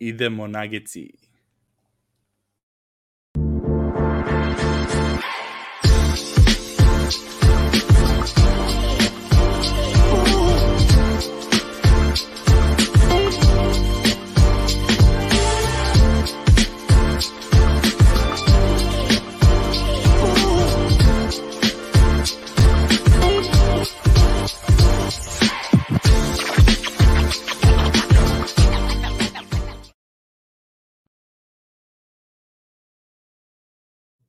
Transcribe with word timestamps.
idemo 0.00 0.48
Nagici. 0.48 1.29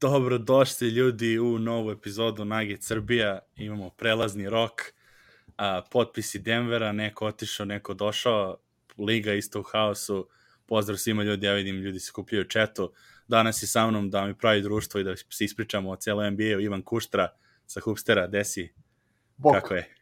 Dobro 0.01 0.37
došli 0.37 0.89
ljudi 0.89 1.39
u 1.39 1.59
novu 1.59 1.91
epizodu 1.91 2.45
Nage 2.45 2.77
Srbija. 2.79 3.39
Imamo 3.55 3.89
prelazni 3.89 4.49
rok, 4.49 4.81
a, 5.57 5.81
potpisi 5.91 6.39
Denvera, 6.39 6.91
neko 6.91 7.25
otišao, 7.25 7.65
neko 7.65 7.93
došao, 7.93 8.57
liga 8.97 9.33
isto 9.33 9.59
u 9.59 9.63
haosu. 9.63 10.27
Pozdrav 10.65 10.97
svima 10.97 11.23
ljudi, 11.23 11.45
ja 11.45 11.53
vidim 11.53 11.75
ljudi 11.75 11.99
se 11.99 12.11
kupljaju 12.11 12.43
četu. 12.43 12.91
Danas 13.27 13.63
je 13.63 13.67
sa 13.67 13.87
mnom 13.87 14.09
da 14.09 14.25
mi 14.25 14.33
pravi 14.33 14.61
društvo 14.61 14.99
i 14.99 15.03
da 15.03 15.15
se 15.29 15.45
ispričamo 15.45 15.89
o 15.91 15.95
cijelom 15.95 16.33
NBA-u. 16.33 16.61
Ivan 16.61 16.81
Kuštra 16.81 17.29
sa 17.65 17.79
Hupstera, 17.79 18.27
desi, 18.27 18.73
Bok. 19.37 19.53
kako 19.53 19.73
je? 19.73 19.95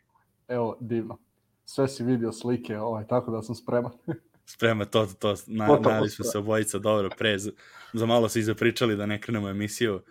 Evo, 0.47 0.77
divno. 0.79 1.17
Sve 1.65 1.87
si 1.87 2.03
vidio 2.03 2.31
slike, 2.31 2.77
ovaj, 2.77 3.07
tako 3.07 3.31
da 3.31 3.41
sam 3.41 3.55
spreman. 3.55 3.91
Sprema 4.49 4.85
to, 4.85 5.05
to, 5.05 5.13
to. 5.13 5.35
Na, 5.47 5.79
nali 5.79 6.09
smo 6.09 6.25
se 6.25 6.37
obojica 6.37 6.79
dobro 6.79 7.09
pre. 7.17 7.39
Za, 7.39 7.51
za 7.93 8.05
malo 8.05 8.29
se 8.29 8.39
i 8.39 8.43
zapričali 8.43 8.95
da 8.95 9.05
ne 9.05 9.21
krenemo 9.21 9.49
emisiju. 9.49 10.01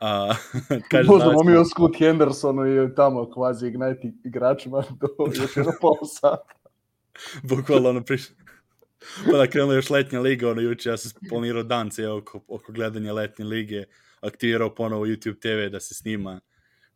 A, 0.00 0.34
kaže, 0.90 1.08
Možemo 1.08 1.30
danas 1.30 1.46
mi 1.46 1.56
o 1.56 1.64
Scoot 1.64 1.98
Hendersonu 1.98 2.66
i 2.66 2.94
tamo 2.94 3.30
kvazi 3.30 3.66
Ignite 3.66 4.12
igračima 4.24 4.84
do 5.00 5.08
još 5.34 5.56
jedno 5.56 5.72
pol 5.80 5.96
sata. 6.04 6.52
bukvalno 7.42 7.88
ono 7.88 8.04
prišlo. 8.04 8.36
Pa 9.30 9.36
da 9.38 9.46
krenula 9.46 9.74
još 9.74 9.90
letnja 9.90 10.20
liga, 10.20 10.50
ono 10.50 10.60
juče 10.60 10.90
ja 10.90 10.96
sam 10.96 11.12
planirao 11.28 11.62
dan 11.62 11.90
cijel 11.90 12.16
oko, 12.16 12.40
oko 12.48 12.72
gledanja 12.72 13.12
letnje 13.12 13.44
lige, 13.44 13.84
aktivirao 14.20 14.74
ponovo 14.74 15.06
YouTube 15.06 15.40
TV 15.40 15.72
da 15.72 15.80
se 15.80 15.94
snima, 15.94 16.40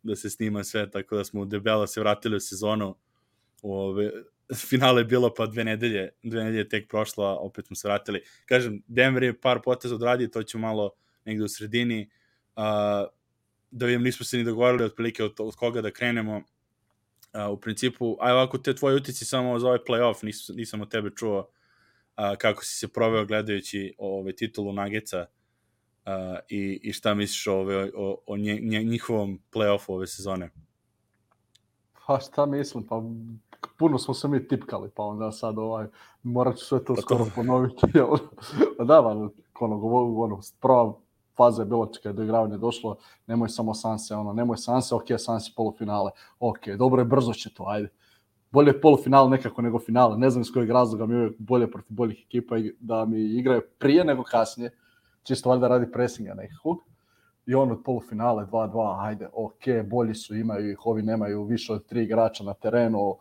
da 0.03 0.15
se 0.15 0.29
snima 0.29 0.63
sve, 0.63 0.91
tako 0.91 1.15
da 1.17 1.23
smo 1.23 1.45
debelo 1.45 1.87
se 1.87 1.99
vratili 1.99 2.35
u 2.35 2.39
sezonu. 2.39 2.95
Ove, 3.61 4.11
finale 4.55 5.01
je 5.01 5.05
bilo 5.05 5.33
pa 5.33 5.45
dve 5.45 5.63
nedelje, 5.63 6.09
dve 6.23 6.43
nedelje 6.43 6.69
tek 6.69 6.89
prošlo, 6.89 7.25
a 7.25 7.35
opet 7.35 7.67
smo 7.67 7.75
se 7.75 7.87
vratili. 7.87 8.21
Kažem, 8.45 8.83
Denver 8.87 9.23
je 9.23 9.39
par 9.41 9.61
poteza 9.63 9.95
odradio, 9.95 10.27
to 10.27 10.43
ću 10.43 10.59
malo 10.59 10.91
negde 11.25 11.43
u 11.43 11.47
sredini. 11.47 12.09
A, 12.55 13.05
da 13.71 13.85
vidim, 13.85 14.03
nismo 14.03 14.25
se 14.25 14.37
ni 14.37 14.43
dogovorili 14.43 14.83
otprilike 14.83 15.23
od, 15.23 15.33
od 15.39 15.55
koga 15.55 15.81
da 15.81 15.91
krenemo. 15.91 16.41
A, 17.33 17.49
u 17.51 17.59
principu, 17.59 18.17
aj 18.19 18.31
ovako 18.31 18.57
te 18.57 18.75
tvoje 18.75 18.95
utici 18.95 19.25
samo 19.25 19.59
za 19.59 19.67
ovaj 19.67 19.79
playoff, 19.87 20.23
nis, 20.23 20.49
nisam 20.49 20.81
od 20.81 20.91
tebe 20.91 21.09
čuo 21.15 21.49
a, 22.15 22.35
kako 22.35 22.65
si 22.65 22.77
se 22.77 22.87
proveo 22.87 23.25
gledajući 23.25 23.93
ove 23.97 24.35
titulu 24.35 24.73
Nageca 24.73 25.25
a, 26.05 26.39
i, 26.49 26.79
i 26.83 26.93
šta 26.93 27.13
misliš 27.13 27.47
o, 27.47 27.65
o, 27.95 28.23
o 28.25 28.37
nje, 28.37 28.59
nje, 28.61 28.83
njihovom 28.83 29.41
playoffu 29.51 29.93
ove 29.93 30.07
sezone. 30.07 30.49
Pa 32.07 32.19
šta 32.19 32.45
mislim, 32.45 32.87
pa 32.87 33.01
puno 33.79 33.97
smo 33.97 34.13
se 34.13 34.27
mi 34.27 34.47
tipkali, 34.47 34.89
pa 34.95 35.03
onda 35.03 35.31
sad 35.31 35.57
ovaj, 35.57 35.87
morat 36.23 36.55
ću 36.57 36.65
sve 36.65 36.79
to 36.79 36.95
Pa 36.95 36.95
to- 36.95 37.01
skoro 37.01 37.25
ponoviti. 37.35 37.85
jel? 37.97 38.07
Pa 38.77 38.83
da, 38.83 39.01
ba, 39.01 39.09
ono, 39.59 39.81
ono, 40.23 40.39
prva 40.61 40.93
faza 41.37 41.61
je 41.61 41.65
bila 41.65 41.87
kad 42.03 42.05
je 42.05 42.13
do 42.13 42.23
igravanja 42.23 42.57
došlo, 42.57 42.97
nemoj 43.27 43.49
samo 43.49 43.73
Sanse, 43.73 44.15
ono, 44.15 44.33
nemoj 44.33 44.57
Sanse, 44.57 44.95
ok, 44.95 45.05
Sanse 45.17 45.51
polufinale, 45.55 46.11
ok, 46.39 46.67
dobro 46.77 47.01
je, 47.01 47.05
brzo 47.05 47.33
će 47.33 47.53
to, 47.53 47.63
ajde. 47.67 47.89
Bolje 48.51 48.69
je 48.69 48.81
polufinale 48.81 49.29
nekako 49.29 49.61
nego 49.61 49.79
finale, 49.79 50.17
ne 50.17 50.29
znam 50.29 50.41
iz 50.41 50.51
kojeg 50.53 50.69
razloga 50.69 51.05
mi 51.05 51.13
je 51.13 51.19
uvijek 51.19 51.35
bolje 51.39 51.71
protiv 51.71 51.95
boljih 51.95 52.23
ekipa 52.27 52.55
da 52.79 53.05
mi 53.05 53.19
igraju 53.19 53.61
prije 53.79 54.03
nego 54.05 54.23
kasnije, 54.23 54.71
čisto 55.23 55.49
valjda 55.49 55.67
radi 55.67 55.91
presinga 55.91 56.33
nekakvog. 56.33 56.77
I 57.45 57.55
on 57.55 57.71
od 57.71 57.83
polufinale 57.85 58.45
2-2, 58.45 58.95
ajde, 58.99 59.29
ok, 59.33 59.87
bolji 59.89 60.15
su, 60.15 60.35
imaju 60.35 60.71
ih, 60.71 60.85
ovi 60.85 61.01
nemaju 61.01 61.43
više 61.43 61.73
od 61.73 61.85
tri 61.85 62.03
igrača 62.03 62.43
na 62.43 62.53
terenu, 62.53 63.15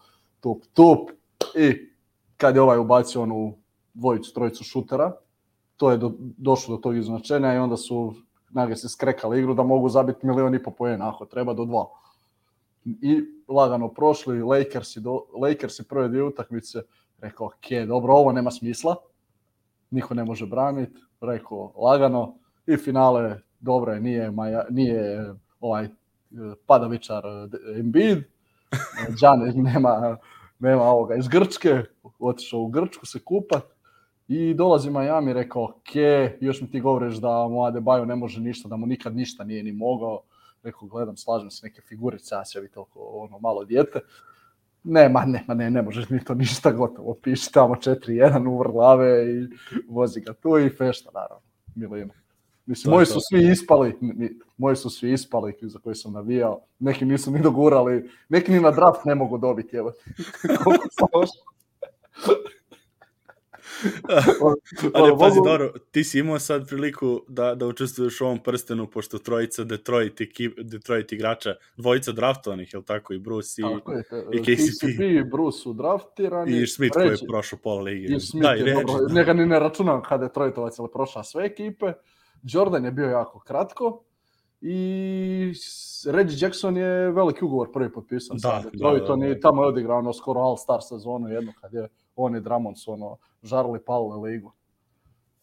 tup, 0.47 0.65
tup. 0.75 1.11
I 1.57 1.91
kad 2.37 2.55
je 2.55 2.63
ovaj 2.63 2.79
ubacio 2.79 3.23
onu 3.23 3.55
dvojicu, 3.95 4.35
trojicu 4.35 4.65
šutera, 4.65 5.13
to 5.77 5.91
je 5.91 5.97
do, 5.97 6.13
došlo 6.19 6.77
do 6.77 6.83
tog 6.83 6.97
iznačenja 6.97 7.55
i 7.55 7.59
onda 7.59 7.77
su 7.77 8.15
Nuggets 8.51 8.81
se 8.81 8.89
skrekali 8.89 9.39
igru 9.39 9.55
da 9.55 9.63
mogu 9.63 9.89
zabiti 9.89 10.27
milion 10.27 10.55
i 10.55 10.63
po 10.63 10.71
poena, 10.71 11.09
ako 11.09 11.27
treba 11.27 11.55
do 11.55 11.65
dva. 11.65 11.87
I 12.85 13.25
lagano 13.49 13.89
prošli, 13.89 14.43
Lakersi, 14.43 15.01
do, 15.01 15.21
Lakersi 15.41 15.89
prve 15.89 16.09
dvije 16.09 16.25
utakmice, 16.25 16.83
rekao, 17.19 17.47
ok, 17.47 17.87
dobro, 17.89 18.15
ovo 18.15 18.33
nema 18.33 18.51
smisla, 18.51 18.97
niko 19.91 20.15
ne 20.15 20.25
može 20.25 20.47
braniti, 20.47 21.01
rekao, 21.21 21.73
lagano, 21.77 22.35
i 22.67 22.77
finale, 22.77 23.41
dobro 23.61 23.93
je, 23.93 24.01
nije, 24.01 24.31
Maja, 24.31 24.65
nije 24.71 25.35
ovaj 25.61 25.85
eh, 25.85 25.91
padavičar 26.67 27.25
eh, 27.27 27.81
Embiid, 27.81 28.25
Đane 29.21 29.53
nema, 29.53 30.17
nema 30.59 30.83
ovoga 30.83 31.15
iz 31.15 31.29
Grčke, 31.29 31.83
otišao 32.19 32.61
u 32.61 32.69
Grčku 32.69 33.07
se 33.07 33.19
kupat 33.19 33.65
i 34.29 34.55
dolazi 34.55 34.91
Miami, 34.91 35.33
rekao, 35.33 35.65
ok, 35.65 35.95
još 36.41 36.61
mi 36.61 36.71
ti 36.71 36.81
govoriš 36.81 37.15
da 37.15 37.49
mu 37.49 37.57
Adebayo 37.57 38.05
ne 38.05 38.17
može 38.17 38.41
ništa, 38.41 38.69
da 38.69 38.77
mu 38.77 38.87
nikad 38.87 39.17
ništa 39.17 39.45
nije 39.45 39.63
ni 39.63 39.73
mogao, 39.73 40.23
rekao, 40.63 40.89
gledam, 40.89 41.17
slažem 41.17 41.51
se, 41.51 41.67
neke 41.67 41.81
figurice, 41.81 42.35
ja 42.35 42.45
se 42.45 42.61
vi 42.61 42.69
toliko 42.69 43.01
ono 43.01 43.39
malo 43.39 43.65
dijete, 43.65 44.01
nema, 44.85 45.25
nema, 45.25 45.55
ne, 45.55 45.71
ne 45.71 45.83
možeš 45.83 46.11
mi 46.11 46.25
to 46.25 46.35
ništa 46.35 46.73
gotovo, 46.73 47.15
piši 47.23 47.53
tamo 47.53 47.75
4-1 47.75 48.49
uvr 48.49 48.73
glave 48.73 49.33
i 49.33 49.49
vozi 49.89 50.21
ga 50.21 50.33
tu 50.33 50.59
i 50.59 50.71
fešta, 50.71 51.11
naravno, 51.15 51.43
milina. 51.75 52.15
Mislim, 52.67 52.93
je 52.93 52.95
moji 52.95 53.07
su 53.07 53.21
svi 53.21 53.51
ispali, 53.53 53.95
moji 54.57 54.77
su 54.77 54.91
svi 54.91 55.13
ispali 55.13 55.55
za 55.61 55.79
koje 55.79 55.95
sam 55.95 56.13
navijao, 56.13 56.61
neki 56.79 57.05
nisu 57.05 57.31
ni 57.31 57.43
dogurali, 57.43 58.11
neki 58.29 58.53
ni 58.53 58.61
na 58.61 58.71
draft 58.71 59.05
ne 59.05 59.15
mogu 59.15 59.39
dobiti, 59.39 59.77
evo. 59.77 59.93
Koliko 60.65 60.89
sam 60.91 61.09
loš. 61.15 61.29
Ali 64.95 65.13
pazi, 65.19 65.41
dobro, 65.45 65.73
ti 65.91 66.05
si 66.05 66.19
imao 66.19 66.39
sad 66.39 66.69
priliku 66.69 67.23
da, 67.29 67.55
da 67.55 67.67
učestvuješ 67.67 68.21
u 68.21 68.25
ovom 68.25 68.39
prstenu, 68.39 68.91
pošto 68.91 69.19
trojica 69.19 69.65
Detroit, 69.65 70.21
ekip, 70.21 70.61
Detroit 70.61 71.13
igrača, 71.13 71.55
dvojica 71.77 72.13
draftovanih, 72.13 72.73
je 72.73 72.79
li 72.79 72.85
tako, 72.85 73.15
i 73.15 73.19
Bruce 73.19 73.63
i, 73.63 73.63
Tako 73.63 73.93
je, 73.93 74.05
i 74.33 74.43
KCP. 74.43 74.47
KCP 74.47 75.01
i 75.01 75.25
Bruce 75.31 75.59
su 75.59 75.73
draftirani. 75.73 76.63
i 76.63 76.67
Schmidt 76.67 76.95
koji 76.95 77.09
je 77.09 77.17
prošao 77.29 77.59
pola 77.63 77.83
lige. 77.83 78.15
I 78.15 78.21
Smith 78.21 78.43
da, 78.43 78.53
je 78.53 78.61
i 78.61 78.65
Reggie, 78.65 78.85
dobro, 78.87 79.07
da. 79.07 79.15
njega 79.15 79.33
ni 79.33 79.47
ne 79.47 79.61
računam 79.61 80.03
kada 80.03 80.25
je 80.25 80.33
Trojtovac, 80.33 80.79
ali 80.79 80.89
prošla 80.93 81.25
sve 81.25 81.45
ekipe. 81.45 81.93
Jordan 82.43 82.85
je 82.85 82.91
bio 82.91 83.11
jako 83.11 83.39
kratko 83.39 84.03
i 84.61 85.53
Reggie 86.07 86.39
Jackson 86.41 86.77
je 86.77 87.11
veliki 87.11 87.45
ugovor 87.45 87.73
prvi 87.73 87.93
potpisan 87.93 88.37
Da, 88.37 88.49
da, 88.65 88.71
Detroitom 88.71 89.21
da, 89.21 89.27
da. 89.27 89.33
i 89.33 89.41
tamo 89.41 89.63
je 89.63 89.69
odigrao 89.69 89.99
ono 89.99 90.13
skoro 90.13 90.41
All-Star 90.41 90.81
sezonu 90.89 91.29
jednu 91.29 91.53
kad 91.61 91.73
je 91.75 91.89
on 92.17 92.37
i 92.37 92.41
Drummond 92.41 92.79
su 92.79 92.93
ono 92.93 93.19
žarli 93.43 93.85
palile 93.85 94.31
ligu. 94.31 94.53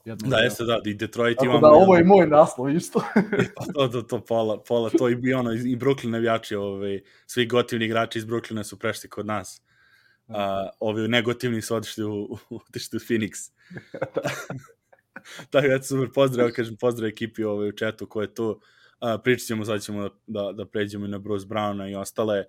Jednu 0.05 0.29
Da, 0.29 0.37
jeste 0.37 0.63
da, 0.63 0.81
i 0.85 0.93
Detroit 0.93 1.37
Tako 1.37 1.45
imamo... 1.45 1.59
da 1.59 1.67
ovo 1.67 1.95
je 1.95 2.03
moj 2.03 2.27
naslov 2.27 2.69
isto. 2.69 3.03
Pa 3.55 3.65
to, 3.73 3.87
to, 3.87 4.01
to, 4.01 4.19
pola, 4.19 4.59
pola, 4.67 4.89
to 4.89 5.09
i, 5.09 5.33
ono, 5.33 5.51
i 5.51 5.77
Brooklyn 5.77 6.09
navijači, 6.09 6.55
ovaj, 6.55 7.01
svi 7.27 7.45
gotivni 7.47 7.85
igrači 7.85 8.19
iz 8.19 8.25
Brooklyna 8.25 8.63
su 8.63 8.79
prešli 8.79 9.09
kod 9.09 9.25
nas. 9.25 9.61
A, 10.27 10.69
ovi 10.79 11.07
negotivni 11.07 11.61
su 11.61 11.75
otišli 11.75 12.03
u, 12.03 12.37
u, 12.49 12.59
otišli 12.69 12.97
u 12.97 12.99
Phoenix. 12.99 13.51
Tako 15.51 15.67
da, 15.67 15.83
super, 15.83 16.09
pozdrav, 16.13 16.51
kažem, 16.51 16.75
pozdrav 16.75 17.09
ekipi 17.09 17.43
ovaj, 17.43 17.69
u 17.69 17.71
četu 17.71 18.05
ko 18.05 18.21
je 18.21 18.33
tu. 18.33 18.61
A, 18.99 19.17
pričat 19.17 19.47
ćemo, 19.47 19.65
sad 19.65 19.81
ćemo 19.81 20.09
da, 20.27 20.51
da, 20.51 20.65
pređemo 20.65 21.05
i 21.05 21.09
na 21.09 21.17
Bruce 21.17 21.45
Browna 21.45 21.91
i 21.91 21.95
ostale. 21.95 22.45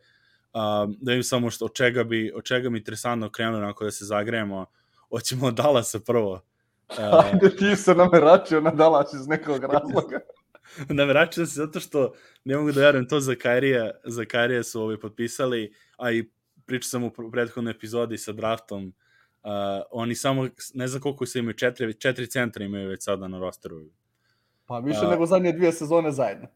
A, 0.52 0.86
da 1.00 1.12
vidim 1.12 1.22
samo 1.22 1.50
što, 1.50 1.64
od 1.64 1.74
čega 1.74 2.04
bi, 2.04 2.32
od 2.34 2.44
čega 2.44 2.70
mi 2.70 2.78
interesantno 2.78 3.30
krenuo, 3.30 3.58
onako 3.58 3.84
da 3.84 3.90
se 3.90 4.04
zagrejemo. 4.04 4.66
Hoćemo 5.08 5.46
od 5.46 5.54
Dallasa 5.54 6.00
prvo. 6.00 6.40
A, 6.88 7.22
Ajde 7.24 7.56
ti 7.56 7.76
se 7.76 7.94
nameračio 7.94 8.60
na 8.60 8.70
Dallas 8.70 9.12
iz 9.12 9.28
nekog 9.28 9.64
razloga. 9.72 10.20
Naveračujem 10.88 11.46
se 11.46 11.54
zato 11.54 11.80
što 11.80 12.12
ne 12.44 12.56
mogu 12.56 12.72
da 12.72 12.80
verujem 12.80 13.08
to 13.08 13.20
za 13.20 13.34
Kairija, 13.34 13.90
za 14.04 14.24
Kairija 14.24 14.62
su 14.62 14.82
ovaj 14.82 15.00
potpisali, 15.00 15.74
a 15.96 16.12
i 16.12 16.30
pričao 16.66 16.88
sam 16.88 17.04
u 17.04 17.10
pr- 17.10 17.30
prethodnoj 17.30 17.70
epizodi 17.70 18.18
sa 18.18 18.32
draftom, 18.32 18.92
uh, 19.44 19.82
oni 19.90 20.14
samo, 20.14 20.48
ne 20.74 20.88
znam 20.88 21.02
koliko 21.02 21.26
se 21.26 21.38
imaju, 21.38 21.54
četiri, 21.54 21.94
četiri 21.94 22.26
centra 22.26 22.64
imaju 22.64 22.88
već 22.88 23.04
sada 23.04 23.28
na 23.28 23.38
rosteru. 23.38 23.80
Pa 24.66 24.78
više 24.78 25.00
A- 25.02 25.10
nego 25.10 25.26
zadnje 25.26 25.52
dvije 25.52 25.72
sezone 25.72 26.12
zajedno. 26.12 26.46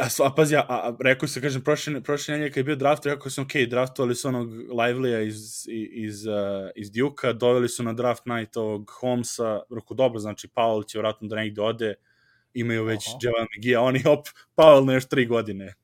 A, 0.00 0.26
a 0.26 0.30
pazi, 0.34 0.56
a, 0.56 0.64
a 0.68 0.96
rekao 1.00 1.28
se, 1.28 1.40
kažem, 1.40 1.62
prošle, 1.62 2.00
prošle 2.00 2.32
nedelje 2.32 2.50
kad 2.50 2.56
je 2.56 2.64
bio 2.64 2.76
draft, 2.76 3.06
rekao 3.06 3.30
sam, 3.30 3.44
ok, 3.44 3.52
draftovali 3.70 4.14
su 4.14 4.28
onog 4.28 4.48
Livelya 4.52 5.26
iz, 5.26 5.66
iz, 5.92 6.26
uh, 6.26 6.34
iz 6.76 6.90
Duke-a, 6.90 7.32
doveli 7.32 7.68
su 7.68 7.82
na 7.82 7.92
draft 7.92 8.26
night 8.26 8.56
ovog 8.56 8.90
Holmesa, 9.00 9.60
rekao, 9.76 9.94
dobro, 9.94 10.18
znači, 10.18 10.48
Powell 10.48 10.88
će 10.88 10.98
vratno 10.98 11.28
da 11.28 11.36
negde 11.36 11.60
ode, 11.60 11.94
imaju 12.54 12.84
već 12.84 13.06
Javan 13.22 13.46
McGee, 13.56 13.78
oni, 13.78 14.02
op, 14.06 14.26
Powell 14.56 14.84
na 14.84 14.92
još 14.92 15.08
tri 15.08 15.26
godine. 15.26 15.74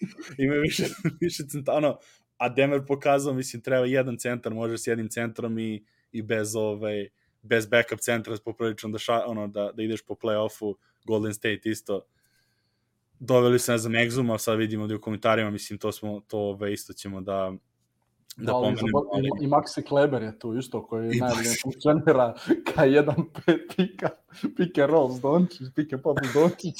imaju 0.38 0.60
više, 0.60 0.84
više 1.20 1.42
centana, 1.48 1.96
a 2.38 2.48
Denver 2.48 2.86
pokazao, 2.86 3.34
mislim, 3.34 3.62
treba 3.62 3.86
jedan 3.86 4.16
centar, 4.16 4.54
može 4.54 4.78
s 4.78 4.86
jednim 4.86 5.08
centrom 5.08 5.58
i, 5.58 5.84
i 6.12 6.22
bez, 6.22 6.56
ovaj, 6.56 7.08
bez 7.42 7.66
backup 7.66 8.00
centra, 8.00 8.36
poprilično 8.44 8.88
da, 8.88 8.98
ša, 8.98 9.22
ono, 9.26 9.46
da, 9.46 9.70
da 9.74 9.82
ideš 9.82 10.02
po 10.02 10.14
play-offu, 10.14 10.74
Golden 11.04 11.34
State 11.34 11.60
isto, 11.64 12.02
doveli 13.18 13.58
se, 13.58 13.72
ne 13.72 13.78
znam, 13.78 13.92
Exuma, 13.92 14.38
sad 14.38 14.58
vidimo 14.58 14.86
da 14.86 14.96
u 14.96 15.00
komentarima, 15.00 15.50
mislim, 15.50 15.78
to 15.78 15.92
smo, 15.92 16.20
to 16.28 16.38
ove, 16.38 16.72
isto 16.72 16.92
ćemo 16.92 17.20
da, 17.20 17.52
da, 18.36 18.44
da 18.44 18.52
pomenemo. 18.52 19.08
Ali... 19.12 19.28
I, 19.40 19.44
I 19.44 19.48
Maxi 19.48 19.88
Kleber 19.88 20.22
je 20.22 20.38
tu 20.38 20.54
isto, 20.54 20.86
koji 20.86 21.16
I 21.16 21.20
najbolje 21.20 21.50
funkcionira 21.62 22.34
ka 22.74 22.84
jedan 22.84 23.16
pet 23.46 23.60
pika, 23.76 24.10
and 24.82 24.90
roll 24.90 25.10
s 25.10 25.20
Dončić, 25.20 25.92
and 25.92 26.02
pop 26.02 26.18
s 26.24 26.34
Dončić, 26.34 26.76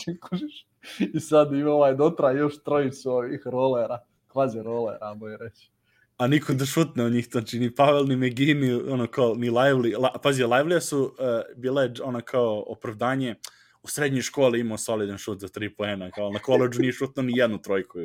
I 1.14 1.20
sad 1.20 1.52
ima 1.52 1.70
ovaj 1.70 1.94
dotra 1.94 2.31
još 2.31 2.62
trojicu 2.62 3.10
ovih 3.10 3.43
rolera, 3.44 3.99
kvazi 4.29 4.63
rolera, 4.63 5.15
boj 5.15 5.37
reći 5.37 5.71
a 6.19 6.27
niko 6.27 6.53
da 6.53 6.67
šutne 6.67 7.05
od 7.05 7.13
njih, 7.13 7.29
znači 7.31 7.59
ni 7.59 7.75
Pavel, 7.75 8.07
ni 8.07 8.17
Megi, 8.17 8.55
ni, 8.55 8.73
ono 8.73 9.07
kao, 9.07 9.35
ni 9.35 9.51
Lively. 9.51 10.01
La, 10.01 10.13
pazi, 10.23 10.43
Lively 10.43 10.81
su 10.81 11.03
uh, 11.03 11.13
bile 11.57 11.93
ona 12.05 12.21
kao 12.21 12.65
opravdanje, 12.67 13.35
u 13.83 13.89
srednjoj 13.89 14.23
školi 14.23 14.61
imao 14.61 14.79
solidan 14.79 15.19
šut 15.19 15.41
za 15.41 15.49
tri 15.49 15.75
poena, 15.75 16.11
kao 16.11 16.31
na 16.31 16.39
koleđu 16.39 16.81
nije 16.81 16.93
šutno 16.93 17.23
ni 17.23 17.33
jednu 17.37 17.63
trojku 17.63 17.99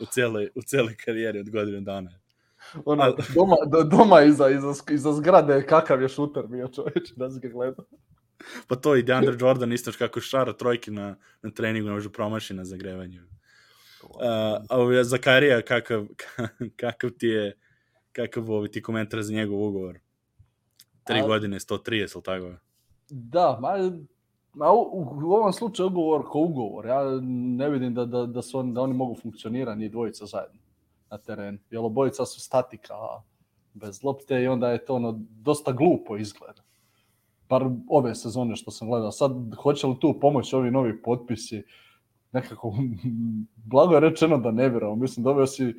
u 0.00 0.04
celoj, 0.10 0.48
u 0.54 0.62
celoj 0.62 0.96
karijeri 1.04 1.40
od 1.40 1.50
godine 1.50 1.80
dana. 1.80 2.10
Ono, 2.84 3.02
A, 3.02 3.16
doma, 3.34 3.56
doma 3.90 4.22
iza, 4.22 4.50
iza, 4.50 4.72
iza 4.90 5.12
zgrade 5.12 5.66
kakav 5.66 6.02
je 6.02 6.08
šuter 6.08 6.46
bio 6.46 6.68
čovječ, 6.68 7.12
da 7.16 7.30
se 7.30 7.40
ga 7.40 7.48
gleda. 7.48 7.82
Pa 8.66 8.76
to 8.76 8.96
i 8.96 9.02
DeAndre 9.02 9.36
Jordan 9.40 9.72
isto 9.72 9.92
kako 9.98 10.20
šara 10.20 10.52
trojke 10.52 10.90
na, 10.90 11.16
na 11.42 11.50
treningu, 11.50 11.88
ne 11.88 11.94
može 11.94 12.12
promaši 12.12 12.54
na 12.54 12.64
zagrevanju. 12.64 13.22
Uh, 14.10 14.98
a 14.98 15.04
Zakarija, 15.04 15.62
kakav, 15.62 16.06
kakav 16.80 17.10
ti 17.10 17.26
je, 17.26 17.56
kakav 18.12 18.50
ovi 18.50 18.70
ti 18.70 18.82
komentar 18.82 19.22
za 19.22 19.32
njegov 19.32 19.68
ugovor? 19.68 19.98
Tri 21.04 21.20
a, 21.20 21.26
godine, 21.26 21.58
130, 21.58 22.14
ili 22.14 22.22
tako? 22.22 22.52
Da, 23.10 23.58
ma, 23.60 23.68
ma 24.52 24.72
u, 24.72 25.08
u, 25.24 25.32
ovom 25.32 25.52
slučaju 25.52 25.86
ugovor 25.86 26.22
ko 26.30 26.38
ugovor. 26.38 26.86
Ja 26.86 27.20
ne 27.56 27.70
vidim 27.70 27.94
da, 27.94 28.04
da, 28.04 28.26
da, 28.26 28.42
su 28.42 28.58
on, 28.58 28.74
da 28.74 28.80
oni 28.80 28.94
mogu 28.94 29.14
funkcionirati 29.22 29.78
ni 29.78 29.88
dvojica 29.88 30.26
zajedno 30.26 30.60
na 31.10 31.18
terenu. 31.18 31.58
Jer 31.70 31.80
obojica 31.80 32.26
su 32.26 32.40
statika 32.40 32.94
bez 33.74 34.04
lopte 34.04 34.42
i 34.42 34.48
onda 34.48 34.70
je 34.70 34.84
to 34.84 34.94
ono 34.94 35.20
dosta 35.30 35.72
glupo 35.72 36.16
izgleda. 36.16 36.62
Bar 37.48 37.64
ove 37.88 38.14
sezone 38.14 38.56
što 38.56 38.70
sam 38.70 38.88
gledao. 38.88 39.12
Sad, 39.12 39.32
hoće 39.62 39.86
li 39.86 39.96
tu 40.00 40.18
pomoći 40.20 40.56
ovi 40.56 40.70
novi 40.70 41.02
potpisi? 41.02 41.58
Uh, 41.58 41.64
nekako, 42.32 42.74
blago 43.64 43.94
je 43.94 44.00
rečeno 44.00 44.38
da 44.38 44.50
ne 44.50 44.68
vjerovao. 44.68 44.96
Mislim, 44.96 45.24
dobio 45.24 45.46
si 45.46 45.74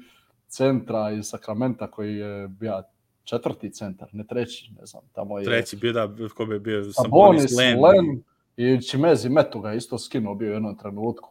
centra 0.48 1.12
iz 1.12 1.26
Sakramenta 1.26 1.92
koji 1.92 2.16
je 2.16 2.48
bio 2.48 2.84
četvrti 3.24 3.72
centar, 3.72 4.10
ne 4.12 4.24
treći, 4.28 4.72
ne 4.80 4.86
znam, 4.86 5.04
tamo 5.14 5.40
je... 5.40 5.46
Treći 5.46 5.76
bio, 5.78 5.94
da, 5.94 6.10
ko 6.38 6.46
bi 6.46 6.60
bio 6.60 6.84
Sabonis, 6.92 7.58
Len. 7.58 7.84
Len 7.84 8.24
i 8.58 8.82
Čimezi 8.82 9.30
Metu 9.30 9.60
ga 9.60 9.74
isto 9.74 9.98
skinuo 9.98 10.36
bio 10.36 10.50
u 10.50 10.54
jednom 10.54 10.78
trenutku. 10.78 11.30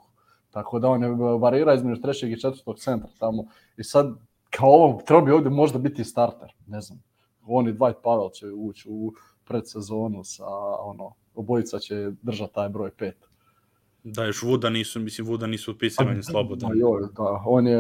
Tako 0.51 0.79
da 0.79 0.89
on 0.89 1.03
je 1.03 1.09
varira 1.39 1.75
između 1.75 2.01
trećeg 2.01 2.33
i 2.33 2.41
četvrtog 2.41 2.79
centra 2.79 3.09
tamo. 3.19 3.45
I 3.77 3.85
sad, 3.85 4.15
kao 4.51 4.71
ovo, 4.71 5.03
treba 5.07 5.23
bi 5.23 5.31
ovdje 5.31 5.51
možda 5.51 5.79
biti 5.79 6.05
starter, 6.05 6.53
ne 6.67 6.81
znam. 6.81 7.03
On 7.47 7.69
i 7.69 7.73
Dwight 7.73 8.03
Pavel 8.03 8.31
će 8.31 8.47
ući 8.47 8.89
u 8.91 9.13
predsezonu 9.45 10.25
sa, 10.25 10.47
ono, 10.81 11.15
obojica 11.35 11.79
će 11.79 12.11
držati 12.23 12.55
taj 12.55 12.69
broj 12.69 12.91
pet. 12.91 13.32
Da, 14.05 14.25
još 14.25 14.43
Vuda 14.43 14.71
nisu, 14.71 15.01
mislim, 15.01 15.27
Vuda 15.27 15.47
nisu 15.47 15.71
otpisivanje 15.71 16.23
slobodno. 16.23 16.69
Da, 16.69 16.75
joj, 16.75 17.01
da, 17.17 17.43
on 17.47 17.67
je... 17.67 17.79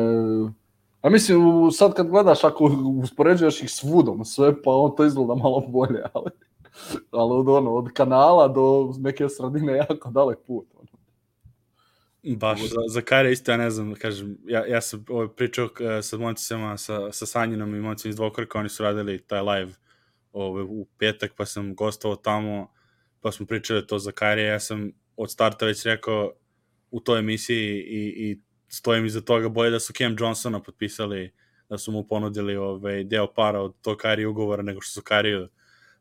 A 1.02 1.10
mislim, 1.10 1.40
sad 1.72 1.94
kad 1.94 2.08
gledaš, 2.08 2.44
ako 2.44 2.64
uspoređuješ 3.02 3.62
ih 3.62 3.70
s 3.70 3.82
Vudom, 3.82 4.24
sve, 4.24 4.62
pa 4.62 4.70
on 4.70 4.96
to 4.96 5.04
izgleda 5.04 5.34
malo 5.34 5.60
bolje, 5.68 6.02
ali, 6.12 6.30
ali 7.10 7.32
od, 7.32 7.48
ono, 7.48 7.74
od 7.74 7.92
kanala 7.94 8.48
do 8.48 8.94
neke 8.98 9.28
sredine 9.28 9.76
jako 9.76 10.10
dalek 10.10 10.38
put. 10.46 10.66
Ono. 10.74 10.88
Baš, 12.36 12.60
za, 12.60 12.80
za 12.88 13.00
Kajra 13.00 13.30
isto, 13.30 13.50
ja 13.50 13.56
ne 13.56 13.70
znam, 13.70 13.94
kažem, 13.94 14.38
ja, 14.46 14.66
ja 14.66 14.80
sam 14.80 15.04
ovaj, 15.08 15.28
pričao 15.28 15.64
uh, 15.64 15.70
sa 16.02 16.16
momcima, 16.16 16.76
sa, 16.76 17.12
sa 17.12 17.26
Sanjinom 17.26 17.74
i 17.74 17.80
momcima 17.80 18.10
iz 18.10 18.16
Dvokorka, 18.16 18.58
oni 18.58 18.68
su 18.68 18.82
radili 18.82 19.18
taj 19.18 19.40
live 19.40 19.72
ovaj, 20.32 20.64
u 20.68 20.86
petak, 20.98 21.32
pa 21.36 21.46
sam 21.46 21.74
gostovao 21.74 22.16
tamo, 22.16 22.70
pa 23.20 23.32
smo 23.32 23.46
pričali 23.46 23.86
to 23.86 23.98
za 23.98 24.12
Kajra, 24.12 24.42
ja 24.42 24.60
sam 24.60 24.92
od 25.16 25.30
starta 25.30 25.66
već 25.66 25.84
rekao 25.84 26.32
u 26.90 27.00
toj 27.00 27.18
emisiji 27.18 27.80
i, 27.80 28.30
i 28.30 28.40
stojim 28.68 29.06
iza 29.06 29.20
toga, 29.20 29.48
boje 29.48 29.70
da 29.70 29.80
su 29.80 29.92
Cam 29.92 30.16
Johnsona 30.18 30.62
potpisali, 30.62 31.32
da 31.68 31.78
su 31.78 31.92
mu 31.92 32.06
ponudili 32.06 32.56
ovaj, 32.56 33.04
deo 33.04 33.26
para 33.34 33.60
od 33.60 33.74
tog 33.82 33.98
Kari 33.98 34.26
ugovora 34.26 34.62
nego 34.62 34.80
što 34.80 34.92
su 34.92 35.02
Kariju 35.02 35.48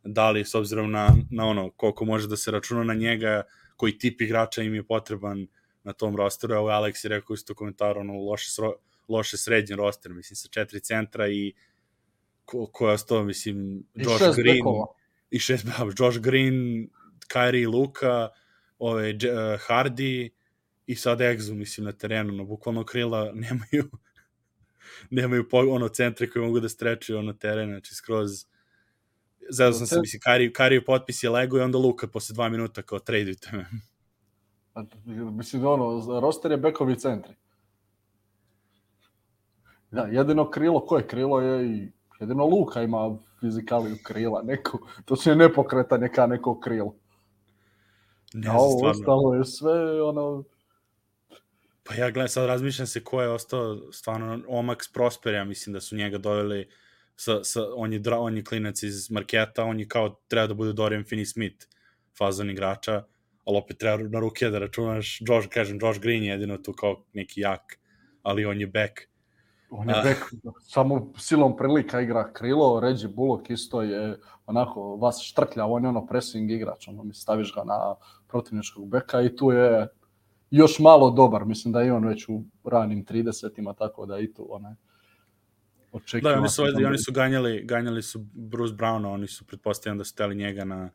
dali 0.04 0.46
s 0.46 0.56
obzirom 0.56 0.92
na, 0.92 1.16
na 1.32 1.46
ono 1.46 1.70
koliko 1.70 2.06
može 2.06 2.28
da 2.28 2.38
se 2.38 2.52
računa 2.52 2.84
na 2.84 2.94
njega, 2.94 3.44
koji 3.76 3.98
tip 3.98 4.22
igrača 4.22 4.62
im 4.62 4.76
je 4.76 4.84
potreban 4.84 5.48
na 5.84 5.94
tom 5.94 6.16
rosteru. 6.16 6.54
Evo 6.54 6.68
Alex 6.68 7.06
je 7.06 7.10
rekao 7.10 7.34
isto 7.34 7.56
komentar, 7.56 7.98
ono, 7.98 8.14
loše, 8.14 8.50
sro, 8.50 8.74
loše 9.08 9.38
srednji 9.38 9.76
roster, 9.76 10.14
mislim, 10.14 10.36
sa 10.36 10.48
četiri 10.48 10.80
centra 10.80 11.28
i 11.28 11.54
ko, 12.46 12.66
ko 12.66 12.88
je 12.88 12.94
ostao, 12.94 13.24
mislim, 13.24 13.84
Josh 13.96 14.24
I 14.24 14.42
Green. 14.42 14.58
Bekova. 14.58 14.86
I 15.32 15.40
šest, 15.40 15.66
Josh 16.00 16.20
Green, 16.20 16.90
Kyrie 17.34 17.72
Luka, 17.72 18.30
ove, 18.82 19.10
uh, 19.10 19.60
Hardy 19.68 20.30
i 20.88 20.96
sad 20.96 21.20
Exu, 21.20 21.54
mislim, 21.54 21.86
na 21.86 21.92
terenu, 21.92 22.34
no, 22.34 22.44
bukvalno 22.44 22.84
krila 22.84 23.32
nemaju 23.50 23.90
nemaju 25.10 25.46
ono 25.52 25.88
centre 25.88 26.30
koji 26.30 26.46
mogu 26.46 26.60
da 26.60 26.70
strečuju 26.70 27.20
ono 27.20 27.34
teren, 27.34 27.70
znači 27.70 27.96
skroz 27.96 28.46
Zado 29.50 29.74
sam 29.74 29.88
se, 29.88 30.00
mislim, 30.00 30.20
Kari, 30.20 30.54
Kari 30.54 30.86
potpis 30.86 31.24
je 31.24 31.30
lego 31.30 31.58
i 31.58 31.62
onda 31.62 31.78
Luka 31.78 32.08
posle 32.08 32.34
dva 32.34 32.50
minuta 32.50 32.82
kao 32.82 33.00
tradujte 33.00 33.50
me. 33.54 33.66
Mislim, 35.38 35.66
ono, 35.66 36.20
roster 36.20 36.52
je 36.52 36.58
bekovi 36.58 36.96
centri. 37.00 37.34
Da, 39.92 40.02
jedino 40.02 40.50
krilo, 40.50 40.86
koje 40.86 41.08
krilo 41.08 41.42
je 41.42 41.66
i 41.68 41.92
jedino 42.20 42.46
Luka 42.46 42.82
ima 42.82 43.18
fizikaliju 43.40 43.98
krila, 44.04 44.42
neko, 44.42 44.80
to 45.06 45.16
se 45.16 45.36
ne 45.36 45.54
pokreta 45.54 45.98
neka 45.98 46.28
neko 46.28 46.60
krilo. 46.60 46.96
Ne 48.34 48.50
A 48.50 48.54
ovo 48.54 48.90
ostalo 48.90 49.36
je 49.36 49.46
sve, 49.46 50.02
ono... 50.02 50.44
Pa 51.84 51.96
ja 51.96 52.12
gledam, 52.12 52.30
sad 52.30 52.46
razmišljam 52.46 52.88
se 52.88 53.04
ko 53.04 53.22
je 53.22 53.30
ostao 53.30 53.92
stvarno 53.92 54.42
Omax 54.48 54.94
Prosper, 54.94 55.34
ja 55.34 55.44
mislim 55.44 55.74
da 55.74 55.82
su 55.82 55.96
njega 55.96 56.18
doveli 56.18 56.70
sa, 57.16 57.44
sa, 57.44 57.62
on, 57.76 57.94
je, 57.94 58.00
dra, 58.00 58.20
on 58.20 58.38
je 58.38 58.44
klinac 58.44 58.84
iz 58.84 59.12
marketa, 59.12 59.64
on 59.64 59.80
je 59.80 59.88
kao 59.88 60.10
treba 60.28 60.48
da 60.48 60.54
bude 60.54 60.74
Dorian 60.74 61.04
Finney-Smith 61.04 61.68
fazon 62.18 62.50
igrača, 62.50 63.04
ali 63.46 63.58
opet 63.58 63.78
treba 63.78 64.10
na 64.10 64.20
ruke 64.20 64.50
da 64.50 64.60
računaš, 64.60 65.18
Josh, 65.22 65.50
kažem, 65.50 65.80
Josh 65.82 66.00
Green 66.00 66.24
je 66.24 66.32
jedino 66.32 66.58
tu 66.58 66.74
kao 66.74 67.04
neki 67.14 67.42
jak, 67.42 67.80
ali 68.24 68.46
on 68.46 68.62
je 68.62 68.68
back. 68.68 69.02
On 69.70 69.90
je 69.90 69.96
back, 70.04 70.20
samo 70.62 71.14
silom 71.18 71.58
prilika 71.58 72.02
igra 72.02 72.34
krilo, 72.34 72.80
Reggie 72.80 73.08
Bullock 73.08 73.50
isto 73.50 73.82
je 73.82 74.18
onako 74.46 74.96
vas 74.96 75.22
štrklja, 75.22 75.66
on 75.66 75.84
je 75.84 75.90
ono 75.90 76.06
pressing 76.08 76.52
igrač, 76.52 76.88
ono 76.88 77.04
mi 77.04 77.14
staviš 77.14 77.54
ga 77.56 77.64
na 77.64 77.96
protivničkog 78.32 78.90
beka 78.90 79.22
i 79.22 79.36
tu 79.36 79.52
je 79.52 79.88
još 80.52 80.80
malo 80.80 81.12
dobar, 81.12 81.46
mislim 81.46 81.72
da 81.72 81.82
je 81.82 81.94
on 81.94 82.08
već 82.08 82.30
u 82.30 82.44
ranim 82.64 83.06
30-ima, 83.06 83.74
tako 83.74 84.06
da 84.06 84.20
i 84.20 84.34
tu 84.34 84.48
onaj 84.50 84.74
očekivano. 85.92 86.36
Da, 86.36 86.40
oni 86.40 86.50
su, 86.50 86.64
oni 86.88 86.98
su 86.98 87.12
ganjali, 87.12 87.64
ganjali 87.66 88.02
su 88.02 88.20
Bruce 88.34 88.74
Browna, 88.74 89.14
oni 89.14 89.28
su 89.28 89.46
pretpostavljam 89.46 89.98
da 89.98 90.04
su 90.04 90.16
teli 90.16 90.36
njega 90.36 90.66
na, 90.66 90.90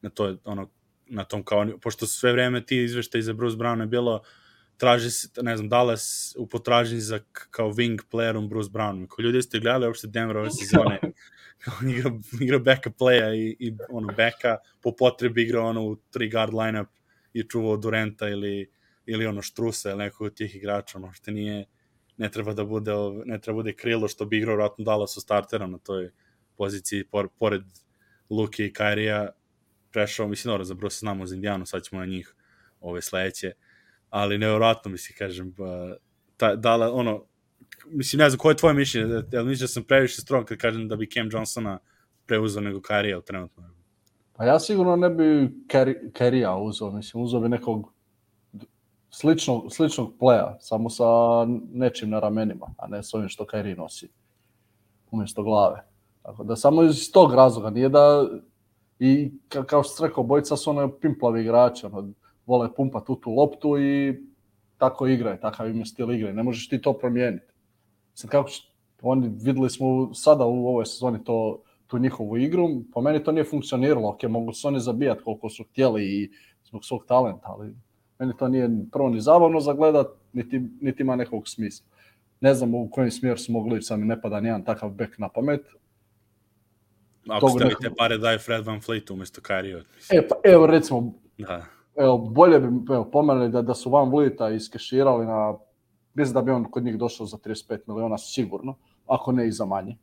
na 0.00 0.10
to, 0.10 0.36
ono, 0.44 0.68
na 1.06 1.24
tom 1.24 1.44
kao, 1.44 1.66
pošto 1.82 2.06
sve 2.06 2.32
vreme 2.32 2.66
ti 2.66 2.82
izveštaj 2.82 3.22
za 3.22 3.32
Bruce 3.32 3.56
Browna 3.56 3.80
je 3.80 3.86
bilo 3.86 4.22
traži 4.78 5.10
se, 5.10 5.28
ne 5.42 5.56
znam, 5.56 5.68
Dallas 5.68 6.34
u 6.38 6.46
potražnji 6.46 7.00
za 7.00 7.20
kao 7.50 7.72
wing 7.72 7.98
playerom 8.12 8.48
Bruce 8.48 8.70
Brown. 8.70 9.06
Ko 9.06 9.22
ljudi 9.22 9.42
ste 9.42 9.60
gledali 9.60 9.86
uopšte 9.86 10.06
Denver 10.06 10.36
ove 10.36 10.50
sezone, 10.50 11.00
on 11.80 11.90
igra, 11.90 12.10
igra 12.40 12.58
backup 12.58 12.96
playa 13.00 13.34
i, 13.34 13.56
i 13.58 13.76
ono, 13.90 14.12
backa, 14.16 14.56
po 14.80 14.92
potrebi 14.96 15.42
igra 15.42 15.62
ono 15.62 15.82
u 15.82 15.96
tri 15.96 16.30
guard 16.30 16.54
lineup 16.54 16.88
i 17.32 17.42
čuvao 17.42 17.76
Durenta 17.76 18.28
ili, 18.28 18.70
ili 19.06 19.26
ono 19.26 19.42
Štrusa 19.42 19.90
ili 19.90 19.98
nekog 19.98 20.26
od 20.26 20.34
tih 20.34 20.56
igrača, 20.56 20.98
ono 20.98 21.12
što 21.12 21.30
nije, 21.30 21.64
ne 22.16 22.30
treba 22.30 22.54
da 22.54 22.64
bude, 22.64 22.92
ne 23.24 23.40
treba 23.40 23.56
da 23.56 23.62
bude 23.62 23.72
krilo 23.72 24.08
što 24.08 24.24
bi 24.24 24.38
igrao 24.38 24.56
vratno 24.56 24.84
Dallas 24.84 25.16
u 25.16 25.20
startera 25.20 25.66
na 25.66 25.78
toj 25.78 26.10
poziciji, 26.56 27.04
por, 27.04 27.28
pored 27.38 27.62
Luke 28.30 28.66
i 28.66 28.72
Kairija, 28.72 29.28
prešao, 29.92 30.28
mislim, 30.28 30.52
dobro, 30.52 30.64
za 30.64 30.74
Bruce 30.74 30.98
znamo 30.98 31.26
za 31.26 31.34
Indijanu, 31.34 31.66
sad 31.66 31.82
ćemo 31.82 32.00
na 32.00 32.06
njih 32.06 32.34
ove 32.80 33.02
sledeće. 33.02 33.52
Ali 34.10 34.38
nevjerojatno 34.38 34.90
mi 34.90 34.98
se 34.98 35.14
kažem, 35.18 35.54
ta, 36.36 36.56
da 36.56 36.76
li, 36.76 36.84
ono, 36.84 37.24
mislim, 37.86 38.18
ne 38.18 38.30
znam, 38.30 38.38
koje 38.38 38.52
je 38.52 38.56
tvoje 38.56 38.74
mišljenje, 38.74 39.22
jel 39.32 39.44
misliš 39.44 39.60
da 39.60 39.68
sam 39.68 39.84
previše 39.84 40.20
strong 40.20 40.46
kad 40.46 40.58
kažem 40.58 40.88
da 40.88 40.96
bi 40.96 41.10
Cam 41.10 41.28
Johnsona 41.32 41.78
preuzeo 42.26 42.62
nego 42.62 42.80
Karija 42.80 43.20
trenutno? 43.20 43.64
Pa 44.32 44.44
ja 44.44 44.58
sigurno 44.60 44.96
ne 44.96 45.10
bi 45.10 45.50
Karija 46.12 46.56
uzeo, 46.56 46.90
mislim, 46.90 47.22
uzeo 47.22 47.40
bi 47.40 47.48
nekog 47.48 47.92
sličnog, 49.10 49.72
sličnog 49.72 50.14
pleja, 50.18 50.56
samo 50.60 50.90
sa 50.90 51.04
nečim 51.72 52.10
na 52.10 52.20
ramenima, 52.20 52.66
a 52.78 52.86
ne 52.86 53.02
s 53.02 53.14
ovim 53.14 53.28
što 53.28 53.46
Kairi 53.46 53.74
nosi 53.74 54.08
umjesto 55.10 55.42
glave. 55.42 55.84
Tako 56.22 56.44
da 56.44 56.56
samo 56.56 56.82
iz 56.82 57.12
tog 57.12 57.34
razloga, 57.34 57.70
nije 57.70 57.88
da 57.88 58.28
i 58.98 59.32
ka, 59.48 59.64
kao 59.64 59.82
što 59.82 59.92
se 59.92 60.06
rekao, 60.06 60.24
bojica 60.24 60.56
su 60.56 60.70
ono 60.70 60.92
pimplavi 60.92 61.40
igrači, 61.40 61.86
ono, 61.86 62.12
vole 62.48 62.70
pumpa 62.74 63.04
tu 63.04 63.16
tu 63.16 63.30
loptu 63.30 63.78
i 63.78 64.16
tako 64.78 65.06
igraju, 65.06 65.38
takav 65.40 65.70
im 65.70 65.78
je 65.78 65.86
stil 65.86 66.12
igre. 66.12 66.32
Ne 66.32 66.42
možeš 66.42 66.68
ti 66.68 66.80
to 66.82 66.92
promijeniti. 66.92 67.52
Sad 68.14 68.30
kako 68.30 68.48
će, 68.48 68.62
oni 69.02 69.30
videli 69.42 69.70
smo 69.70 70.14
sada 70.14 70.44
u 70.44 70.68
ovoj 70.68 70.86
sezoni 70.86 71.24
to, 71.24 71.62
tu 71.86 71.98
njihovu 71.98 72.36
igru, 72.36 72.68
po 72.92 73.00
meni 73.00 73.24
to 73.24 73.32
nije 73.32 73.44
funkcioniralo, 73.44 74.08
ok, 74.08 74.22
mogu 74.22 74.52
se 74.52 74.68
oni 74.68 74.80
zabijati 74.80 75.22
koliko 75.24 75.50
su 75.50 75.64
htjeli 75.64 76.04
i 76.04 76.30
zbog 76.64 76.84
svog 76.84 77.04
talenta, 77.06 77.46
ali 77.48 77.74
meni 78.18 78.32
to 78.38 78.48
nije 78.48 78.70
prvo 78.92 79.08
ni 79.08 79.20
zabavno 79.20 79.60
za 79.60 79.72
gledat, 79.72 80.06
niti, 80.32 80.62
niti 80.80 81.02
ima 81.02 81.16
nekog 81.16 81.48
smisla. 81.48 81.86
Ne 82.40 82.54
znam 82.54 82.74
u 82.74 82.90
kojem 82.90 83.10
smjeru 83.10 83.38
su 83.38 83.52
mogli 83.52 83.76
ići, 83.76 83.86
sad 83.86 83.98
mi 83.98 84.06
ne 84.06 84.20
pada 84.20 84.40
nijedan 84.40 84.64
takav 84.64 84.90
bek 84.90 85.18
na 85.18 85.28
pamet. 85.28 85.60
Ako 87.28 87.48
ste 87.48 87.64
nekog... 87.64 87.96
pare 87.98 88.18
daje 88.18 88.38
Fred 88.38 88.66
Van 88.66 88.80
Fleet 88.80 89.10
umjesto 89.10 89.40
Kyrie. 89.40 89.82
E, 90.10 90.28
pa 90.28 90.34
evo 90.44 90.66
recimo, 90.66 91.12
da. 91.38 91.77
Evo, 91.98 92.18
bolje 92.18 92.60
bi 92.60 92.94
evo, 92.94 93.10
pomenuli 93.12 93.50
da, 93.50 93.62
da 93.62 93.74
su 93.74 93.90
Van 93.90 94.10
Vlieta 94.10 94.50
iskeširali 94.50 95.26
na, 95.26 95.56
mislim 96.14 96.34
da 96.34 96.42
bi 96.42 96.50
on 96.50 96.70
kod 96.70 96.84
njih 96.84 96.98
došao 96.98 97.26
za 97.26 97.36
35 97.36 97.78
miliona 97.86 98.18
sigurno, 98.18 98.76
ako 99.06 99.32
ne 99.32 99.48
i 99.48 99.52
za 99.52 99.64
manje. 99.64 99.96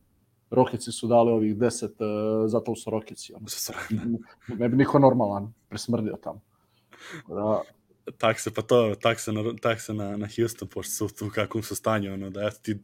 Rokici 0.50 0.92
su 0.92 1.08
dali 1.08 1.32
ovih 1.32 1.56
10, 1.56 1.86
uh, 1.86 2.50
zato 2.50 2.76
su 2.76 2.90
Rokici. 2.90 3.34
Ono. 3.34 3.46
ne 4.60 4.70
bi 4.70 4.78
niko 4.78 5.00
normalan 5.00 5.54
presmrdio 5.70 6.18
tamo. 6.24 6.42
Da, 7.28 7.62
takse, 8.18 8.54
pa 8.54 8.62
to, 8.62 8.96
takse 9.02 9.32
na, 9.32 9.42
takse 9.62 9.94
na, 9.94 10.18
na 10.18 10.28
Houston, 10.38 10.68
pošto 10.68 10.92
su 10.92 11.16
tu 11.16 11.28
u 11.28 11.30
kakvom 11.30 11.64
su 11.64 11.76
stanju, 11.76 12.14
ono, 12.14 12.30
da 12.30 12.48
eto 12.48 12.58
ti 12.62 12.80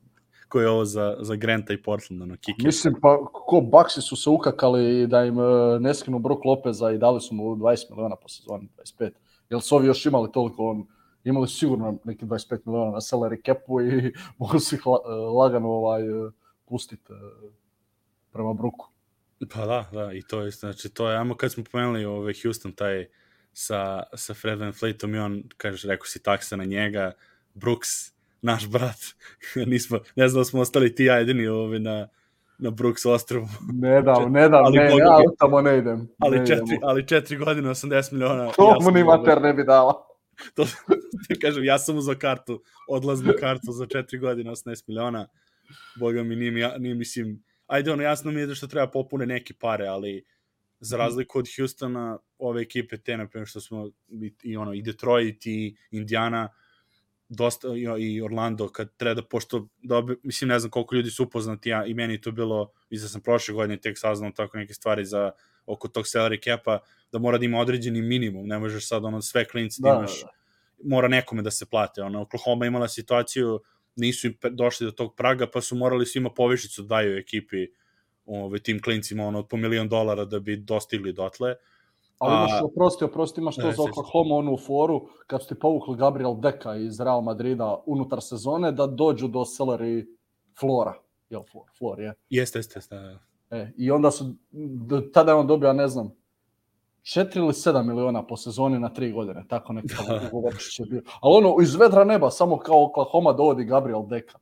ko 0.52 0.60
je 0.62 0.70
ovo 0.70 0.86
za, 0.86 1.18
za 1.20 1.36
Granta 1.36 1.74
i 1.74 1.82
Portland, 1.82 2.22
ono, 2.22 2.36
kike. 2.36 2.66
Mislim, 2.66 2.96
pa 3.02 3.18
ko 3.34 3.62
Baxi 3.62 4.02
su 4.02 4.16
se 4.16 4.30
ukakali 4.30 5.08
da 5.08 5.24
im 5.26 5.38
uh, 5.38 5.46
ne 5.80 5.94
skinu 5.94 6.20
Brook 6.20 6.46
Lopeza 6.46 6.92
i 6.92 6.98
dali 6.98 7.22
su 7.22 7.36
mu 7.36 7.56
20 7.56 7.92
miliona 7.92 8.16
po 8.16 8.30
sezoni, 8.30 8.70
25. 8.78 9.12
Jel 9.50 9.60
su 9.60 9.76
ovi 9.76 9.88
još 9.88 10.06
imali 10.06 10.32
toliko, 10.32 10.66
on, 10.70 10.88
imali 11.24 11.48
su 11.48 11.58
sigurno 11.58 11.98
neki 12.04 12.26
25 12.26 12.60
miliona 12.66 12.92
na 12.92 13.02
salary 13.02 13.46
capu 13.46 13.82
i 13.82 14.14
mogu 14.40 14.60
su 14.60 14.76
ih 14.76 14.86
la, 14.86 15.00
uh, 15.00 15.38
lagano 15.38 15.70
ovaj, 15.70 16.10
uh, 16.10 16.34
pustiti 16.66 17.14
uh, 17.14 17.52
prema 18.32 18.54
Brooku. 18.54 18.88
Pa 19.54 19.66
da, 19.66 19.90
da, 19.92 20.14
i 20.14 20.22
to 20.22 20.42
je, 20.42 20.52
znači, 20.52 20.90
to 20.90 21.10
je, 21.10 21.18
ajmo 21.18 21.36
kad 21.36 21.52
smo 21.52 21.64
pomenuli 21.72 22.06
ovaj 22.06 22.34
Houston, 22.44 22.72
taj, 22.72 23.08
sa, 23.54 24.04
sa 24.16 24.34
Fred 24.34 24.60
Van 24.60 24.74
Fleetom 24.74 25.16
i 25.16 25.20
on, 25.20 25.44
kažeš, 25.58 25.84
rekao 25.84 26.06
si 26.06 26.24
taksa 26.24 26.56
na 26.56 26.66
njega, 26.66 27.12
Brooks, 27.54 28.14
naš 28.42 28.70
brat, 28.70 29.00
nismo, 29.72 30.00
ne 30.16 30.28
znam 30.28 30.42
da 30.42 30.46
smo 30.46 30.62
ostali 30.62 30.96
ti 30.96 31.06
ja 31.06 31.16
jedini 31.16 31.48
ovaj, 31.48 31.80
na, 31.80 32.08
na 32.58 32.70
Brooks 32.70 33.06
ostrovu. 33.06 33.48
Ne 33.74 34.02
da, 34.02 34.30
ne 34.30 34.50
da, 34.50 34.58
ali 34.58 34.78
ne, 34.78 34.84
ja 34.84 35.18
tamo 35.40 35.62
ne 35.62 35.78
idem. 35.78 36.08
Ali, 36.20 36.40
ne 36.40 36.46
četiri, 36.46 36.76
idem. 36.76 36.80
ali 36.84 37.08
četiri 37.08 37.38
godine, 37.38 37.70
80 37.70 38.14
miliona. 38.14 38.52
To 38.52 38.78
mu 38.82 38.92
ni 38.92 39.04
mater 39.04 39.42
ne 39.42 39.54
bi 39.54 39.64
dala. 39.64 39.94
to, 40.56 40.66
kažem, 41.42 41.64
ja 41.64 41.80
sam 41.80 41.98
uzao 41.98 42.16
kartu, 42.20 42.64
odlaznu 42.90 43.34
kartu 43.40 43.72
za 43.72 43.86
četiri 43.86 44.20
godine, 44.20 44.52
18 44.52 44.84
miliona. 44.88 45.28
Boga 46.00 46.24
mi, 46.24 46.36
nije, 46.36 46.52
nije, 46.52 46.80
nije 46.80 46.96
mislim, 46.96 47.44
ajde, 47.68 47.92
ono, 47.92 48.04
jasno 48.04 48.32
mi 48.32 48.40
je 48.40 48.48
da 48.48 48.56
što 48.56 48.68
treba 48.68 48.88
popune 48.88 49.26
neke 49.26 49.54
pare, 49.54 49.88
ali 49.88 50.26
za 50.80 50.98
mhm. 50.98 51.04
razliku 51.04 51.40
od 51.40 51.48
Houstona, 51.58 52.18
ove 52.38 52.62
ekipe 52.62 52.98
te, 52.98 53.18
na 53.18 53.28
primjer, 53.28 53.48
što 53.48 53.62
smo 53.62 53.90
i, 54.10 54.34
i, 54.44 54.58
ono, 54.58 54.74
i 54.74 54.82
Detroit 54.82 55.46
i 55.46 55.76
Indiana, 55.92 56.50
dosta, 57.34 57.68
i, 57.68 58.14
i 58.14 58.22
Orlando, 58.22 58.68
kad 58.70 58.96
treba 58.98 59.14
da, 59.14 59.24
pošto, 59.24 59.68
dobi, 59.82 60.16
mislim, 60.24 60.48
ne 60.48 60.60
znam 60.60 60.72
koliko 60.72 60.96
ljudi 60.96 61.10
su 61.10 61.24
upoznati, 61.24 61.70
ja, 61.70 61.86
i 61.86 61.94
meni 61.94 62.22
to 62.22 62.32
bilo, 62.32 62.72
mislim 62.90 63.06
da 63.06 63.10
sam 63.10 63.22
prošle 63.22 63.54
godine 63.54 63.78
tek 63.78 63.98
saznao 63.98 64.32
tako 64.32 64.58
neke 64.58 64.74
stvari 64.74 65.06
za, 65.06 65.32
oko 65.66 65.88
tog 65.88 66.06
salary 66.06 66.44
capa, 66.44 66.80
da 67.12 67.20
mora 67.20 67.38
da 67.38 67.46
ima 67.46 67.60
određeni 67.60 68.02
minimum, 68.02 68.48
ne 68.48 68.60
možeš 68.60 68.88
sad 68.88 69.06
ono 69.06 69.22
sve 69.22 69.46
klinci 69.46 69.82
da, 69.82 69.90
da 69.90 69.98
imaš, 69.98 70.22
da, 70.22 70.26
da. 70.26 70.90
mora 70.90 71.08
nekome 71.08 71.42
da 71.42 71.52
se 71.52 71.66
plate, 71.66 72.04
ono, 72.04 72.22
Oklahoma 72.22 72.66
imala 72.66 72.88
situaciju, 72.88 73.60
nisu 73.96 74.28
im 74.28 74.38
došli 74.52 74.86
do 74.86 74.92
tog 74.92 75.16
praga, 75.16 75.48
pa 75.48 75.62
su 75.62 75.76
morali 75.76 76.06
svima 76.06 76.30
povišicu 76.30 76.82
da 76.82 76.88
daju 76.88 77.18
ekipi, 77.18 77.68
ove, 78.26 78.60
tim 78.60 78.82
klincima 78.82 79.24
ono, 79.24 79.48
po 79.48 79.58
milion 79.58 79.90
dolara 79.90 80.26
da 80.26 80.40
bi 80.40 80.58
dostigli 80.58 81.14
dotle. 81.14 81.56
Ali 82.22 82.36
imaš, 82.36 82.62
oprosti, 82.64 83.04
oprosti, 83.04 83.42
imaš 83.42 83.56
to 83.56 83.68
ne, 83.68 83.74
za 83.74 83.84
Oklahoma 83.84 84.36
onu 84.36 84.58
foru, 84.58 85.08
kad 85.28 85.42
su 85.42 85.48
ti 85.48 85.60
povukli 85.60 85.98
Gabriel 85.98 86.36
Deka 86.36 86.76
iz 86.76 87.00
Real 87.00 87.22
Madrida 87.22 87.84
unutar 87.86 88.22
sezone, 88.22 88.72
da 88.72 88.88
dođu 88.88 89.28
do 89.28 89.40
salary 89.40 90.06
flora. 90.60 90.94
Jel, 91.30 91.44
flor, 91.52 91.66
flor 91.78 92.00
je? 92.00 92.14
Jeste, 92.30 92.60
jeste, 92.60 92.78
jeste. 92.78 92.96
Da. 92.96 93.20
E, 93.58 93.72
I 93.78 93.92
onda 93.92 94.12
su, 94.12 94.36
tada 95.14 95.32
je 95.32 95.38
on 95.38 95.48
dobio, 95.48 95.74
ne 95.74 95.88
znam, 95.88 96.12
4 97.02 97.38
ili 97.38 97.48
7 97.48 97.84
miliona 97.84 98.28
po 98.28 98.38
sezoni 98.38 98.80
na 98.80 98.90
3 98.90 99.14
godine, 99.14 99.46
tako 99.48 99.74
nekako 99.74 100.04
da. 100.14 100.30
ugovorčić 100.32 100.80
je 100.80 100.86
bio. 100.86 101.02
Ali 101.22 101.38
ono, 101.38 101.56
iz 101.62 101.76
vedra 101.76 102.04
neba, 102.04 102.32
samo 102.32 102.58
kao 102.58 102.86
Oklahoma 102.86 103.34
dovodi 103.34 103.64
Gabriel 103.64 104.08
Deka. 104.08 104.40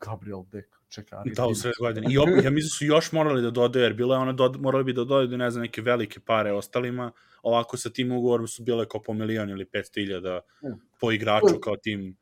Gabriel 0.00 0.42
Deka 0.52 0.75
čeka. 0.96 1.22
Da, 1.24 1.46
u 1.46 1.54
sred 1.54 1.74
godine. 1.80 2.06
I 2.10 2.18
op, 2.22 2.28
ja 2.28 2.50
mislim 2.50 2.68
da 2.68 2.76
su 2.78 2.84
još 2.84 3.12
morali 3.12 3.42
da 3.42 3.50
dodaju, 3.50 3.84
jer 3.84 3.94
bilo 3.94 4.14
je 4.14 4.18
ono, 4.18 4.32
do, 4.32 4.52
morali 4.58 4.84
bi 4.84 4.92
da 4.92 5.04
dodaju, 5.04 5.38
ne 5.38 5.50
znam, 5.50 5.62
neke 5.62 5.82
velike 5.82 6.20
pare 6.20 6.52
ostalima, 6.52 7.12
ovako 7.42 7.76
sa 7.76 7.90
tim 7.90 8.12
ugovorom 8.12 8.48
su 8.48 8.62
bile 8.62 8.88
kao 8.88 9.02
po 9.02 9.14
milion 9.14 9.50
ili 9.50 9.64
500 9.64 10.02
iljada 10.02 10.40
po 11.00 11.12
igraču, 11.12 11.60
kao 11.62 11.76
tim 11.76 12.16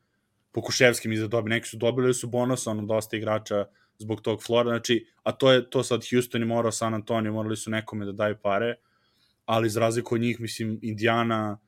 Pokuševskim 0.53 1.13
iza 1.13 1.27
dobi. 1.27 1.51
Neki 1.51 1.69
su 1.69 1.77
dobili 1.77 2.15
su 2.15 2.29
bonus, 2.29 2.67
ono, 2.67 2.83
dosta 2.87 3.17
igrača 3.17 3.65
zbog 3.99 4.21
tog 4.21 4.43
Flora, 4.43 4.71
znači, 4.71 5.07
a 5.23 5.33
to 5.33 5.53
je 5.53 5.71
to 5.71 5.83
sad 5.83 6.01
Houston 6.11 6.43
i 6.43 6.45
morao 6.45 6.73
San 6.73 6.95
Antonio, 6.95 7.33
morali 7.33 7.57
su 7.57 7.71
nekome 7.71 8.07
da 8.07 8.13
daju 8.13 8.37
pare, 8.43 8.75
ali 9.45 9.67
iz 9.67 9.77
razliku 9.77 10.15
od 10.15 10.21
njih, 10.21 10.41
mislim, 10.41 10.79
Indiana, 10.83 11.59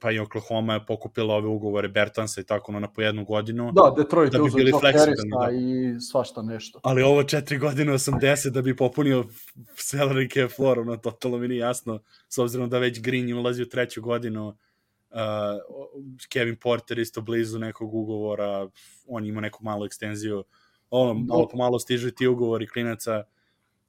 pa 0.00 0.10
i 0.10 0.18
Oklahoma 0.18 0.74
je 0.74 0.86
pokupila 0.86 1.34
ove 1.34 1.48
ugovore 1.48 1.88
Bertansa 1.88 2.40
i 2.40 2.44
tako 2.44 2.72
ono 2.72 2.80
na 2.80 2.92
po 2.92 3.02
jednu 3.02 3.24
godinu. 3.24 3.72
Da, 3.72 3.94
Detroit 3.96 4.32
da 4.32 4.38
bi 4.38 4.50
bili 4.54 4.72
fleksibilni. 4.80 5.30
Da. 5.30 5.50
i 5.52 6.00
svašta 6.00 6.42
nešto. 6.42 6.80
Ali 6.82 7.02
ovo 7.02 7.22
četiri 7.22 7.58
godine 7.58 7.92
80 7.92 8.50
da 8.50 8.62
bi 8.62 8.76
popunio 8.76 9.24
salary 9.76 10.34
cap 10.34 10.56
floor, 10.56 10.78
ono 10.78 10.96
totalno 10.96 11.38
mi 11.38 11.48
nije 11.48 11.58
jasno, 11.58 12.00
s 12.28 12.38
obzirom 12.38 12.70
da 12.70 12.78
već 12.78 13.00
Green 13.00 13.38
ulazi 13.38 13.62
u 13.62 13.68
treću 13.68 14.02
godinu, 14.02 14.48
uh, 14.48 15.16
Kevin 16.32 16.56
Porter 16.56 16.98
isto 16.98 17.20
blizu 17.20 17.58
nekog 17.58 17.94
ugovora, 17.94 18.68
on 19.06 19.26
ima 19.26 19.40
neku 19.40 19.64
malu 19.64 19.86
ekstenziju, 19.86 20.44
ono, 20.90 21.14
malo 21.14 21.48
po 21.48 21.56
malo 21.56 21.78
stižu 21.78 22.10
ti 22.10 22.26
ugovori 22.26 22.66
klinaca, 22.66 23.24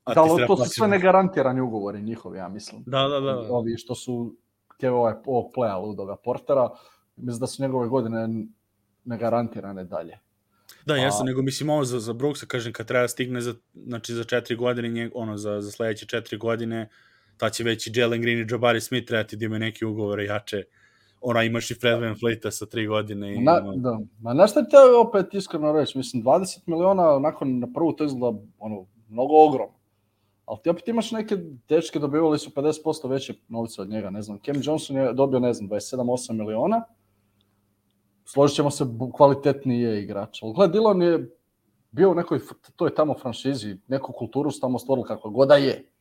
A 0.04 0.14
da, 0.14 0.22
ali 0.22 0.48
to 0.48 0.58
su 0.58 0.70
sve 0.70 0.88
negarantirani 0.88 1.62
ugovori 1.62 2.02
njihovi, 2.02 2.38
ja 2.38 2.48
mislim. 2.48 2.84
Da, 2.86 3.08
da, 3.08 3.20
da. 3.20 3.48
Ovi 3.50 3.78
što 3.78 3.96
su 3.96 4.36
Keva 4.77 4.98
ovaj, 4.98 5.13
ovog 5.25 5.51
playa 5.55 5.81
Ludoga 5.81 6.15
Portera, 6.15 6.69
mislim 7.15 7.39
da 7.39 7.48
su 7.48 7.62
njegove 7.62 7.88
godine 7.88 8.27
ne 9.05 9.17
garantirane 9.17 9.84
dalje. 9.84 10.19
Da, 10.86 10.96
jesam, 10.96 11.25
nego 11.25 11.41
mislim 11.41 11.69
ovo 11.69 11.84
za, 11.84 12.00
za 12.00 12.13
Brooksa, 12.13 12.46
kažem, 12.46 12.74
kad 12.74 12.88
treba 12.88 13.07
stigne 13.07 13.41
za, 13.41 13.53
znači, 13.74 14.13
za 14.13 14.24
četiri 14.24 14.55
godine, 14.55 14.89
njeg, 14.89 15.12
ono, 15.15 15.38
za, 15.38 15.62
za 15.62 15.72
sledeće 15.72 16.05
četiri 16.05 16.38
godine, 16.38 16.89
ta 17.38 17.50
će 17.50 17.63
već 17.63 17.88
i 17.88 17.91
Jalen 17.96 18.22
Green 18.22 18.39
i 18.39 18.48
Jabari 18.51 18.81
Smith 18.81 19.07
trebati 19.07 19.36
da 19.36 19.46
imaju 19.46 19.60
neke 19.60 19.86
ugovore 19.86 20.25
jače. 20.25 20.63
Ona 21.22 21.43
imaš 21.43 21.72
i 21.72 21.75
Fred 21.75 22.01
Van 22.01 22.15
Fleeta 22.19 22.51
sa 22.51 22.65
tri 22.65 22.88
godine. 22.88 23.36
I, 23.36 23.39
na, 23.39 23.62
ono... 23.63 23.75
da. 23.75 24.00
Ma 24.22 24.34
na 24.34 24.48
šta 24.48 24.63
te 24.63 24.77
opet 25.07 25.34
iskreno 25.34 25.72
reći, 25.72 25.98
mislim, 25.98 26.24
20 26.24 26.60
miliona 26.65 27.19
nakon 27.19 27.60
na 27.60 27.67
prvu 27.74 27.93
to 27.93 28.03
izgleda 28.03 28.38
ono, 28.60 28.86
mnogo 29.10 29.46
ogromno 29.48 29.76
ali 30.48 30.60
ti 30.63 30.70
opet 30.70 30.88
imaš 30.88 31.12
neke 31.12 31.38
dečke 31.70 32.00
dobivali 32.00 32.39
su 32.39 32.50
50% 32.50 33.10
veće 33.10 33.34
novce 33.48 33.82
od 33.82 33.89
njega, 33.89 34.10
ne 34.10 34.22
znam, 34.22 34.39
Cam 34.46 34.56
Johnson 34.56 34.98
je 34.98 35.13
dobio, 35.13 35.39
ne 35.39 35.54
znam, 35.54 35.70
27-8 35.70 36.32
miliona, 36.32 36.84
složit 38.25 38.56
ćemo 38.56 38.72
se, 38.72 38.86
kvalitetniji 39.16 39.82
je 39.82 40.04
igrač. 40.04 40.44
Ali 40.44 40.54
gled, 40.54 40.72
Dylan 40.72 41.01
je 41.01 41.30
bio 41.92 42.12
u 42.12 42.16
nekoj, 42.16 42.39
to 42.75 42.86
je 42.86 42.96
tamo 42.96 43.16
franšizi, 43.20 43.77
neku 43.88 44.13
kulturu 44.13 44.51
su 44.51 44.60
tamo 44.60 44.80
stvorili 44.80 45.08
kako 45.08 45.30
god 45.30 45.48
da 45.48 45.56
je. 45.56 45.92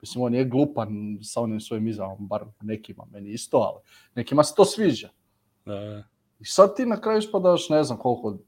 Mislim, 0.00 0.24
on 0.24 0.34
je 0.34 0.44
glupan 0.44 1.18
sa 1.22 1.40
onim 1.40 1.60
svojim 1.60 1.88
izjavom, 1.88 2.26
bar 2.26 2.44
nekima, 2.60 3.06
meni 3.10 3.30
isto, 3.30 3.56
ali 3.56 3.80
nekima 4.14 4.44
se 4.44 4.54
to 4.54 4.64
sviđa. 4.64 5.08
Da. 5.64 6.04
I 6.40 6.44
sad 6.44 6.76
ti 6.76 6.86
na 6.86 7.00
kraju 7.00 7.18
ispadaš, 7.18 7.68
ne 7.68 7.84
znam 7.84 7.98
koliko 7.98 8.38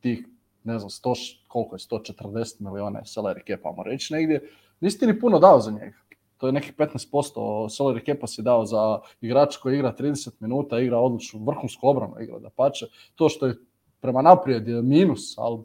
tih, 0.00 0.26
ne 0.62 0.78
znam, 0.78 0.90
100, 0.90 1.38
koliko 1.48 1.74
je, 1.74 1.78
140 1.78 2.60
miliona 2.60 3.00
salary 3.00 3.46
cap, 3.46 3.76
reći 3.86 4.12
negdje, 4.12 4.40
nisi 4.80 5.06
ni 5.06 5.20
puno 5.20 5.38
dao 5.38 5.60
za 5.60 5.70
njega. 5.70 5.98
to 6.36 6.46
je 6.46 6.52
nekih 6.52 6.74
15% 6.76 7.34
salary 7.68 8.06
capa 8.06 8.26
si 8.26 8.42
dao 8.42 8.66
za 8.66 8.98
igrača 9.20 9.58
koji 9.62 9.74
igra 9.74 9.94
30 9.98 10.30
minuta, 10.40 10.80
igra 10.80 10.98
odličnu 10.98 11.44
vrhunsku 11.44 11.88
obranu, 11.88 12.16
igra 12.20 12.38
da 12.38 12.50
pače. 12.50 12.86
To 13.14 13.28
što 13.28 13.46
je 13.46 13.56
prema 14.00 14.22
naprijed 14.22 14.68
je 14.68 14.82
minus, 14.82 15.38
ali 15.38 15.62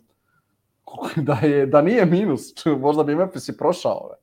da, 1.27 1.33
je, 1.33 1.65
da 1.65 1.81
nije 1.81 2.05
minus, 2.05 2.41
možda 2.85 3.03
bi 3.03 3.15
Memphis 3.15 3.49
i 3.49 3.57
prošao. 3.57 4.09
Ve. 4.09 4.15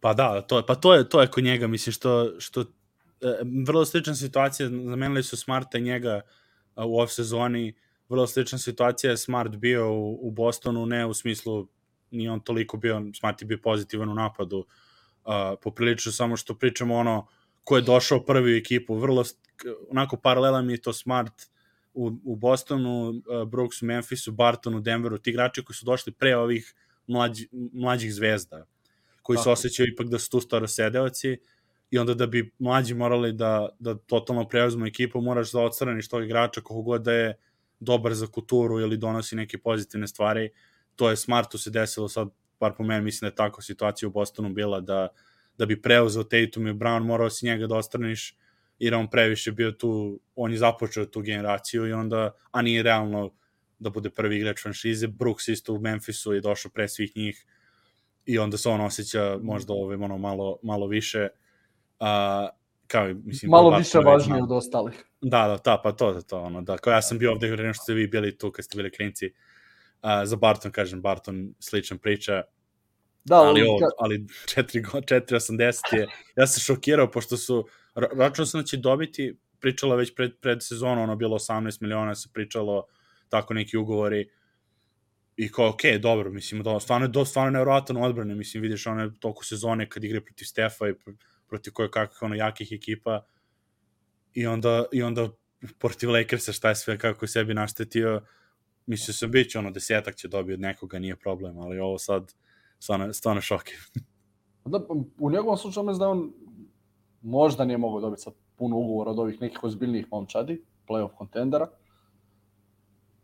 Pa 0.00 0.14
da, 0.14 0.40
to, 0.40 0.62
pa 0.66 0.74
to 0.74 0.94
je, 0.94 1.08
to 1.08 1.20
je 1.20 1.26
kod 1.26 1.44
njega, 1.44 1.66
mislim, 1.66 1.92
što, 1.92 2.40
što 2.40 2.60
e, 2.60 2.66
vrlo 3.66 3.84
slična 3.84 4.14
situacija, 4.14 4.68
zamenili 4.68 5.22
su 5.22 5.36
Smarta 5.36 5.78
njega 5.78 6.20
u 6.76 7.00
off 7.00 7.12
sezoni, 7.12 7.74
vrlo 8.08 8.26
slična 8.26 8.58
situacija 8.58 9.10
je 9.10 9.16
Smart 9.16 9.56
bio 9.56 9.92
u, 9.92 10.18
u 10.22 10.30
Bostonu, 10.30 10.86
ne 10.86 11.06
u 11.06 11.14
smislu 11.14 11.66
ni 12.10 12.28
on 12.28 12.40
toliko 12.40 12.76
bio, 12.76 13.02
Smart 13.14 13.42
je 13.42 13.46
bio 13.46 13.58
pozitivan 13.62 14.08
u 14.08 14.14
napadu, 14.14 14.58
uh, 14.58 15.32
poprilično 15.62 16.12
samo 16.12 16.36
što 16.36 16.54
pričamo 16.54 16.96
ono 16.96 17.26
ko 17.64 17.76
je 17.76 17.82
došao 17.82 18.24
prvi 18.24 18.52
u 18.52 18.56
ekipu, 18.56 18.94
vrlo 18.94 19.24
onako 19.90 20.16
paralela 20.16 20.62
mi 20.62 20.72
je 20.72 20.80
to 20.80 20.92
Smart 20.92 21.34
u, 21.94 22.12
u 22.24 22.36
Bostonu, 22.36 23.08
uh, 23.08 23.48
Brooks 23.48 23.82
u 23.82 23.86
Memphisu, 23.86 24.32
Barton 24.32 24.74
u 24.74 24.80
Denveru, 24.80 25.18
ti 25.18 25.30
igrači 25.30 25.64
koji 25.64 25.76
su 25.76 25.84
došli 25.84 26.12
pre 26.12 26.36
ovih 26.36 26.74
mlađi, 27.06 27.48
mlađih 27.72 28.14
zvezda, 28.14 28.66
koji 29.22 29.36
Tako. 29.36 29.44
se 29.44 29.50
osjećaju 29.50 29.88
ipak 29.92 30.08
da 30.08 30.18
su 30.18 30.30
tu 30.30 30.40
starosedeoci 30.40 31.38
i 31.90 31.98
onda 31.98 32.14
da 32.14 32.26
bi 32.26 32.52
mlađi 32.58 32.94
morali 32.94 33.32
da, 33.32 33.68
da 33.78 33.94
totalno 33.94 34.48
preuzmu 34.48 34.86
ekipu, 34.86 35.20
moraš 35.20 35.52
da 35.52 35.60
odstraniš 35.60 36.08
tog 36.08 36.24
igrača 36.24 36.60
kogo 36.60 36.82
god 36.82 37.02
da 37.02 37.12
je 37.12 37.34
dobar 37.80 38.14
za 38.14 38.26
kulturu 38.26 38.80
ili 38.80 38.96
donosi 38.96 39.36
neke 39.36 39.58
pozitivne 39.58 40.06
stvari. 40.06 40.50
To 40.98 41.10
je 41.10 41.16
Smartu 41.16 41.58
se 41.58 41.70
desilo 41.70 42.08
sad, 42.08 42.28
par 42.58 42.74
po 42.76 42.82
meni, 42.82 43.04
mislim 43.04 43.26
da 43.26 43.32
je 43.32 43.34
tako 43.34 43.62
situacija 43.62 44.08
u 44.08 44.12
Bostonu 44.12 44.48
bila 44.50 44.80
da, 44.80 45.08
da 45.58 45.66
bi 45.66 45.82
preuzeo 45.82 46.22
Tatum 46.22 46.66
i 46.66 46.72
Brown, 46.72 47.04
morao 47.04 47.30
si 47.30 47.46
njega 47.46 47.66
da 47.66 47.76
ostraniš 47.76 48.34
jer 48.78 48.94
on 48.94 49.10
previše 49.10 49.52
bio 49.52 49.72
tu, 49.72 50.20
on 50.34 50.52
je 50.52 50.58
započeo 50.58 51.06
tu 51.06 51.22
generaciju 51.22 51.86
i 51.86 51.92
onda, 51.92 52.30
a 52.50 52.62
nije 52.62 52.82
realno 52.82 53.30
da 53.78 53.90
bude 53.90 54.10
prvi 54.10 54.36
igrač 54.36 54.62
franšize. 54.62 55.06
Brooks 55.06 55.48
isto 55.48 55.72
u 55.72 55.80
Memphisu 55.80 56.32
je 56.32 56.40
došao 56.40 56.70
pre 56.74 56.88
svih 56.88 57.16
njih 57.16 57.46
i 58.26 58.38
onda 58.38 58.58
se 58.58 58.68
on 58.68 58.80
osjeća 58.80 59.38
možda 59.42 59.72
ove, 59.72 59.96
ono, 59.96 60.18
malo, 60.18 60.58
malo 60.62 60.86
više 60.86 61.28
a, 62.00 62.48
kao, 62.86 63.14
mislim, 63.24 63.50
malo 63.50 63.78
više 63.78 63.98
važnije 63.98 64.42
od 64.42 64.52
ostalih. 64.52 65.04
Da, 65.20 65.48
da, 65.48 65.58
ta, 65.58 65.80
pa 65.84 65.92
to, 65.92 66.12
to, 66.12 66.22
to, 66.22 66.40
ono, 66.40 66.62
da, 66.62 66.78
kao 66.78 66.90
ja 66.92 67.02
sam 67.02 67.18
bio 67.18 67.32
ovde 67.32 67.50
vreme 67.50 67.74
što 67.74 67.82
ste 67.82 67.94
vi 67.94 68.06
bili 68.06 68.38
tu 68.38 68.50
kad 68.50 68.64
ste 68.64 68.76
bili 68.76 68.90
klinci, 68.90 69.26
uh, 69.26 69.47
za 70.24 70.36
Barton, 70.36 70.72
kažem, 70.72 71.02
Barton, 71.02 71.54
slična 71.60 71.96
priča, 71.98 72.42
da, 73.24 73.36
ali, 73.36 73.62
ovo, 73.62 73.78
ali 73.98 74.18
4, 74.18 74.82
4.80 74.82 75.96
je, 75.96 76.06
ja 76.36 76.46
sam 76.46 76.60
šokirao, 76.60 77.10
pošto 77.10 77.36
su, 77.36 77.66
računao 77.94 78.46
sam 78.46 78.60
da 78.60 78.66
će 78.66 78.76
dobiti, 78.76 79.38
pričala 79.60 79.96
već 79.96 80.14
pred, 80.14 80.32
pred 80.40 80.58
sezonom, 80.62 80.98
ono 80.98 81.16
bilo 81.16 81.38
18 81.38 81.82
miliona, 81.82 82.14
se 82.14 82.28
pričalo 82.32 82.86
tako 83.28 83.54
neki 83.54 83.76
ugovori, 83.76 84.28
i 85.38 85.52
kao, 85.52 85.68
okej, 85.68 85.92
okay, 85.92 85.98
dobro, 85.98 86.30
mislim, 86.30 86.62
da, 86.62 86.80
stvarno 86.80 87.06
je, 87.06 87.08
do, 87.08 87.24
stvarno 87.24 87.50
nevjerojatan 87.50 87.96
odbrane, 87.96 88.34
mislim, 88.34 88.62
vidiš 88.62 88.86
one 88.86 89.10
toku 89.20 89.44
sezone 89.44 89.88
kad 89.88 90.04
igre 90.04 90.20
protiv 90.20 90.44
Stefa 90.44 90.88
i 90.88 90.94
protiv 91.48 91.72
koje 91.72 91.90
kakvih 91.90 92.22
ono 92.22 92.34
jakih 92.34 92.72
ekipa. 92.72 93.24
I 94.34 94.46
onda, 94.46 94.84
i 94.92 95.02
onda 95.02 95.28
protiv 95.78 96.10
Lakersa 96.10 96.52
šta 96.52 96.68
je 96.68 96.74
sve 96.74 96.98
kako 96.98 97.24
je 97.24 97.28
sebi 97.28 97.54
naštetio 97.54 98.22
mislio 98.88 99.14
sam 99.14 99.30
bit 99.30 99.50
će 99.50 99.58
ono 99.58 99.70
desetak 99.70 100.16
će 100.16 100.28
dobiti 100.28 100.54
od 100.54 100.60
nekoga, 100.60 100.98
nije 100.98 101.16
problem, 101.16 101.58
ali 101.58 101.78
ovo 101.78 101.98
sad 101.98 102.34
stvarno, 102.78 103.12
stvarno 103.12 103.40
šoke. 103.40 103.72
da, 104.64 104.80
u 105.18 105.30
njegovom 105.30 105.56
slučaju 105.56 105.86
mislim 105.86 105.98
da 105.98 106.08
on 106.08 106.32
možda 107.22 107.64
nije 107.64 107.78
mogao 107.78 108.00
dobiti 108.00 108.22
sad 108.22 108.34
puno 108.56 108.76
ugovora 108.76 109.10
od 109.10 109.18
ovih 109.18 109.40
nekih 109.40 109.64
ozbiljnijih 109.64 110.06
momčadi, 110.10 110.62
playoff 110.88 111.14
kontendera, 111.14 111.68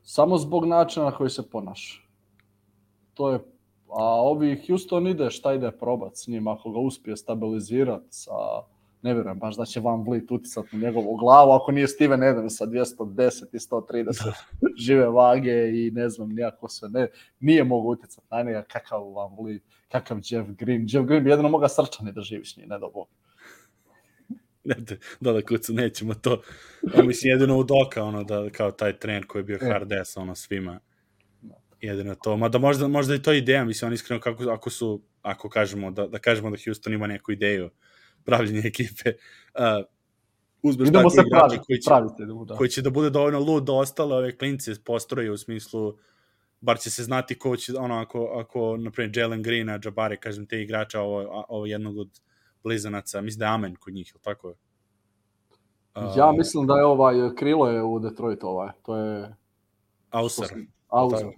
samo 0.02 0.38
zbog 0.38 0.64
načina 0.64 1.04
na 1.04 1.16
koji 1.16 1.30
se 1.30 1.50
ponaša. 1.50 2.00
To 3.14 3.30
je 3.30 3.38
a 3.88 4.04
ovi 4.04 4.62
Houston 4.66 5.06
ide, 5.06 5.30
šta 5.30 5.54
ide 5.54 5.70
probat 5.70 6.16
s 6.16 6.26
njim, 6.26 6.48
ako 6.48 6.70
ga 6.70 6.78
uspije 6.78 7.16
stabilizirati 7.16 8.06
sa, 8.10 8.32
ne 9.04 9.14
vjerujem 9.14 9.38
baš 9.38 9.56
da 9.56 9.64
će 9.64 9.80
Van 9.80 10.04
Vliet 10.08 10.30
uticati 10.30 10.76
na 10.76 10.86
njegovu 10.86 11.16
glavu, 11.16 11.50
ako 11.52 11.72
nije 11.72 11.88
Steven 11.88 12.22
Adams 12.22 12.56
sa 12.56 12.66
210 12.66 13.44
i 13.52 13.58
130 13.58 14.32
žive 14.86 15.08
vage 15.08 15.70
i 15.74 15.90
ne 15.90 16.08
znam 16.08 16.28
nijako 16.28 16.68
se 16.68 16.88
ne, 16.88 17.08
nije 17.40 17.64
mogu 17.64 17.88
uticati 17.88 18.26
na 18.30 18.42
njega, 18.42 18.62
kakav 18.62 19.12
Van 19.12 19.36
Vliet, 19.40 19.62
kakav 19.88 20.18
Jeff 20.24 20.50
Green, 20.50 20.86
Jeff 20.88 21.06
Green 21.06 21.24
bi 21.24 21.30
jedino 21.30 21.48
moga 21.48 21.68
srčani 21.68 22.12
da 22.12 22.20
živi 22.20 22.44
s 22.44 22.56
njim, 22.56 22.68
ne 22.68 22.78
da 22.78 22.88
bog. 22.94 23.08
Ne, 24.64 24.74
da, 25.20 25.32
da, 25.32 25.42
kucu, 25.42 25.72
nećemo 25.72 26.14
to. 26.14 26.42
A 26.94 27.02
mislim, 27.02 27.30
jedino 27.30 27.58
u 27.58 27.64
doka, 27.64 28.04
ono, 28.04 28.24
da, 28.24 28.50
kao 28.50 28.70
taj 28.70 28.98
tren 28.98 29.22
koji 29.22 29.40
je 29.40 29.44
bio 29.44 29.58
e. 29.62 29.66
hard 29.72 29.92
ass, 29.92 30.16
ono, 30.16 30.34
svima 30.34 30.80
jedino 31.80 32.14
to. 32.14 32.36
Mada 32.36 32.58
možda, 32.58 32.88
možda 32.88 33.14
i 33.14 33.22
to 33.22 33.32
ideja, 33.32 33.64
mislim, 33.64 33.86
on 33.86 33.92
iskreno 33.94 34.20
kako, 34.20 34.50
ako 34.50 34.70
su, 34.70 35.02
ako 35.22 35.48
kažemo 35.48 35.90
da, 35.90 36.06
da 36.06 36.18
kažemo 36.18 36.50
da 36.50 36.56
Houston 36.64 36.92
ima 36.92 37.06
neku 37.06 37.32
ideju 37.32 37.70
pravljenja 38.24 38.62
ekipe, 38.64 39.12
uh, 39.54 39.84
uzmeš 40.62 40.88
Idemo 40.88 41.10
se 41.10 41.22
pravi, 41.30 41.58
koji 41.66 41.78
će, 41.78 41.88
pravite, 41.88 42.24
da. 42.46 42.56
koji 42.56 42.70
će 42.70 42.82
da 42.82 42.90
bude 42.90 43.10
dovoljno 43.10 43.40
lud 43.40 43.64
da 43.64 43.72
ostale 43.72 44.16
ove 44.16 44.36
klince 44.36 44.72
postroje 44.84 45.30
u 45.30 45.36
smislu 45.36 45.94
bar 46.60 46.78
će 46.78 46.90
se 46.90 47.04
znati 47.04 47.38
ko 47.38 47.56
će, 47.56 47.72
ono, 47.78 47.94
ako, 47.94 48.24
ako 48.24 48.76
naprimjer, 48.76 49.18
Jalen 49.18 49.42
Green, 49.42 49.68
a 49.68 49.78
Jabari, 49.84 50.16
kažem, 50.16 50.46
te 50.46 50.62
igrača, 50.62 51.00
ovo, 51.00 51.44
ovo 51.48 51.66
jednog 51.66 51.98
od 51.98 52.20
blizanaca, 52.62 53.20
mislim 53.20 53.38
da 53.38 53.44
je 53.44 53.52
Amen 53.52 53.76
kod 53.76 53.94
njih, 53.94 54.12
ili 54.14 54.22
tako 54.22 54.48
je? 54.48 54.54
Uh, 55.96 56.16
ja 56.16 56.32
mislim 56.32 56.66
da 56.66 56.74
je 56.74 56.84
ovaj, 56.84 57.14
krilo 57.36 57.70
je 57.70 57.82
u 57.82 57.98
Detroit 57.98 58.44
ovaj, 58.44 58.72
to 58.82 58.96
je... 58.96 59.34
Ausar. 60.10 60.48
Ausar, 60.88 61.28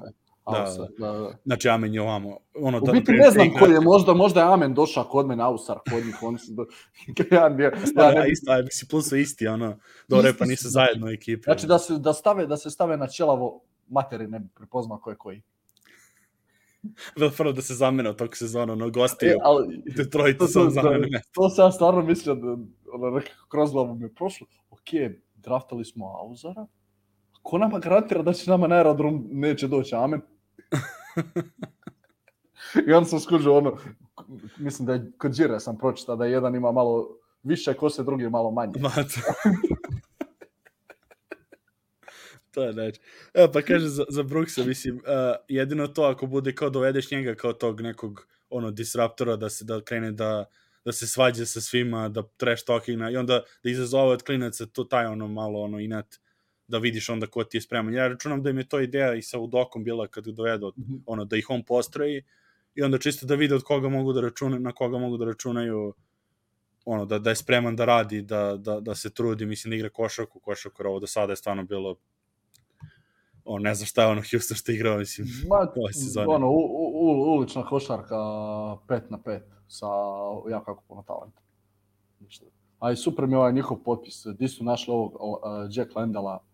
Da, 0.52 0.86
da, 0.98 1.12
da. 1.12 1.38
Znači 1.44 1.68
Amen 1.68 1.94
je 1.94 2.02
ovamo. 2.02 2.38
Ono, 2.54 2.80
da, 2.80 2.90
U 2.90 2.94
biti 2.94 3.12
ne 3.12 3.30
znam 3.30 3.48
koji 3.58 3.72
je, 3.72 3.80
možda, 3.80 4.14
možda 4.14 4.40
je 4.40 4.46
Amen 4.46 4.74
došao 4.74 5.04
kod 5.04 5.26
mene, 5.26 5.42
Ausar 5.44 5.78
kod 5.90 6.06
njih, 6.06 6.22
oni 6.22 6.38
su... 6.38 6.52
Do... 6.52 6.66
ja, 7.30 7.40
ja, 7.42 8.12
ja, 8.12 8.20
ne... 8.20 8.30
isto, 8.30 8.52
aj, 8.52 8.62
si 8.70 8.88
plus 8.88 9.12
isti, 9.12 9.46
ono, 9.46 9.78
dobro, 10.08 10.32
pa 10.38 10.44
nisu 10.44 10.68
zajedno 10.68 11.10
ekipe. 11.10 11.42
Znači 11.44 11.66
da 11.66 11.78
se, 11.78 11.98
da, 11.98 12.12
stave, 12.12 12.46
da 12.46 12.56
se 12.56 12.70
stave 12.70 12.96
na 12.96 13.06
čelavo 13.06 13.60
materi, 13.88 14.26
ne 14.26 14.38
bi 14.38 14.48
prepoznao 14.54 14.98
ko 14.98 15.10
je 15.10 15.16
koji. 15.16 15.42
Prvo 17.36 17.52
da 17.52 17.62
se 17.62 17.74
zamene 17.74 18.10
od 18.10 18.16
tog 18.16 18.36
sezona, 18.36 18.72
ono, 18.72 18.90
gosti 18.90 19.26
e, 19.26 19.36
ali, 19.42 19.82
Detroit 19.96 20.38
to, 20.38 20.46
sam 20.46 20.70
zamene 20.70 21.08
mesto. 21.12 21.30
To 21.32 21.50
se 21.50 21.62
ja 21.62 21.72
stvarno 21.72 22.02
mislio 22.02 22.34
da, 22.34 22.56
ono, 22.92 23.20
kroz 23.48 23.72
glavu 23.72 23.94
mi 23.94 24.04
je 24.04 24.14
prošlo. 24.14 24.46
Ok, 24.70 24.88
draftali 25.34 25.84
smo 25.84 26.06
Auzara, 26.20 26.66
ko 27.42 27.58
nama 27.58 27.78
garantira 27.78 28.22
da 28.22 28.32
će 28.32 28.50
nama 28.50 28.66
na 28.66 28.76
aerodrom 28.76 29.28
neće 29.30 29.68
doći, 29.68 29.94
amen. 29.94 30.20
I 32.88 32.92
onda 32.92 33.08
sam 33.08 33.20
skužio 33.20 33.56
ono, 33.56 33.78
mislim 34.58 34.86
da 34.86 34.92
je 34.92 35.12
kod 35.18 35.32
Đire 35.32 35.60
sam 35.60 35.78
pročita 35.78 36.16
da 36.16 36.26
jedan 36.26 36.54
ima 36.54 36.72
malo 36.72 37.18
više 37.42 37.74
kose, 37.74 38.04
drugi 38.04 38.30
malo 38.30 38.50
manje. 38.50 38.72
to 42.54 42.62
je 42.62 42.72
znači. 42.72 43.00
Evo, 43.34 43.52
pa 43.52 43.62
kaže 43.62 43.88
za, 43.88 44.04
za 44.08 44.22
Brooksa, 44.22 44.64
mislim, 44.64 44.96
uh, 44.96 45.02
jedino 45.48 45.86
to 45.86 46.02
ako 46.02 46.26
bude 46.26 46.54
kao 46.54 46.70
dovedeš 46.70 47.10
njega 47.10 47.34
kao 47.34 47.52
tog 47.52 47.80
nekog 47.80 48.26
ono 48.50 48.70
disruptora 48.70 49.36
da 49.36 49.50
se 49.50 49.64
da 49.64 49.80
krene 49.80 50.12
da 50.12 50.44
da 50.86 50.92
se 50.92 51.06
svađa 51.06 51.46
sa 51.46 51.60
svima, 51.60 52.08
da 52.08 52.22
trash 52.36 52.64
talking 52.64 53.00
i 53.12 53.16
onda 53.16 53.42
da 53.62 53.70
izazove 53.70 54.12
od 54.12 54.22
klinaca 54.22 54.66
to 54.66 54.84
taj 54.84 55.06
ono 55.06 55.28
malo 55.28 55.60
ono 55.60 55.80
inat 55.80 56.06
da 56.68 56.78
vidiš 56.78 57.08
onda 57.08 57.26
ko 57.26 57.44
ti 57.44 57.56
je 57.56 57.60
spreman. 57.60 57.94
Ja 57.94 58.08
računam 58.08 58.42
da 58.42 58.50
im 58.50 58.58
je 58.58 58.68
to 58.68 58.80
ideja 58.80 59.14
i 59.14 59.22
sa 59.22 59.38
Udokom 59.38 59.84
bila 59.84 60.06
kad 60.06 60.24
dovedu, 60.24 60.72
mm 60.76 60.82
-hmm. 60.82 61.00
ono, 61.06 61.24
da 61.24 61.36
ih 61.36 61.50
on 61.50 61.64
postroji 61.64 62.22
i 62.74 62.82
onda 62.82 62.98
čisto 62.98 63.26
da 63.26 63.34
vide 63.34 63.54
od 63.54 63.62
koga 63.62 63.88
mogu 63.88 64.12
da 64.12 64.20
računaju, 64.20 64.60
na 64.60 64.72
koga 64.72 64.98
mogu 64.98 65.16
da 65.16 65.24
računaju 65.24 65.94
ono, 66.84 67.04
da, 67.04 67.18
da 67.18 67.30
je 67.30 67.36
spreman 67.36 67.76
da 67.76 67.84
radi, 67.84 68.22
da, 68.22 68.56
da, 68.56 68.80
da 68.80 68.94
se 68.94 69.10
trudi, 69.10 69.46
mislim 69.46 69.70
da 69.70 69.76
igra 69.76 69.88
košarku, 69.88 70.40
košarku, 70.40 70.82
ovo 70.82 71.00
do 71.00 71.06
sada 71.06 71.32
je 71.32 71.36
stvarno 71.36 71.64
bilo 71.64 71.96
on 73.46 73.62
ne 73.62 73.74
znam 73.74 73.86
šta 73.86 74.02
je 74.02 74.08
ono 74.08 74.22
Houston 74.30 74.56
što 74.56 74.72
igrao, 74.72 74.98
mislim, 74.98 75.28
Ma, 75.48 75.56
ove 75.82 75.92
sezone. 75.92 76.26
Ono, 76.28 76.50
u, 76.50 76.58
u, 76.92 77.36
ulična 77.36 77.66
košarka 77.66 78.14
5 78.14 79.00
na 79.10 79.18
5 79.18 79.40
sa 79.68 79.86
jako 80.50 80.70
jako 80.70 80.82
puno 80.88 81.02
talenta. 81.02 81.40
A 82.78 82.92
i 82.92 82.96
super 82.96 83.26
mi 83.26 83.32
je 83.32 83.38
ovaj 83.38 83.52
njihov 83.52 83.78
potpis, 83.84 84.26
di 84.38 84.48
su 84.48 84.64
našli 84.64 84.92
ovog 84.92 85.14
uh, 85.14 85.20
Jack 85.70 85.96
Landela, 85.96 86.44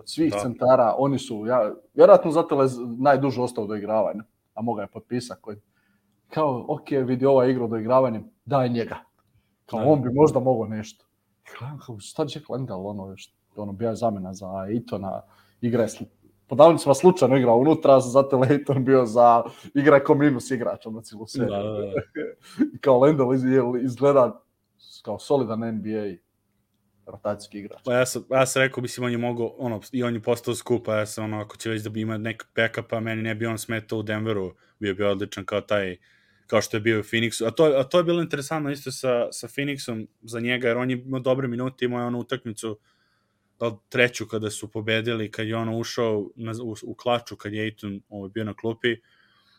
od 0.00 0.08
svih 0.08 0.32
da. 0.32 0.38
centara, 0.38 0.94
oni 0.98 1.18
su, 1.18 1.46
ja, 1.46 1.72
vjerojatno 1.94 2.30
zato 2.30 2.62
je 2.62 2.68
najduže 2.98 3.42
ostao 3.42 3.66
do 3.66 3.74
igravanja, 3.74 4.22
a 4.54 4.62
moga 4.62 4.82
je 4.82 4.88
potpisak 4.88 5.40
koji, 5.40 5.56
kao, 6.28 6.64
ok, 6.68 6.90
vidi 6.90 7.26
ova 7.26 7.46
igra 7.46 7.66
do 7.66 7.76
igravanja, 7.76 8.20
daj 8.44 8.68
njega. 8.68 8.96
Kao, 9.66 9.80
da. 9.80 9.86
on 9.86 10.02
bi 10.02 10.12
možda 10.12 10.40
mogao 10.40 10.66
nešto. 10.68 11.04
Kao, 11.58 11.98
šta 11.98 12.22
Jack 12.22 12.48
Landell, 12.48 12.86
ono, 12.86 13.16
što, 13.16 13.34
ono, 13.56 13.72
bija 13.72 13.94
zamena 13.94 14.34
za 14.34 14.66
Itona, 14.70 15.22
igra 15.60 15.82
je 15.82 15.88
po 16.46 16.56
davnicima 16.56 16.94
slučajno 16.94 17.36
igrao 17.36 17.56
unutra, 17.56 18.00
zato 18.00 18.36
je 18.36 18.40
Leighton 18.40 18.84
bio 18.84 19.06
za 19.06 19.42
igra 19.74 20.04
kao 20.04 20.14
minus 20.14 20.50
igrač 20.50 20.86
na 20.86 21.02
cijelu 21.02 21.26
seriju. 21.26 21.50
Da, 21.50 21.62
da, 21.62 21.72
da. 21.72 21.92
I 22.74 22.78
kao 22.78 23.00
Lendl 23.00 23.32
izgleda 23.82 24.42
kao 25.04 25.18
solidan 25.18 25.60
NBA 25.60 26.16
rotacijski 27.10 27.58
igrač. 27.58 27.80
Pa 27.84 27.94
ja 27.94 28.06
sam, 28.06 28.24
ja 28.30 28.46
sam 28.46 28.62
rekao, 28.62 28.82
mislim, 28.82 29.04
on 29.04 29.12
je 29.12 29.18
mogao, 29.18 29.46
ono, 29.46 29.80
i 29.92 30.02
on 30.02 30.14
je 30.14 30.22
postao 30.22 30.54
skupa, 30.54 30.96
ja 30.96 31.06
sam, 31.06 31.24
ono, 31.24 31.40
ako 31.40 31.56
će 31.56 31.70
već 31.70 31.82
da 31.82 32.00
ima 32.00 32.18
nek 32.18 32.46
backupa, 32.56 33.00
meni 33.00 33.22
ne 33.22 33.34
bi 33.34 33.46
on 33.46 33.58
smetao 33.58 33.98
u 33.98 34.02
Denveru, 34.02 34.54
bio 34.78 34.94
bi 34.94 35.04
odličan 35.04 35.44
kao 35.44 35.60
taj, 35.60 35.96
kao 36.46 36.62
što 36.62 36.76
je 36.76 36.80
bio 36.80 37.00
u 37.00 37.02
Phoenixu. 37.02 37.46
A 37.46 37.50
to, 37.50 37.64
a 37.64 37.84
to 37.84 37.98
je 37.98 38.04
bilo 38.04 38.22
interesantno 38.22 38.70
isto 38.70 38.92
sa, 38.92 39.32
sa 39.32 39.48
Phoenixom 39.48 40.06
za 40.22 40.40
njega, 40.40 40.68
jer 40.68 40.76
on 40.76 40.90
je 40.90 40.96
imao 41.06 41.20
dobre 41.20 41.48
minute, 41.48 41.84
imao 41.84 42.00
je 42.00 42.06
onu 42.06 42.18
utakmicu, 42.18 42.78
da 43.60 43.76
treću 43.88 44.26
kada 44.26 44.50
su 44.50 44.70
pobedili, 44.70 45.30
kad 45.30 45.46
je 45.46 45.56
ono 45.56 45.78
ušao 45.78 46.30
na, 46.36 46.52
u, 46.62 46.74
u 46.82 46.94
klaču, 46.94 47.36
kad 47.36 47.52
je 47.52 47.62
Aiton 47.62 48.00
ovaj, 48.08 48.30
bio 48.30 48.44
na 48.44 48.54
klupi, 48.54 48.96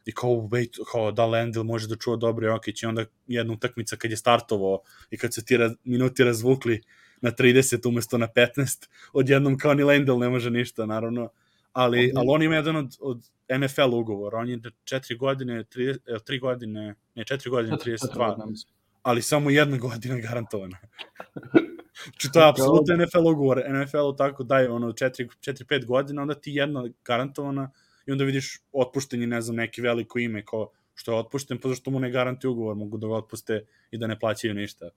i 0.05 0.11
kao, 0.11 0.29
wait, 0.29 0.79
kao 0.91 1.11
da 1.11 1.25
Landil 1.25 1.63
može 1.63 1.87
da 1.87 1.95
čuva 1.95 2.17
dobro 2.17 2.47
Jokić 2.47 2.83
i 2.83 2.85
onda 2.85 3.05
jedna 3.27 3.53
utakmica 3.53 3.95
kad 3.95 4.11
je 4.11 4.17
startovao 4.17 4.79
i 5.11 5.17
kad 5.17 5.33
se 5.33 5.45
ti 5.45 5.57
raz, 5.57 5.71
minuti 5.83 6.23
razvukli 6.23 6.81
na 7.21 7.31
30 7.31 7.87
umesto 7.87 8.17
na 8.17 8.27
15, 8.35 8.87
odjednom 9.13 9.57
kao 9.57 9.73
ni 9.73 9.83
Landil 9.83 10.19
ne 10.19 10.29
može 10.29 10.49
ništa, 10.49 10.85
naravno, 10.85 11.29
ali, 11.73 12.11
ali 12.15 12.27
on 12.29 12.43
ima 12.43 12.55
jedan 12.55 12.75
od, 12.75 12.97
od 12.99 13.29
NFL 13.59 13.93
ugovora, 13.93 14.37
on 14.37 14.49
je 14.49 14.57
da 14.57 14.69
četiri 14.83 15.17
godine, 15.17 15.63
tri, 15.63 15.95
tri 16.25 16.39
godine, 16.39 16.95
ne, 17.15 17.23
četiri 17.23 17.49
godine, 17.49 17.77
32, 17.77 18.65
ali 19.01 19.21
samo 19.21 19.49
jedna 19.49 19.77
godina 19.77 20.17
garantovana. 20.17 20.77
Znači, 22.03 22.31
to 22.33 22.39
je 22.39 22.49
apsolutno 22.49 22.95
NFL 22.97 23.27
ugovor. 23.27 23.63
NFL 23.69 24.15
tako 24.17 24.43
daje 24.43 24.69
ono 24.69 24.87
4-5 24.91 25.85
godina, 25.85 26.21
onda 26.21 26.33
ti 26.33 26.51
jedna 26.51 26.89
garantovana 27.05 27.71
i 28.05 28.11
onda 28.11 28.23
vidiš 28.23 28.59
otpuštenje, 28.71 29.27
ne 29.27 29.41
znam, 29.41 29.55
neki 29.55 29.81
veliko 29.81 30.19
ime 30.19 30.45
ko 30.45 30.71
što 30.93 31.11
je 31.11 31.17
otpušten, 31.17 31.57
pa 31.57 31.69
zašto 31.69 31.91
mu 31.91 31.99
ne 31.99 32.11
garanti 32.11 32.47
ugovor, 32.47 32.75
mogu 32.75 32.97
da 32.97 33.07
ga 33.07 33.13
otpuste 33.13 33.65
i 33.91 33.97
da 33.97 34.07
ne 34.07 34.19
plaćaju 34.19 34.53
ništa. 34.53 34.89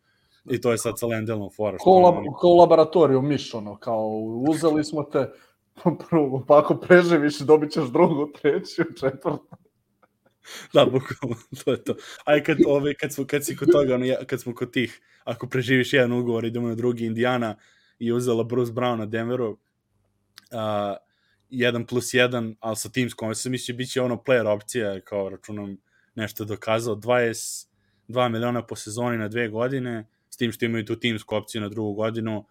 I 0.50 0.60
to 0.60 0.72
je 0.72 0.78
sad 0.78 0.98
sa 0.98 1.06
Lendelom 1.06 1.50
fora. 1.56 1.78
Ko, 1.78 2.00
lab, 2.00 2.14
ko 2.36 2.48
u 2.48 2.56
laboratoriju 2.56 3.22
miš, 3.22 3.54
ono, 3.54 3.76
kao 3.76 4.08
uzeli 4.48 4.84
smo 4.84 5.02
te, 5.02 5.30
prvo, 6.08 6.44
pa 6.48 6.58
ako 6.58 6.76
preživiš, 6.80 7.38
dobit 7.38 7.72
ćeš 7.72 7.84
drugu, 7.84 8.32
treću, 8.40 8.82
četvrtu. 9.00 9.48
da, 10.72 10.84
bukvalno, 10.84 11.36
to 11.64 11.70
je 11.70 11.84
to. 11.84 11.94
Aj 12.24 12.42
kad, 12.42 12.58
ove, 12.66 12.94
kad, 12.94 13.12
smo, 13.12 13.26
kad 13.26 13.44
si 13.44 13.56
kod 13.56 13.72
toga, 13.72 13.94
ono, 13.94 14.06
kad 14.26 14.40
smo 14.40 14.54
kod 14.54 14.72
tih, 14.72 15.00
ako 15.24 15.46
preživiš 15.46 15.92
jedan 15.92 16.12
ugovor, 16.12 16.44
idemo 16.44 16.68
na 16.68 16.74
drugi, 16.74 17.06
Indiana 17.06 17.56
i 17.98 18.12
uzela 18.12 18.44
Bruce 18.44 18.72
Brown 18.72 18.96
na 18.96 19.06
Denveru, 19.06 19.50
uh, 19.50 20.96
1 21.50 21.86
plus 21.86 22.04
1, 22.14 22.54
ali 22.60 22.76
sa 22.76 22.88
timskom, 22.88 23.34
se 23.34 23.50
misli, 23.50 23.74
bit 23.74 23.90
će 23.90 24.02
ono 24.02 24.16
player 24.16 24.48
opcija, 24.48 25.00
kao 25.00 25.28
računam 25.28 25.76
nešto 26.14 26.44
dokazao, 26.44 26.96
22 26.96 27.66
miliona 28.28 28.66
po 28.66 28.76
sezoni 28.76 29.18
na 29.18 29.28
dve 29.28 29.48
godine, 29.48 30.06
s 30.34 30.36
tim 30.36 30.52
što 30.52 30.64
imaju 30.64 30.84
tu 30.84 30.96
timsku 30.96 31.36
opciju 31.36 31.60
na 31.60 31.68
drugu 31.68 31.92
godinu, 31.92 32.44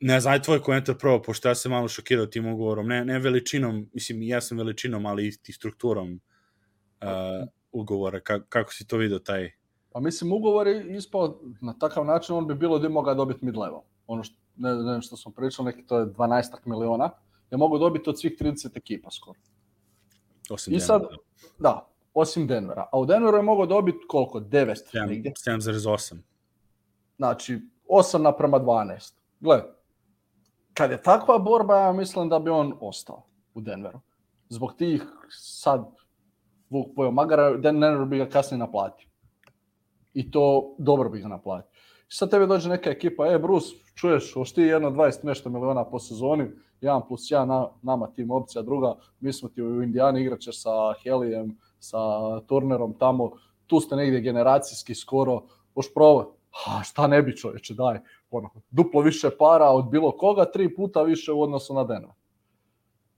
ne 0.00 0.20
znam, 0.20 0.42
tvoj 0.42 0.62
komentar 0.62 0.94
prvo, 0.98 1.22
pošto 1.22 1.48
ja 1.48 1.54
sam 1.54 1.72
malo 1.72 1.88
šokirao 1.88 2.26
tim 2.26 2.46
ugovorom, 2.46 2.88
ne, 2.88 3.04
ne 3.04 3.18
veličinom, 3.18 3.88
mislim, 3.92 4.22
ja 4.22 4.40
sam 4.40 4.58
veličinom, 4.58 5.06
ali 5.06 5.26
i 5.28 5.52
strukturom 5.52 6.12
uh, 6.12 7.48
ugovora, 7.72 8.20
Ka, 8.20 8.40
kako 8.48 8.72
si 8.72 8.86
to 8.86 8.96
vidio 8.96 9.18
taj? 9.18 9.50
Pa 9.92 10.00
mislim, 10.00 10.32
ugovor 10.32 10.66
je 10.66 10.96
ispao 10.96 11.40
na 11.60 11.74
takav 11.78 12.04
način, 12.04 12.36
on 12.36 12.46
bi 12.46 12.54
bilo 12.54 12.78
da 12.78 12.88
mogao 12.88 13.14
dobiti 13.14 13.46
mid-level. 13.46 13.82
Ono 14.06 14.24
što, 14.24 14.36
ne, 14.56 14.74
ne 14.74 15.02
što 15.02 15.16
smo 15.16 15.32
pričali, 15.32 15.66
neki 15.66 15.86
to 15.86 15.98
je 15.98 16.06
12 16.06 16.42
miliona, 16.64 17.10
je 17.50 17.58
mogu 17.58 17.78
dobiti 17.78 18.10
od 18.10 18.20
svih 18.20 18.36
30 18.40 18.76
ekipa 18.76 19.10
skoro. 19.10 19.38
Osim 20.50 20.74
I 20.74 20.80
sad, 20.80 21.02
da, 21.58 21.88
osim 22.14 22.46
Denvera. 22.46 22.88
A 22.92 22.98
u 22.98 23.06
Denveru 23.06 23.36
je 23.36 23.42
mogao 23.42 23.66
dobiti 23.66 23.98
koliko? 24.08 24.40
9 24.40 25.06
negdje? 25.08 25.32
7,8. 25.32 26.31
Znači, 27.22 27.60
8 27.88 28.18
naprema 28.18 28.60
12. 28.60 29.14
Gle, 29.40 29.62
kad 30.74 30.90
je 30.90 31.02
takva 31.02 31.38
borba, 31.38 31.76
ja 31.76 31.92
mislim 31.92 32.28
da 32.28 32.38
bi 32.38 32.50
on 32.50 32.74
ostao 32.80 33.22
u 33.54 33.60
Denveru. 33.60 34.00
Zbog 34.48 34.74
tih 34.76 35.04
sad 35.30 35.84
Vuk 36.70 36.86
pojao 36.96 37.12
magara, 37.12 37.56
Denver 37.56 38.04
bi 38.04 38.18
ga 38.18 38.28
kasnije 38.28 38.58
naplatio. 38.58 39.08
I 40.14 40.30
to 40.30 40.74
dobro 40.78 41.08
bi 41.10 41.20
ga 41.20 41.28
naplatio. 41.28 41.70
Sad 42.08 42.30
tebe 42.30 42.46
dođe 42.46 42.68
neka 42.68 42.90
ekipa, 42.90 43.26
e 43.26 43.38
Bruce, 43.38 43.66
čuješ, 43.94 44.34
hoš 44.34 44.52
ti 44.52 44.62
jedno 44.62 44.90
20 44.90 45.24
nešto 45.24 45.50
miliona 45.50 45.84
po 45.84 45.98
sezoni, 45.98 46.50
1 46.80 47.08
plus 47.08 47.20
1 47.20 47.44
na, 47.44 47.68
nama 47.82 48.06
tim 48.06 48.30
opcija, 48.30 48.62
druga, 48.62 48.96
mi 49.20 49.32
smo 49.32 49.48
ti 49.48 49.62
u 49.62 49.82
Indijani 49.82 50.22
igraćeš 50.22 50.62
sa 50.62 50.70
Helijem, 51.02 51.58
sa 51.78 51.98
Turnerom 52.46 52.94
tamo, 52.98 53.30
tu 53.66 53.80
ste 53.80 53.96
negdje 53.96 54.20
generacijski 54.20 54.94
skoro, 54.94 55.42
hoš 55.74 55.94
probaj. 55.94 56.41
Ha, 56.52 56.82
šta 56.82 57.06
ne 57.06 57.22
bi 57.22 57.36
čovječe, 57.36 57.74
daj, 57.74 57.98
ono, 58.30 58.50
duplo 58.70 59.00
više 59.00 59.30
para 59.38 59.70
od 59.70 59.90
bilo 59.90 60.16
koga, 60.16 60.44
tri 60.44 60.74
puta 60.74 61.02
više 61.02 61.32
u 61.32 61.42
odnosu 61.42 61.74
na 61.74 61.84
Denver. 61.84 62.14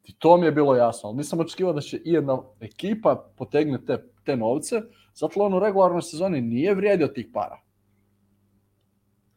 I 0.04 0.18
to 0.18 0.36
mi 0.36 0.46
je 0.46 0.52
bilo 0.52 0.76
jasno, 0.76 1.08
ali 1.08 1.16
nisam 1.16 1.40
očekivao 1.40 1.72
da 1.72 1.80
će 1.80 1.96
i 1.96 2.12
jedna 2.12 2.42
ekipa 2.60 3.30
potegne 3.36 3.84
te, 3.84 4.10
te 4.24 4.36
novce, 4.36 4.82
zato 5.14 5.40
on 5.40 5.54
u 5.54 5.58
regularnoj 5.58 6.02
sezoni 6.02 6.40
nije 6.40 6.74
vrijedio 6.74 7.06
tih 7.06 7.28
para. 7.32 7.60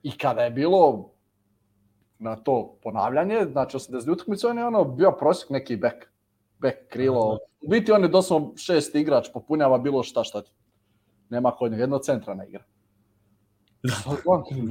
I 0.03 0.17
kada 0.17 0.41
je 0.41 0.51
bilo 0.51 1.11
na 2.19 2.35
to 2.35 2.77
ponavljanje, 2.83 3.45
znači 3.51 3.77
80 3.77 4.11
utakmica, 4.11 4.49
on 4.49 4.57
je 4.57 4.65
ono 4.65 4.83
bio 4.83 5.11
prosjek 5.11 5.49
neki 5.49 5.77
back, 5.77 5.95
back 6.59 6.75
krilo. 6.89 7.37
U 7.61 7.69
biti 7.69 7.91
on 7.91 8.03
je 8.03 8.07
doslovno 8.07 8.53
šest 8.55 8.95
igrač, 8.95 9.27
popunjava 9.33 9.77
bilo 9.77 10.03
šta 10.03 10.23
šta 10.23 10.41
ti. 10.41 10.51
Nema 11.29 11.51
kod 11.51 11.71
njega, 11.71 11.83
jedno 11.83 11.99
centra 11.99 12.33
ne 12.33 12.47
igra. 12.47 12.63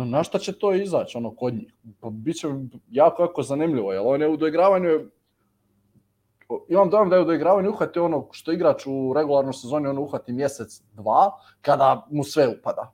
Na 0.05 0.23
šta 0.25 0.39
će 0.39 0.59
to 0.59 0.75
izaći 0.75 1.19
ono 1.19 1.35
kod 1.35 1.55
njih? 1.55 1.75
Pa 2.01 2.11
biće 2.11 2.49
jako 2.91 3.23
jako 3.23 3.43
zanimljivo, 3.43 3.93
jer 3.93 4.03
on 4.05 4.21
je 4.23 4.29
u 4.29 4.37
doigravanju 4.37 4.89
imam 6.69 6.91
dojam 6.91 7.11
da 7.11 7.17
je 7.17 7.23
u 7.23 7.25
doigravanju 7.25 7.71
uhvati 7.71 7.99
ono 7.99 8.29
što 8.31 8.53
igrač 8.53 8.87
u 8.87 9.13
regularnoj 9.17 9.53
sezoni 9.53 9.89
on 9.89 9.99
uhvati 9.99 10.33
mjesec, 10.33 10.83
dva, 10.93 11.31
kada 11.61 12.07
mu 12.11 12.25
sve 12.25 12.49
upada. 12.49 12.93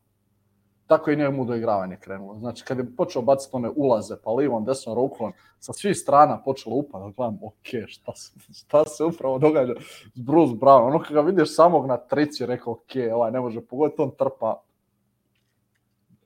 Tako 0.86 1.10
je 1.10 1.16
njemu 1.16 1.44
doigravanje 1.44 1.96
krenulo. 1.96 2.38
Znači, 2.38 2.64
kad 2.64 2.78
je 2.78 2.96
počeo 2.96 3.22
baciti 3.22 3.56
one 3.56 3.70
ulaze, 3.76 4.14
pa 4.24 4.32
livom, 4.32 4.64
desnom 4.64 4.96
rukom, 4.96 5.32
sa 5.58 5.72
svih 5.72 5.96
strana 5.96 6.42
počelo 6.42 6.76
upada, 6.76 7.12
gledam, 7.16 7.38
ok, 7.42 7.88
šta 7.88 8.12
se, 8.14 8.32
šta 8.54 8.84
se 8.84 9.04
upravo 9.04 9.38
događa 9.38 9.74
s 10.14 10.20
Bruce 10.20 10.54
Brown. 10.54 10.86
Ono 10.86 11.02
kada 11.08 11.20
vidiš 11.20 11.54
samog 11.56 11.86
na 11.86 11.96
trici, 11.96 12.46
rekao, 12.46 12.72
ok, 12.72 13.14
ovaj 13.14 13.30
ne 13.30 13.40
može 13.40 13.60
pogoditi, 13.60 14.02
on 14.02 14.10
trpa 14.18 14.62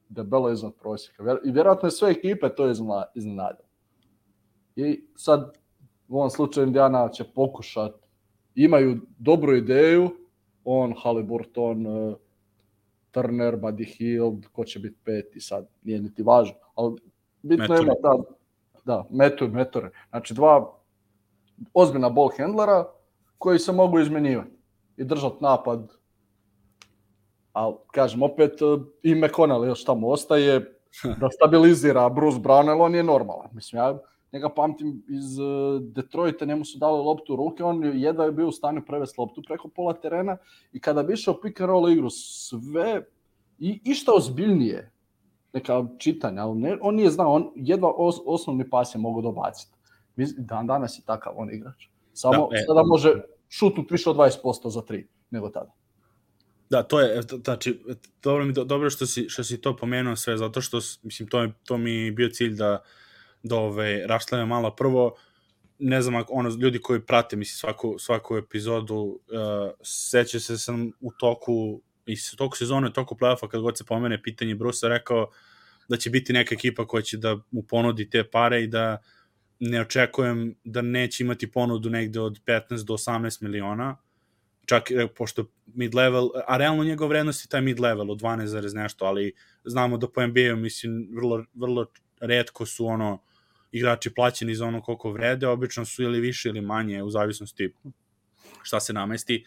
debelo 0.09 0.51
iznad 0.51 0.75
prosjeka. 0.75 1.23
I 1.45 1.51
vjerojatno 1.51 1.87
je 1.87 1.91
sve 1.91 2.11
ekipe 2.11 2.49
to 2.49 2.71
iznenadilo. 3.15 3.69
I 4.77 5.05
sad 5.17 5.59
u 6.09 6.17
ovom 6.17 6.31
slučaju 6.31 6.67
Indiana 6.67 7.09
će 7.09 7.25
pokušati, 7.25 8.07
imaju 8.55 9.01
dobru 9.19 9.57
ideju, 9.57 10.11
on, 10.65 10.95
Halliburton, 11.03 11.87
uh, 11.87 12.15
Turner, 13.11 13.57
Buddy 13.57 13.97
Hield, 13.97 14.47
ko 14.53 14.65
će 14.65 14.79
biti 14.79 14.97
peti 15.05 15.41
sad, 15.41 15.69
nije 15.83 16.01
niti 16.01 16.23
važno, 16.23 16.57
ali 16.75 16.97
bitno 17.43 17.75
je 17.75 17.85
da, 17.85 18.17
da, 18.85 19.05
metu, 19.11 19.49
metore. 19.49 19.91
Znači 20.11 20.35
dva 20.35 20.73
ozbiljna 21.75 22.11
ball 22.11 22.31
handlera 22.39 22.85
koji 23.39 23.59
se 23.59 23.73
mogu 23.73 23.99
izmenjivati 23.99 24.57
i 24.97 25.05
držati 25.05 25.37
napad. 25.41 25.93
Ali, 27.57 27.75
kažem, 27.93 28.23
opet 28.23 28.53
i 29.03 29.15
McConnell 29.15 29.65
još 29.65 29.85
tamo 29.85 30.09
ostaje 30.09 30.61
da 31.21 31.31
stabilizira 31.31 32.09
Bruce 32.09 32.39
Brown, 32.39 32.71
ali 32.71 32.81
on 32.81 32.95
je 32.95 33.03
normalan. 33.03 33.49
Mislim, 33.53 33.83
ja 33.83 33.99
njega 34.33 34.49
pamtim 34.49 35.05
iz 35.09 35.39
uh, 35.39 35.83
Detroita, 35.83 36.45
njemu 36.45 36.65
su 36.65 36.79
dali 36.79 36.99
loptu 36.99 37.33
u 37.33 37.37
ruke, 37.37 37.65
on 37.65 37.85
jedva 37.95 38.25
je 38.25 38.33
bio 38.33 38.49
u 38.49 38.53
stanju 38.53 38.83
prevesti 38.87 39.21
loptu 39.21 39.43
preko 39.47 39.69
pola 39.69 39.93
terena 39.93 40.37
i 40.73 40.81
kada 40.81 41.03
bi 41.03 41.13
išao 41.13 41.41
pick 41.41 41.61
and 41.61 41.69
roll 41.71 41.91
igru, 41.91 42.11
sve 42.11 43.03
i 43.59 43.81
išta 43.85 44.13
ozbiljnije, 44.15 44.91
neka 45.53 45.85
čitanja, 45.99 46.43
ali 46.43 46.59
ne, 46.59 46.79
on 46.81 46.95
nije 46.95 47.11
znao, 47.11 47.33
on 47.33 47.51
jedva 47.55 47.93
os, 47.97 48.17
osnovni 48.27 48.71
pas 48.71 48.95
je 48.95 48.99
mogu 48.99 49.23
dobaciti. 49.23 49.73
Dan 50.39 50.67
danas 50.67 50.99
je 50.99 51.03
takav 51.07 51.33
on 51.37 51.51
igrač. 51.55 51.89
Samo 52.13 52.49
da, 52.51 52.57
e, 52.57 52.65
sada 52.67 52.83
može 52.83 53.15
šutnuti 53.49 53.95
više 53.95 54.11
od 54.11 54.17
20% 54.17 54.69
za 54.69 54.83
tri 54.83 55.09
nego 55.31 55.49
tada. 55.49 55.73
Da, 56.71 56.83
to 56.83 57.01
je, 57.01 57.23
znači, 57.45 57.81
dobro, 58.23 58.45
mi, 58.45 58.53
dobro 58.53 58.91
što, 58.91 59.07
si, 59.07 59.29
što 59.29 59.45
si 59.45 59.61
to 59.61 59.77
pomenuo 59.77 60.17
sve, 60.17 60.37
zato 60.37 60.61
što, 60.61 60.81
mislim, 61.03 61.29
to, 61.29 61.43
je, 61.43 61.53
to 61.65 61.79
mi 61.79 62.11
bio 62.11 62.29
cilj 62.29 62.55
da, 62.55 62.83
da 63.43 63.57
ove, 63.57 64.07
raštlame 64.07 64.47
malo. 64.47 64.77
Prvo, 64.77 65.17
ne 65.79 66.03
znam, 66.03 66.25
ono, 66.29 66.51
ljudi 66.61 66.79
koji 66.79 67.01
prate, 67.01 67.37
mislim, 67.37 67.57
svaku, 67.57 67.97
svaku 67.99 68.37
epizodu, 68.37 68.95
uh, 68.95 69.21
seća 69.83 70.41
se 70.41 70.59
sam 70.59 70.93
u 71.01 71.13
toku, 71.13 71.83
i 72.07 72.17
u 72.33 72.37
toku 72.37 72.57
sezone, 72.57 72.89
u 72.89 72.93
toku 72.93 73.15
playoffa, 73.15 73.49
kad 73.49 73.61
god 73.61 73.79
se 73.79 73.85
pomene 73.85 74.23
pitanje 74.23 74.55
Brusa, 74.55 74.89
rekao 74.89 75.31
da 75.89 75.97
će 75.97 76.11
biti 76.11 76.33
neka 76.33 76.55
ekipa 76.55 76.87
koja 76.87 77.03
će 77.03 77.17
da 77.17 77.37
mu 77.51 77.63
ponudi 77.63 78.11
te 78.11 78.25
pare 78.31 78.63
i 78.63 78.67
da 78.67 78.99
ne 79.61 79.81
očekujem 79.81 80.55
da 80.65 80.83
neće 80.83 81.25
imati 81.25 81.51
ponudu 81.51 81.91
negde 81.91 82.21
od 82.21 82.41
15 82.47 82.85
do 82.85 82.95
18 82.95 83.43
miliona, 83.43 83.97
čak 84.67 84.91
e, 84.91 85.07
pošto 85.09 85.47
mid-level, 85.67 86.31
a 86.47 86.57
realno 86.57 86.85
njegov 86.85 87.09
vrednost 87.09 87.45
je 87.45 87.49
taj 87.49 87.61
mid-level 87.61 88.11
od 88.11 88.21
12, 88.21 88.75
nešto, 88.75 89.05
ali 89.05 89.33
znamo 89.65 89.99
da 89.99 90.09
po 90.09 90.27
NBA-u, 90.27 90.57
mislim, 90.57 91.09
vrlo, 91.15 91.45
vrlo 91.55 91.87
redko 92.21 92.67
su 92.67 92.87
ono 92.87 93.23
igrači 93.73 94.15
plaćeni 94.15 94.55
za 94.55 94.67
ono 94.67 94.83
koliko 94.83 95.13
vrede, 95.13 95.47
obično 95.47 95.85
su 95.85 96.03
ili 96.03 96.21
više 96.21 96.49
ili 96.49 96.61
manje 96.61 97.03
u 97.03 97.11
zavisnosti 97.11 97.73
šta 98.63 98.81
se 98.81 98.93
namesti. 98.93 99.45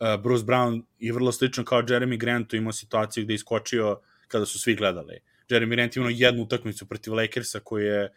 Uh, 0.00 0.22
Bruce 0.22 0.44
Brown 0.44 0.82
je 0.98 1.12
vrlo 1.12 1.32
slično 1.32 1.64
kao 1.64 1.82
Jeremy 1.82 2.18
Grant 2.18 2.54
imao 2.54 2.72
situaciju 2.72 3.24
gde 3.24 3.32
je 3.32 3.34
iskočio 3.34 4.00
kada 4.28 4.46
su 4.46 4.58
svi 4.58 4.74
gledali. 4.74 5.20
Jeremy 5.48 5.70
Grant 5.70 5.96
imao 5.96 6.10
jednu 6.10 6.42
utakmicu 6.42 6.86
protiv 6.86 7.14
Lakersa 7.14 7.60
koji 7.60 7.84
je 7.84 8.08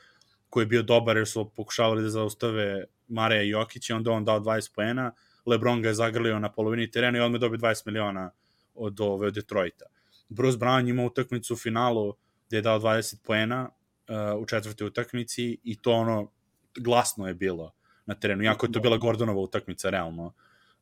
koji 0.50 0.63
je 0.63 0.68
bio 0.68 0.82
dobar 0.84 1.18
jer 1.18 1.28
su 1.28 1.50
pokušavali 1.56 2.04
da 2.04 2.10
zaustave 2.10 2.84
Mareja 3.08 3.42
Jokića, 3.42 3.96
onda 3.96 4.12
on 4.12 4.26
dao 4.26 4.39
20 4.39 4.76
poena, 4.76 5.12
LeBron 5.45 5.82
ga 5.82 5.88
je 5.88 5.93
zagrlio 5.93 6.39
na 6.39 6.51
polovini 6.51 6.91
terena 6.91 7.17
i 7.17 7.21
on 7.21 7.32
me 7.32 7.39
dobio 7.39 7.58
20 7.58 7.86
miliona 7.86 8.32
od, 8.75 9.01
ove, 9.01 9.27
od 9.27 9.34
Detroita. 9.34 9.86
Bruce 10.29 10.58
Brown 10.58 10.89
imao 10.89 11.06
utakmicu 11.06 11.53
u 11.53 11.58
finalu 11.58 12.13
gde 12.47 12.58
je 12.58 12.62
dao 12.62 12.79
20 12.79 13.15
poena 13.23 13.69
uh, 14.08 14.41
u 14.41 14.45
četvrtoj 14.45 14.88
utakmici 14.88 15.58
i 15.63 15.82
to 15.82 15.91
ono 15.91 16.32
glasno 16.77 17.27
je 17.27 17.34
bilo 17.34 17.71
na 18.06 18.15
terenu, 18.15 18.43
jako 18.43 18.65
je 18.65 18.71
to 18.71 18.79
bila 18.79 18.97
Gordonova 18.97 19.39
utakmica 19.41 19.89
realno. 19.89 20.34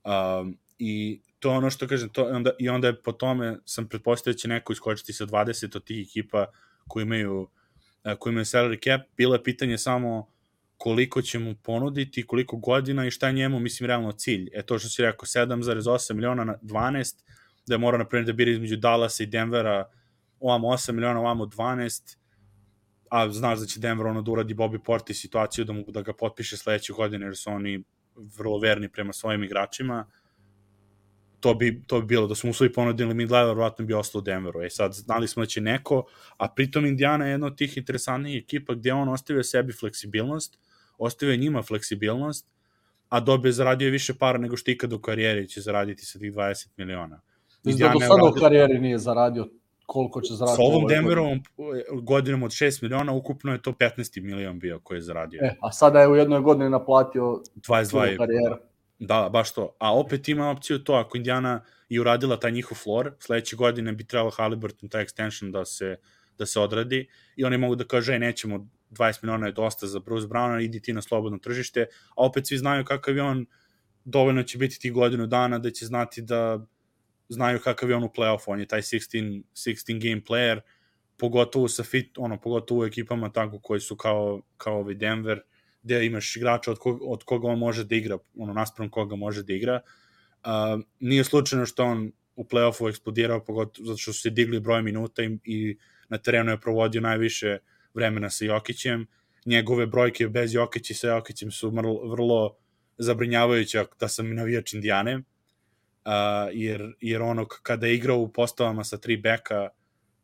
Um, 0.04 0.58
I 0.80 1.21
to 1.39 1.52
ono 1.52 1.69
što 1.69 1.88
kažem, 1.88 2.10
to, 2.10 2.24
onda, 2.24 2.52
i 2.60 2.69
onda 2.69 2.88
je 2.88 3.02
po 3.02 3.12
tome 3.12 3.58
sam 3.65 3.88
pretpostavio 3.88 4.34
da 4.34 4.38
će 4.38 4.47
neko 4.47 4.74
iskočiti 4.74 5.13
sa 5.13 5.26
20 5.26 5.76
od 5.76 5.84
tih 5.84 6.08
ekipa 6.08 6.45
koji 6.88 7.04
imaju, 7.04 7.41
uh, 7.41 8.13
koji 8.19 8.32
imaju 8.32 8.45
salary 8.45 8.84
cap. 8.84 9.08
Bilo 9.17 9.36
je 9.36 9.43
pitanje 9.43 9.78
samo 9.78 10.28
koliko 10.82 11.22
će 11.22 11.39
mu 11.39 11.56
ponuditi, 11.56 12.24
koliko 12.28 12.58
godina 12.58 13.06
i 13.08 13.12
šta 13.12 13.28
je 13.28 13.34
njemu, 13.34 13.60
mislim, 13.60 13.88
realno 13.88 14.12
cilj. 14.12 14.50
E 14.54 14.63
to 14.63 14.80
što 14.80 14.89
si 14.89 15.02
rekao, 15.02 15.26
7,8 15.26 16.13
miliona 16.13 16.44
na 16.44 16.56
12, 16.62 17.24
da 17.67 17.74
je 17.74 17.78
mora, 17.78 17.98
na 17.98 18.08
primjer, 18.08 18.26
da 18.26 18.34
bira 18.34 18.52
između 18.52 18.78
Dallasa 18.78 19.24
i 19.24 19.26
Denvera, 19.26 19.89
ovamo 20.39 20.67
8 20.67 20.91
miliona, 20.91 21.20
ovamo 21.20 21.46
12, 21.46 22.17
a 23.10 23.30
znaš 23.30 23.60
da 23.60 23.65
će 23.65 23.80
Denver 23.80 24.08
ono 24.08 24.22
da 24.22 24.32
uradi 24.32 24.56
Bobby 24.56 24.80
Porti 24.84 25.13
situaciju 25.13 25.65
da, 25.65 25.74
mu, 25.74 25.84
da 25.88 26.02
ga 26.02 26.13
potpiše 26.13 26.58
sledeće 26.58 26.94
godine, 26.94 27.26
jer 27.26 27.38
su 27.38 27.52
oni 27.52 27.84
vrlo 28.38 28.60
verni 28.60 28.89
prema 28.89 29.13
svojim 29.13 29.44
igračima, 29.44 30.06
to 31.39 31.54
bi, 31.54 31.84
to 31.88 32.02
bi 32.02 32.08
bilo, 32.08 32.28
da 32.28 32.36
smo 32.36 32.48
mu 32.48 32.54
svoji 32.54 32.74
ponudili 32.74 33.13
mid-level, 33.13 33.54
vratno 33.56 33.86
bi 33.86 33.94
ostao 33.94 34.20
u 34.20 34.22
Denveru. 34.22 34.63
E 34.63 34.70
sad, 34.70 34.94
znali 34.94 35.28
smo 35.28 35.44
da 35.44 35.48
će 35.48 35.62
neko, 35.62 36.04
a 36.38 36.50
pritom 36.56 36.86
Indiana 36.86 37.26
je 37.26 37.32
jedna 37.32 37.48
od 37.48 37.58
tih 37.58 37.78
interesantnijih 37.78 38.44
ekipa 38.44 38.74
gde 38.74 38.94
on 38.94 39.10
ostavio 39.10 39.44
sebi 39.44 39.74
fleksibilnost, 39.74 40.58
ostavio 41.06 41.36
njima 41.36 41.62
fleksibilnost, 41.62 42.48
a 43.10 43.20
dobije 43.20 43.52
zaradio 43.52 43.92
više 43.92 44.14
para 44.14 44.38
nego 44.38 44.58
što 44.58 44.72
ikad 44.72 44.94
u 44.94 45.00
karijeri 45.00 45.48
će 45.48 45.62
zaraditi 45.62 46.06
sa 46.06 46.20
tih 46.20 46.34
20 46.34 46.68
miliona. 46.78 47.22
Mislim 47.64 47.88
da 47.88 47.94
do 47.94 48.00
sada 48.00 48.24
u 48.38 48.40
karijeri 48.40 48.80
nije 48.80 48.98
zaradio 48.98 49.48
koliko 49.86 50.22
će 50.22 50.34
zaraditi. 50.34 50.56
Sa 50.56 50.62
ovom 50.62 50.88
Denverovom 50.88 51.44
godinom 52.02 52.44
od 52.44 52.52
6 52.52 52.84
miliona, 52.84 53.14
ukupno 53.14 53.52
je 53.52 53.62
to 53.62 53.72
15 53.72 54.22
milion 54.22 54.60
bio 54.60 54.80
koji 54.80 54.98
je 54.98 55.02
zaradio. 55.02 55.40
E, 55.44 55.56
a 55.62 55.72
sada 55.72 56.02
je 56.02 56.08
u 56.08 56.16
jednoj 56.16 56.42
godini 56.42 56.70
naplatio 56.70 57.42
22 57.56 58.18
karijera. 58.18 58.58
Da, 59.00 59.30
baš 59.34 59.54
to. 59.54 59.76
A 59.80 60.00
opet 60.00 60.30
ima 60.30 60.50
opciju 60.50 60.84
to, 60.84 60.94
ako 60.94 61.18
Indiana 61.18 61.64
i 61.90 62.00
uradila 62.00 62.40
taj 62.40 62.52
njihov 62.52 62.78
floor, 62.78 63.12
sledeće 63.20 63.56
godine 63.56 63.92
bi 63.92 64.08
trebalo 64.08 64.32
Halliburton 64.32 64.90
taj 64.90 65.06
extension 65.06 65.52
da 65.52 65.66
se, 65.66 65.96
da 66.38 66.46
se 66.46 66.60
odradi 66.60 67.08
i 67.36 67.46
oni 67.46 67.58
mogu 67.58 67.76
da 67.76 67.84
kaže, 67.84 68.20
nećemo 68.20 68.68
20 68.91 69.23
miliona 69.23 69.47
je 69.47 69.51
dosta 69.51 69.88
za 69.88 69.99
Bruce 69.99 70.27
Browna, 70.27 70.63
idi 70.63 70.82
ti 70.82 70.93
na 70.93 71.01
slobodno 71.01 71.38
tržište, 71.38 71.86
a 72.10 72.25
opet 72.25 72.47
svi 72.47 72.58
znaju 72.58 72.86
kakav 72.86 73.15
je 73.15 73.23
on, 73.23 73.45
dovoljno 74.06 74.43
će 74.43 74.58
biti 74.58 74.80
ti 74.80 74.91
godinu 74.91 75.27
dana 75.27 75.60
da 75.60 75.71
će 75.71 75.86
znati 75.86 76.21
da 76.21 76.65
znaju 77.30 77.60
kakav 77.60 77.89
je 77.89 77.95
on 77.95 78.04
u 78.04 78.10
play-offu, 78.17 78.43
on 78.47 78.60
je 78.60 78.65
taj 78.65 78.82
16, 78.82 79.43
16 79.54 80.10
game 80.10 80.21
player, 80.21 80.60
pogotovo 81.17 81.67
sa 81.67 81.84
fit, 81.84 82.17
ono, 82.17 82.41
pogotovo 82.41 82.82
u 82.82 82.86
ekipama 82.86 83.32
tako 83.32 83.60
koji 83.60 83.80
su 83.80 83.95
kao, 83.95 84.41
kao 84.58 84.80
ovaj 84.80 84.95
Denver, 84.95 85.41
gde 85.84 86.06
imaš 86.06 86.36
igrača 86.36 86.71
od, 86.71 86.80
kog, 86.80 86.99
od 87.01 87.23
koga 87.23 87.47
on 87.47 87.60
može 87.60 87.84
da 87.84 87.95
igra, 87.95 88.17
ono, 88.38 88.54
naspram 88.54 88.89
koga 88.89 89.15
može 89.15 89.43
da 89.43 89.54
igra. 89.54 89.80
Uh, 90.43 90.82
nije 90.99 91.23
slučajno 91.23 91.65
što 91.65 91.84
on 91.84 92.12
u 92.36 92.43
play-offu 92.43 92.89
eksplodirao, 92.89 93.45
pogotovo 93.45 93.86
zato 93.86 93.97
što 93.97 94.13
su 94.13 94.21
se 94.21 94.30
digli 94.30 94.60
broj 94.60 94.82
minuta 94.82 95.23
i, 95.23 95.38
i 95.43 95.77
na 96.10 96.17
terenu 96.17 96.51
je 96.51 96.62
provodio 96.62 97.01
najviše 97.01 97.58
vremena 97.93 98.30
sa 98.30 98.45
Jokićem. 98.45 99.08
Njegove 99.45 99.86
brojke 99.86 100.27
bez 100.27 100.54
Jokića 100.54 100.91
i 100.91 100.95
sa 100.95 101.08
Jokićem 101.08 101.51
su 101.51 101.69
vrlo, 101.69 102.10
vrlo 102.10 102.56
zabrinjavajuće 102.97 103.86
da 103.99 104.08
sam 104.08 104.36
navijač 104.36 104.73
Indijane, 104.73 105.15
uh, 105.15 105.23
jer, 106.54 106.93
jer 106.99 107.21
ono 107.21 107.45
kada 107.45 107.88
je 107.88 107.95
igrao 107.95 108.17
u 108.17 108.32
postavama 108.32 108.84
sa 108.84 108.97
tri 108.97 109.17
beka 109.17 109.69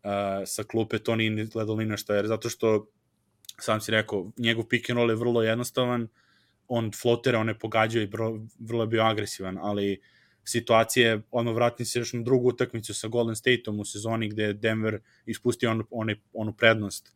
uh, 0.04 0.12
sa 0.46 0.64
klupe, 0.64 1.00
to 1.00 1.16
nije 1.16 1.46
gledalo 1.46 1.78
ni 1.78 1.86
na 1.86 1.98
što, 1.98 2.14
jer 2.14 2.28
zato 2.28 2.50
što 2.50 2.88
sam 3.60 3.82
si 3.82 3.92
rekao, 3.92 4.32
njegov 4.38 4.68
pick 4.68 4.90
and 4.90 4.98
roll 4.98 5.10
je 5.10 5.16
vrlo 5.16 5.44
jednostavan, 5.44 6.08
on 6.68 6.92
flotera, 7.02 7.40
on 7.40 7.48
je 7.48 7.60
pogađao 7.60 8.02
i 8.02 8.08
bro, 8.08 8.40
vrlo 8.60 8.84
je 8.84 8.88
bio 8.88 9.04
agresivan, 9.04 9.58
ali 9.62 10.02
situacije, 10.44 11.22
ono 11.32 11.54
vratni 11.54 11.86
se 11.86 12.00
još 12.00 12.14
na 12.14 12.22
drugu 12.22 12.50
utakmicu 12.50 12.94
sa 12.94 13.08
Golden 13.08 13.36
Stateom 13.36 13.80
u 13.80 13.86
sezoni 13.86 14.30
gde 14.30 14.44
je 14.44 14.54
Denver 14.54 15.00
ispustio 15.26 15.72
on, 15.72 15.84
on, 15.92 16.10
onu 16.34 16.54
prednost 16.54 17.14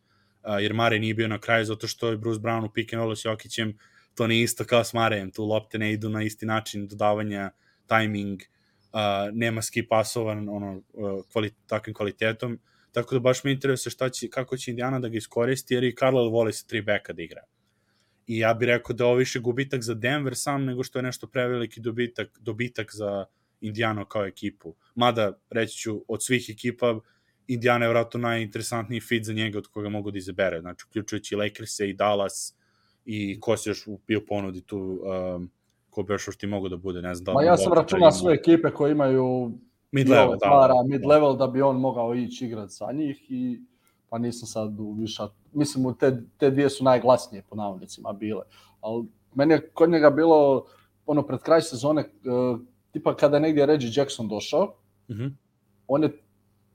jer 0.61 0.73
Mare 0.73 0.99
nije 0.99 1.13
bio 1.13 1.27
na 1.27 1.39
kraju 1.39 1.65
zato 1.65 1.87
što 1.87 2.09
je 2.09 2.17
Bruce 2.17 2.39
Brown 2.39 2.65
u 2.65 2.73
pick 2.73 2.93
and 2.93 2.99
rollu 2.99 3.15
s 3.15 3.25
Jokićem 3.25 3.77
to 4.15 4.27
nije 4.27 4.43
isto 4.43 4.63
kao 4.63 4.83
s 4.83 4.93
Marejem, 4.93 5.31
tu 5.31 5.45
lopte 5.45 5.77
ne 5.77 5.93
idu 5.93 6.09
na 6.09 6.23
isti 6.23 6.45
način 6.45 6.87
dodavanja, 6.87 7.51
timing, 7.87 8.41
uh, 8.41 8.99
nema 9.33 9.61
ski 9.61 9.87
pasova 9.87 10.31
ono, 10.31 10.81
uh, 10.93 11.25
kvali, 11.31 11.51
takvim 11.67 11.95
kvalitetom, 11.95 12.59
tako 12.91 13.15
da 13.15 13.19
baš 13.19 13.43
me 13.43 13.51
interesuje 13.51 13.91
šta 13.91 14.09
će, 14.09 14.29
kako 14.29 14.57
će 14.57 14.71
Indiana 14.71 14.99
da 14.99 15.09
ga 15.09 15.17
iskoristi, 15.17 15.73
jer 15.73 15.83
i 15.83 15.95
Carlisle 15.95 16.29
voli 16.29 16.53
sa 16.53 16.67
tri 16.67 16.81
beka 16.81 17.13
da 17.13 17.21
igra. 17.21 17.41
I 18.27 18.37
ja 18.37 18.53
bih 18.53 18.65
rekao 18.65 18.95
da 18.95 19.05
ovo 19.05 19.15
više 19.15 19.39
gubitak 19.39 19.81
za 19.81 19.93
Denver 19.93 20.35
sam 20.35 20.65
nego 20.65 20.83
što 20.83 20.99
je 20.99 21.03
nešto 21.03 21.27
preveliki 21.27 21.79
dobitak, 21.79 22.39
dobitak 22.39 22.91
za 22.93 23.25
Indiana 23.61 24.05
kao 24.05 24.25
ekipu. 24.25 24.75
Mada, 24.95 25.39
reći 25.49 25.77
ću, 25.77 26.05
od 26.07 26.23
svih 26.23 26.49
ekipa 26.49 26.99
Indiana 27.47 27.85
je 27.85 27.89
vratno 27.89 28.19
najinteresantniji 28.19 28.99
fit 28.99 29.25
za 29.25 29.33
njega 29.33 29.57
od 29.57 29.67
koga 29.67 29.89
mogu 29.89 30.11
da 30.11 30.17
izabere, 30.17 30.61
znači 30.61 30.85
uključujući 30.89 31.35
Lakers 31.35 31.79
i 31.79 31.93
Dallas 31.93 32.55
i 33.05 33.39
ko 33.39 33.57
se 33.57 33.69
još 33.69 33.87
bio 34.07 34.21
ponudi 34.27 34.61
tu, 34.61 34.77
um, 34.79 35.51
ko 35.89 36.03
bi 36.03 36.13
još 36.13 36.27
još 36.27 36.37
ti 36.37 36.47
mogu 36.47 36.69
da 36.69 36.77
bude, 36.77 37.01
ne 37.01 37.15
znam 37.15 37.25
da... 37.25 37.33
Ma 37.33 37.43
ja 37.43 37.57
sam 37.57 37.73
računao 37.73 38.11
sve 38.11 38.33
ekipe 38.33 38.71
koje 38.71 38.91
imaju 38.91 39.51
mid-level, 39.91 40.37
da, 40.39 40.67
da, 40.67 40.83
mid-level 40.85 41.37
da 41.37 41.47
bi 41.47 41.61
on 41.61 41.79
mogao 41.79 42.15
ići 42.15 42.45
igrati 42.45 42.73
sa 42.73 42.91
njih 42.91 43.25
i 43.29 43.59
pa 44.09 44.17
nisam 44.17 44.47
sad 44.47 44.79
u 44.79 44.93
viša, 44.93 45.27
mislim 45.53 45.95
te, 45.99 46.23
te 46.37 46.51
dvije 46.51 46.69
su 46.69 46.83
najglasnije 46.83 47.43
po 47.49 47.55
navodnicima 47.55 48.13
bile, 48.13 48.41
ali 48.81 49.05
meni 49.35 49.53
je 49.53 49.69
kod 49.73 49.89
njega 49.89 50.09
bilo 50.09 50.65
ono 51.05 51.27
pred 51.27 51.39
kraj 51.39 51.61
sezone, 51.61 52.01
uh, 52.01 52.59
tipa 52.91 53.15
kada 53.15 53.37
je 53.37 53.41
negdje 53.41 53.65
Reggie 53.65 53.91
Jackson 53.95 54.27
došao, 54.27 54.75
mhm. 55.09 55.21
-huh. 55.21 55.31
on 55.87 56.03
je 56.03 56.17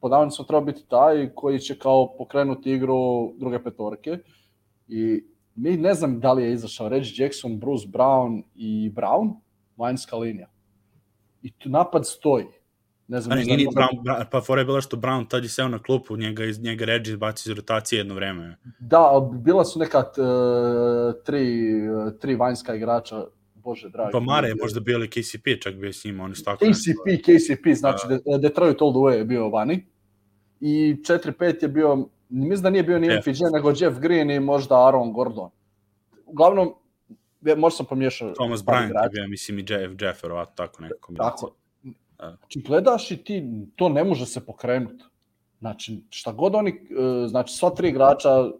po 0.06 0.10
navodnicima 0.10 0.46
treba 0.46 0.60
biti 0.60 0.88
taj 0.88 1.30
koji 1.34 1.58
će 1.58 1.78
kao 1.78 2.14
pokrenuti 2.18 2.72
igru 2.72 3.32
druge 3.38 3.62
petorke 3.62 4.18
i 4.88 5.24
mi 5.54 5.76
ne 5.76 5.94
znam 5.94 6.20
da 6.20 6.32
li 6.32 6.44
je 6.44 6.52
izašao 6.52 6.88
Reggie 6.88 7.24
Jackson, 7.24 7.58
Bruce 7.58 7.86
Brown 7.88 8.42
i 8.54 8.90
Brown, 8.90 9.34
vanjska 9.76 10.16
linija. 10.16 10.48
I 11.42 11.52
tu 11.52 11.68
napad 11.68 12.06
stoji. 12.06 12.46
Ne 13.08 13.20
znam, 13.20 13.38
ne, 13.38 13.44
nije 13.44 13.56
ni 13.56 13.66
Brown, 13.66 14.24
pa 14.30 14.40
fora 14.40 14.60
je 14.60 14.64
bila 14.64 14.80
što 14.80 14.96
Brown 14.96 15.28
tad 15.28 15.42
je 15.42 15.48
seo 15.48 15.68
na 15.68 15.82
klupu, 15.82 16.16
njega, 16.16 16.44
iz 16.44 16.62
njega 16.62 16.84
Reggie 16.84 17.16
baci 17.16 17.50
iz 17.50 17.56
rotacije 17.56 17.98
jedno 17.98 18.14
vreme. 18.14 18.56
Da, 18.78 19.28
bila 19.32 19.64
su 19.64 19.78
neka 19.78 19.98
uh, 19.98 21.24
tri, 21.24 21.70
tri 22.20 22.34
vanjska 22.34 22.74
igrača, 22.74 23.24
bože 23.54 23.88
dragi. 23.88 24.12
Pa 24.12 24.20
Mare 24.20 24.48
je 24.48 24.54
možda 24.62 24.80
bio 24.80 24.94
ili 24.94 25.10
KCP, 25.10 25.62
čak 25.62 25.74
bio 25.74 25.92
s 25.92 26.04
njima, 26.04 26.24
oni 26.24 26.34
su 26.34 26.44
tako. 26.44 26.64
KCP, 26.64 27.22
KCP, 27.22 27.74
znači 27.74 28.06
uh, 28.24 28.40
Detroit 28.40 28.82
all 28.82 28.92
the 28.92 28.98
way 28.98 29.12
je 29.12 29.24
bio 29.24 29.48
vani. 29.48 29.86
I 30.60 30.96
4-5 31.08 31.62
je 31.62 31.68
bio, 31.68 32.08
mislim 32.28 32.62
da 32.62 32.70
nije 32.70 32.82
bio 32.82 32.98
ni 32.98 33.06
MPJ, 33.06 33.40
nego 33.52 33.72
Jeff 33.76 33.98
Green 33.98 34.30
i 34.30 34.40
možda 34.40 34.86
Aaron 34.86 35.12
Gordon. 35.12 35.50
Uglavnom, 36.26 36.74
možda 37.56 37.76
sam 37.76 37.86
pomiješao. 37.86 38.32
Thomas 38.32 38.60
Bryant 38.60 39.02
je 39.04 39.10
bio, 39.12 39.28
mislim, 39.28 39.58
i 39.58 39.64
Jeff, 39.68 40.02
Jeff, 40.02 40.22
verovatno 40.22 40.54
tako 40.56 40.82
neko. 40.82 41.12
Tako, 41.16 41.54
Znači, 42.18 42.60
gledaš 42.66 43.10
i 43.10 43.16
ti, 43.16 43.44
to 43.76 43.88
ne 43.88 44.04
može 44.04 44.26
se 44.26 44.46
pokrenuti. 44.46 45.04
Znači, 45.58 46.02
šta 46.10 46.32
god 46.32 46.54
oni, 46.54 46.70
e, 46.70 47.28
znači, 47.28 47.54
sva 47.54 47.70
tri 47.70 47.88
igrača, 47.88 48.50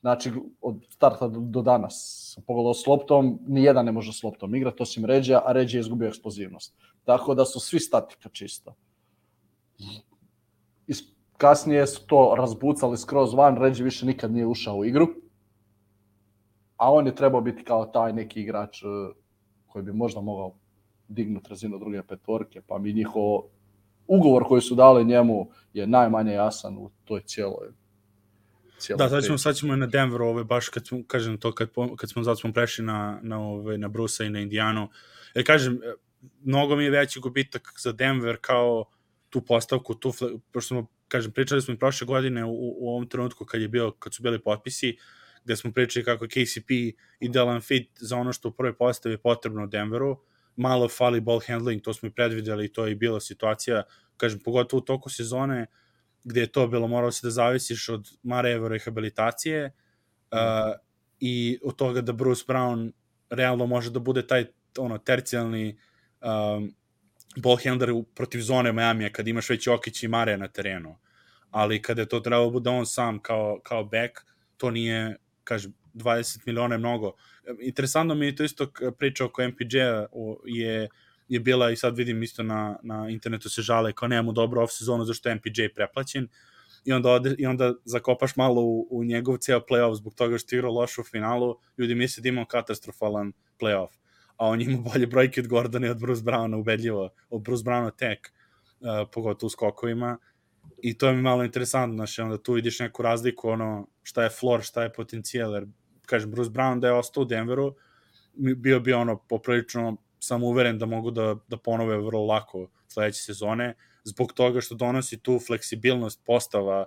znači, 0.00 0.32
od 0.60 0.76
starta 0.88 1.28
do 1.28 1.62
danas, 1.62 2.38
pogledao 2.46 2.74
s 2.74 2.86
loptom, 2.86 3.38
ni 3.46 3.64
jedan 3.64 3.84
ne 3.84 3.92
može 3.92 4.12
s 4.12 4.22
loptom 4.22 4.54
igrati, 4.54 4.82
osim 4.82 5.04
Ređa, 5.04 5.42
a 5.44 5.52
Ređa 5.52 5.78
je 5.78 5.80
izgubio 5.80 6.08
eksplozivnost. 6.08 6.74
Tako 7.04 7.34
da 7.34 7.44
su 7.44 7.60
svi 7.60 7.80
statika 7.80 8.28
čista. 8.28 8.74
Kasnije 11.42 11.86
su 11.86 12.06
to 12.06 12.34
razbucali 12.38 12.96
skroz 12.96 13.34
van, 13.34 13.56
Ređi 13.56 13.84
više 13.84 14.06
nikad 14.06 14.32
nije 14.32 14.46
ušao 14.46 14.76
u 14.76 14.84
igru. 14.84 15.08
a 16.76 16.92
on 16.92 17.06
je 17.06 17.14
trebao 17.14 17.40
biti 17.40 17.64
kao 17.64 17.86
taj 17.86 18.12
neki 18.12 18.40
igrač 18.40 18.82
uh, 18.82 18.90
koji 19.66 19.84
bi 19.84 19.92
možda 19.92 20.20
mogao 20.20 20.54
dignuti 21.08 21.50
razinu 21.50 21.78
druge 21.78 22.02
petvorke, 22.02 22.62
pa 22.66 22.78
mi 22.78 22.92
njihovo 22.92 23.48
ugovor 24.06 24.44
koji 24.44 24.60
su 24.60 24.74
dali 24.74 25.04
njemu 25.04 25.50
je 25.72 25.86
najmanje 25.86 26.32
jasan 26.32 26.78
u 26.78 26.90
toj 27.04 27.20
cijeloj 27.20 27.68
Da, 28.98 29.08
sad 29.08 29.24
ćemo, 29.24 29.38
sad 29.38 29.56
ćemo 29.56 29.76
na 29.76 29.86
Denver, 29.86 30.22
ove, 30.22 30.44
baš 30.44 30.68
kad 30.68 30.84
kažem 31.06 31.38
to, 31.38 31.52
kad, 31.52 31.68
kad 31.96 32.10
smo, 32.10 32.22
zato 32.22 32.36
smo 32.36 32.52
prešli 32.52 32.84
na, 32.84 33.20
na, 33.22 33.40
ove, 33.40 33.78
na 33.78 33.88
Brusa 33.88 34.24
i 34.24 34.30
na 34.30 34.40
Indijanu. 34.40 34.88
Jer 35.34 35.46
kažem, 35.46 35.80
mnogo 36.40 36.76
mi 36.76 36.84
je 36.84 36.90
veći 36.90 37.20
gubitak 37.20 37.62
za 37.78 37.92
Denver 37.92 38.36
kao 38.40 38.84
tu 39.30 39.40
postavku, 39.40 39.94
tu, 39.94 40.12
pošto 40.52 40.74
smo, 40.74 40.86
kažem, 41.12 41.32
pričali 41.32 41.62
smo 41.62 41.74
i 41.74 41.78
prošle 41.78 42.06
godine 42.06 42.44
u, 42.44 42.54
u 42.54 42.88
ovom 42.88 43.08
trenutku 43.08 43.44
kad 43.44 43.60
je 43.60 43.68
bio, 43.68 43.90
kad 43.90 44.14
su 44.14 44.22
bili 44.22 44.42
potpisi, 44.42 44.96
gde 45.44 45.56
smo 45.56 45.72
pričali 45.72 46.04
kako 46.04 46.26
KCP 46.26 46.70
idealan 47.20 47.60
fit 47.60 47.90
za 48.00 48.16
ono 48.16 48.32
što 48.32 48.48
u 48.48 48.52
prvoj 48.52 48.76
postavi 48.76 49.12
je 49.12 49.18
potrebno 49.18 49.64
u 49.64 49.66
Denveru, 49.66 50.16
malo 50.56 50.88
fali 50.88 51.20
ball 51.20 51.40
handling, 51.46 51.82
to 51.82 51.94
smo 51.94 52.08
i 52.08 52.12
predvideli 52.12 52.64
i 52.64 52.72
to 52.72 52.86
je 52.86 52.92
i 52.92 52.94
bila 52.94 53.20
situacija, 53.20 53.82
kažem, 54.16 54.40
pogotovo 54.40 54.78
u 54.78 54.84
toku 54.84 55.10
sezone, 55.10 55.66
gde 56.24 56.40
je 56.40 56.52
to 56.52 56.66
bilo, 56.66 56.88
moralo 56.88 57.12
se 57.12 57.26
da 57.26 57.30
zavisiš 57.30 57.88
od 57.88 58.08
Marejeva 58.22 58.68
rehabilitacije 58.68 59.72
uh, 60.32 60.38
i 61.20 61.58
od 61.64 61.76
toga 61.76 62.00
da 62.00 62.12
Bruce 62.12 62.44
Brown 62.48 62.92
realno 63.30 63.66
može 63.66 63.90
da 63.90 63.98
bude 63.98 64.26
taj 64.26 64.46
ono 64.78 64.98
tercijalni 64.98 65.78
um, 66.20 66.72
ball 67.36 67.58
handler 67.64 67.90
protiv 68.14 68.40
zone 68.40 68.72
Miami 68.72 69.12
kad 69.12 69.28
imaš 69.28 69.50
već 69.50 69.66
Jokić 69.66 70.02
i 70.02 70.08
Mare 70.08 70.36
na 70.38 70.48
terenu. 70.48 70.96
Ali 71.52 71.82
kada 71.82 72.02
je 72.02 72.08
to 72.08 72.20
trebalo 72.20 72.46
da 72.46 72.52
bude 72.52 72.70
on 72.70 72.86
sam 72.86 73.18
kao, 73.18 73.60
kao 73.62 73.84
back, 73.84 74.12
to 74.56 74.70
nije, 74.70 75.16
kažem, 75.44 75.74
20 75.94 76.40
miliona 76.46 76.74
je 76.74 76.78
mnogo. 76.78 77.12
Interesantno 77.60 78.14
mi 78.14 78.26
je 78.26 78.36
to 78.36 78.44
isto 78.44 78.72
priča 78.98 79.24
oko 79.24 79.42
MPJ-a 79.48 80.06
je 80.44 80.88
je 81.32 81.40
bila 81.40 81.70
i 81.70 81.76
sad 81.76 81.96
vidim 81.96 82.22
isto 82.22 82.42
na, 82.42 82.76
na 82.82 83.08
internetu 83.08 83.48
se 83.48 83.62
žale 83.62 83.92
kao 83.92 84.08
nemamo 84.08 84.32
dobro 84.32 84.62
off 84.62 84.72
sezonu 84.72 85.04
zašto 85.04 85.28
je 85.28 85.34
MPJ 85.34 85.68
preplaćen. 85.74 86.28
I 86.84 86.92
onda, 86.92 87.10
ode, 87.10 87.34
i 87.38 87.46
onda 87.46 87.74
zakopaš 87.84 88.36
malo 88.36 88.62
u, 88.62 88.86
u 88.90 89.04
njegov 89.04 89.36
ceo 89.36 89.60
playoff 89.60 89.94
zbog 89.94 90.14
toga 90.14 90.38
što 90.38 90.54
je 90.54 90.58
igrao 90.58 90.72
loš 90.72 90.98
u 90.98 91.04
finalu, 91.04 91.56
ljudi 91.78 91.94
misle 91.94 92.22
da 92.22 92.28
imao 92.28 92.44
katastrofalan 92.44 93.32
playoff, 93.60 93.88
a 94.36 94.46
on 94.46 94.60
ima 94.60 94.78
bolje 94.92 95.06
brojke 95.06 95.40
od 95.40 95.48
Gordona 95.48 95.86
i 95.86 95.90
od 95.90 96.00
Bruce 96.00 96.22
Browna, 96.22 96.60
ubedljivo, 96.60 97.10
od 97.30 97.42
Bruce 97.42 97.64
Browna 97.64 97.90
tek, 97.96 98.32
uh, 98.80 99.08
pogotovo 99.12 99.46
u 99.46 99.50
skokovima, 99.50 100.18
i 100.82 100.98
to 100.98 101.08
je 101.08 101.14
mi 101.14 101.22
malo 101.22 101.44
interesantno, 101.44 101.96
znači 101.96 102.20
onda 102.20 102.38
tu 102.38 102.52
vidiš 102.52 102.80
neku 102.80 103.02
razliku, 103.02 103.48
ono, 103.48 103.86
šta 104.02 104.22
je 104.22 104.30
floor, 104.30 104.62
šta 104.62 104.82
je 104.82 104.92
potencijal, 104.92 105.54
jer, 105.54 105.66
kažem, 106.06 106.30
Bruce 106.30 106.50
Brown 106.50 106.80
da 106.80 106.86
je 106.86 106.92
ostao 106.92 107.22
u 107.22 107.24
Denveru, 107.24 107.74
bio 108.34 108.80
bi 108.80 108.92
ono 108.92 109.16
poprilično 109.28 109.96
sam 110.18 110.42
uveren 110.42 110.78
da 110.78 110.86
mogu 110.86 111.10
da, 111.10 111.36
da 111.48 111.56
ponove 111.56 111.96
vrlo 111.96 112.26
lako 112.26 112.68
sledeće 112.88 113.22
sezone, 113.22 113.74
zbog 114.04 114.32
toga 114.32 114.60
što 114.60 114.74
donosi 114.74 115.18
tu 115.18 115.38
fleksibilnost 115.46 116.20
postava, 116.24 116.84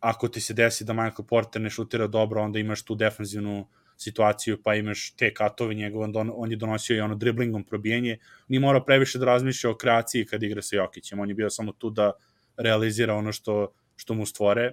ako 0.00 0.28
ti 0.28 0.40
se 0.40 0.54
desi 0.54 0.84
da 0.84 0.92
Michael 0.92 1.26
Porter 1.28 1.62
ne 1.62 1.70
šutira 1.70 2.06
dobro, 2.06 2.42
onda 2.42 2.58
imaš 2.58 2.82
tu 2.82 2.94
defensivnu 2.94 3.66
situaciju, 3.96 4.62
pa 4.62 4.74
imaš 4.74 5.10
te 5.16 5.34
katove 5.34 5.74
njegove, 5.74 6.08
on, 6.14 6.30
on 6.34 6.50
je 6.50 6.56
donosio 6.56 6.96
i 6.96 7.00
ono 7.00 7.14
driblingom 7.14 7.64
probijenje, 7.64 8.18
ni 8.48 8.58
mora 8.58 8.84
previše 8.84 9.18
da 9.18 9.24
razmišlja 9.24 9.70
o 9.70 9.76
kreaciji 9.76 10.26
kad 10.26 10.42
igra 10.42 10.62
sa 10.62 10.76
Jokićem, 10.76 11.20
on 11.20 11.28
je 11.28 11.34
bio 11.34 11.50
samo 11.50 11.72
tu 11.72 11.90
da 11.90 12.12
realizira 12.56 13.14
ono 13.14 13.32
što, 13.32 13.72
što 13.96 14.14
mu 14.14 14.26
stvore, 14.26 14.72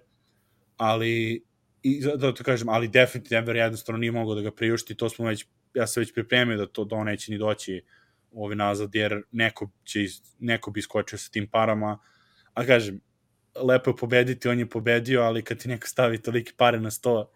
ali 0.78 1.44
i 1.84 2.02
da 2.16 2.34
to 2.34 2.44
kažem, 2.44 2.70
ali 2.70 2.88
definitivno 2.88 3.42
Denver 3.42 3.56
jednostavno 3.56 4.00
nije 4.00 4.12
mogao 4.12 4.36
da 4.36 4.42
ga 4.42 4.52
priušti, 4.52 4.96
to 4.96 5.10
smo 5.10 5.26
već 5.26 5.46
ja 5.74 5.88
se 5.88 6.00
već 6.00 6.14
pripremio 6.14 6.58
da 6.58 6.68
to 6.68 6.86
da 6.86 6.96
on 6.96 7.06
neće 7.06 7.32
ni 7.32 7.38
doći 7.38 7.84
ovi 8.32 8.56
nazad, 8.56 8.96
jer 8.96 9.22
neko, 9.32 9.70
će, 9.84 10.06
neko 10.40 10.72
bi 10.72 10.80
iskočio 10.80 11.18
sa 11.18 11.32
tim 11.32 11.48
parama, 11.48 12.00
a 12.54 12.66
kažem, 12.66 13.02
lepo 13.56 13.90
je 13.90 13.96
pobediti, 13.96 14.48
on 14.48 14.60
je 14.60 14.70
pobedio, 14.70 15.22
ali 15.22 15.44
kad 15.44 15.58
ti 15.58 15.70
neko 15.70 15.88
stavi 15.88 16.22
tolike 16.22 16.52
pare 16.58 16.80
na 16.80 16.92
sto, 16.92 17.32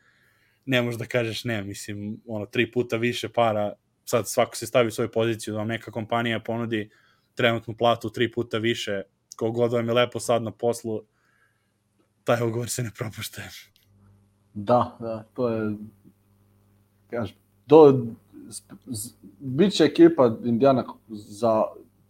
ne 0.66 0.82
možeš 0.82 1.00
da 1.00 1.06
kažeš 1.06 1.44
ne, 1.44 1.64
mislim, 1.64 2.22
ono, 2.28 2.46
tri 2.46 2.72
puta 2.72 2.98
više 2.98 3.30
para, 3.30 3.74
sad 4.06 4.30
svako 4.30 4.56
se 4.56 4.68
stavi 4.68 4.88
u 4.88 4.92
svoju 4.92 5.12
poziciju, 5.12 5.54
da 5.54 5.58
vam 5.58 5.68
neka 5.68 5.92
kompanija 5.92 6.40
ponudi 6.40 6.90
trenutnu 7.36 7.78
platu 7.78 8.10
tri 8.10 8.32
puta 8.32 8.58
više, 8.58 9.02
kogod 9.36 9.72
vam 9.72 9.88
je 9.88 9.94
lepo 9.94 10.20
sad 10.20 10.44
na 10.44 10.52
poslu, 10.52 11.02
taj 12.24 12.48
ugovor 12.48 12.70
se 12.70 12.84
ne 12.84 12.92
propušta. 12.98 13.42
Da, 14.54 14.98
da, 15.00 15.24
to 15.34 15.50
je, 15.50 15.76
kažem, 17.10 17.36
do, 17.66 18.06
bit 19.40 19.74
će 19.74 19.84
ekipa 19.84 20.38
Indiana 20.44 20.86
za, 21.10 21.64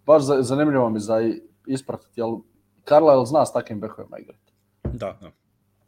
baš 0.05 0.23
za, 0.23 0.41
zanimljivo 0.41 0.89
mi 0.89 0.99
za 0.99 1.15
ispratiti, 1.67 2.19
jel 2.19 2.37
Carlisle 2.87 3.25
zna 3.25 3.45
s 3.45 3.53
takvim 3.53 3.79
bekovima 3.79 4.19
igrati. 4.19 4.53
Da, 4.83 5.17
da. 5.21 5.31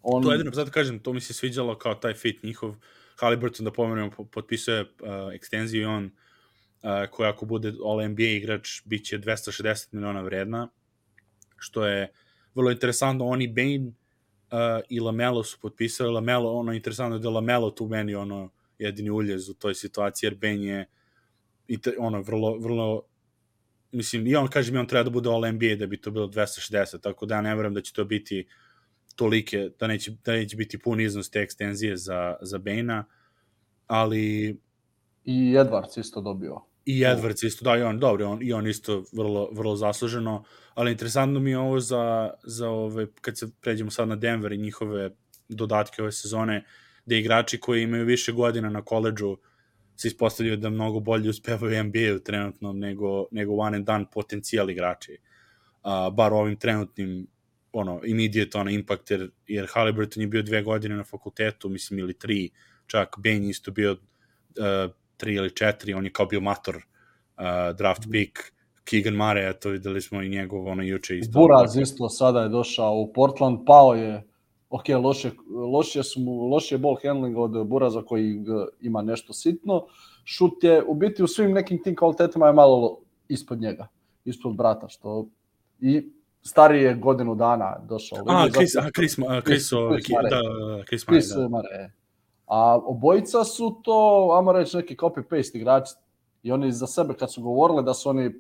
On... 0.02 0.24
To 0.24 0.32
jedino, 0.32 0.52
zato 0.54 0.72
kažem, 0.72 1.00
to 1.00 1.14
mi 1.14 1.22
se 1.22 1.34
sviđalo 1.34 1.78
kao 1.78 1.96
taj 1.96 2.14
fit 2.14 2.44
njihov. 2.44 2.76
Halliburton, 3.20 3.66
da 3.66 3.72
pomenemo, 3.72 4.12
potpisuje 4.32 4.82
uh, 4.82 4.88
ekstenziju 5.34 5.82
i 5.82 5.86
on, 5.86 6.06
uh, 6.06 7.10
koji 7.12 7.30
ako 7.30 7.46
bude 7.46 7.74
All-NBA 7.86 8.38
igrač, 8.38 8.82
bit 8.86 9.06
će 9.06 9.20
260 9.20 9.88
miliona 9.92 10.22
vredna, 10.22 10.68
što 11.58 11.86
je 11.86 12.12
vrlo 12.56 12.72
interesantno. 12.72 13.26
Oni 13.26 13.48
Bane 13.48 13.88
uh, 13.88 14.84
i 14.90 15.00
Lamelo 15.00 15.44
su 15.44 15.58
potpisali. 15.62 16.14
Lamelo, 16.14 16.54
ono, 16.54 16.74
interesantno 16.74 17.16
je 17.16 17.20
da 17.20 17.30
Lamelo 17.30 17.70
tu 17.72 17.88
meni, 17.88 18.16
ono, 18.16 18.50
jedini 18.80 19.10
uljez 19.10 19.50
u 19.50 19.54
toj 19.54 19.76
situaciji, 19.76 20.28
jer 20.28 20.36
Ben 20.36 20.64
je 20.64 20.86
ono, 22.00 22.22
vrlo, 22.22 22.58
vrlo 22.58 23.04
mislim, 23.92 24.28
i 24.28 24.36
on 24.36 24.48
kaže 24.48 24.72
mi 24.72 24.78
on 24.78 24.88
treba 24.88 25.04
da 25.04 25.10
bude 25.10 25.30
All 25.30 25.52
NBA 25.52 25.76
da 25.80 25.88
bi 25.88 26.02
to 26.02 26.12
bilo 26.12 26.28
260, 26.28 27.02
tako 27.02 27.26
da 27.26 27.36
ja 27.36 27.42
ne 27.42 27.56
verujem 27.56 27.74
da 27.74 27.82
će 27.82 27.94
to 27.94 28.06
biti 28.06 28.48
tolike, 29.16 29.70
da 29.80 29.88
neće, 29.88 30.12
da 30.26 30.32
neće 30.32 30.58
biti 30.58 30.80
pun 30.80 31.02
iznos 31.02 31.30
te 31.30 31.40
ekstenzije 31.40 31.98
za, 31.98 32.36
za 32.42 32.58
Bane-a, 32.58 33.04
ali... 33.88 34.58
I 35.26 35.54
Edwards 35.54 36.00
isto 36.00 36.22
dobio. 36.22 36.62
I 36.88 37.04
Edwards 37.04 37.44
isto, 37.44 37.66
da, 37.66 37.78
i 37.78 37.82
on, 37.82 38.00
dobro, 38.00 38.30
on, 38.30 38.40
i 38.42 38.54
on 38.54 38.68
isto 38.68 39.04
vrlo, 39.12 39.50
vrlo 39.52 39.76
zasluženo, 39.76 40.44
ali 40.74 40.92
interesantno 40.92 41.40
mi 41.40 41.50
je 41.50 41.58
ovo 41.58 41.80
za, 41.80 42.30
za 42.44 42.70
ove, 42.70 43.08
kad 43.22 43.38
se 43.38 43.48
pređemo 43.62 43.92
sad 43.92 44.08
na 44.08 44.16
Denver 44.16 44.52
i 44.52 44.58
njihove 44.58 45.10
dodatke 45.50 46.02
ove 46.02 46.12
sezone, 46.12 46.64
da 47.06 47.16
igrači 47.16 47.60
koji 47.60 47.84
imaju 47.84 48.06
više 48.06 48.32
godina 48.32 48.70
na 48.70 48.82
koleđu 48.82 49.38
se 49.96 50.08
ispostavljaju 50.08 50.58
da 50.58 50.70
mnogo 50.70 51.00
bolje 51.00 51.30
uspevaju 51.30 51.82
u 51.82 51.84
NBA-u 51.84 52.20
trenutno 52.20 52.74
nego, 52.74 53.26
nego 53.32 53.56
one 53.56 53.78
and 53.78 53.86
done 53.86 54.06
potencijal 54.14 54.70
igrači. 54.70 55.18
Uh, 55.84 56.14
bar 56.16 56.34
ovim 56.34 56.56
trenutnim 56.56 57.28
ono, 57.72 58.02
immediate 58.06 58.58
ono, 58.58 58.70
impact, 58.70 59.12
jer, 59.12 59.30
jer 59.48 59.68
Halliburton 59.70 60.22
je 60.22 60.28
bio 60.28 60.42
dve 60.42 60.62
godine 60.64 60.96
na 60.96 61.04
fakultetu, 61.04 61.70
mislim, 61.70 62.00
ili 62.00 62.14
tri, 62.14 62.50
čak 62.86 63.16
Bane 63.18 63.50
isto 63.50 63.72
bio 63.72 63.92
uh, 63.92 64.92
tri 65.18 65.34
ili 65.34 65.56
četiri, 65.56 65.94
on 65.94 66.06
je 66.06 66.12
kao 66.12 66.26
bio 66.26 66.42
mator 66.42 66.76
uh, 66.76 67.44
draft 67.78 68.06
mm. 68.06 68.12
pick, 68.12 68.38
Keegan 68.84 69.14
Mare, 69.14 69.50
eto 69.50 69.70
videli 69.70 70.02
smo 70.02 70.22
i 70.22 70.30
njegov 70.30 70.68
ono 70.68 70.84
juče 70.84 71.18
isto. 71.18 71.40
Buraz 71.40 71.78
isto 71.78 72.10
sada 72.10 72.42
je 72.42 72.50
došao 72.50 72.94
u 72.94 73.14
Portland, 73.14 73.60
pao 73.66 73.94
je 73.94 74.24
ok, 74.70 74.84
loše, 74.90 75.32
loše, 75.74 76.04
su 76.04 76.20
mu, 76.20 76.48
loše 76.48 76.76
je 76.76 76.80
ball 76.80 76.98
handling 77.04 77.38
od 77.38 77.68
Buraza 77.68 78.02
koji 78.02 78.44
ima 78.82 79.02
nešto 79.02 79.34
sitno. 79.34 79.86
Šut 80.26 80.64
je 80.64 80.84
u 80.84 80.94
biti 80.94 81.24
u 81.24 81.28
svim 81.28 81.52
nekim 81.52 81.84
tim 81.84 81.96
kvalitetama 81.96 82.48
je 82.48 82.54
malo 82.54 83.00
ispod 83.28 83.62
njega, 83.62 83.88
ispod 84.26 84.56
brata, 84.56 84.88
što 84.88 85.28
i 85.80 86.12
stariji 86.42 86.84
je 86.84 86.96
godinu 86.96 87.36
dana 87.36 87.78
došao. 87.90 88.24
A, 88.28 88.48
Chris, 88.54 88.76
a, 88.76 88.90
Chris, 88.96 89.16
Chris, 89.16 89.18
Chris, 89.44 89.70
Chris, 90.04 90.10
Mare. 90.10 90.30
Da, 90.30 90.42
Chris, 90.86 91.06
Chris 91.06 91.30
da. 91.30 91.48
Mare. 91.50 91.92
A 92.48 92.80
obojica 92.86 93.44
su 93.44 93.82
to, 93.84 94.30
ajmo 94.38 94.52
reći, 94.52 94.78
neki 94.78 94.96
copy-paste 94.96 95.58
igrači. 95.58 95.94
I 96.44 96.52
oni 96.52 96.72
za 96.72 96.88
sebe 96.88 97.14
kad 97.14 97.34
su 97.34 97.42
govorili 97.42 97.84
da 97.84 97.94
su 97.94 98.10
oni 98.10 98.32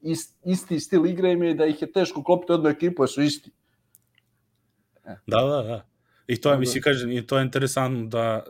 ist, 0.00 0.38
isti 0.44 0.80
stil 0.80 1.06
igre 1.06 1.32
im 1.32 1.42
je 1.42 1.54
da 1.54 1.66
ih 1.66 1.82
je 1.82 1.92
teško 1.92 2.22
klopiti 2.22 2.52
jednu 2.52 2.68
ekipu 2.68 3.02
jer 3.02 3.10
su 3.10 3.22
isti. 3.22 3.50
Da, 5.04 5.40
da, 5.40 5.62
da. 5.62 5.86
I 6.26 6.40
to 6.40 6.52
je, 6.52 6.58
mislim, 6.58 6.82
kažem, 6.82 7.12
i 7.12 7.26
to 7.26 7.38
je 7.38 7.44
interesantno 7.44 8.06
da 8.06 8.44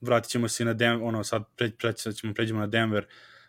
vratit 0.00 0.30
ćemo 0.30 0.48
se 0.48 0.64
na 0.64 0.72
Denver, 0.72 1.08
ono, 1.08 1.24
sad 1.24 1.42
pre, 1.56 1.70
pre, 1.70 1.92
ćemo 1.92 2.34
pređemo 2.34 2.60
na 2.60 2.66
Denver, 2.66 3.06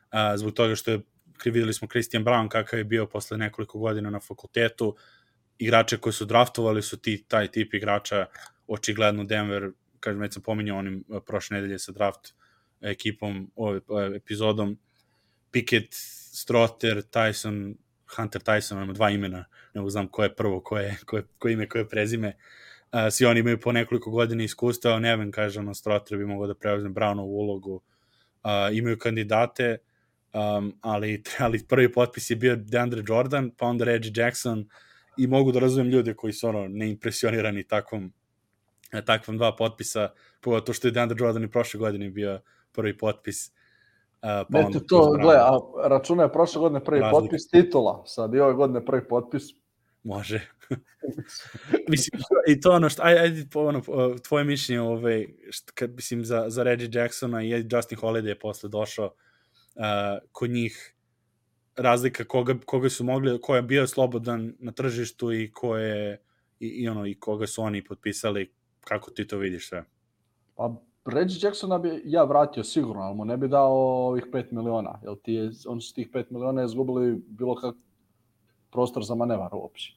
a, 0.10 0.38
zbog 0.38 0.54
toga 0.54 0.76
što 0.76 0.92
je, 0.92 1.02
videli 1.46 1.74
smo 1.74 1.88
Christian 1.88 2.26
Brown 2.26 2.48
kakav 2.48 2.80
je 2.80 2.84
bio 2.84 3.06
posle 3.06 3.38
nekoliko 3.38 3.80
godina 3.80 4.10
na 4.10 4.20
fakultetu, 4.20 4.96
igrače 5.58 5.98
koji 5.98 6.14
su 6.14 6.26
draftovali 6.26 6.82
su 6.82 6.98
ti, 6.98 7.26
taj 7.28 7.48
tip 7.48 7.74
igrača, 7.74 8.26
očigledno 8.68 9.24
Denver, 9.24 9.72
kažem, 10.06 10.22
već 10.22 10.34
sam 10.34 10.44
pominjao 10.44 10.78
onim 10.78 11.04
prošle 11.26 11.58
nedelje 11.58 11.80
sa 11.80 11.92
draft 11.92 12.34
ekipom, 12.82 13.52
ove, 13.56 13.82
epizodom, 14.16 14.78
Pickett, 15.52 15.94
Strotter, 16.36 17.02
Tyson, 17.02 17.76
Hunter 18.16 18.42
Tyson, 18.42 18.84
ima 18.84 18.94
dva 18.94 19.10
imena, 19.10 19.46
ne 19.74 19.90
znam 19.90 20.08
ko 20.08 20.24
je 20.24 20.36
prvo, 20.36 20.60
ko 20.60 20.78
je, 20.78 20.98
ko 21.06 21.18
je, 21.18 21.24
ko 21.38 21.50
ime, 21.50 21.70
ko 21.70 21.78
je 21.78 21.90
prezime. 21.90 22.34
Uh, 22.94 23.08
svi 23.12 23.26
oni 23.26 23.40
imaju 23.40 23.60
po 23.60 23.72
nekoliko 23.72 24.12
godina 24.12 24.44
iskustva, 24.44 24.94
on 24.94 25.06
Evan 25.06 25.32
kaže, 25.32 25.60
ono, 25.60 25.74
Strotter 25.74 26.18
bi 26.18 26.26
mogao 26.26 26.48
da 26.48 26.56
preuzme 26.56 26.90
Brownovu 26.90 27.40
ulogu. 27.40 27.76
Uh, 28.44 28.78
imaju 28.78 28.98
kandidate, 29.00 29.78
um, 30.34 30.74
ali, 30.82 31.24
ali 31.46 31.64
prvi 31.68 31.92
potpis 31.92 32.30
je 32.30 32.36
bio 32.36 32.56
DeAndre 32.56 33.04
Jordan, 33.08 33.52
pa 33.58 33.66
onda 33.66 33.86
Reggie 33.86 34.14
Jackson 34.16 34.68
i 35.18 35.28
mogu 35.28 35.52
da 35.52 35.60
razumem 35.60 35.92
ljude 35.92 36.14
koji 36.14 36.34
su 36.34 36.48
ono 36.48 36.68
neimpresionirani 36.68 37.64
takvom 37.64 38.14
takvom 39.02 39.38
dva 39.38 39.56
potpisa, 39.56 40.10
to 40.66 40.74
što 40.74 40.88
je 40.88 40.92
DeAndre 40.92 41.18
Jordan 41.20 41.44
i 41.44 41.52
prošle 41.52 41.80
godine 41.80 42.10
bio 42.10 42.42
prvi 42.72 42.98
potpis. 42.98 43.52
Uh, 44.26 44.48
pa 44.52 44.60
Eto 44.60 44.80
to, 44.80 45.12
gle, 45.22 45.36
a 45.36 45.60
računa 45.88 46.24
je 46.24 46.32
prošle 46.32 46.60
godine 46.60 46.84
prvi 46.84 47.00
razlika. 47.00 47.22
potpis 47.22 47.50
titula, 47.50 48.04
sad 48.06 48.34
i 48.34 48.40
ove 48.40 48.54
godine 48.54 48.86
prvi 48.86 49.08
potpis. 49.08 49.44
Može. 50.04 50.48
mislim, 51.90 52.22
i 52.48 52.62
to 52.62 52.72
ono 52.72 52.90
što, 52.90 53.04
ajde, 53.04 53.20
ajde 53.20 53.46
ono, 53.54 53.82
tvoje 54.28 54.44
mišljenje, 54.44 54.82
ovaj, 54.82 55.28
što, 55.50 55.72
kad, 55.76 55.96
mislim, 55.96 56.26
za, 56.26 56.46
za 56.48 56.64
Reggie 56.64 56.90
Jacksona 56.94 57.44
i 57.44 57.50
Justin 57.50 57.98
Holiday 57.98 58.28
je 58.28 58.40
posle 58.40 58.70
došao 58.70 59.06
uh, 59.06 59.84
kod 60.32 60.50
njih 60.50 60.96
razlika 61.76 62.24
koga, 62.24 62.56
koga 62.66 62.90
su 62.90 63.04
mogli, 63.04 63.42
ko 63.42 63.56
je 63.56 63.62
bio 63.62 63.88
slobodan 63.88 64.54
na 64.60 64.72
tržištu 64.72 65.34
i 65.34 65.52
ko 65.52 65.78
je, 65.78 66.22
i, 66.60 66.68
i 66.68 66.88
ono, 66.88 67.08
i 67.08 67.20
koga 67.20 67.48
su 67.48 67.62
oni 67.62 67.84
potpisali, 67.84 68.54
kako 68.88 69.12
ti 69.12 69.28
to 69.28 69.38
vidiš 69.38 69.70
sve? 69.70 69.84
Pa 70.56 70.76
Reggie 71.06 71.40
Jacksona 71.44 71.78
bi 71.78 72.02
ja 72.06 72.24
vratio 72.24 72.64
sigurno, 72.64 73.02
ali 73.02 73.16
mu 73.16 73.26
ne 73.26 73.38
bi 73.38 73.48
dao 73.48 73.74
ovih 74.08 74.26
5 74.34 74.46
miliona, 74.52 75.00
jer 75.04 75.16
ti 75.24 75.34
je, 75.34 75.52
on 75.68 75.82
su 75.82 75.94
tih 75.94 76.10
5 76.12 76.26
miliona 76.30 76.64
izgubili 76.64 77.24
bilo 77.28 77.56
kak 77.56 77.76
prostor 78.72 79.04
za 79.04 79.16
manevar 79.16 79.56
uopće. 79.56 79.94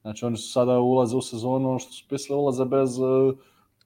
Znači 0.00 0.24
oni 0.24 0.36
su 0.36 0.52
sada 0.52 0.78
ulaze 0.78 1.16
u 1.16 1.22
sezonu, 1.22 1.78
što 1.78 1.92
su 1.92 2.04
pisali, 2.08 2.40
ulaze 2.40 2.64
bez 2.64 2.98
uh, 2.98 3.34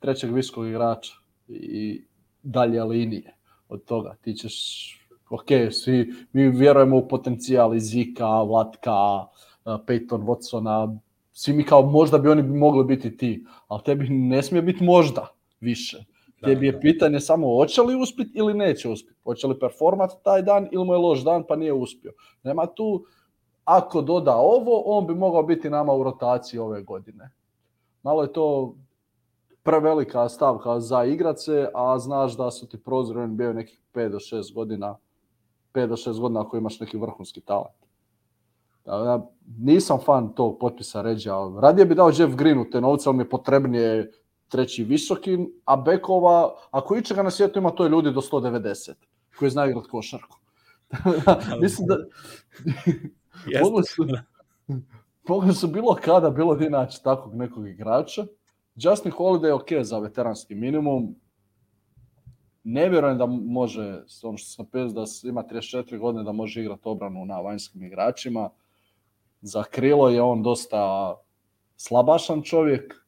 trećeg 0.01 0.35
viskog 0.35 0.67
igrača 0.67 1.13
i 1.49 2.05
dalje 2.43 2.85
linije 2.85 3.35
od 3.69 3.85
toga. 3.85 4.15
Ti 4.21 4.35
ćeš, 4.35 4.55
ok, 5.31 5.47
svi, 5.71 6.15
mi 6.33 6.49
vjerujemo 6.49 6.97
u 6.97 7.09
potencijal 7.09 7.75
i 7.75 7.81
Zika, 7.81 8.43
Vlatka, 8.43 9.21
uh, 9.21 9.27
Peyton 9.65 10.25
Watsona, 10.25 10.99
svi 11.39 11.53
mi 11.53 11.65
kao 11.65 11.83
možda 11.83 12.19
bi 12.19 12.29
oni 12.29 12.43
mogli 12.43 12.85
biti 12.85 13.17
ti, 13.17 13.45
ali 13.69 13.83
tebi 13.85 14.09
ne 14.09 14.43
smije 14.43 14.63
biti 14.63 14.85
možda 14.85 15.29
više. 15.61 16.05
Da, 16.41 16.47
Tebi 16.47 16.67
je 16.67 16.73
da. 16.73 16.79
pitanje 16.79 17.21
samo 17.21 17.57
hoće 17.57 17.83
li 17.83 18.03
uspjeti 18.03 18.31
ili 18.35 18.55
neće 18.55 18.89
uspjeti. 18.89 19.21
Hoće 19.25 19.47
li 19.47 19.59
performat 19.59 20.11
taj 20.23 20.43
dan 20.43 20.69
ili 20.73 20.85
mu 20.85 20.93
je 20.93 20.99
loš 20.99 21.25
dan 21.25 21.45
pa 21.49 21.57
nije 21.57 21.73
uspio. 21.73 22.13
Nema 22.43 22.67
tu, 22.67 23.05
ako 23.65 24.03
doda 24.03 24.37
ovo, 24.37 24.83
on 24.87 25.07
bi 25.07 25.15
mogao 25.15 25.43
biti 25.43 25.71
nama 25.71 25.93
u 25.93 26.03
rotaciji 26.03 26.61
ove 26.61 26.83
godine. 26.83 27.31
Malo 28.03 28.23
je 28.23 28.33
to 28.33 28.75
prevelika 29.63 30.29
stavka 30.29 30.81
za 30.81 31.05
igrace, 31.05 31.69
a 31.75 31.99
znaš 31.99 32.37
da 32.37 32.51
su 32.51 32.69
ti 32.69 32.83
prozori 32.83 33.27
bio 33.27 33.53
nekih 33.53 33.81
5 33.95 34.09
do 34.09 34.19
6 34.19 34.55
godina, 34.55 34.97
5 35.75 35.87
do 35.87 35.97
6 35.97 36.21
godina 36.21 36.41
ako 36.41 36.57
imaš 36.57 36.81
neki 36.81 36.97
vrhunski 36.97 37.41
talent. 37.41 37.86
Ja, 38.87 39.27
nisam 39.59 39.99
fan 40.05 40.35
tog 40.35 40.59
potpisa 40.59 41.03
Ređa, 41.03 41.35
radije 41.61 41.87
bi 41.87 41.95
dao 41.95 42.11
Jeff 42.19 42.35
Greenu 42.35 42.71
te 42.71 42.81
novce, 42.81 43.09
ali 43.09 43.17
mi 43.17 43.23
je 43.23 43.29
potrebnije 43.29 44.13
treći 44.49 44.85
visoki, 44.85 45.39
a 45.65 45.77
bekova, 45.77 46.55
ako 46.71 46.97
ičega 46.97 47.23
na 47.23 47.31
svijetu 47.31 47.59
ima, 47.59 47.71
to 47.71 47.85
je 47.85 47.91
ljudi 47.91 48.13
do 48.13 48.21
190, 48.21 48.93
koji 49.39 49.51
znaju 49.51 49.71
igrati 49.71 49.89
košarku. 49.89 50.37
Mislim 51.63 51.89
da... 51.89 51.97
mogli, 53.63 53.85
su, 53.85 54.07
mogli 55.29 55.55
su 55.55 55.69
bilo 55.69 55.95
kada, 55.95 56.31
bilo 56.31 56.55
di 56.55 56.71
naći 56.71 57.05
takvog 57.05 57.35
nekog 57.35 57.69
igrača. 57.69 58.27
Justin 58.75 59.13
Holiday 59.13 59.47
je 59.47 59.55
ok 59.55 59.69
za 59.83 59.99
veteranski 59.99 60.55
minimum. 60.55 61.15
Ne 62.65 62.89
vjerujem 62.89 63.19
da 63.19 63.27
može, 63.27 64.03
ono 64.23 64.39
što 64.39 64.51
sam 64.51 64.67
pes, 64.67 64.93
da 64.93 65.05
ima 65.25 65.43
34 65.43 65.99
godine, 65.99 66.25
da 66.25 66.33
može 66.33 66.61
igrati 66.61 66.83
obranu 66.85 67.25
na 67.25 67.41
vanjskim 67.41 67.83
igračima. 67.83 68.51
Za 69.41 69.63
krilo 69.65 70.09
je 70.09 70.23
on 70.23 70.43
dosta 70.43 71.15
slabašan 71.77 72.43
čovjek, 72.43 73.07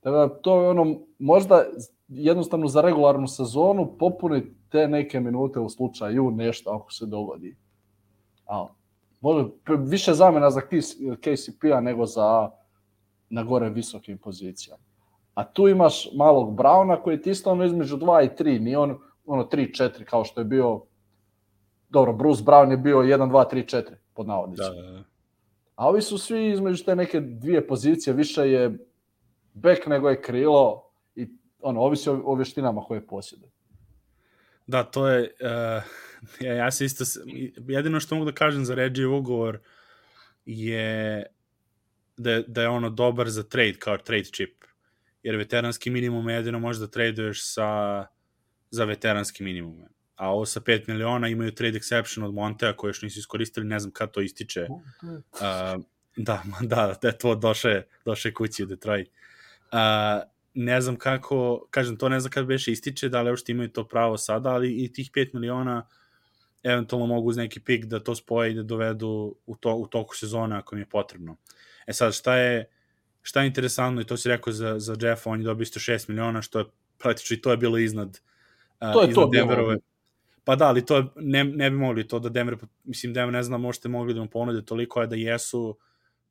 Tako 0.00 0.16
da 0.16 0.28
to 0.28 0.62
je 0.62 0.68
ono, 0.68 1.00
možda 1.18 1.64
jednostavno 2.08 2.68
za 2.68 2.80
regularnu 2.80 3.28
sezonu 3.28 3.96
popuni 3.98 4.42
te 4.70 4.88
neke 4.88 5.20
minute 5.20 5.60
u 5.60 5.68
slučaju 5.68 6.30
nešto 6.30 6.70
ako 6.70 6.92
se 6.92 7.06
dogodi. 7.06 7.56
A, 8.46 8.66
možda 9.20 9.50
više 9.78 10.14
zamena 10.14 10.50
za 10.50 10.60
KCP-a 11.20 11.80
nego 11.80 12.06
za 12.06 12.50
na 13.30 13.42
gore 13.42 13.70
visokim 13.70 14.18
pozicijama. 14.18 14.82
A 15.34 15.44
tu 15.44 15.68
imaš 15.68 16.08
malog 16.16 16.56
Brauna 16.56 17.02
koji 17.02 17.22
ti 17.22 17.30
isto 17.30 17.50
ono 17.50 17.64
između 17.64 17.96
2 17.96 18.24
i 18.24 18.44
3, 18.44 18.60
nije 18.60 18.78
on 18.78 18.98
ono 19.26 19.44
3-4 19.44 20.04
kao 20.04 20.24
što 20.24 20.40
je 20.40 20.44
bio 20.44 20.82
dobro, 21.88 22.12
Bruce 22.12 22.42
Brown 22.42 22.70
je 22.70 22.76
bio 22.76 22.98
1, 22.98 23.30
2, 23.30 23.44
3, 23.52 23.76
4 23.76 23.82
pod 24.14 24.26
navodnicima. 24.26 24.68
Da, 24.68 24.82
da, 24.82 24.90
da. 24.90 25.09
A 25.80 25.88
ovi 25.88 26.02
su 26.02 26.18
svi 26.18 26.50
između 26.50 26.84
te 26.84 26.96
neke 26.96 27.20
dvije 27.20 27.66
pozicije, 27.66 28.14
više 28.14 28.40
je 28.40 28.78
bek 29.54 29.86
nego 29.86 30.10
je 30.10 30.22
krilo 30.22 30.90
i 31.16 31.28
ono, 31.60 31.80
ovisi 31.80 32.10
o, 32.10 32.22
o 32.24 32.34
vještinama 32.34 32.80
koje 32.80 33.06
posjeduje. 33.06 33.50
Da, 34.66 34.84
to 34.84 35.08
je, 35.08 35.22
uh, 35.22 35.82
ja, 36.46 36.54
ja 36.54 36.70
se 36.70 36.84
isto, 36.84 37.04
jedino 37.68 38.00
što 38.00 38.14
mogu 38.14 38.30
da 38.30 38.34
kažem 38.34 38.64
za 38.64 38.74
Reggie 38.74 39.06
ugovor 39.06 39.58
je 40.44 41.26
da, 42.16 42.42
da 42.46 42.62
je 42.62 42.68
ono 42.68 42.90
dobar 42.90 43.30
za 43.30 43.42
trade, 43.42 43.78
kao 43.78 43.98
trade 43.98 44.24
chip. 44.24 44.64
Jer 45.22 45.36
veteranski 45.36 45.90
minimum 45.90 46.28
jedino 46.28 46.58
možeš 46.58 46.80
da 46.80 46.86
traduješ 46.86 47.44
sa, 47.44 48.06
za 48.70 48.84
veteranski 48.84 49.44
minimum. 49.44 49.82
A 50.20 50.28
ovo 50.28 50.46
sa 50.46 50.60
5 50.60 50.88
miliona 50.88 51.28
imaju 51.28 51.52
trade 51.54 51.78
exception 51.78 52.24
od 52.24 52.34
Montea 52.34 52.76
koje 52.76 52.88
još 52.88 53.02
nisu 53.02 53.18
iskoristili, 53.18 53.66
ne 53.66 53.78
znam 53.78 53.92
kad 53.92 54.10
to 54.10 54.20
ističe. 54.20 54.66
Uh, 54.70 55.84
da, 56.16 56.42
da, 56.60 56.98
da, 57.02 57.12
to 57.12 57.34
doše, 57.34 57.82
doše 58.04 58.34
kući 58.34 58.62
u 58.62 58.66
Detroit. 58.66 59.08
Uh, 59.72 59.78
ne 60.54 60.80
znam 60.80 60.96
kako, 60.96 61.66
kažem, 61.70 61.96
to 61.96 62.08
ne 62.08 62.20
znam 62.20 62.30
kad 62.30 62.46
beše 62.46 62.72
ističe, 62.72 63.08
da 63.08 63.22
li 63.22 63.30
uopšte 63.30 63.52
imaju 63.52 63.68
to 63.68 63.88
pravo 63.88 64.16
sada, 64.16 64.50
ali 64.50 64.84
i 64.84 64.92
tih 64.92 65.10
5 65.14 65.34
miliona 65.34 65.86
eventualno 66.62 67.06
mogu 67.06 67.28
uz 67.28 67.36
neki 67.36 67.60
pik 67.60 67.84
da 67.84 68.00
to 68.00 68.14
spoje 68.14 68.50
i 68.50 68.54
da 68.54 68.62
dovedu 68.62 69.36
u, 69.46 69.56
to, 69.56 69.74
u 69.74 69.86
toku 69.86 70.16
sezona 70.16 70.58
ako 70.58 70.74
mi 70.74 70.80
je 70.80 70.86
potrebno. 70.86 71.36
E 71.86 71.92
sad, 71.92 72.14
šta 72.14 72.36
je, 72.36 72.68
šta 73.22 73.40
je 73.40 73.46
interesantno, 73.46 74.00
i 74.00 74.04
to 74.04 74.16
si 74.16 74.28
rekao 74.28 74.52
za, 74.52 74.78
za 74.78 74.96
Jeffa, 75.00 75.30
on 75.30 75.40
je 75.40 75.44
dobio 75.44 75.62
isto 75.62 75.80
6 75.80 76.08
miliona, 76.08 76.42
što 76.42 76.58
je 76.58 76.64
praktično 76.98 77.34
i 77.36 77.40
to 77.40 77.50
je 77.50 77.56
bilo 77.56 77.78
iznad, 77.78 78.20
uh, 78.80 78.92
to 78.92 79.02
je 79.02 79.08
iznad 79.08 79.24
to 79.24 79.30
Denverove. 79.30 79.76
Bilo. 79.76 79.89
Pa 80.44 80.56
da, 80.56 80.68
ali 80.68 80.86
to 80.86 81.12
ne, 81.16 81.44
ne 81.44 81.70
bi 81.70 81.76
mogli 81.76 82.08
to 82.08 82.18
da 82.18 82.28
Denver, 82.28 82.56
mislim 82.84 83.12
Denver 83.14 83.32
ne 83.32 83.42
znam, 83.42 83.60
možete 83.60 83.88
mogli 83.88 84.14
da 84.14 84.20
mu 84.20 84.28
ponude 84.28 84.64
toliko, 84.64 85.00
a 85.00 85.06
da 85.06 85.16
jesu, 85.16 85.78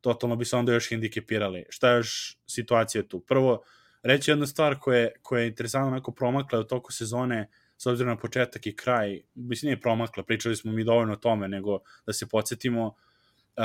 totalno 0.01 0.35
bi 0.35 0.45
se 0.45 0.55
onda 0.55 0.73
još 0.73 0.89
hendikepirali. 0.89 1.65
Šta 1.69 1.89
je 1.89 1.97
još 1.97 2.37
situacija 2.47 3.03
tu? 3.03 3.19
Prvo, 3.19 3.61
reći 4.03 4.31
jedna 4.31 4.47
stvar 4.47 4.79
koja 4.79 4.99
je, 4.99 5.11
koja 5.21 5.41
je 5.41 5.47
interesantno 5.47 5.87
onako 5.87 6.11
promakla 6.11 6.59
u 6.59 6.63
toku 6.63 6.91
sezone, 6.91 7.49
s 7.77 7.85
obzirom 7.85 8.09
na 8.09 8.17
početak 8.17 8.67
i 8.67 8.75
kraj, 8.75 9.21
mislim 9.35 9.67
nije 9.67 9.81
promakla, 9.81 10.23
pričali 10.23 10.55
smo 10.55 10.71
mi 10.71 10.83
dovoljno 10.83 11.13
o 11.13 11.15
tome, 11.15 11.47
nego 11.47 11.79
da 12.05 12.13
se 12.13 12.27
podsjetimo, 12.27 12.95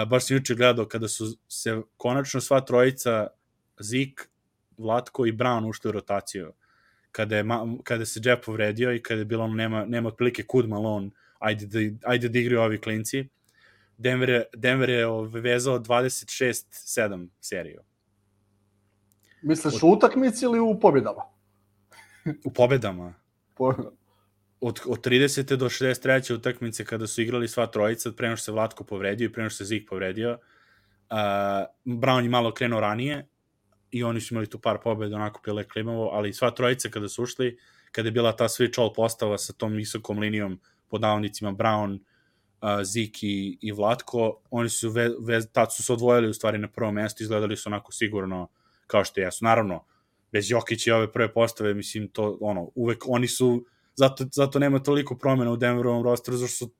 baš 0.07 0.27
sam 0.27 0.37
juče 0.37 0.55
gledao 0.55 0.89
kada 0.89 1.09
su 1.09 1.39
se 1.49 1.83
konačno 1.97 2.41
sva 2.41 2.61
trojica 2.61 3.27
Zik, 3.81 4.29
Vlatko 4.79 5.27
i 5.27 5.33
Brown 5.33 5.69
ušli 5.69 5.89
u 5.89 5.93
rotaciju. 5.93 6.53
Kada, 7.15 7.37
je, 7.37 7.45
kada 7.85 8.07
se 8.07 8.21
Jeff 8.25 8.45
povredio 8.45 8.93
i 8.95 9.03
kada 9.03 9.21
je 9.21 9.25
bilo 9.25 9.45
ono, 9.45 9.55
nema, 9.55 9.85
nema 9.85 10.09
otprilike 10.09 10.43
kud 10.43 10.69
Malone, 10.69 11.11
ajde 11.39 11.67
da, 11.67 12.09
ajde 12.11 12.29
da 12.29 12.39
igraju 12.39 12.63
ovi 12.63 12.81
klinci, 12.81 13.29
Denver 13.99 14.29
je, 14.29 14.45
Denver 14.57 14.91
je 14.91 15.07
vezao 15.41 15.79
26-7 15.79 17.29
seriju. 17.41 17.81
Misliš 19.43 19.83
u 19.83 19.89
utakmici 19.89 20.45
ili 20.45 20.61
u 20.61 20.81
pobjedama? 20.81 21.23
u 22.45 22.51
pobjedama. 22.51 23.15
Od, 24.61 24.81
od 24.87 25.07
30. 25.07 25.57
do 25.57 25.69
63. 25.69 26.35
utakmice 26.35 26.85
kada 26.85 27.07
su 27.07 27.23
igrali 27.23 27.49
sva 27.49 27.67
trojica, 27.67 28.13
pre 28.13 28.29
nego 28.29 28.37
što 28.37 28.45
se 28.45 28.53
Vlatko 28.53 28.85
povredio 28.85 29.27
i 29.27 29.33
pre 29.33 29.43
nego 29.43 29.51
što 29.51 29.57
se 29.57 29.65
Zik 29.65 29.89
povredio, 29.89 30.31
uh, 30.31 31.17
Brown 31.85 32.23
je 32.23 32.29
malo 32.29 32.55
krenuo 32.55 32.81
ranije 32.81 33.29
i 33.95 34.03
oni 34.05 34.21
su 34.21 34.35
imali 34.35 34.47
tu 34.47 34.59
par 34.59 34.79
pobjeda 34.83 35.17
onako 35.17 35.41
pile 35.45 35.69
klimavo, 35.69 36.09
ali 36.13 36.33
sva 36.33 36.51
trojica 36.51 36.89
kada 36.89 37.09
su 37.09 37.23
ušli, 37.23 37.59
kada 37.93 38.09
je 38.09 38.13
bila 38.13 38.33
ta 38.37 38.49
switch 38.49 38.81
all 38.81 38.93
postava 38.93 39.39
sa 39.39 39.53
tom 39.53 39.73
visokom 39.73 40.19
linijom 40.19 40.61
pod 40.89 41.01
navodnicima 41.01 41.53
Brown, 41.53 41.95
uh, 41.95 42.83
Zik 42.85 43.23
i, 43.23 43.73
Vlatko, 43.77 44.41
oni 44.51 44.69
su, 44.69 44.91
ve, 44.91 45.11
ve, 45.21 45.41
tad 45.53 45.75
su 45.75 45.83
se 45.83 45.93
odvojili 45.93 46.29
u 46.29 46.35
stvari 46.35 46.59
na 46.59 46.69
prvo 46.69 46.91
mesto, 46.93 47.23
izgledali 47.23 47.57
su 47.57 47.69
onako 47.69 47.93
sigurno 47.93 48.49
kao 48.87 49.05
što 49.05 49.21
jesu. 49.21 49.45
Naravno, 49.45 49.85
bez 50.33 50.51
Jokića 50.51 50.91
i 50.91 50.95
ove 50.95 51.13
prve 51.13 51.33
postave, 51.33 51.75
mislim, 51.75 52.09
to, 52.09 52.39
ono, 52.41 52.71
uvek 52.75 53.05
oni 53.09 53.29
su, 53.29 53.65
zato, 53.95 54.25
zato 54.33 54.59
nema 54.59 54.83
toliko 54.83 55.19
promena 55.19 55.53
u 55.53 55.57
Denverovom 55.57 56.03
rosteru, 56.03 56.37
zašto 56.37 56.67
su, 56.67 56.75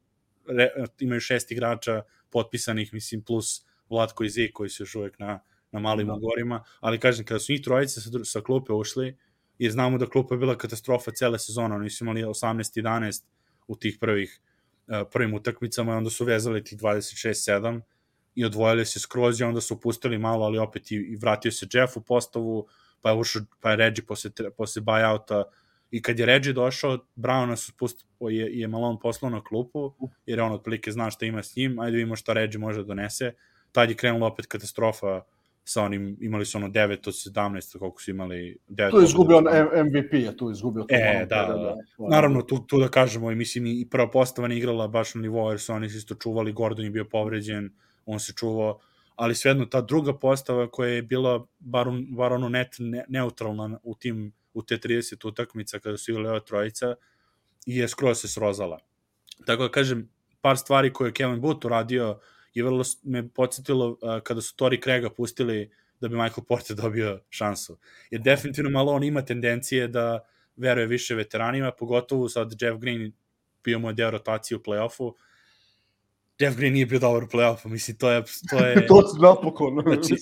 re, 0.49 0.69
imaju 0.99 1.21
šest 1.21 1.53
igrača 1.53 2.03
potpisanih, 2.31 2.95
mislim, 2.95 3.23
plus 3.23 3.67
Vlatko 3.91 4.25
i 4.25 4.31
Zik 4.31 4.53
koji 4.53 4.71
su 4.71 4.83
još 4.83 4.95
uvek 4.95 5.19
na, 5.19 5.41
na 5.75 5.81
malim 5.81 6.07
da. 6.07 6.15
ugorima, 6.15 6.63
ali 6.81 6.99
kažem, 6.99 7.27
kada 7.27 7.39
su 7.39 7.53
njih 7.53 7.63
trojice 7.63 8.01
sa, 8.01 8.11
sa 8.25 8.41
klupe 8.41 8.73
ušli, 8.73 9.17
jer 9.59 9.73
znamo 9.73 9.99
da 9.99 10.07
klupa 10.07 10.35
je 10.35 10.39
bila 10.39 10.59
katastrofa 10.59 11.11
cele 11.11 11.39
sezone, 11.39 11.75
oni 11.75 11.91
su 11.91 12.05
imali 12.05 12.23
18-11 12.23 13.25
u 13.67 13.77
tih 13.77 13.99
prvih 14.01 14.41
uh, 14.87 15.09
prvim 15.13 15.35
utakmicama 15.35 15.93
i 15.93 15.97
onda 15.97 16.11
su 16.11 16.25
vezali 16.25 16.65
tih 16.65 16.79
26-7 16.79 17.81
i 18.35 18.45
odvojili 18.45 18.87
se 18.87 19.01
skroz 19.01 19.41
i 19.41 19.45
onda 19.45 19.61
su 19.61 19.81
pustili 19.81 20.19
malo, 20.19 20.47
ali 20.47 20.59
opet 20.59 20.91
i, 20.91 20.95
i 20.95 21.17
vratio 21.17 21.53
se 21.53 21.67
Jeff 21.73 21.97
u 21.97 22.01
postavu, 22.01 22.67
pa 23.03 23.11
je 23.11 23.17
ušao, 23.17 23.43
pa 23.61 23.71
je 23.71 23.77
Reggie 23.77 24.07
posle, 24.07 24.31
posle 24.57 24.83
buyouta 24.83 25.43
i 25.91 26.03
kad 26.03 26.19
je 26.19 26.27
Reggie 26.27 26.53
došao, 26.53 26.99
Brown 27.17 27.57
su 27.57 27.73
pust, 27.77 28.07
je, 28.21 28.61
je 28.61 28.69
Malone 28.69 28.99
poslao 29.03 29.31
na 29.31 29.45
klupu, 29.45 29.93
jer 30.27 30.41
on 30.41 30.53
otprilike 30.53 30.93
zna 30.93 31.11
šta 31.11 31.27
ima 31.27 31.43
s 31.43 31.57
njim, 31.57 31.79
ajde 31.79 31.97
vidimo 31.97 32.17
šta 32.17 32.33
Reggie 32.33 32.59
može 32.59 32.83
da 32.83 32.87
donese. 32.87 33.33
Tad 33.73 33.91
je 33.91 33.97
krenula 33.97 34.27
opet 34.27 34.47
katastrofa 34.47 35.23
sa 35.65 35.83
onim, 35.83 36.17
imali 36.21 36.47
su 36.47 36.59
ono 36.59 36.69
9 36.69 37.09
od 37.09 37.15
17, 37.37 37.79
koliko 37.79 38.03
su 38.03 38.11
imali. 38.11 38.59
9 38.69 38.91
tu 38.91 38.99
je 38.99 39.05
izgubio 39.05 39.37
on 39.37 39.45
MVP, 39.87 40.13
je 40.13 40.37
tu 40.37 40.51
izgubio. 40.51 40.87
E, 40.89 41.27
da, 41.29 41.37
da, 41.37 41.55
da. 41.55 41.77
Naravno, 42.09 42.43
tu, 42.43 42.59
tu 42.67 42.79
da 42.81 42.89
kažemo, 42.89 43.31
i 43.31 43.35
mislim, 43.35 43.67
i 43.67 43.87
prva 43.91 44.11
postava 44.11 44.49
ne 44.49 44.59
igrala 44.59 44.89
baš 44.89 45.15
na 45.15 45.21
nivou, 45.21 45.51
jer 45.51 45.61
su 45.61 45.73
oni 45.73 45.89
se 45.89 45.99
isto 45.99 46.15
čuvali, 46.15 46.53
Gordon 46.53 46.85
je 46.85 46.91
bio 46.91 47.05
povređen, 47.05 47.71
on 48.07 48.21
se 48.21 48.33
čuvao, 48.33 48.79
ali 49.17 49.35
svejedno 49.35 49.67
ta 49.67 49.81
druga 49.81 50.19
postava 50.19 50.71
koja 50.71 50.89
je 50.89 51.03
bila 51.03 51.47
bar, 51.59 51.87
bar 52.09 52.33
ono 52.33 52.49
net, 52.49 52.77
ne, 52.79 53.05
neutralna 53.09 53.79
u 53.83 53.95
tim 53.95 54.33
u 54.55 54.63
te 54.63 54.77
30 54.77 55.29
utakmica 55.29 55.79
kada 55.79 55.97
su 55.97 56.11
igrali 56.11 56.29
ova 56.29 56.41
trojica 56.41 56.95
i 57.67 57.77
je 57.77 57.89
skroz 57.89 58.19
se 58.19 58.29
srozala. 58.29 58.79
Tako 59.47 59.63
da 59.63 59.69
kažem, 59.69 60.09
par 60.41 60.57
stvari 60.57 60.93
koje 60.93 61.09
je 61.09 61.13
Kevin 61.13 61.41
Booth 61.41 61.67
uradio 61.67 62.19
je 62.55 62.65
vrlo 62.65 62.85
me 63.03 63.29
podsjetilo 63.29 63.89
uh, 63.89 63.99
kada 64.23 64.41
su 64.41 64.57
Tori 64.57 64.81
Craiga 64.81 65.11
pustili 65.11 65.71
da 66.01 66.09
bi 66.09 66.17
Michael 66.17 66.45
Porter 66.49 66.77
dobio 66.77 67.21
šansu. 67.31 67.79
Jer 68.11 68.21
definitivno 68.21 68.71
malo 68.71 68.93
on 68.93 69.05
ima 69.05 69.23
tendencije 69.23 69.89
da 69.89 70.27
veruje 70.57 70.87
više 70.87 71.15
veteranima, 71.15 71.73
pogotovo 71.73 72.29
sad 72.29 72.53
Jeff 72.61 72.79
Green 72.79 73.13
bio 73.65 73.79
mu 73.79 73.93
deo 73.93 74.11
rotacije 74.11 74.57
u 74.57 74.61
play-offu, 74.61 75.13
Jeff 76.39 76.57
Green 76.57 76.73
nije 76.73 76.87
bio 76.87 76.99
dobar 76.99 77.25
u 77.25 77.27
play-offu, 77.27 77.69
mislim, 77.69 77.97
to 77.97 78.11
je... 78.11 78.23
To 78.51 78.59
je 78.59 78.87
to 78.89 79.09
se 79.09 79.19
napokon. 79.21 79.83
Znači, 79.83 80.15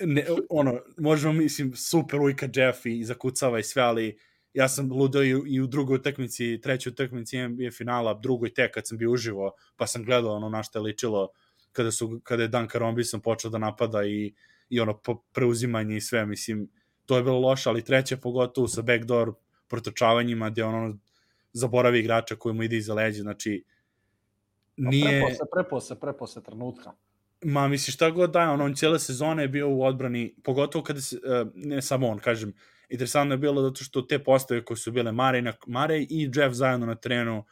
ne, 0.00 0.26
ono, 0.50 0.80
možemo, 0.98 1.32
mislim, 1.32 1.76
super 1.76 2.20
ujka 2.20 2.48
Jeff 2.54 2.86
i 2.86 3.04
zakucava 3.04 3.58
i 3.58 3.62
sve, 3.62 3.82
ali 3.82 4.18
ja 4.54 4.68
sam 4.68 4.92
ludao 4.92 5.22
i, 5.22 5.42
i 5.46 5.60
u 5.60 5.66
drugoj 5.66 5.94
utakmici, 5.94 6.60
trećoj 6.62 6.90
utakmici 6.90 7.48
NBA 7.48 7.70
finala, 7.72 8.14
drugoj 8.14 8.54
tek 8.54 8.74
kad 8.74 8.86
sam 8.86 8.98
bio 8.98 9.10
uživo, 9.10 9.52
pa 9.76 9.86
sam 9.86 10.04
gledao 10.04 10.34
ono 10.34 10.48
na 10.48 10.62
što 10.62 10.78
je 10.78 10.82
ličilo 10.82 11.28
kada, 11.72 11.92
su, 11.92 12.20
kada 12.24 12.42
je 12.42 12.48
Duncan 12.48 12.80
Robinson 12.80 13.20
počeo 13.20 13.50
da 13.50 13.58
napada 13.58 14.04
i, 14.04 14.34
i 14.68 14.80
ono 14.80 15.00
preuzimanje 15.32 15.96
i 15.96 16.00
sve, 16.00 16.26
mislim, 16.26 16.68
to 17.06 17.16
je 17.16 17.22
bilo 17.22 17.38
loše, 17.38 17.68
ali 17.68 17.84
treće 17.84 18.16
pogotovo 18.16 18.68
sa 18.68 18.82
backdoor 18.82 19.32
protočavanjima 19.68 20.50
gde 20.50 20.64
on 20.64 20.74
ono 20.74 20.98
zaboravi 21.52 21.98
igrača 22.00 22.36
koji 22.36 22.54
mu 22.54 22.62
ide 22.62 22.76
iza 22.76 22.94
leđa, 22.94 23.22
znači 23.22 23.64
nije... 24.76 25.20
Prepo 25.20 25.34
se, 25.34 25.50
prepo 25.52 25.80
se, 25.80 26.00
prepo 26.00 26.26
se 26.26 26.42
trenutka. 26.42 26.92
Ma, 27.44 27.68
misliš, 27.68 27.94
šta 27.94 28.10
god 28.10 28.30
da 28.30 28.42
je, 28.42 28.48
on, 28.48 28.60
on 28.60 28.74
cijele 28.74 28.98
sezone 28.98 29.42
je 29.42 29.48
bio 29.48 29.68
u 29.68 29.82
odbrani, 29.82 30.34
pogotovo 30.42 30.84
kada 30.84 31.00
se, 31.00 31.16
uh, 31.16 31.48
ne 31.54 31.82
samo 31.82 32.08
on, 32.08 32.18
kažem, 32.18 32.52
interesantno 32.88 33.34
je 33.34 33.38
bilo 33.38 33.62
zato 33.62 33.84
što 33.84 34.02
te 34.02 34.18
postave 34.18 34.64
koje 34.64 34.76
su 34.76 34.92
bile 34.92 35.12
Mare, 35.12 35.42
na, 35.42 35.52
Mare 35.66 35.98
i 35.98 36.30
Jeff 36.34 36.54
zajedno 36.54 36.86
na 36.86 36.94
terenu, 36.94 37.44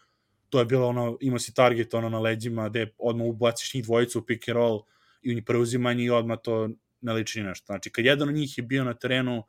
to 0.51 0.59
je 0.59 0.65
bilo 0.65 0.87
ono, 0.87 1.17
imao 1.21 1.39
si 1.39 1.55
target 1.55 1.95
ono 1.95 2.09
na 2.09 2.19
leđima 2.19 2.69
gde 2.69 2.95
odmah 2.99 3.27
ubaciš 3.27 3.75
njih 3.75 3.85
dvojicu 3.85 4.19
u 4.19 4.23
pick 4.23 4.49
and 4.49 4.57
roll 4.57 4.83
i 5.23 5.39
u 5.39 5.45
preuzimanje 5.45 6.05
i 6.05 6.11
odmah 6.11 6.39
to 6.43 6.69
ne 7.01 7.13
liči 7.13 7.43
nešto. 7.43 7.67
Znači, 7.67 7.91
kad 7.91 8.05
jedan 8.05 8.29
od 8.29 8.35
njih 8.35 8.59
je 8.59 8.65
bio 8.65 8.85
na 8.85 8.95
terenu 8.95 9.43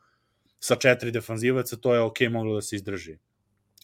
sa 0.59 0.75
četiri 0.75 1.11
defanzivaca, 1.11 1.75
to 1.75 1.93
je 1.93 2.01
ok, 2.01 2.19
moglo 2.31 2.55
da 2.55 2.61
se 2.61 2.75
izdrži. 2.75 3.17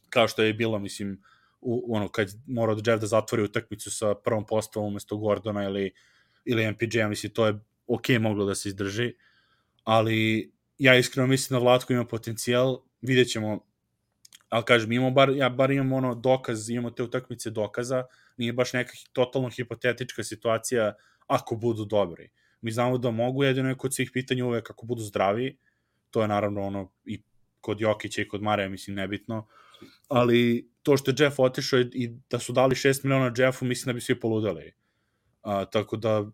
Kao 0.09 0.28
što 0.28 0.43
je 0.43 0.53
bilo, 0.53 0.80
mislim, 0.80 1.22
u, 1.61 1.95
ono, 1.95 2.07
kad 2.07 2.28
mora 2.47 2.76
da 2.76 2.91
Jeff 2.91 3.01
da 3.01 3.07
zatvori 3.07 3.43
utakmicu 3.43 3.91
sa 3.91 4.16
prvom 4.16 4.45
postavom 4.45 4.88
umesto 4.88 5.18
Gordona 5.18 5.63
ili, 5.63 5.91
ili 6.45 6.72
MPJ, 6.72 7.03
mislim, 7.09 7.34
to 7.34 7.47
je 7.47 7.59
ok 7.88 8.09
moglo 8.20 8.45
da 8.45 8.55
se 8.55 8.70
izdrži, 8.70 9.13
ali 9.84 10.51
ja 10.78 10.95
iskreno 10.97 11.28
mislim 11.28 11.59
da 11.59 11.63
Vlatko 11.63 11.93
ima 11.93 12.05
potencijal, 12.05 12.82
vidjet 13.01 13.28
ćemo, 13.30 13.66
ali 14.49 14.63
kažem, 14.63 14.91
imamo 14.91 15.11
bar, 15.11 15.29
ja 15.29 15.49
bar 15.49 15.71
imam 15.71 15.93
ono 15.93 16.15
dokaz, 16.15 16.69
imamo 16.69 16.89
te 16.89 17.03
utakmice 17.03 17.49
dokaza, 17.49 18.03
nije 18.37 18.53
baš 18.53 18.73
neka 18.73 18.93
totalno 19.13 19.49
hipotetička 19.49 20.23
situacija 20.23 20.93
ako 21.27 21.55
budu 21.55 21.85
dobri. 21.85 22.29
Mi 22.61 22.71
znamo 22.71 22.97
da 22.97 23.11
mogu, 23.11 23.43
jedino 23.43 23.69
je 23.69 23.77
kod 23.77 23.95
svih 23.95 24.09
pitanja 24.13 24.45
uvek 24.45 24.67
kako 24.67 24.85
budu 24.85 25.01
zdravi, 25.01 25.57
to 26.11 26.21
je 26.21 26.27
naravno 26.27 26.61
ono 26.61 26.91
i 27.05 27.21
kod 27.61 27.81
Jokića 27.81 28.21
i 28.21 28.27
kod 28.27 28.41
Mareja, 28.41 28.69
mislim, 28.69 28.95
nebitno, 28.95 29.47
ali 30.07 30.69
to 30.83 30.97
što 30.97 31.11
je 31.11 31.15
Jeff 31.19 31.39
otišao 31.39 31.79
i 31.79 32.11
da 32.29 32.39
su 32.39 32.53
dali 32.53 32.75
6 32.75 33.03
miliona 33.03 33.33
Jeffu, 33.37 33.65
mislim 33.65 33.89
da 33.89 33.93
bi 33.93 34.01
svi 34.01 34.19
poludali. 34.19 34.73
A, 35.41 35.65
tako 35.65 35.97
da, 35.97 36.25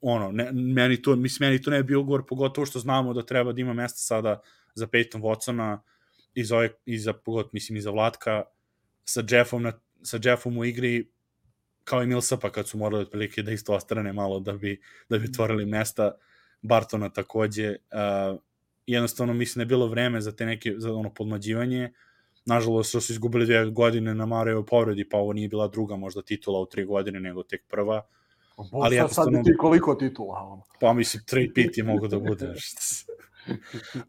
ono, 0.00 0.32
ne, 0.32 0.52
meni, 0.52 1.02
to, 1.02 1.16
mislim, 1.16 1.48
meni 1.48 1.62
to 1.62 1.70
ne 1.70 1.82
bi 1.82 1.86
bio 1.86 2.00
ugovor, 2.00 2.26
pogotovo 2.26 2.66
što 2.66 2.78
znamo 2.78 3.14
da 3.14 3.26
treba 3.26 3.52
da 3.52 3.60
ima 3.60 3.72
mesta 3.72 3.98
sada 3.98 4.40
za 4.74 4.86
Peyton 4.86 5.20
Watsona 5.20 5.78
i 6.34 6.44
za, 6.44 6.56
ove, 6.56 6.70
i 6.86 6.98
za 6.98 7.14
mislim, 7.52 7.76
i 7.76 7.80
za 7.80 7.90
Vlatka 7.90 8.42
sa 9.04 9.22
Jeffom, 9.30 9.62
na, 9.62 9.72
sa 10.02 10.18
Jeffom 10.22 10.58
u 10.58 10.64
igri 10.64 11.10
kao 11.84 12.02
i 12.02 12.06
Millsapa 12.06 12.50
kad 12.50 12.68
su 12.68 12.78
morali 12.78 13.02
otprilike 13.02 13.42
da 13.42 13.52
isto 13.52 13.74
ostrane 13.74 14.12
malo 14.12 14.40
da 14.40 14.52
bi, 14.52 14.80
da 15.08 15.18
bi 15.18 15.28
otvorili 15.32 15.66
mesta 15.66 16.12
Bartona 16.62 17.08
takođe 17.08 17.70
uh, 17.70 18.40
jednostavno 18.86 19.34
mislim 19.34 19.60
da 19.60 19.62
je 19.62 19.66
bilo 19.66 19.86
vreme 19.86 20.20
za 20.20 20.32
te 20.32 20.46
neke 20.46 20.74
za 20.78 20.92
ono 20.92 21.14
podmađivanje 21.14 21.92
nažalost 22.48 22.90
su 22.90 23.12
izgubili 23.12 23.46
dve 23.46 23.70
godine 23.70 24.14
na 24.14 24.26
Mareo 24.26 24.64
povredi, 24.64 25.08
pa 25.08 25.16
ovo 25.16 25.32
nije 25.32 25.48
bila 25.48 25.68
druga 25.68 25.96
možda 25.96 26.22
titula 26.22 26.60
u 26.60 26.66
tri 26.66 26.84
godine, 26.84 27.20
nego 27.20 27.42
tek 27.42 27.64
prva. 27.68 28.06
Bo, 28.56 28.78
ali 28.82 28.96
sad, 28.96 29.12
sad 29.12 29.26
ti 29.44 29.56
koliko 29.58 29.94
titula? 29.94 30.38
Ono? 30.42 30.62
Pa 30.80 30.92
mislim, 30.92 31.22
tri 31.26 31.52
piti 31.54 31.82
mogu 31.82 32.08
da 32.08 32.18
bude. 32.18 32.54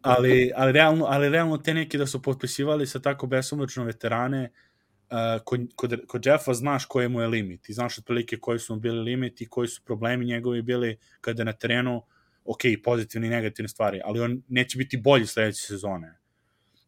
ali, 0.01 0.51
ali, 0.55 0.71
realno, 0.71 1.05
ali 1.05 1.29
realno 1.29 1.57
te 1.57 1.73
neke 1.73 1.97
da 1.97 2.07
su 2.07 2.21
potpisivali 2.21 2.87
sa 2.87 2.99
tako 2.99 3.27
besomučno 3.27 3.83
veterane, 3.83 4.51
uh, 5.09 5.43
kod, 5.45 5.61
kod, 5.75 5.99
kod 6.07 6.25
Jeffa 6.25 6.53
znaš 6.53 6.85
koji 6.85 7.09
mu 7.09 7.21
je 7.21 7.27
limit 7.27 7.69
i 7.69 7.73
znaš 7.73 7.97
otprilike 7.97 8.37
koji 8.37 8.59
su 8.59 8.75
mu 8.75 8.79
bili 8.79 8.99
limiti, 8.99 9.49
koji 9.49 9.67
su 9.67 9.81
problemi 9.85 10.25
njegovi 10.25 10.61
bili 10.61 10.97
kada 11.21 11.43
na 11.43 11.53
terenu, 11.53 12.01
ok, 12.45 12.61
pozitivne 12.83 13.27
i 13.27 13.29
negativne 13.29 13.69
stvari, 13.69 14.01
ali 14.05 14.19
on 14.19 14.41
neće 14.47 14.77
biti 14.77 14.97
bolji 14.97 15.25
sledeće 15.25 15.61
sezone. 15.61 16.17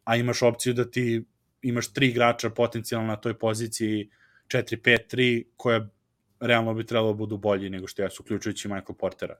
A 0.04 0.16
imaš 0.16 0.42
opciju 0.42 0.74
da 0.74 0.92
ti 0.92 1.24
imaš 1.62 1.94
tri 1.94 2.08
igrača 2.08 2.50
potencijalno 2.50 3.08
na 3.08 3.16
toj 3.16 3.40
poziciji 3.40 4.10
4-5-3 4.48 5.44
koja 5.58 5.90
realno 6.40 6.74
bi 6.74 6.86
trebalo 6.86 7.14
da 7.14 7.18
budu 7.18 7.38
bolji 7.38 7.70
nego 7.70 7.88
što 7.88 8.04
jesu, 8.04 8.24
uključujući 8.24 8.68
Michael 8.68 8.96
Portera. 9.00 9.36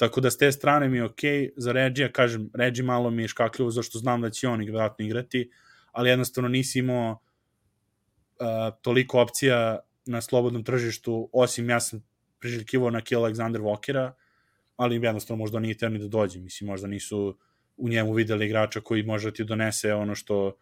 Tako 0.00 0.20
da 0.20 0.30
s 0.30 0.38
te 0.38 0.52
strane 0.52 0.88
mi 0.88 0.96
je 0.96 1.04
okej, 1.04 1.40
okay. 1.40 1.52
za 1.56 1.72
Regija, 1.72 2.12
kažem, 2.12 2.50
Regi 2.54 2.82
malo 2.82 3.10
mi 3.10 3.22
je 3.22 3.28
škakljivo 3.28 3.70
zašto 3.70 3.98
znam 3.98 4.20
da 4.20 4.30
će 4.30 4.48
on 4.48 4.64
vratno 4.72 5.04
igrati, 5.04 5.50
ali 5.92 6.08
jednostavno 6.10 6.48
nisi 6.48 6.78
imao 6.78 7.10
uh, 7.12 8.46
toliko 8.82 9.20
opcija 9.20 9.78
na 10.06 10.20
slobodnom 10.20 10.64
tržištu, 10.64 11.28
osim 11.32 11.70
ja 11.70 11.80
sam 11.80 12.00
priželjkivo 12.38 12.90
na 12.90 13.00
kill 13.00 13.22
Alexander 13.22 13.60
Walkera, 13.60 14.12
ali 14.76 14.96
jednostavno 14.96 15.38
možda 15.38 15.58
nije 15.58 15.76
teo 15.76 15.88
ni 15.88 15.98
da 15.98 16.08
dođe, 16.08 16.40
mislim, 16.40 16.70
možda 16.70 16.88
nisu 16.88 17.38
u 17.76 17.88
njemu 17.88 18.12
videli 18.12 18.46
igrača 18.46 18.80
koji 18.80 19.02
može 19.02 19.28
da 19.30 19.34
ti 19.34 19.44
donese 19.44 19.94
ono 19.94 20.14
što 20.14 20.56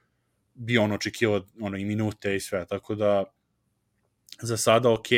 bi 0.54 0.78
on 0.78 0.92
očekivao 0.92 1.46
ono, 1.60 1.76
i 1.76 1.84
minute 1.84 2.36
i 2.36 2.40
sve, 2.40 2.66
tako 2.66 2.94
da 2.94 3.24
za 4.42 4.56
sada 4.56 4.90
ok, 4.90 5.08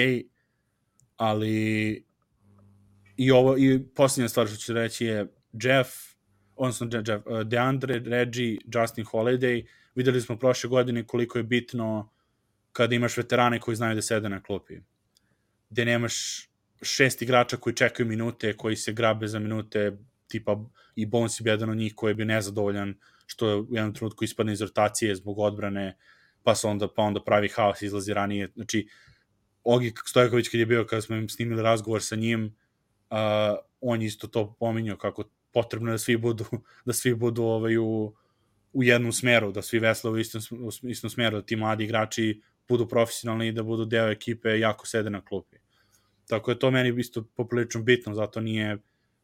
ali 1.17 2.10
i 3.21 3.31
ovo, 3.31 3.57
i 3.59 3.81
posljednja 3.95 4.29
stvar 4.29 4.47
što 4.47 4.57
ću 4.57 4.73
reći 4.73 5.07
je 5.07 5.27
Jeff, 5.53 5.91
odnosno 6.57 6.89
Jeff, 6.93 7.27
uh, 7.27 7.41
DeAndre, 7.43 7.99
Reggie, 7.99 8.59
Justin 8.75 9.05
Holiday, 9.05 9.67
videli 9.95 10.21
smo 10.21 10.39
prošle 10.39 10.69
godine 10.71 11.07
koliko 11.07 11.39
je 11.39 11.45
bitno 11.45 12.11
kada 12.73 12.95
imaš 12.95 13.17
veterane 13.17 13.61
koji 13.61 13.77
znaju 13.77 13.95
da 13.95 14.03
sede 14.03 14.29
na 14.29 14.43
klupi. 14.43 14.79
Gde 15.71 15.85
nemaš 15.85 16.49
šest 16.83 17.23
igrača 17.23 17.57
koji 17.57 17.77
čekaju 17.77 18.09
minute, 18.09 18.57
koji 18.57 18.77
se 18.77 18.93
grabe 18.93 19.29
za 19.29 19.39
minute, 19.39 19.99
tipa 20.29 20.57
i 20.97 21.07
Bones 21.07 21.41
je 21.41 21.45
jedan 21.47 21.71
od 21.71 21.77
njih 21.77 21.93
koji 21.97 22.11
je 22.11 22.15
bio 22.15 22.27
nezadovoljan 22.27 22.95
što 23.27 23.49
je 23.49 23.57
u 23.57 23.67
jednom 23.71 23.95
trenutku 23.95 24.25
ispadne 24.25 24.53
iz 24.53 24.61
rotacije 24.61 25.17
zbog 25.17 25.39
odbrane, 25.39 25.97
pa 26.43 26.55
se 26.55 26.67
onda, 26.67 26.89
pa 26.89 27.03
onda 27.03 27.21
pravi 27.25 27.49
haos, 27.49 27.83
izlazi 27.83 28.15
ranije. 28.15 28.49
Znači, 28.55 28.89
Ogi 29.65 29.93
Stojković 30.07 30.49
kad 30.49 30.61
je 30.61 30.67
bio, 30.67 30.87
kada 30.87 31.03
smo 31.03 31.17
im 31.17 31.29
snimili 31.29 31.63
razgovor 31.63 32.03
sa 32.03 32.17
njim, 32.17 32.55
uh, 33.11 33.59
on 33.81 34.03
isto 34.03 34.27
to 34.27 34.57
pominjao 34.61 34.97
kako 34.97 35.25
potrebno 35.53 35.91
je 35.91 35.95
da 35.95 35.99
svi 35.99 36.17
budu, 36.17 36.45
da 36.87 36.93
svi 36.93 37.15
budu 37.15 37.43
ovaj, 37.43 37.77
u, 37.77 38.15
u 38.73 38.83
jednom 38.83 39.13
smeru, 39.13 39.53
da 39.53 39.63
svi 39.63 39.79
vesle 39.79 40.11
u 40.11 40.19
istom, 40.19 40.41
u 40.61 40.89
istom 40.89 41.11
smeru, 41.11 41.41
da 41.41 41.47
ti 41.47 41.57
mladi 41.57 41.85
igrači 41.85 42.43
budu 42.69 42.89
profesionalni 42.89 43.49
i 43.49 43.53
da 43.53 43.63
budu 43.63 43.85
deo 43.85 44.11
ekipe 44.11 44.59
jako 44.59 44.87
sede 44.87 45.11
na 45.11 45.25
klupi. 45.25 45.57
Tako 46.29 46.51
je 46.51 46.59
to 46.59 46.71
meni 46.71 47.01
isto 47.01 47.25
poprilično 47.37 47.83
bitno, 47.83 48.15
zato 48.15 48.41
nije 48.41 48.79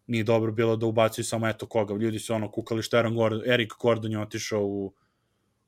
nije 0.07 0.25
dobro 0.25 0.53
bilo 0.53 0.77
da 0.77 0.87
ubacuju 0.87 1.25
samo 1.25 1.49
eto 1.49 1.67
koga. 1.67 1.95
Ljudi 1.95 2.19
su 2.19 2.35
ono 2.35 2.51
kukali 2.51 2.83
što 2.83 2.97
Aaron 2.97 3.15
Gordon, 3.15 3.43
Eric 3.47 3.71
Gordon 3.81 4.13
je 4.13 4.19
otišao 4.19 4.65
u, 4.65 4.95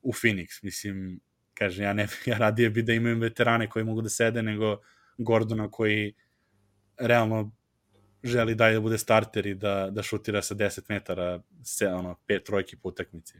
u 0.01 0.13
Phoenix. 0.13 0.63
Mislim, 0.63 1.19
kažem, 1.53 1.85
ja, 1.85 1.93
ne, 1.93 2.07
ja 2.25 2.37
radije 2.37 2.69
bi 2.69 2.81
da 2.81 2.93
imaju 2.93 3.19
veterane 3.19 3.69
koji 3.69 3.85
mogu 3.85 4.01
da 4.01 4.09
sede 4.09 4.43
nego 4.43 4.77
Gordona 5.17 5.71
koji 5.71 6.13
realno 6.97 7.51
želi 8.23 8.55
da 8.55 8.71
da 8.71 8.81
bude 8.81 8.97
starter 8.97 9.45
i 9.45 9.55
da, 9.55 9.89
da 9.91 10.03
šutira 10.03 10.41
sa 10.41 10.55
10 10.55 10.81
metara 10.89 11.39
se, 11.63 11.87
ono, 11.87 12.15
pet 12.27 12.43
trojki 12.43 12.77
po 12.77 12.89
utakmici. 12.89 13.37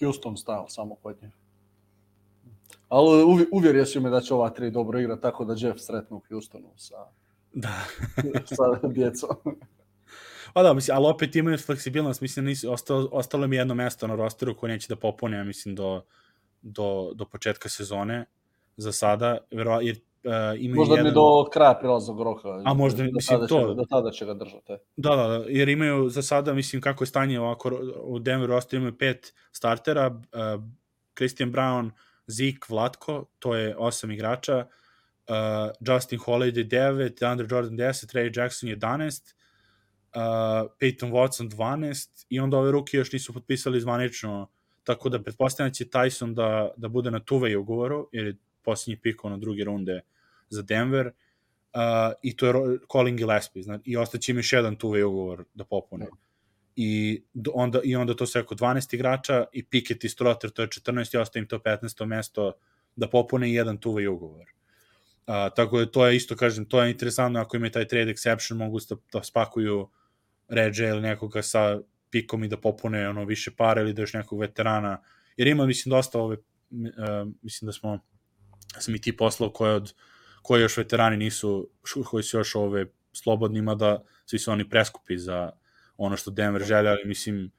Houston 0.00 0.36
style 0.36 0.68
samo 0.68 0.94
kod 0.94 1.22
nje. 1.22 1.30
Ali 2.88 3.24
uvi, 3.24 3.46
uvjerio 3.52 3.86
si 3.86 4.00
me 4.00 4.10
da 4.10 4.20
će 4.20 4.34
ova 4.34 4.50
tri 4.50 4.70
dobro 4.70 5.00
igra, 5.00 5.20
tako 5.20 5.44
da 5.44 5.54
Jeff 5.58 5.80
sretnu 5.80 6.16
u 6.16 6.22
Houstonu 6.28 6.72
sa, 6.76 6.94
Da. 7.54 7.84
sa 8.56 8.88
djecom. 8.88 9.36
Pa 10.54 10.62
da, 10.62 10.74
mislim, 10.74 10.96
ali 10.96 11.06
opet 11.06 11.36
imaju 11.36 11.58
fleksibilnost, 11.58 12.20
mislim, 12.20 12.44
nisu, 12.44 12.72
ostalo, 12.72 13.08
ostalo 13.12 13.46
mi 13.46 13.56
jedno 13.56 13.74
mesto 13.74 14.06
na 14.06 14.14
rosteru 14.14 14.56
koje 14.56 14.72
neće 14.72 14.88
da 14.88 14.96
popune, 14.96 15.36
ja 15.36 15.44
mislim, 15.44 15.74
do, 15.74 16.02
do, 16.62 17.12
do 17.14 17.24
početka 17.24 17.68
sezone 17.68 18.24
za 18.76 18.92
sada, 18.92 19.38
vero, 19.50 19.80
jer 19.80 20.00
uh, 20.24 20.32
imaju 20.58 20.76
Možda 20.78 20.94
jedan... 20.94 21.06
ni 21.06 21.14
do 21.14 21.44
kraja 21.52 21.74
prilaznog 21.74 22.22
roka. 22.22 22.48
A 22.64 22.74
možda, 22.74 23.02
do 23.02 23.10
mislim, 23.12 23.40
to- 23.48 23.68
Će, 23.68 23.74
do 23.74 23.84
tada 23.90 24.10
će 24.10 24.26
ga 24.26 24.34
držati. 24.34 24.72
Da, 24.96 25.16
da, 25.16 25.26
da, 25.28 25.44
jer 25.48 25.68
imaju 25.68 26.08
za 26.08 26.22
sada, 26.22 26.54
mislim, 26.54 26.82
kako 26.82 27.04
je 27.04 27.08
stanje 27.08 27.40
ovako, 27.40 27.80
u 28.02 28.18
Denveru 28.18 28.54
ostaju 28.54 28.80
imaju 28.80 28.98
pet 28.98 29.34
startera, 29.52 30.06
uh, 30.06 30.64
Christian 31.16 31.52
Brown, 31.52 31.90
Zeke, 32.26 32.58
Vlatko, 32.68 33.24
to 33.38 33.56
je 33.56 33.76
osam 33.76 34.10
igrača, 34.10 34.66
uh, 35.28 35.94
Justin 35.94 36.18
Holiday 36.18 36.68
9, 36.68 37.24
Andre 37.24 37.46
Jordan 37.50 37.76
10, 37.76 38.14
Ray 38.14 38.40
Jackson 38.40 38.68
11, 38.68 39.34
uh, 40.14 40.70
Peyton 40.80 41.10
Watson 41.10 41.50
12 41.50 42.26
i 42.28 42.40
onda 42.40 42.58
ove 42.58 42.70
ruke 42.70 42.96
još 42.96 43.12
nisu 43.12 43.32
potpisali 43.32 43.80
zvanično, 43.80 44.50
tako 44.84 45.08
da 45.08 45.22
pretpostavljam 45.22 45.70
da 45.70 45.74
će 45.74 45.84
Tyson 45.84 46.34
da, 46.34 46.70
da 46.76 46.88
bude 46.88 47.10
na 47.10 47.20
tuve 47.20 47.56
ugovoru, 47.56 48.08
jer 48.12 48.26
je 48.26 48.36
posljednji 48.64 49.00
pik 49.00 49.24
ono 49.24 49.36
druge 49.36 49.64
runde 49.64 50.00
za 50.48 50.62
Denver, 50.62 51.06
uh, 51.06 52.12
i 52.22 52.36
to 52.36 52.46
je 52.46 52.78
Colin 52.92 53.16
Gillespie, 53.16 53.62
znači, 53.62 53.82
i 53.90 53.96
ostaće 53.96 54.32
im 54.32 54.38
još 54.38 54.52
jedan 54.52 54.76
tuve 54.76 55.04
ugovor 55.04 55.44
da 55.54 55.64
popune. 55.64 56.06
I 56.76 57.22
do- 57.34 57.50
onda, 57.54 57.80
i 57.84 57.96
onda 57.96 58.16
to 58.16 58.26
sve 58.26 58.40
oko 58.40 58.54
12 58.54 58.94
igrača 58.94 59.44
i 59.52 59.64
Pickett 59.64 60.04
i 60.04 60.08
Strotter, 60.08 60.50
to 60.50 60.62
je 60.62 60.68
14 60.68 61.14
i 61.14 61.18
ostaje 61.18 61.40
im 61.40 61.48
to 61.48 61.58
15. 61.58 62.06
mesto 62.06 62.52
da 62.96 63.08
popune 63.08 63.50
i 63.50 63.54
jedan 63.54 63.78
tuve 63.78 64.08
ugovor. 64.08 64.46
Uh, 65.26 65.34
tako 65.56 65.78
da 65.78 65.86
to 65.86 66.06
je 66.06 66.16
isto, 66.16 66.36
kažem, 66.36 66.64
to 66.64 66.82
je 66.82 66.90
interesantno 66.90 67.40
ako 67.40 67.56
imaju 67.56 67.72
taj 67.72 67.88
trade 67.88 68.12
exception, 68.12 68.54
mogu 68.54 68.78
da, 68.88 68.96
da 69.12 69.22
spakuju 69.22 69.88
Ređe 70.48 70.88
ili 70.88 71.00
nekoga 71.00 71.42
sa 71.42 71.80
pikom 72.10 72.44
i 72.44 72.48
da 72.48 72.56
popune 72.56 73.08
ono 73.08 73.24
više 73.24 73.50
para 73.56 73.80
ili 73.80 73.92
da 73.92 74.02
još 74.02 74.12
nekog 74.12 74.40
veterana. 74.40 75.02
Jer 75.36 75.48
ima, 75.48 75.66
mislim, 75.66 75.90
dosta 75.90 76.18
ove, 76.18 76.36
uh, 76.70 77.32
mislim 77.42 77.66
da 77.66 77.72
smo 77.72 77.98
sam 78.78 78.94
i 78.94 79.00
ti 79.00 79.16
poslao 79.16 79.50
koje 79.50 79.74
od 79.74 79.94
koji 80.42 80.62
još 80.62 80.76
veterani 80.76 81.16
nisu, 81.16 81.68
koji 82.10 82.22
su 82.22 82.38
još 82.38 82.54
ove 82.54 82.86
slobodnima 83.12 83.74
da 83.74 84.04
svi 84.26 84.38
su 84.38 84.52
oni 84.52 84.68
preskupi 84.68 85.18
za 85.18 85.50
ono 85.96 86.16
što 86.16 86.30
Denver 86.30 86.64
želja, 86.64 86.90
ali 86.90 87.04
mislim 87.04 87.50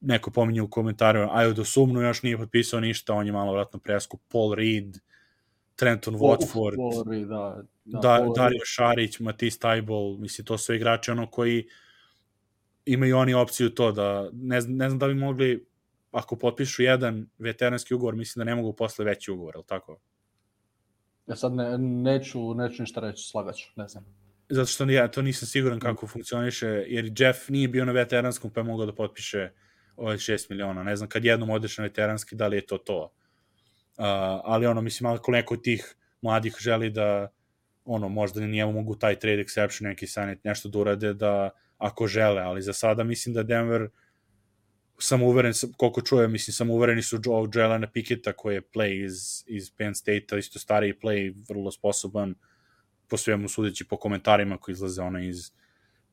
neko 0.00 0.30
pominje 0.30 0.62
u 0.62 0.70
komentaru, 0.70 1.28
Ajo 1.30 1.52
do 1.52 1.64
Sumnu 1.64 2.00
još 2.00 2.22
nije 2.22 2.38
potpisao 2.38 2.80
ništa, 2.80 3.14
on 3.14 3.26
je 3.26 3.32
malo 3.32 3.52
vratno 3.52 3.78
preskup, 3.78 4.20
Paul 4.28 4.54
Reed, 4.54 4.96
Trenton 5.76 6.14
Watford, 6.14 6.76
Paul, 6.76 7.04
da, 7.04 7.62
da, 7.84 7.98
da, 8.00 8.18
Paul 8.18 8.34
Dario 8.34 8.60
Šarić, 8.64 9.18
Matis 9.20 9.58
Tajbol, 9.58 10.18
mislim, 10.18 10.44
to 10.44 10.58
su 10.58 10.74
igrači 10.74 11.10
ono 11.10 11.30
koji 11.30 11.68
imaju 12.86 13.16
oni 13.16 13.34
opciju 13.34 13.70
to 13.70 13.92
da, 13.92 14.30
ne, 14.32 14.60
ne 14.60 14.88
znam 14.88 14.98
da 14.98 15.08
bi 15.08 15.14
mogli, 15.14 15.66
ako 16.12 16.36
potpišu 16.36 16.82
jedan 16.82 17.26
veteranski 17.38 17.94
ugovor, 17.94 18.14
mislim 18.14 18.40
da 18.40 18.50
ne 18.50 18.54
mogu 18.54 18.72
posle 18.72 19.04
veći 19.04 19.30
ugovor, 19.30 19.52
ali 19.56 19.64
tako? 19.66 20.00
Ja 21.26 21.36
sad 21.36 21.52
ne, 21.52 21.78
neću, 21.78 22.54
neću 22.54 22.82
ništa 22.82 23.00
reći, 23.00 23.28
slagaću, 23.28 23.68
ne 23.76 23.88
znam. 23.88 24.04
Zato 24.48 24.66
što 24.66 24.84
ja 24.84 25.08
to 25.08 25.22
nisam 25.22 25.48
siguran 25.48 25.80
kako 25.80 26.06
funkcioniše, 26.06 26.66
jer 26.66 27.12
Jeff 27.18 27.48
nije 27.48 27.68
bio 27.68 27.84
na 27.84 27.92
veteranskom 27.92 28.50
pa 28.50 28.60
je 28.60 28.64
mogao 28.64 28.86
da 28.86 28.94
potpiše 28.94 29.50
ove 29.96 30.16
6 30.16 30.50
miliona. 30.50 30.82
Ne 30.82 30.96
znam, 30.96 31.08
kad 31.08 31.24
jednom 31.24 31.50
odeš 31.50 31.78
na 31.78 31.84
veteranski, 31.84 32.36
da 32.36 32.46
li 32.46 32.56
je 32.56 32.66
to 32.66 32.78
to. 32.78 33.02
Uh, 33.04 34.04
ali 34.44 34.66
ono, 34.66 34.80
mislim, 34.80 35.12
ako 35.12 35.32
neko 35.32 35.54
od 35.54 35.62
tih 35.62 35.94
mladih 36.22 36.56
želi 36.60 36.90
da 36.90 37.28
ono, 37.84 38.08
možda 38.08 38.40
njemu 38.40 38.72
mogu 38.72 38.94
taj 38.94 39.18
trade 39.18 39.44
exception, 39.44 39.82
neki 39.82 40.06
sanet, 40.06 40.44
nešto 40.44 40.68
da 40.68 40.78
urade 40.78 41.14
da 41.14 41.50
ako 41.78 42.06
žele, 42.06 42.42
ali 42.42 42.62
za 42.62 42.72
sada 42.72 43.04
mislim 43.04 43.34
da 43.34 43.42
Denver 43.42 43.88
sam 44.98 45.22
uveren, 45.22 45.52
koliko 45.76 46.00
čujem, 46.00 46.32
mislim, 46.32 46.52
sam 46.52 46.70
uvereni 46.70 47.02
su 47.02 47.20
Joe 47.24 47.48
Jelena 47.54 47.90
Picketa 47.90 48.32
koji 48.32 48.54
je 48.54 48.62
play 48.62 49.04
iz, 49.04 49.44
iz 49.46 49.70
Penn 49.76 49.94
State-a, 49.94 50.38
isto 50.38 50.58
stariji 50.58 50.94
play, 51.02 51.34
vrlo 51.48 51.70
sposoban, 51.70 52.34
po 53.08 53.16
svemu 53.16 53.48
sudeći 53.48 53.84
po 53.84 53.96
komentarima 53.96 54.58
koji 54.58 54.72
izlaze 54.72 55.02
ono 55.02 55.18
iz, 55.18 55.50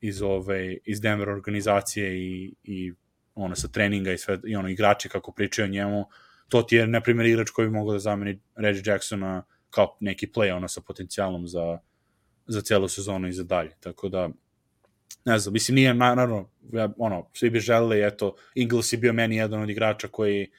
iz, 0.02 0.22
ove, 0.22 0.78
iz 0.86 1.02
Denver 1.02 1.30
organizacije 1.30 2.18
i, 2.18 2.54
i 2.64 2.94
ono 3.36 3.56
sa 3.56 3.68
treninga 3.68 4.12
i 4.12 4.18
sve, 4.18 4.40
i 4.46 4.56
ono 4.56 4.70
igrači 4.70 5.10
kako 5.10 5.32
pričaju 5.32 5.66
o 5.66 5.72
njemu, 5.72 6.06
to 6.50 6.62
ti 6.62 6.76
je, 6.76 6.88
na 6.88 7.02
primjer, 7.02 7.26
igrač 7.28 7.50
koji 7.50 7.68
bi 7.68 7.74
mogao 7.74 7.94
da 7.94 8.00
zameni 8.00 8.40
Reggie 8.56 8.84
Jacksona 8.86 9.44
kao 9.70 9.98
neki 10.00 10.28
play 10.28 10.56
ono 10.56 10.68
sa 10.68 10.82
potencijalom 10.82 11.48
za, 11.48 11.80
za 12.48 12.62
celu 12.62 12.88
sezonu 12.88 13.28
i 13.28 13.34
za 13.34 13.44
dalje. 13.44 13.72
Tako 13.80 14.10
da, 14.10 14.30
ne 15.26 15.40
znam, 15.40 15.54
mislim, 15.54 15.76
nije, 15.76 15.94
na- 15.94 16.16
naravno, 16.16 16.50
ja, 16.74 16.90
ono, 16.98 17.26
svi 17.34 17.50
bi 17.50 17.60
želeli, 17.60 18.08
eto, 18.08 18.36
Ingles 18.56 18.94
je 18.94 18.98
bio 18.98 19.14
meni 19.14 19.36
jedan 19.36 19.62
od 19.62 19.70
igrača 19.70 20.08
koji 20.08 20.52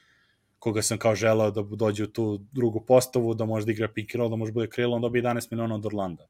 koga 0.59 0.81
sam 0.81 0.97
kao 0.97 1.15
želeo 1.15 1.51
da 1.51 1.61
dođe 1.61 2.03
u 2.03 2.07
tu 2.07 2.39
drugu 2.51 2.81
postavu, 2.81 3.33
da 3.33 3.45
može 3.45 3.65
da 3.65 3.71
igra 3.71 3.87
pick 3.87 4.15
and 4.15 4.19
roll, 4.19 4.29
da 4.29 4.35
može 4.35 4.51
da 4.51 4.53
bude 4.53 4.67
krilo, 4.67 4.95
on 4.95 5.01
dobije 5.01 5.23
11 5.23 5.47
miliona 5.51 5.75
od 5.75 5.85
Orlanda. 5.85 6.27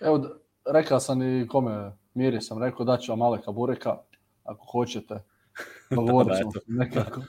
Evo, 0.00 0.38
rekao 0.72 1.00
sam 1.00 1.22
i 1.22 1.48
kome, 1.48 1.92
Miri 2.14 2.40
sam 2.40 2.62
rekao 2.62 2.84
da 2.84 2.96
ću 2.98 3.12
vam 3.12 3.22
Aleka 3.22 3.52
Bureka, 3.52 3.98
ako 4.44 4.66
hoćete. 4.72 5.22
Dogovorit 5.90 6.28
Da, 6.28 6.36
ćemo 6.38 6.50
eto. 6.50 6.60
nekako. 6.66 7.20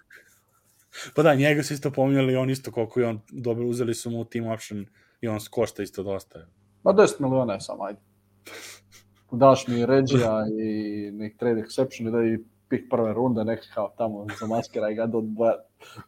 Pa 1.15 1.23
da, 1.23 1.35
njega 1.35 1.63
su 1.63 1.73
isto 1.73 1.91
pominjali, 1.91 2.35
on 2.35 2.49
isto 2.49 2.71
koliko 2.71 2.99
je 2.99 3.07
on 3.07 3.21
dobro, 3.31 3.67
uzeli 3.67 3.93
su 3.93 4.09
mu 4.11 4.25
team 4.25 4.47
option 4.47 4.85
i 5.21 5.27
on 5.27 5.39
košta 5.51 5.83
isto 5.83 6.03
dosta. 6.03 6.39
Ma 6.83 6.93
10 6.93 7.19
miliona 7.19 7.53
je 7.53 7.61
sam, 7.61 7.81
ajde. 7.81 7.99
Daš 9.31 9.67
mi 9.67 9.85
Regija 9.85 10.45
i 10.59 11.11
nek 11.11 11.37
trade 11.37 11.61
exception 11.61 12.07
i 12.07 12.11
da 12.11 12.23
i 12.23 12.37
pik 12.69 12.89
prve 12.89 13.13
runde, 13.13 13.43
nek 13.43 13.59
kao 13.73 13.93
tamo 13.97 14.25
zamaskiraj 14.39 14.93
ga 14.93 15.05
do 15.05 15.21
dva- 15.21 15.59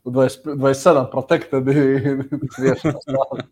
u 0.04 0.12
20 0.12 0.44
27 0.46 1.12
protected 1.12 1.68
i 1.68 1.74
riješeno 2.62 3.00
stvar. 3.02 3.44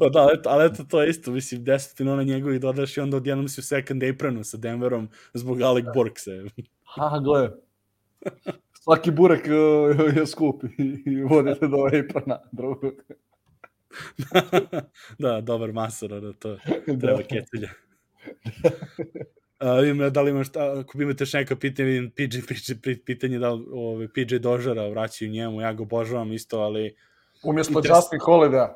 Pa 0.00 0.08
da, 0.08 0.20
ali 0.20 0.38
ali 0.44 0.64
eto 0.66 0.84
to 0.84 1.02
je 1.02 1.10
isto, 1.10 1.30
mislim, 1.30 1.64
10 1.64 2.00
miliona 2.00 2.22
njegovih 2.22 2.60
dodaš 2.60 2.96
i 2.96 3.00
onda 3.00 3.16
odjednom 3.16 3.48
si 3.48 3.60
u 3.60 3.64
second 3.64 4.02
apronu 4.04 4.44
sa 4.44 4.56
Denverom 4.56 5.08
zbog 5.34 5.62
Alec 5.62 5.84
Burkse. 5.94 6.44
Ha, 6.84 7.20
gle. 7.24 7.50
Svaki 8.80 9.10
burek 9.10 9.44
uh, 9.46 10.16
je 10.16 10.26
skup 10.26 10.64
i 10.64 11.02
i 11.06 11.22
vodite 11.22 11.68
do 11.68 11.76
aprona 12.00 12.38
drugog. 12.52 12.92
da, 15.18 15.40
dobar 15.40 15.72
masor, 15.72 16.12
ono, 16.12 16.32
to 16.32 16.56
treba 17.00 17.22
kecelja. 17.22 17.68
Uh, 19.60 19.88
ima, 19.88 20.10
da 20.10 20.22
li 20.22 20.30
imaš, 20.30 20.48
a, 20.56 20.80
ako 20.80 21.02
imate 21.02 21.22
još 21.22 21.32
neka 21.32 21.56
pitanja, 21.56 21.86
vidim 21.86 22.10
PJ, 22.10 22.38
PJ, 22.46 22.72
pitanje 23.04 23.38
da 23.38 23.50
li 23.52 23.64
ove, 23.72 24.08
PJ 24.12 24.36
Dožara 24.36 24.88
vraćaju 24.88 25.30
njemu, 25.30 25.60
ja 25.60 25.72
ga 25.72 25.82
obožavam 25.82 26.32
isto, 26.32 26.58
ali 26.60 26.96
Umjesto 27.42 27.72
Interes- 27.80 27.96
Justin 27.96 28.18
Holiday, 28.18 28.68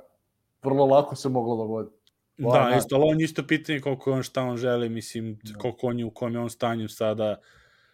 vrlo 0.62 0.86
lako 0.86 1.16
se 1.16 1.28
moglo 1.28 1.56
dogoditi. 1.56 1.96
Da, 2.36 2.48
Lagano. 2.48 2.76
isto, 2.76 2.96
ali 2.96 3.04
on 3.08 3.20
isto 3.20 3.46
pitanje 3.46 3.80
koliko 3.80 4.12
on 4.12 4.22
šta 4.22 4.42
on 4.42 4.56
želi, 4.56 4.88
mislim, 4.88 5.38
Da. 5.42 5.58
koliko 5.58 5.86
on 5.86 5.98
je, 5.98 6.04
u 6.04 6.10
kom 6.10 6.32
je 6.34 6.38
on 6.40 6.50
stanju 6.50 6.88
sada. 6.88 7.36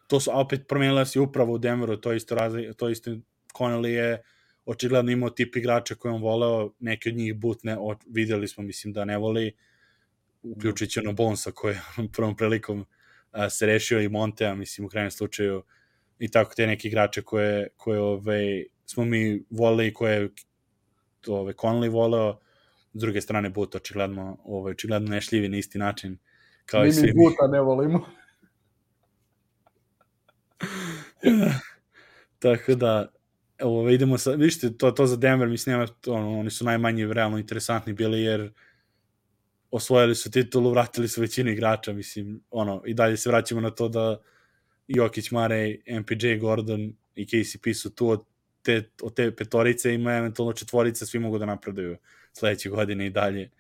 To 0.07 0.21
su, 0.21 0.31
a 0.31 0.41
opet 0.41 0.61
promenila 0.69 1.05
se 1.05 1.21
upravo 1.21 1.53
u 1.53 1.59
Denveru, 1.59 1.97
to 1.97 2.13
isto 2.13 2.35
razli, 2.35 2.75
to 2.77 2.89
isto, 2.89 3.11
Connelly 3.55 3.87
je 3.89 4.23
očigledno 4.65 5.13
imao 5.13 5.31
tip 5.31 5.57
igrača 5.57 5.95
koje 5.95 6.13
on 6.13 6.23
voleo, 6.23 6.73
neki 6.79 7.09
od 7.09 7.15
njih 7.15 7.35
butne, 7.35 7.77
o, 7.79 7.97
videli 8.07 8.49
smo, 8.49 8.65
mislim, 8.65 8.93
da 8.93 9.05
ne 9.05 9.19
voli, 9.19 9.53
uključujući 10.43 11.01
ono 11.01 11.13
Bonsa 11.13 11.51
koji 11.51 11.75
je 11.75 11.81
prvom 12.13 12.37
prilikom 12.37 12.87
a, 13.33 13.51
se 13.51 13.67
rešio 13.67 14.01
i 14.01 14.09
Montea, 14.09 14.55
mislim, 14.55 14.85
u 14.85 14.89
krajnjem 14.89 15.11
slučaju, 15.11 15.63
i 16.19 16.31
tako 16.31 16.55
te 16.55 16.67
neke 16.67 16.89
igrače 16.89 17.23
koje, 17.23 17.69
koje 17.77 18.01
ove, 18.01 18.65
smo 18.87 19.05
mi 19.05 19.45
voleli 19.51 19.87
i 19.87 19.93
koje 19.93 20.31
to, 21.21 21.35
ove, 21.35 21.53
Connelly 21.53 21.91
voleo, 21.91 22.39
s 22.95 23.01
druge 23.01 23.21
strane 23.21 23.51
But 23.51 23.75
očigledno, 23.75 24.39
ovaj, 24.45 24.71
očigledno 24.71 25.11
nešljivi 25.11 25.49
na 25.49 25.57
isti 25.57 25.79
način 25.79 26.19
kao 26.67 26.83
Mi 26.83 26.89
i 26.89 26.93
svi 26.93 27.07
mi. 27.07 27.13
Buta 27.13 27.47
ne 27.47 27.61
volimo. 27.61 28.07
Tako 32.39 32.75
da, 32.75 33.13
ovo, 33.63 33.89
idemo 33.91 34.19
sa, 34.19 34.31
vidite, 34.31 34.77
to, 34.77 34.91
to 34.91 35.07
za 35.07 35.17
Denver, 35.17 35.49
mislim, 35.49 35.73
nema, 35.73 35.87
to, 35.87 36.13
ono, 36.13 36.39
oni 36.39 36.51
su 36.51 36.65
najmanje 36.65 37.07
realno 37.07 37.39
interesantni 37.39 37.93
bili, 37.93 38.23
jer 38.23 38.53
osvojili 39.71 40.15
su 40.15 40.31
titulu, 40.31 40.71
vratili 40.71 41.09
su 41.09 41.21
većinu 41.21 41.51
igrača, 41.51 41.93
mislim, 41.93 42.41
ono, 42.51 42.83
i 42.87 42.95
dalje 42.95 43.17
se 43.17 43.29
vraćamo 43.29 43.61
na 43.61 43.71
to 43.71 43.89
da 43.89 44.21
Jokić, 44.89 45.31
Mare, 45.31 45.77
MPJ, 46.01 46.35
Gordon 46.41 46.93
i 47.15 47.27
KCP 47.27 47.67
su 47.75 47.95
tu 47.95 48.09
od 48.09 48.25
te, 48.63 48.91
od 49.03 49.15
te 49.15 49.37
petorice 49.37 49.95
ima 49.95 50.13
eventualno 50.13 50.53
četvorica, 50.53 51.07
svi 51.07 51.19
mogu 51.19 51.39
da 51.39 51.47
napreduju 51.47 51.97
sledeće 52.33 52.69
godine 52.71 53.07
i 53.07 53.11
dalje. 53.11 53.51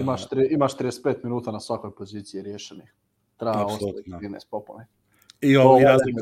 Imaš, 0.00 0.28
tri, 0.28 0.48
imaš 0.50 0.76
35 0.76 1.24
minuta 1.24 1.52
na 1.52 1.60
svakoj 1.60 1.94
poziciji 1.94 2.42
riješenih. 2.42 2.94
Treba 3.38 3.64
ostaviti 3.64 4.10
13 4.10 4.46
popone. 4.50 4.86
I, 5.40 5.56
ovo, 5.56 5.80
i, 5.80 5.84
razlika, 5.84 6.20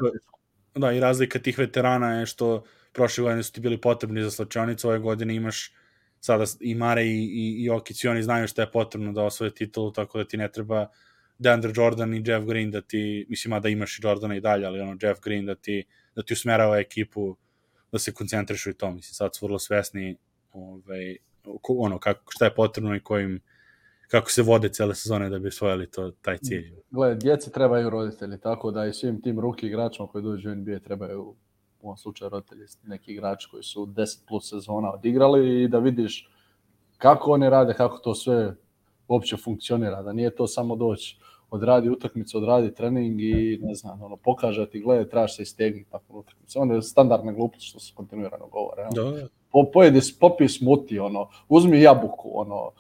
da, 0.75 0.93
i 0.93 1.01
razlika 1.01 1.39
tih 1.39 1.59
veterana 1.59 2.15
je 2.21 2.27
što 2.27 2.65
prošle 2.93 3.23
godine 3.23 3.43
su 3.43 3.53
ti 3.53 3.61
bili 3.61 3.81
potrebni 3.81 4.23
za 4.23 4.31
slačionicu, 4.31 4.89
ove 4.89 4.99
godine 4.99 5.35
imaš 5.35 5.73
sada 6.21 6.45
i 6.61 6.75
Mare 6.75 7.05
i, 7.05 7.25
i, 7.25 7.57
i 7.61 7.65
Jokić 7.65 8.05
i 8.05 8.09
oni 8.09 8.23
znaju 8.23 8.49
šta 8.49 8.63
je 8.63 8.71
potrebno 8.71 9.13
da 9.13 9.23
osvoje 9.23 9.55
titulu, 9.55 9.93
tako 9.93 10.19
da 10.19 10.25
ti 10.25 10.37
ne 10.37 10.53
treba 10.53 10.87
DeAndre 11.39 11.73
Jordan 11.77 12.15
i 12.15 12.23
Jeff 12.27 12.47
Green 12.47 12.71
da 12.71 12.81
ti, 12.81 13.27
mislim, 13.29 13.61
da 13.61 13.69
imaš 13.69 13.99
i 13.99 14.03
Jordana 14.05 14.37
i 14.37 14.41
dalje, 14.41 14.67
ali 14.67 14.81
ono, 14.81 14.97
Jeff 15.03 15.21
Green 15.21 15.47
da 15.47 15.55
ti, 15.55 15.85
da 16.15 16.23
ti 16.23 16.33
usmerava 16.33 16.79
ekipu 16.79 17.37
da 17.93 17.99
se 17.99 18.13
koncentrišu 18.13 18.71
i 18.71 18.75
to, 18.75 18.91
mislim, 18.91 19.15
sad 19.15 19.37
su 19.37 19.47
vrlo 19.47 19.59
svesni 19.59 20.17
ovaj, 20.53 21.17
ono, 21.69 21.99
kako, 21.99 22.33
šta 22.33 22.45
je 22.45 22.55
potrebno 22.55 22.95
i 22.95 23.01
kojim, 23.01 23.41
kako 24.11 24.31
se 24.31 24.43
vode 24.43 24.69
cele 24.69 24.95
sezone 24.95 25.29
da 25.31 25.39
bi 25.39 25.49
osvojili 25.49 25.91
to, 25.91 26.11
taj 26.11 26.39
cilj. 26.39 26.75
Gle, 26.91 27.15
djeci 27.15 27.53
trebaju 27.53 27.91
roditelji, 27.91 28.41
tako 28.41 28.71
da 28.71 28.87
i 28.87 28.93
svim 28.93 29.23
tim 29.23 29.41
ruki 29.41 29.67
igračima 29.67 30.09
koji 30.09 30.25
dođu 30.25 30.51
u 30.51 30.55
NBA 30.55 30.79
trebaju 30.79 31.35
u 31.81 31.87
ovom 31.87 31.97
slučaju 31.97 32.29
roditelji 32.29 32.67
neki 32.85 33.13
igrači 33.13 33.49
koji 33.51 33.63
su 33.63 33.87
10 33.87 34.19
plus 34.29 34.51
sezona 34.51 34.93
odigrali 34.93 35.63
i 35.63 35.69
da 35.69 35.79
vidiš 35.79 36.31
kako 36.99 37.33
oni 37.33 37.51
rade, 37.51 37.75
kako 37.75 37.99
to 37.99 38.15
sve 38.15 38.55
uopće 39.09 39.37
funkcionira, 39.37 40.03
da 40.03 40.13
nije 40.13 40.35
to 40.35 40.47
samo 40.47 40.77
doći 40.77 41.19
odradi 41.51 41.89
utakmicu, 41.89 42.39
odradi 42.39 42.75
trening 42.75 43.21
i 43.21 43.59
ne 43.63 43.75
znam, 43.75 44.03
ono, 44.03 44.17
pokaže 44.17 44.71
ti, 44.71 44.81
gledaj, 44.81 45.09
trebaš 45.09 45.37
se 45.37 45.43
istegnuti 45.43 45.91
nakon 45.93 46.17
utakmice. 46.17 46.59
Onda 46.59 46.75
je 46.75 46.83
standardna 46.83 47.33
glupost 47.33 47.63
što 47.63 47.81
se 47.81 47.93
kontinuirano 47.95 48.47
govore. 48.47 48.83
Ono. 48.83 49.11
Da. 49.11 49.27
Po, 49.53 49.71
pojedi, 49.73 50.01
popi 50.21 50.49
smuti, 50.49 50.99
ono, 50.99 51.29
uzmi 51.49 51.81
jabuku, 51.81 52.31
ono, 52.35 52.71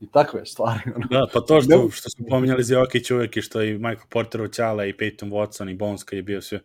i 0.00 0.06
takve 0.12 0.46
stvari. 0.46 0.80
Ono. 0.96 1.06
Da, 1.10 1.26
pa 1.32 1.40
to 1.40 1.60
što, 1.60 1.88
što 1.92 2.10
smo 2.10 2.26
pominjali 2.28 2.64
za 2.64 2.74
Jokić 2.74 3.10
uvek 3.10 3.36
i 3.36 3.42
što 3.42 3.62
i 3.62 3.72
Michael 3.72 4.08
Porter 4.10 4.42
Oćala 4.42 4.84
i 4.84 4.92
Peyton 4.92 5.30
Watson 5.30 5.70
i 5.70 5.74
Bones 5.74 6.04
kad 6.04 6.16
je 6.16 6.22
bio 6.22 6.42
sve 6.42 6.60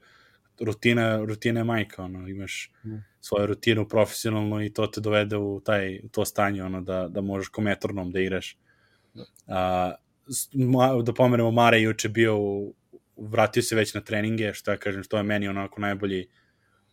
rutina, 0.59 1.25
rutina 1.25 1.59
je 1.59 1.63
majka, 1.63 2.03
ono, 2.03 2.27
imaš 2.27 2.71
mm. 2.85 2.95
svoju 3.21 3.45
rutinu 3.45 3.87
profesionalno 3.87 4.63
i 4.63 4.73
to 4.73 4.87
te 4.87 5.01
dovede 5.01 5.37
u 5.37 5.61
taj, 5.65 5.99
u 6.03 6.09
to 6.09 6.25
stanje, 6.25 6.63
ono, 6.63 6.81
da, 6.81 7.07
da 7.07 7.21
možeš 7.21 7.47
kometornom 7.47 8.11
da 8.11 8.19
igraš. 8.19 8.57
Da. 9.13 9.23
A, 9.47 9.93
da 11.03 11.13
pomenemo, 11.13 11.51
Mare 11.51 11.81
juče 11.81 12.09
bio, 12.09 12.37
vratio 13.17 13.63
se 13.63 13.75
već 13.75 13.93
na 13.93 14.01
treninge, 14.01 14.53
što 14.53 14.71
ja 14.71 14.77
kažem, 14.77 15.03
što 15.03 15.17
je 15.17 15.23
meni 15.23 15.47
onako 15.47 15.81
najbolji, 15.81 16.27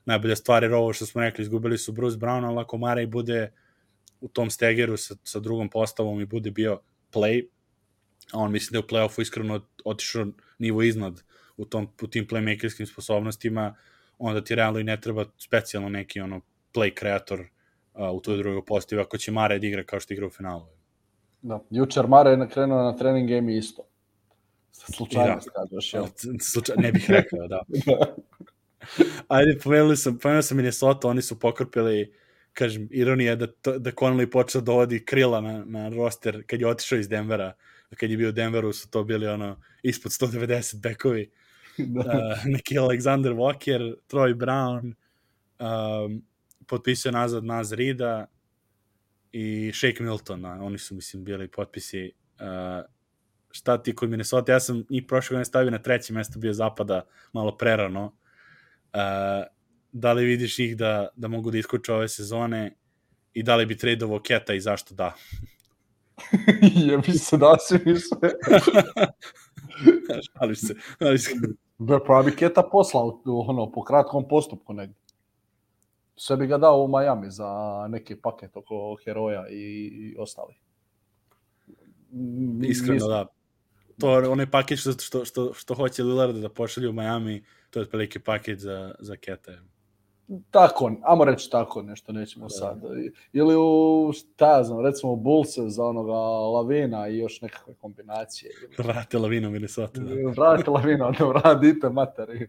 najbolja 0.04 0.36
stvar, 0.36 0.62
jer 0.62 0.74
ovo 0.74 0.92
što 0.92 1.06
smo 1.06 1.20
rekli, 1.20 1.42
izgubili 1.42 1.78
su 1.78 1.92
Bruce 1.92 2.16
Brown, 2.16 2.46
ali 2.46 2.60
ako 2.60 2.78
Mare 2.78 3.06
bude 3.06 3.52
u 4.20 4.28
tom 4.28 4.50
stegeru 4.50 4.96
sa, 4.96 5.14
sa 5.24 5.40
drugom 5.40 5.68
postavom 5.68 6.20
i 6.20 6.26
bude 6.26 6.50
bio 6.50 6.80
play, 7.12 7.46
a 8.32 8.38
on 8.38 8.52
mislim 8.52 8.72
da 8.72 8.78
je 8.78 8.84
u 8.84 8.88
play-offu 8.88 9.22
iskreno 9.22 9.60
otišao 9.84 10.26
nivo 10.58 10.82
iznad 10.82 11.22
u, 11.56 11.64
tom, 11.64 11.88
u 12.02 12.06
tim 12.06 12.26
playmakerskim 12.26 12.86
sposobnostima, 12.86 13.74
onda 14.18 14.44
ti 14.44 14.54
realno 14.54 14.78
i 14.78 14.84
ne 14.84 15.00
treba 15.00 15.24
specijalno 15.38 15.88
neki 15.88 16.20
ono 16.20 16.40
play 16.74 16.94
kreator 16.94 17.40
uh, 17.40 18.10
u 18.12 18.20
toj 18.20 18.36
drugoj 18.36 18.64
postavi, 18.64 19.02
ako 19.02 19.18
će 19.18 19.32
Mare 19.32 19.58
da 19.58 19.66
igra 19.66 19.84
kao 19.84 20.00
što 20.00 20.14
igra 20.14 20.26
u 20.26 20.30
finalu. 20.30 20.66
Da, 21.42 21.60
jučer 21.70 22.06
Mare 22.06 22.30
je 22.30 22.48
krenuo 22.48 22.82
na 22.82 22.96
trening 22.96 23.30
game 23.30 23.56
isto. 23.56 23.82
Slučajno 24.72 25.34
da. 25.34 25.50
kažeš, 25.52 25.94
jel? 25.94 26.06
Slučaj, 26.52 26.76
ne 26.78 26.92
bih 26.92 27.10
rekao, 27.10 27.48
da. 27.48 27.62
da. 27.86 28.14
Ajde, 29.28 29.58
pomenuli 29.64 29.96
sam, 29.96 30.18
sam 30.42 30.56
Minnesota, 30.56 31.08
oni 31.08 31.22
su 31.22 31.38
pokrpili, 31.38 32.14
kažem, 32.52 32.88
ironija 32.90 33.36
da, 33.36 33.46
to, 33.46 33.78
da 33.78 33.90
Connelly 33.90 34.30
počeo 34.30 34.60
da 34.60 34.64
dovodi 34.64 35.04
krila 35.04 35.40
na, 35.40 35.64
na 35.64 35.88
roster 35.88 36.42
kad 36.46 36.60
je 36.60 36.66
otišao 36.66 36.98
iz 36.98 37.08
Denvera. 37.08 37.52
Kad 37.96 38.10
je 38.10 38.16
bio 38.16 38.28
u 38.28 38.32
Denveru 38.32 38.72
su 38.72 38.90
to 38.90 39.04
bili 39.04 39.26
ono 39.26 39.60
ispod 39.82 40.12
190 40.12 40.80
bekovi. 40.80 41.30
Da. 41.78 42.00
Uh, 42.00 42.44
neki 42.44 42.78
Alexander 42.78 43.32
Walker, 43.34 43.94
Troy 44.10 44.34
Brown, 44.34 44.94
um, 45.58 46.22
potpisao 46.66 47.12
nazad 47.12 47.44
Naz 47.44 47.72
Rida, 47.72 48.26
i 49.32 49.72
Shake 49.74 50.02
Milton, 50.02 50.44
a, 50.44 50.58
oni 50.64 50.78
su, 50.78 50.94
mislim, 50.94 51.24
bili 51.24 51.48
potpisi. 51.48 52.12
Uh, 52.40 52.84
šta 53.50 53.82
ti 53.82 53.94
kod 53.94 54.10
Minnesota? 54.10 54.52
Ja 54.52 54.60
sam 54.60 54.84
njih 54.90 55.04
prošle 55.08 55.34
godine 55.34 55.44
stavio 55.44 55.70
na 55.70 55.78
treće 55.78 56.12
mesto, 56.12 56.38
bio 56.38 56.52
zapada 56.52 57.06
malo 57.32 57.56
prerano. 57.56 58.04
Uh, 58.94 59.00
da 59.92 60.12
li 60.12 60.24
vidiš 60.24 60.58
ih 60.58 60.76
da, 60.76 61.08
da 61.16 61.28
mogu 61.28 61.50
da 61.50 61.58
iskuču 61.58 61.94
ove 61.94 62.08
sezone 62.08 62.76
i 63.34 63.42
da 63.42 63.56
li 63.56 63.66
bi 63.66 63.76
tradeovo 63.76 64.20
Keta 64.20 64.54
i 64.54 64.60
zašto 64.60 64.94
da? 64.94 65.14
Jebi 66.88 67.12
se 67.12 67.36
da 67.36 67.56
se 67.68 67.80
misle. 67.84 68.30
šališ 70.38 70.60
se. 70.60 70.74
Šališ 70.98 71.24
se. 71.24 71.34
Be, 71.78 71.98
pa 72.06 72.22
bi 72.22 72.36
Keta 72.36 72.62
poslao 72.72 73.22
ono, 73.24 73.72
po 73.72 73.82
kratkom 73.84 74.28
postupku 74.28 74.72
negdje 74.72 75.08
sve 76.18 76.36
bi 76.36 76.46
ga 76.46 76.58
dao 76.58 76.84
u 76.84 76.88
Miami 76.88 77.30
za 77.30 77.86
neki 77.88 78.16
paket 78.16 78.56
oko 78.56 78.96
heroja 79.04 79.48
i, 79.48 79.90
i 79.92 80.16
ostali. 80.18 80.54
Iskreno, 82.62 82.94
Mislim... 82.94 82.98
da. 82.98 83.26
To 84.00 84.32
onaj 84.32 84.50
paket 84.50 84.78
što, 84.78 84.92
što, 84.92 85.24
što, 85.24 85.54
što 85.54 85.74
hoće 85.74 86.02
Lillard 86.02 86.36
da 86.36 86.48
pošalju 86.48 86.90
u 86.90 86.92
Miami, 86.92 87.44
to 87.70 87.78
je 87.78 87.82
otprilike 87.82 88.20
paket 88.20 88.58
za, 88.58 88.94
za 88.98 89.16
Keta. 89.16 89.52
Tako, 90.50 90.92
amo 91.02 91.24
reći 91.24 91.50
tako 91.50 91.82
nešto, 91.82 92.12
nećemo 92.12 92.46
da. 92.46 92.50
sad. 92.50 92.82
Ili 93.32 93.56
u, 93.56 94.12
šta 94.12 94.56
ja 94.56 94.64
znam, 94.64 94.80
recimo 94.80 95.16
Bulls 95.16 95.58
za 95.58 95.84
onoga 95.84 96.12
Lavina 96.52 97.08
i 97.08 97.18
još 97.18 97.40
nekakve 97.40 97.74
kombinacije. 97.74 98.50
Vrate 98.78 99.18
Lavina 99.18 99.48
u 99.48 99.50
Minnesota. 99.50 100.00
Da. 100.00 100.14
Vrate 100.42 100.70
Lavina, 100.70 101.10
da 101.10 101.24
vratite 101.24 101.88
materi. 101.88 102.48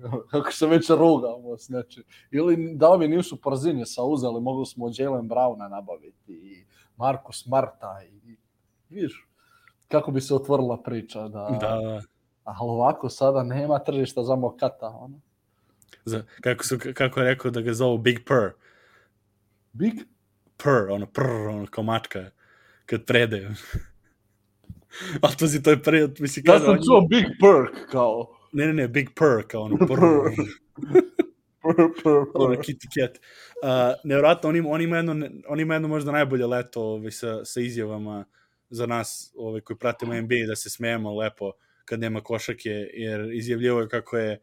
kako 0.30 0.52
se 0.52 0.66
već 0.66 0.90
rugamo 0.90 1.58
s 1.58 1.68
nečim. 1.68 2.04
Ili 2.30 2.74
da 2.74 2.88
ovi 2.88 3.08
nisu 3.08 3.38
sa 3.86 4.02
uzeli, 4.02 4.40
mogli 4.40 4.66
smo 4.66 4.90
Jalen 4.98 5.28
Browna 5.28 5.68
nabaviti 5.68 6.32
i 6.32 6.64
Markus 6.96 7.46
Marta 7.46 8.00
i, 8.10 8.36
viš, 8.88 9.28
kako 9.88 10.10
bi 10.10 10.20
se 10.20 10.34
otvorila 10.34 10.82
priča 10.82 11.28
da, 11.28 11.58
da. 11.60 12.00
ali 12.44 12.70
ovako 12.70 13.08
sada 13.08 13.42
nema 13.42 13.78
tržišta 13.78 14.22
za 14.22 14.36
Mokata 14.36 14.88
ono. 14.88 15.20
Za, 16.04 16.24
kako, 16.40 16.64
su, 16.64 16.78
kako 16.94 17.20
je 17.20 17.26
rekao 17.26 17.50
da 17.50 17.60
ga 17.60 17.72
zovu 17.72 17.98
Big 17.98 18.18
Purr 18.24 18.50
Big? 19.72 19.94
Purr, 20.56 20.90
ono 20.90 21.06
prr, 21.06 21.48
ono 21.48 21.66
kao 21.66 21.84
mačka 21.84 22.30
kad 22.86 23.04
predaju 23.04 23.48
Ali 25.22 25.36
to 25.36 25.46
si, 25.46 25.62
to 25.62 25.70
je 25.70 25.82
prvi, 25.82 26.08
mislim, 26.18 26.44
ja 26.46 26.60
sam 26.60 26.76
čuo 26.76 27.00
Big 27.00 27.24
Perk, 27.40 27.90
kao. 27.90 28.36
Ne, 28.52 28.66
ne, 28.66 28.72
ne, 28.72 28.88
Big 28.88 29.08
Purr, 29.14 29.42
kao 29.48 29.62
ono, 29.62 29.76
purr, 29.88 30.00
purr. 32.32 32.56
Kitty 32.56 32.88
Cat. 32.94 33.18
Uh, 33.62 34.00
nevjerojatno, 34.04 34.48
on 34.48 34.56
ima, 34.56 34.68
on, 34.70 34.80
ima 34.80 34.96
jedno, 34.96 35.28
on 35.48 35.60
ima 35.60 35.74
jedno 35.74 35.88
možda 35.88 36.12
najbolje 36.12 36.46
leto 36.46 36.82
ovaj, 36.82 37.10
sa, 37.10 37.44
sa 37.44 37.60
izjavama 37.60 38.24
za 38.70 38.86
nas 38.86 39.32
ovaj, 39.36 39.60
koji 39.60 39.76
pratimo 39.76 40.20
NBA 40.20 40.46
da 40.46 40.56
se 40.56 40.70
smejemo 40.70 41.16
lepo 41.16 41.52
kad 41.84 42.00
nema 42.00 42.20
košake, 42.20 42.70
jer 42.92 43.30
izjavljivo 43.32 43.80
je 43.80 43.88
kako 43.88 44.18
je 44.18 44.40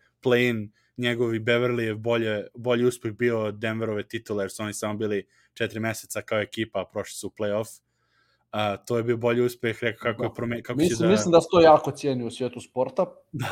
njegovi 0.97 1.39
Beverly 1.39 1.81
je 1.81 1.95
bolje, 1.95 2.47
bolji 2.55 2.85
uspeh 2.85 3.11
bio 3.11 3.41
od 3.43 3.59
Denverove 3.59 4.03
titule, 4.03 4.43
jer 4.43 4.51
su 4.51 4.63
oni 4.63 4.73
samo 4.73 4.93
bili 4.93 5.27
četiri 5.53 5.79
meseca 5.79 6.21
kao 6.21 6.39
ekipa, 6.39 6.81
a 6.81 6.85
prošli 6.85 7.13
su 7.13 7.27
u 7.27 7.31
play-off. 7.39 7.81
A, 8.51 8.77
to 8.77 8.97
je 8.97 9.03
bio 9.03 9.17
bolji 9.17 9.41
uspeh, 9.41 9.83
rekao 9.83 10.13
kako 10.13 10.23
je 10.23 10.33
promen, 10.35 10.63
kako 10.63 10.77
mislim, 10.77 10.97
će 10.97 11.03
da... 11.03 11.09
Mislim 11.09 11.31
da 11.31 11.41
se 11.41 11.47
to 11.51 11.61
jako 11.61 11.91
cijeni 11.91 12.25
u 12.25 12.31
svijetu 12.31 12.61
sporta. 12.61 13.05
Da. 13.31 13.47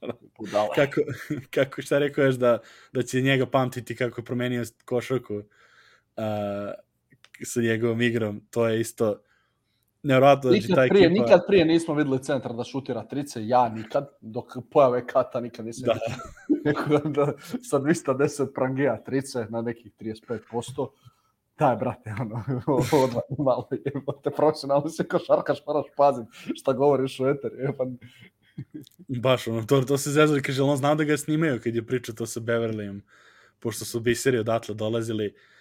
kako, 0.74 1.00
kako, 1.50 1.82
šta 1.82 1.98
rekao 1.98 2.24
ješ 2.24 2.34
da, 2.34 2.58
da 2.92 3.02
će 3.02 3.20
njega 3.20 3.46
pamtiti 3.46 3.96
kako 3.96 4.20
je 4.20 4.24
promenio 4.24 4.64
košarku 4.84 5.34
uh, 5.34 5.42
sa 7.44 7.60
njegovom 7.60 8.00
igrom, 8.00 8.42
to 8.50 8.68
je 8.68 8.80
isto 8.80 9.22
nevjerojatno. 10.08 10.50
Nikad, 10.50 10.70
znači, 10.70 10.88
prije, 10.88 11.06
ekipa... 11.06 11.22
nikad 11.22 11.40
prije 11.46 11.64
nismo 11.64 11.94
videli 11.94 12.22
centar 12.22 12.52
da 12.54 12.64
šutira 12.64 13.02
trice, 13.02 13.46
ja 13.46 13.68
nikad, 13.68 14.08
dok 14.20 14.46
pojave 14.70 15.06
Kata 15.06 15.40
nikad 15.40 15.66
nisam 15.66 15.86
da. 15.86 15.98
vidio. 16.48 17.10
da, 17.24 17.32
sa 17.62 17.78
210 17.78 18.54
prangija 18.54 19.02
trice 19.04 19.46
na 19.50 19.62
nekih 19.62 19.92
35%, 20.00 20.88
daj 21.58 21.76
brate, 21.76 22.14
ono, 22.20 22.44
odvaj 23.04 23.22
malo, 23.38 23.68
jebote, 23.84 24.30
profesionalno 24.30 24.88
si 24.88 25.04
košarkaš, 25.04 25.58
moraš 25.66 25.86
paziti 25.96 26.30
šta 26.54 26.72
govoriš 26.72 27.20
u 27.20 27.26
eteri, 27.26 27.56
jebote. 27.58 28.06
Baš, 29.08 29.48
ono, 29.48 29.62
to, 29.62 29.82
to 29.82 29.98
se 29.98 30.10
zezali, 30.10 30.42
kaže, 30.42 30.62
on 30.62 30.76
znao 30.76 30.94
da 30.94 31.04
ga 31.04 31.16
snimaju 31.16 31.60
kad 31.64 31.74
je 31.74 31.86
pričao 31.86 32.14
to 32.14 32.26
sa 32.26 32.40
Beverlyem, 32.40 33.00
pošto 33.60 33.84
su 33.84 34.00
biseri 34.00 34.38
odatle 34.38 34.74
dolazili, 34.74 35.34
Uh, 35.34 35.57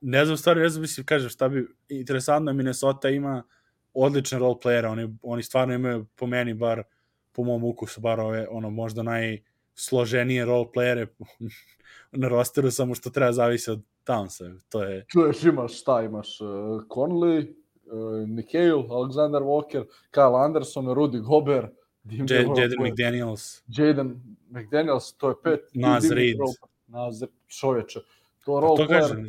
ne 0.00 0.24
znam, 0.24 0.36
stvarno, 0.36 0.62
ne 0.62 0.68
znam, 0.68 0.82
mislim, 0.82 1.06
kažem, 1.06 1.28
šta 1.28 1.48
bi, 1.48 1.66
interesantno 1.88 2.52
Minnesota 2.52 3.08
ima 3.08 3.42
odlične 3.94 4.38
role 4.38 4.54
playere, 4.64 4.86
oni, 4.86 5.16
oni 5.22 5.42
stvarno 5.42 5.74
imaju, 5.74 6.06
po 6.16 6.26
meni, 6.26 6.54
bar, 6.54 6.82
po 7.32 7.44
mom 7.44 7.64
ukusu, 7.64 8.00
bar 8.00 8.20
ove, 8.20 8.46
ono, 8.50 8.70
možda 8.70 9.02
najsloženije 9.02 10.44
role 10.44 10.66
playere 10.74 11.06
na 12.12 12.28
rosteru, 12.28 12.70
samo 12.70 12.94
što 12.94 13.10
treba 13.10 13.32
zavisi 13.32 13.70
od 13.70 13.82
Townsa, 14.06 14.60
to 14.68 14.82
je... 14.82 15.06
Tu 15.12 15.20
još 15.20 15.44
imaš, 15.44 15.80
šta 15.80 16.02
imaš, 16.02 16.40
uh, 16.40 16.46
Conley, 16.88 17.54
uh, 17.92 18.28
Nikhil, 18.28 18.76
Alexander 18.78 19.42
Walker, 19.42 19.84
Kyle 20.12 20.44
Anderson, 20.44 20.86
Rudy 20.86 21.20
Gobert, 21.20 21.80
Jaden 22.04 22.78
McDaniels. 22.80 23.62
Jaden 23.68 24.20
McDaniels, 24.50 25.16
to 25.16 25.28
je 25.28 25.34
pet. 25.44 25.60
Naz 25.74 26.10
Reid. 26.10 26.36
Naz 26.86 27.22
čoveče. 27.46 28.00
To 28.44 28.60
role 28.60 28.76
To 28.76 28.88
kažem. 28.88 29.26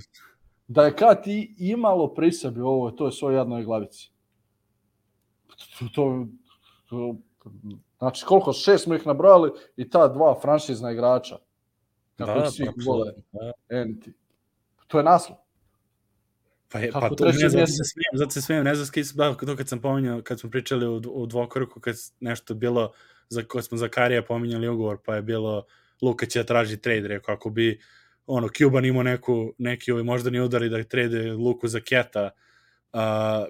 Da 0.67 0.85
je 0.85 0.95
kad 0.95 1.27
i 1.27 1.55
imalo 1.57 2.13
pri 2.13 2.31
sebi 2.31 2.61
ovo, 2.61 2.91
to 2.91 3.05
je 3.05 3.11
svoj 3.11 3.35
jednoj 3.35 3.63
glavici. 3.63 4.11
To, 5.79 5.85
to, 5.95 6.25
to, 6.89 7.15
znači 7.97 8.25
koliko, 8.25 8.53
šest 8.53 8.83
smo 8.83 8.95
ih 8.95 9.07
nabrojali 9.07 9.51
i 9.77 9.89
ta 9.89 10.07
dva 10.07 10.39
franšizna 10.41 10.91
igrača. 10.91 11.37
Kako 12.17 12.39
Da, 12.39 12.51
svi 12.51 12.67
vole. 12.85 13.11
da. 13.31 13.51
Enti. 13.69 14.13
To 14.87 14.97
je 14.97 15.03
naslov. 15.03 15.37
Pa, 16.71 16.79
je, 16.79 16.91
Kako 16.91 17.09
pa 17.09 17.15
to, 17.15 17.25
ne, 17.25 17.31
mjesec? 17.31 17.69
se 17.69 17.83
smijem, 17.83 18.13
zato 18.13 18.31
se 18.31 18.41
smijem, 18.41 18.63
ne 18.63 18.75
znam 18.75 18.85
skis, 18.87 19.13
da, 19.13 19.33
to 19.35 19.55
kad 19.55 19.69
sam 19.69 19.81
pominjao, 19.81 20.21
kad 20.21 20.39
smo 20.39 20.49
pričali 20.49 20.87
u, 20.87 20.95
u 20.95 21.25
dvokoruku, 21.25 21.79
kad 21.79 21.95
nešto 22.19 22.53
bilo, 22.53 22.91
za 23.29 23.43
koje 23.43 23.63
smo 23.63 23.77
za 23.77 23.87
Karija 23.87 24.23
pominjali 24.23 24.67
ugovor, 24.67 24.97
pa 25.05 25.15
je 25.15 25.21
bilo 25.21 25.65
Luka 26.01 26.25
će 26.25 26.39
da 26.39 26.45
traži 26.45 26.77
trade, 26.77 27.07
rekao, 27.07 27.35
ako 27.35 27.49
bi 27.49 27.79
ono, 28.33 28.49
Cuban 28.57 28.85
imao 28.85 29.03
neku, 29.03 29.53
neki 29.57 29.91
ovaj 29.91 30.03
moždani 30.03 30.39
udar 30.39 30.63
i 30.63 30.69
da 30.69 30.83
trade 30.83 31.31
Luku 31.31 31.67
za 31.67 31.79
Keta, 31.79 32.29
uh, 32.93 32.99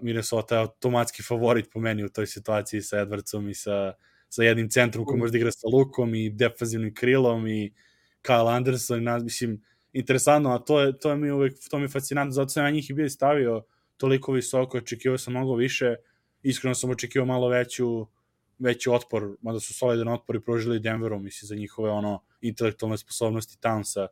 Minnesota 0.01 0.55
je 0.55 0.61
automatski 0.61 1.23
favorit 1.23 1.69
po 1.73 1.79
meni 1.79 2.03
u 2.03 2.09
toj 2.09 2.27
situaciji 2.27 2.81
sa 2.81 2.97
Edwardsom 2.97 3.49
i 3.49 3.53
sa, 3.53 3.93
sa 4.29 4.43
jednim 4.43 4.69
centrom 4.69 5.05
koji 5.05 5.19
može 5.19 5.31
da 5.31 5.37
igra 5.37 5.51
sa 5.51 5.67
Lukom 5.73 6.15
i 6.15 6.29
defanzivnim 6.29 6.93
krilom 6.95 7.47
i 7.47 7.73
Kyle 8.23 8.55
Anderson, 8.55 9.03
na, 9.03 9.19
mislim, 9.19 9.61
interesantno, 9.93 10.55
a 10.55 10.59
to 10.59 10.81
je, 10.81 10.97
to 10.97 11.09
je 11.09 11.15
mi 11.15 11.31
uvek, 11.31 11.53
to 11.69 11.77
mi 11.77 11.83
je 11.83 11.89
fascinantno, 11.89 12.31
zato 12.31 12.49
sam 12.49 12.65
ja 12.65 12.71
njih 12.71 12.89
i 12.89 12.93
bio 12.93 13.09
stavio 13.09 13.63
toliko 13.97 14.31
visoko, 14.31 14.77
očekivao 14.77 15.17
sam 15.17 15.33
mnogo 15.33 15.55
više, 15.55 15.95
iskreno 16.43 16.75
sam 16.75 16.89
očekivao 16.89 17.25
malo 17.25 17.49
veću, 17.49 18.07
veći 18.59 18.89
otpor, 18.89 19.35
mada 19.41 19.59
su 19.59 19.73
solidan 19.73 20.07
otpor 20.07 20.35
i 20.35 20.41
prožili 20.41 20.79
Denveru, 20.79 21.19
mislim, 21.19 21.47
za 21.47 21.55
njihove 21.55 21.89
ono 21.89 22.23
intelektualne 22.41 22.97
sposobnosti 22.97 23.57
Townsa 23.61 24.07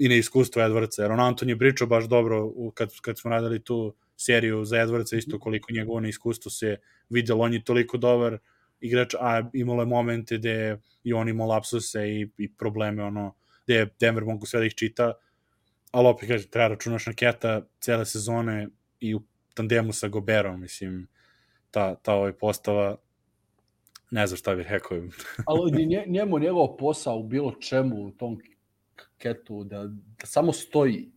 i 0.00 0.08
neiskustvo 0.08 0.62
Edwardsa, 0.62 1.02
jer 1.02 1.12
on 1.12 1.20
Anton 1.20 1.48
je 1.48 1.58
pričao 1.58 1.86
baš 1.86 2.04
dobro 2.04 2.44
u, 2.44 2.70
kad, 2.70 2.90
kad 3.02 3.18
smo 3.18 3.30
radili 3.30 3.64
tu 3.64 3.94
seriju 4.16 4.64
za 4.64 4.76
Edwardsa, 4.76 5.16
isto 5.16 5.38
koliko 5.38 5.72
njegovo 5.72 6.00
neiskustvo 6.00 6.50
se 6.50 6.76
videlo, 7.08 7.44
on 7.44 7.54
je 7.54 7.64
toliko 7.64 7.98
dobar 7.98 8.38
igrač, 8.80 9.14
a 9.20 9.50
imalo 9.52 9.82
je 9.82 9.86
momente 9.86 10.38
gde 10.38 10.78
i 11.04 11.12
on 11.12 11.28
imao 11.28 11.46
lapsuse 11.46 12.08
i, 12.08 12.28
i 12.38 12.52
probleme, 12.54 13.04
ono, 13.04 13.34
gde 13.64 13.86
Denver 14.00 14.24
mogu 14.24 14.46
sve 14.46 14.60
da 14.60 14.66
ih 14.66 14.74
čita, 14.74 15.12
ali 15.90 16.08
opet 16.08 16.28
kažem, 16.28 16.50
treba 16.50 16.68
računaš 16.68 17.06
na 17.06 17.12
Keta 17.12 17.66
cele 17.80 18.06
sezone 18.06 18.68
i 19.00 19.14
u 19.14 19.20
tandemu 19.54 19.92
sa 19.92 20.08
Goberom, 20.08 20.60
mislim, 20.60 21.08
ta, 21.70 21.94
ta 21.94 22.14
ovaj 22.14 22.32
postava, 22.32 22.96
ne 24.10 24.26
znam 24.26 24.36
šta 24.36 24.54
bih 24.54 24.66
rekao. 24.70 24.98
Ali 25.46 25.86
nje, 25.86 26.04
njemu 26.06 26.38
njegov 26.38 26.76
posao 26.76 27.18
u 27.18 27.22
bilo 27.22 27.54
čemu 27.60 28.06
u 28.06 28.10
tom 28.10 28.40
ketu, 29.20 29.64
da, 29.64 29.84
da 29.86 30.26
samo 30.26 30.52
stoji. 30.52 31.10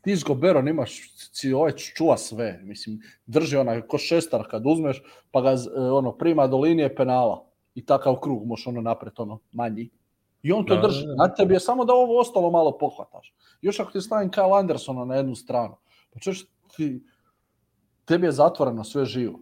Ti 0.00 0.16
s 0.16 0.24
Goberom 0.24 0.68
imaš, 0.68 1.00
si 1.32 1.52
ovaj 1.52 1.72
čuva 1.72 2.16
sve, 2.16 2.60
mislim, 2.62 3.00
drži 3.26 3.56
onaj 3.56 3.82
ko 3.86 3.98
šestar 3.98 4.46
kad 4.50 4.62
uzmeš, 4.66 5.02
pa 5.30 5.40
ga 5.40 5.50
e, 5.50 5.80
ono, 5.80 6.12
prima 6.12 6.46
do 6.46 6.58
linije 6.58 6.94
penala 6.94 7.46
i 7.74 7.84
takav 7.86 8.16
krug 8.20 8.46
možeš 8.46 8.66
ono 8.66 8.80
napred, 8.80 9.12
ono, 9.16 9.40
manji. 9.52 9.90
I 10.42 10.52
on 10.52 10.66
to 10.66 10.76
Da, 10.76 10.88
drži. 10.88 11.06
da, 11.06 11.06
da. 11.06 11.14
Na 11.14 11.34
tebi 11.34 11.54
je 11.54 11.60
samo 11.60 11.84
da 11.84 11.92
ovo 11.92 12.20
ostalo 12.20 12.50
malo 12.50 12.78
pohvataš. 12.78 13.34
Još 13.62 13.80
ako 13.80 13.92
ti 13.92 14.00
stavim 14.00 14.30
Kyle 14.30 14.58
Andersona 14.58 15.04
na 15.04 15.14
jednu 15.14 15.34
stranu, 15.34 15.76
pa 16.10 16.20
češ 16.20 16.44
ti, 16.76 17.02
tebi 18.04 18.26
je 18.26 18.32
zatvoreno 18.32 18.84
sve 18.84 19.04
živo. 19.04 19.40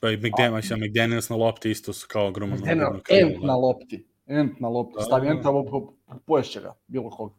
Pa 0.00 0.10
i 0.10 0.16
McDaniels, 0.16 0.70
ja, 0.70 0.76
McDaniels 0.76 1.28
na 1.28 1.36
lopti 1.36 1.70
isto 1.70 1.92
su 1.92 2.06
kao 2.10 2.28
ogroman. 2.28 2.58
Krilo, 2.62 3.00
ent 3.08 3.42
na 3.42 3.56
lopti. 3.56 4.06
Ent 4.26 4.60
na 4.60 4.68
lopti. 4.68 4.94
Da, 4.98 5.04
Stavi 5.04 5.26
da. 5.26 5.32
ent, 5.32 5.42
po, 5.42 5.64
po, 5.70 5.92
poješće 6.26 6.60
ga, 6.60 6.74
bilo 6.86 7.10
koga. 7.10 7.34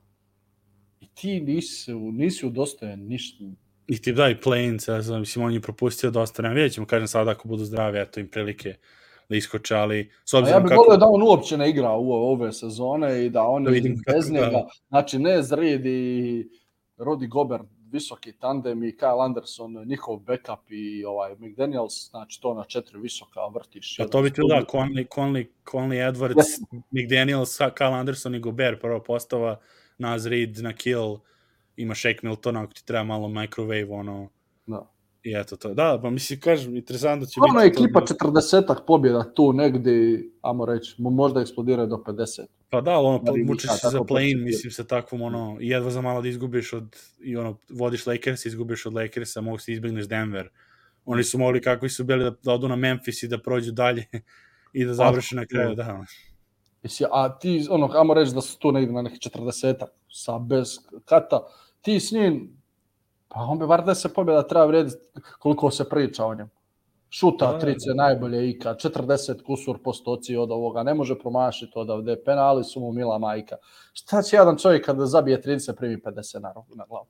I 0.99 1.07
ti 1.07 1.39
nisi, 1.41 1.93
nisi 1.93 2.45
udostojen 2.45 3.07
ništa. 3.07 3.43
I 3.87 4.01
ti 4.01 4.13
daj 4.13 4.41
play-in, 4.41 4.79
ja 4.87 5.01
znam, 5.01 5.19
mislim, 5.19 5.45
on 5.45 5.53
je 5.53 5.61
propustio 5.61 6.11
dosta 6.11 6.41
vremena. 6.41 6.55
Vidjet 6.55 6.73
ćemo, 6.73 6.87
kažem 6.87 7.07
sad, 7.07 7.27
ako 7.27 7.47
budu 7.47 7.65
zdravi, 7.65 7.99
eto 7.99 8.19
im 8.19 8.27
prilike 8.27 8.75
da 9.29 9.35
iskoče, 9.35 9.75
ali 9.75 10.11
s 10.25 10.33
A 10.33 10.37
ja 10.37 10.41
obzirom 10.41 10.63
bih 10.63 10.69
kako... 10.69 10.81
volio 10.81 10.97
da 10.97 11.05
on 11.05 11.21
uopće 11.21 11.57
ne 11.57 11.69
igra 11.69 11.91
u 11.91 12.11
ove 12.11 12.51
sezone 12.53 13.25
i 13.25 13.29
da 13.29 13.39
Da 13.39 13.47
oni 13.47 13.71
vidimo 13.71 13.95
bez 14.07 14.25
kako, 14.25 14.39
da. 14.39 14.45
njega, 14.45 14.67
znači 14.87 15.19
ne 15.19 15.41
Zrid 15.41 15.85
i 15.85 16.49
Rodi 16.97 17.27
Gober, 17.27 17.61
visoki 17.91 18.31
tandem 18.31 18.83
i 18.83 18.97
Kyle 18.97 19.25
Anderson, 19.25 19.73
njihov 19.85 20.19
backup 20.19 20.71
i 20.71 21.05
ovaj 21.05 21.35
McDaniels, 21.35 22.09
znači 22.09 22.41
to 22.41 22.53
na 22.53 22.63
četiri 22.63 22.99
visoka 22.99 23.39
vrtiš. 23.53 23.97
Pa 23.97 24.07
to 24.07 24.21
bi 24.21 24.33
ti 24.33 24.41
da, 24.49 24.65
Conley, 24.71 25.07
Conley, 25.07 25.47
Conley 25.71 26.11
Edwards, 26.11 26.35
Yes. 26.35 26.81
McDaniels, 26.91 27.71
Kyle 27.77 27.99
Anderson 27.99 28.35
i 28.35 28.39
Gobert, 28.39 28.81
prva 28.81 29.03
postava, 29.03 29.59
Naz 29.97 30.25
Reid 30.25 30.57
na 30.57 30.73
kill, 30.73 31.17
ima 31.75 31.95
Shake 31.95 32.19
Milton, 32.23 32.57
ako 32.57 32.73
ti 32.73 32.85
treba 32.85 33.03
malo 33.03 33.27
microwave, 33.27 33.87
ono, 33.89 34.29
Da. 34.65 34.87
I 35.27 35.33
eto 35.35 35.55
to. 35.55 35.73
Da, 35.73 35.99
pa 36.01 36.09
mislim, 36.09 36.39
kažem, 36.39 36.75
interesantno 36.75 37.25
će 37.25 37.39
Ono 37.41 37.59
je 37.59 37.69
biti... 37.69 37.77
to 37.77 37.83
ekipa 37.83 37.99
da- 37.99 38.05
40 38.41 38.85
pobjeda 38.87 39.33
tu 39.33 39.53
negdje, 39.53 40.23
amo 40.41 40.65
reći, 40.65 40.95
mo- 40.97 41.09
možda 41.09 41.41
eksplodiraju 41.41 41.87
do 41.87 41.95
50. 41.97 42.45
Pa 42.69 42.81
da, 42.81 42.91
ali 42.91 43.07
ono, 43.07 43.19
Da 43.19 43.31
li 43.31 43.43
mučiš 43.43 43.63
ništa, 43.63 43.89
se 43.89 43.91
za 43.91 44.03
pročitio. 44.03 44.37
mislim, 44.37 44.71
sa 44.71 44.83
takvom, 44.83 45.21
ono, 45.21 45.57
jedva 45.59 45.89
za 45.89 46.01
malo 46.01 46.21
da 46.21 46.27
izgubiš 46.27 46.73
od, 46.73 46.95
i 47.19 47.37
ono, 47.37 47.57
vodiš 47.69 48.05
Lakers, 48.05 48.45
izgubiš 48.45 48.85
od 48.85 48.93
Lakersa, 48.93 49.41
mogu 49.41 49.57
se 49.57 49.73
izbigneš 49.73 50.07
Denver. 50.07 50.49
Oni 51.05 51.23
su 51.23 51.37
mogli, 51.37 51.61
kakvi 51.61 51.89
su 51.89 52.03
bili, 52.03 52.23
da, 52.23 52.31
da 52.43 52.53
odu 52.53 52.67
na 52.67 52.75
Memphis 52.75 53.23
i 53.23 53.27
da 53.27 53.37
prođu 53.37 53.71
dalje 53.71 54.05
i 54.73 54.85
da 54.85 54.93
završe 54.93 55.35
na 55.35 55.45
kraju, 55.45 55.75
da. 55.75 56.05
Jesi, 56.83 57.03
a 57.11 57.39
ti, 57.39 57.67
ono, 57.69 57.89
amo 57.93 58.13
reći 58.13 58.33
da 58.33 58.41
su 58.41 58.59
tu 58.59 58.71
negdje 58.71 58.93
na 58.93 59.01
nekih 59.01 59.19
40 59.21 59.85
sa 60.09 60.39
bez 60.39 60.67
kata, 61.05 61.39
ti 61.81 61.99
s 61.99 62.11
njim, 62.11 62.56
pa 63.27 63.39
on 63.39 63.59
bi 63.59 63.67
bar 63.67 63.85
10 63.85 64.13
pobjeda 64.15 64.47
treba 64.47 64.65
vrijediti 64.65 64.97
koliko 65.39 65.71
se 65.71 65.89
priča 65.89 66.25
o 66.25 66.35
njemu. 66.35 66.49
Šuta, 67.09 67.51
Da, 67.51 67.59
trice, 67.59 67.89
najbolje 67.95 68.49
ikad, 68.49 68.77
40 68.81 69.43
kusur 69.43 69.77
postoci 69.83 70.35
od 70.35 70.51
ovoga, 70.51 70.83
ne 70.83 70.93
može 70.93 71.19
promašiti 71.19 71.71
odavde, 71.75 72.23
penali 72.25 72.63
su 72.63 72.79
mu 72.79 72.91
mila 72.91 73.17
majka. 73.17 73.55
Šta 73.93 74.21
će 74.21 74.35
jedan 74.35 74.57
čovjek 74.57 74.85
kada 74.85 75.05
zabije 75.05 75.41
30, 75.41 75.75
primi 75.75 75.97
50 75.97 76.39
na, 76.39 76.53
na 76.75 76.85
glavu? 76.89 77.07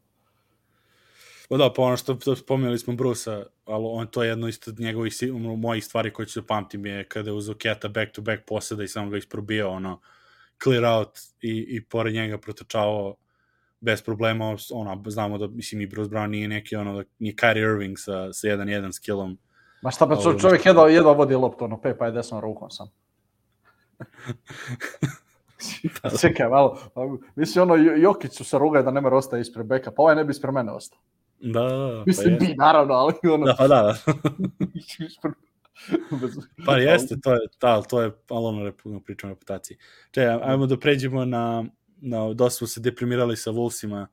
Pa 1.50 1.58
da, 1.58 1.74
pa 1.74 1.82
ono 1.82 1.98
što, 1.98 2.36
spomenuli 2.36 2.80
smo 2.80 2.96
Brusa, 2.96 3.44
ali 3.66 3.86
on 3.88 4.08
to 4.08 4.24
je 4.24 4.30
jedno 4.30 4.48
isto 4.48 4.72
od 4.72 4.80
njegovih 4.80 5.14
mojih 5.58 5.86
stvari 5.86 6.14
koje 6.14 6.26
ću 6.26 6.42
da 6.42 6.48
pamtim 6.48 6.86
je 6.86 7.08
kada 7.08 7.30
je 7.30 7.34
uzeo 7.34 7.56
Keta 7.56 7.88
back 7.88 8.12
to 8.12 8.22
back 8.22 8.46
poseda 8.48 8.84
i 8.84 8.88
samo 8.88 9.10
ga 9.10 9.18
isprobio, 9.18 9.70
ono, 9.70 10.02
clear 10.64 10.86
out 10.86 11.20
i, 11.42 11.66
i 11.70 11.84
pored 11.84 12.14
njega 12.14 12.38
protočavao 12.38 13.16
bez 13.80 14.02
problema, 14.02 14.56
ono, 14.72 15.04
znamo 15.08 15.38
da, 15.38 15.48
mislim, 15.48 15.82
i 15.82 15.88
Bruce 15.88 16.10
Brown 16.10 16.28
nije 16.28 16.48
neki, 16.48 16.76
ono, 16.76 16.94
da, 16.94 17.04
nije 17.20 17.34
Kyrie 17.36 17.64
Irving 17.66 18.00
sa, 18.00 18.34
sa 18.34 18.48
1-1 18.48 18.92
skillom, 18.92 19.38
Ma 19.82 19.92
šta 19.92 20.08
pa 20.08 20.14
Ovo- 20.14 20.24
čo- 20.24 20.40
čovjek 20.40 20.66
jedva, 20.66 20.90
jedva 20.90 21.12
vodi 21.12 21.36
loptu, 21.36 21.66
ono, 21.66 21.82
pepa 21.82 22.06
je 22.06 22.12
desnom 22.12 22.42
rukom 22.42 22.70
sam. 22.70 22.88
Čekaj, 26.22 26.50
malo. 26.50 26.80
Mislim, 27.36 27.62
ono, 27.64 27.76
Jo- 27.76 27.96
Jokić 27.98 28.34
su 28.34 28.44
se 28.44 28.60
rugaju 28.60 28.84
da 28.84 28.92
ne 28.92 29.02
mora 29.02 29.18
ostaje 29.18 29.42
ispred 29.42 29.66
beka, 29.66 29.92
pa 29.92 30.02
ovaj 30.02 30.16
ne 30.16 30.24
bi 30.24 30.32
ispred 30.32 30.54
mene 30.54 30.72
ostao. 30.72 31.00
Da, 31.40 31.62
da, 31.62 31.68
da, 31.70 31.96
pa 31.96 32.04
Mislim, 32.06 32.34
je. 32.34 32.40
bi, 32.40 32.56
naravno, 32.58 32.94
ali 32.94 33.14
ono... 33.24 33.46
Da, 33.46 33.56
pa 33.58 33.68
da, 33.68 33.82
da. 33.84 33.96
Pa 36.66 36.78
jeste, 36.78 37.16
to 37.24 37.34
je, 37.34 37.40
da, 37.62 37.82
to 37.82 38.02
je, 38.02 38.12
ali 38.30 38.46
ono 38.86 39.00
pričamo 39.02 39.32
o 39.32 39.36
reputaciji. 39.36 39.78
Čekaj, 40.12 40.40
ajmo 40.44 40.66
da 40.66 40.80
pređemo 40.80 41.26
na, 41.26 41.66
na, 42.02 42.34
dosta 42.34 42.58
smo 42.58 42.68
se 42.68 42.80
deprimirali 42.80 43.38
sa 43.38 43.52
Wolvesima, 43.52 44.08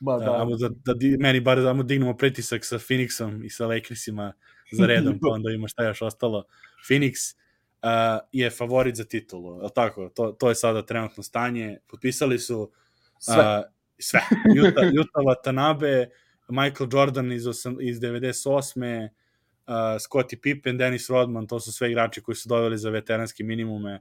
Ma, 0.00 0.18
da. 0.18 0.24
da, 0.24 0.40
ajmo 0.40 0.56
da, 0.56 0.68
da, 0.84 0.94
di- 0.94 1.16
meni 1.16 1.40
bar 1.40 1.58
ajmo 1.58 1.82
dignemo 1.82 2.16
pretisak 2.16 2.64
sa 2.64 2.78
Phoenixom 2.78 3.44
i 3.44 3.50
sa 3.50 3.66
Lakersima 3.66 4.32
za 4.72 4.86
redom, 4.86 5.18
pa 5.22 5.28
onda 5.36 5.50
ima 5.50 5.68
šta 5.68 5.84
još 5.84 6.02
ostalo. 6.02 6.44
Phoenix 6.88 7.34
uh, 7.82 8.20
je 8.32 8.50
favorit 8.50 8.96
za 8.96 9.04
titulu, 9.04 9.62
je 9.62 9.68
tako? 9.74 10.08
To, 10.08 10.32
to 10.32 10.48
je 10.48 10.54
sada 10.54 10.86
trenutno 10.86 11.22
stanje. 11.22 11.78
Potpisali 11.86 12.38
su 12.38 12.70
sve. 13.18 13.58
Uh, 13.58 13.64
sve. 13.98 14.20
Utah, 14.68 14.84
Utah 15.00 15.22
Watanabe, 15.24 16.06
Michael 16.48 16.88
Jordan 16.92 17.32
iz, 17.32 17.46
osam, 17.46 17.76
iz 17.80 18.00
98. 18.00 19.08
Uh, 19.66 19.74
Scottie 20.00 20.38
Pippen, 20.38 20.78
Dennis 20.78 21.10
Rodman, 21.10 21.46
to 21.46 21.60
su 21.60 21.72
sve 21.72 21.90
igrači 21.90 22.20
koji 22.20 22.34
su 22.34 22.48
doveli 22.48 22.78
za 22.78 22.90
veteranske 22.90 23.44
minimume. 23.44 24.00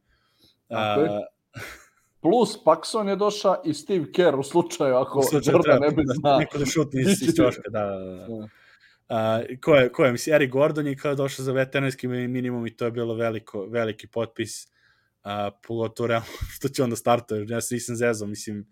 Tako 0.68 1.02
je. 1.02 1.10
Plus 2.22 2.64
Paxson 2.66 3.08
je 3.08 3.16
došao 3.16 3.56
i 3.66 3.74
Steve 3.74 4.12
Kerr 4.12 4.36
u 4.36 4.44
slučaju 4.44 4.96
ako 4.96 5.22
Jordan 5.44 5.80
ne 5.82 5.92
bi 5.92 6.04
da- 6.06 6.14
znao. 6.14 6.40
Neko 6.40 6.58
da 6.58 6.66
šutne 6.66 7.02
iz, 7.02 7.22
iz 7.22 7.36
čoška, 7.36 7.70
da, 7.70 7.86
da, 7.86 7.98
da. 7.98 8.28
Da. 8.28 8.48
A, 9.10 9.42
ko 9.64 9.76
je, 9.76 9.92
ko 9.92 10.06
je, 10.06 10.12
mislim, 10.12 10.36
Eric 10.36 10.52
Gordon 10.52 10.88
je 10.88 10.96
kao 10.96 11.16
došao 11.16 11.46
za 11.46 11.52
veteranski 11.52 12.08
minimum 12.08 12.68
i 12.68 12.76
to 12.76 12.86
je 12.86 12.92
bilo 12.92 13.14
veliko, 13.14 13.66
veliki 13.66 14.08
potpis, 14.08 14.68
a, 15.24 15.52
pogotovo 15.68 16.08
realno 16.08 16.26
što 16.56 16.68
će 16.70 16.84
onda 16.84 16.96
startuje, 16.96 17.46
ja 17.50 17.62
se 17.62 17.76
nisam 17.76 17.96
zezao, 17.96 18.28
mislim, 18.28 18.68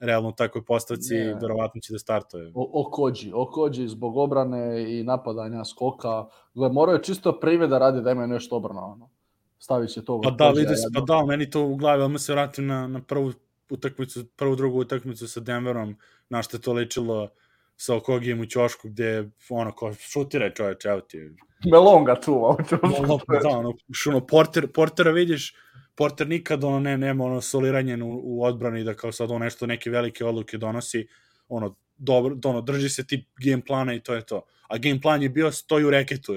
realno 0.00 0.28
u 0.28 0.32
takvoj 0.32 0.64
postavci, 0.64 1.14
Ne. 1.14 1.38
verovatno 1.42 1.80
će 1.80 1.92
da 1.92 1.98
startuje. 1.98 2.50
O, 2.54 2.86
Okođi, 2.86 3.32
Okođi 3.34 3.88
zbog 3.88 4.16
obrane 4.16 4.84
i 4.98 5.02
napadanja 5.02 5.64
skoka. 5.64 6.26
Gle, 6.54 6.68
morao 6.68 6.92
je 6.94 7.02
čisto 7.02 7.40
prive 7.40 7.66
da 7.66 7.78
radi 7.78 8.02
da 8.02 8.10
imaju 8.10 8.28
nešto 8.28 8.56
obrana. 8.56 8.84
Ono. 8.86 9.10
Stavit 9.58 9.90
će 9.90 10.04
to. 10.04 10.20
Pa 10.20 10.30
da, 10.30 10.50
vidi 10.50 10.76
se, 10.76 10.88
pa 10.94 11.00
da, 11.00 11.24
meni 11.26 11.50
to 11.50 11.62
u 11.64 11.76
glavi, 11.76 12.02
odmah 12.02 12.20
se 12.20 12.32
vratim 12.32 12.66
na, 12.66 12.86
na 12.86 13.02
prvu 13.02 13.32
utakmicu, 13.70 14.24
prvu 14.36 14.56
drugu 14.56 14.80
utakmicu 14.80 15.28
sa 15.28 15.40
Denverom, 15.40 15.96
na 16.28 16.42
što 16.42 16.56
je 16.56 16.60
to 16.60 16.72
ličilo 16.72 17.28
sa 17.76 17.96
Okogijem 17.96 18.40
u 18.40 18.46
ćošku, 18.46 18.88
gde, 18.88 19.30
ono, 19.48 19.72
ko 19.72 19.92
šutiraj 19.94 20.54
čoveč, 20.54 20.84
evo 20.84 21.00
ti, 21.00 21.30
Melon 21.64 22.04
ga 22.04 22.16
čuva. 22.24 22.56
ono, 22.82 23.18
što 23.18 23.34
je. 23.34 23.40
da, 23.40 23.48
ono, 23.48 23.74
što 23.92 24.10
ono, 24.10 24.26
Porter, 24.26 24.72
Portera 24.72 25.10
vidiš, 25.10 25.54
Porter 25.94 26.28
nikad 26.28 26.64
ono, 26.64 26.80
ne, 26.80 26.98
nema 26.98 27.24
ono 27.24 27.40
soliranje 27.40 28.02
u, 28.04 28.20
u 28.24 28.44
odbrani 28.44 28.84
da 28.84 28.94
kao 28.94 29.12
sad 29.12 29.30
on 29.30 29.40
nešto 29.40 29.66
neke 29.66 29.90
velike 29.90 30.24
odluke 30.24 30.58
donosi, 30.58 31.06
ono, 31.48 31.74
dobro, 31.96 32.36
ono, 32.44 32.60
drži 32.60 32.88
se 32.88 33.06
tip 33.06 33.28
game 33.44 33.62
plana 33.66 33.94
i 33.94 34.00
to 34.00 34.14
je 34.14 34.26
to. 34.26 34.42
A 34.68 34.78
game 34.78 35.00
plan 35.00 35.22
je 35.22 35.28
bio 35.28 35.52
stoji 35.52 35.84
u 35.84 35.90
reketu 35.90 36.34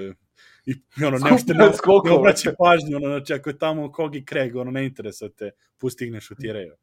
i, 0.66 0.74
ono, 1.06 1.18
ne, 1.18 1.38
Skupljaj 1.38 1.58
ne, 1.58 2.10
ne 2.10 2.18
obraći 2.18 2.48
pažnju, 2.58 2.96
ono, 2.96 3.06
znači 3.06 3.32
ako 3.32 3.50
je 3.50 3.58
tamo 3.58 3.92
Kogi 3.92 4.24
Craig, 4.28 4.56
ono, 4.56 4.70
ne 4.70 4.84
interesuje 4.86 5.32
te, 5.32 5.50
pusti 5.78 6.04
ih 6.04 6.12
ne 6.12 6.20
šutiraju. 6.20 6.74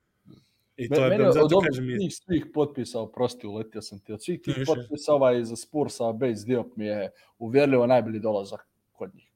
I 0.77 0.89
to 0.89 1.03
je, 1.03 1.09
Mene 1.09 1.17
bilo, 1.17 1.29
od 1.29 1.33
zato 1.33 1.55
ovih 1.55 1.67
kažem, 1.69 1.89
je, 1.89 2.11
svih, 2.11 2.45
potpisa, 2.53 2.99
oprosti, 2.99 3.47
uletio 3.47 3.81
sam 3.81 3.99
ti, 3.99 4.13
od 4.13 4.23
svih 4.23 4.41
tih 4.41 4.55
potpisa 4.65 5.13
ovaj 5.13 5.43
za 5.43 5.55
Spursa, 5.55 6.11
Bates 6.11 6.45
Diop 6.45 6.75
mi 6.75 6.85
je 6.85 7.11
uvjerljivo 7.39 7.87
najbolji 7.87 8.19
dolazak 8.19 8.67
kod 8.91 9.15
njih. 9.15 9.31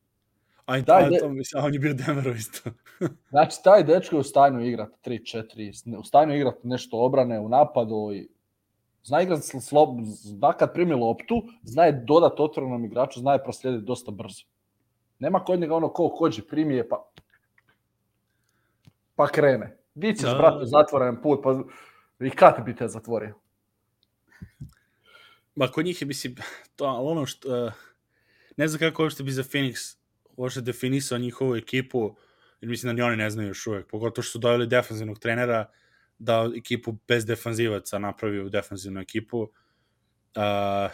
a, 0.65 0.81
daj, 0.81 1.03
a, 1.03 1.09
de- 1.09 1.17
to, 1.17 1.29
mislim, 1.29 1.63
on 1.63 1.73
je 1.73 1.79
bio 1.79 1.93
Denveru 1.93 2.31
isto. 2.35 2.69
Znači, 3.29 3.57
taj 3.63 3.83
dečko 3.83 4.15
je 4.15 4.19
u 4.19 4.23
stanju 4.23 4.65
igrati 4.65 5.09
3-4, 5.09 5.97
u 5.99 6.03
stanju 6.03 6.35
igrati 6.35 6.67
nešto 6.67 6.97
obrane 6.97 7.39
u 7.39 7.49
napadu 7.49 8.11
i 8.13 8.29
zna 9.03 9.21
igrati 9.21 9.41
sl- 9.41 9.61
slob, 9.61 9.89
zna 10.03 10.53
kad 10.53 10.73
primi 10.73 10.93
loptu, 10.93 11.43
zna 11.63 11.85
je 11.85 12.03
dodat 12.07 12.39
otvorenom 12.39 12.85
igraču, 12.85 13.19
zna 13.19 13.33
je 13.33 13.43
proslijediti 13.43 13.85
dosta 13.85 14.11
brzo. 14.11 14.43
Nema 15.19 15.43
kod 15.43 15.59
njega 15.59 15.75
ono 15.75 15.89
ko 15.89 16.09
kođi 16.09 16.41
primi 16.41 16.75
je 16.75 16.89
pa 16.89 17.09
pa 19.15 19.27
krene. 19.27 19.77
Di 19.95 20.15
ćeš, 20.15 20.29
Da. 20.29 20.35
brate, 20.37 20.65
zatvoren 20.65 21.21
put, 21.21 21.39
pa 21.43 21.63
i 22.25 22.29
kad 22.29 22.63
bi 22.65 22.75
te 22.75 22.87
zatvorio? 22.87 23.35
Ma 25.55 25.67
kod 25.67 25.85
njih 25.85 26.01
je, 26.01 26.07
mislim, 26.07 26.35
to, 26.75 26.85
ono 26.85 27.25
što, 27.25 27.65
uh, 27.65 27.73
ne 28.57 28.67
znam 28.67 28.79
kako 28.79 29.03
uopšte 29.03 29.23
bi 29.23 29.31
za 29.31 29.43
Phoenix 29.43 29.97
uopšte 30.37 30.61
definisao 30.61 31.17
njihovu 31.17 31.55
ekipu, 31.55 32.15
jer 32.61 32.69
mislim 32.69 32.89
da 32.89 32.93
ni 32.93 33.01
oni 33.01 33.17
ne 33.17 33.29
znaju 33.29 33.47
još 33.47 33.67
uvek, 33.67 33.87
pogotovo 33.87 34.23
što 34.23 34.31
su 34.31 34.39
doveli 34.39 34.67
defanzivnog 34.67 35.19
trenera 35.19 35.69
da 36.23 36.49
ekipu 36.57 36.95
bez 37.07 37.25
defanzivaca 37.25 37.99
napravi 37.99 38.41
u 38.41 38.49
defanzivnu 38.49 39.01
ekipu. 39.01 39.41
Uh, 39.41 40.91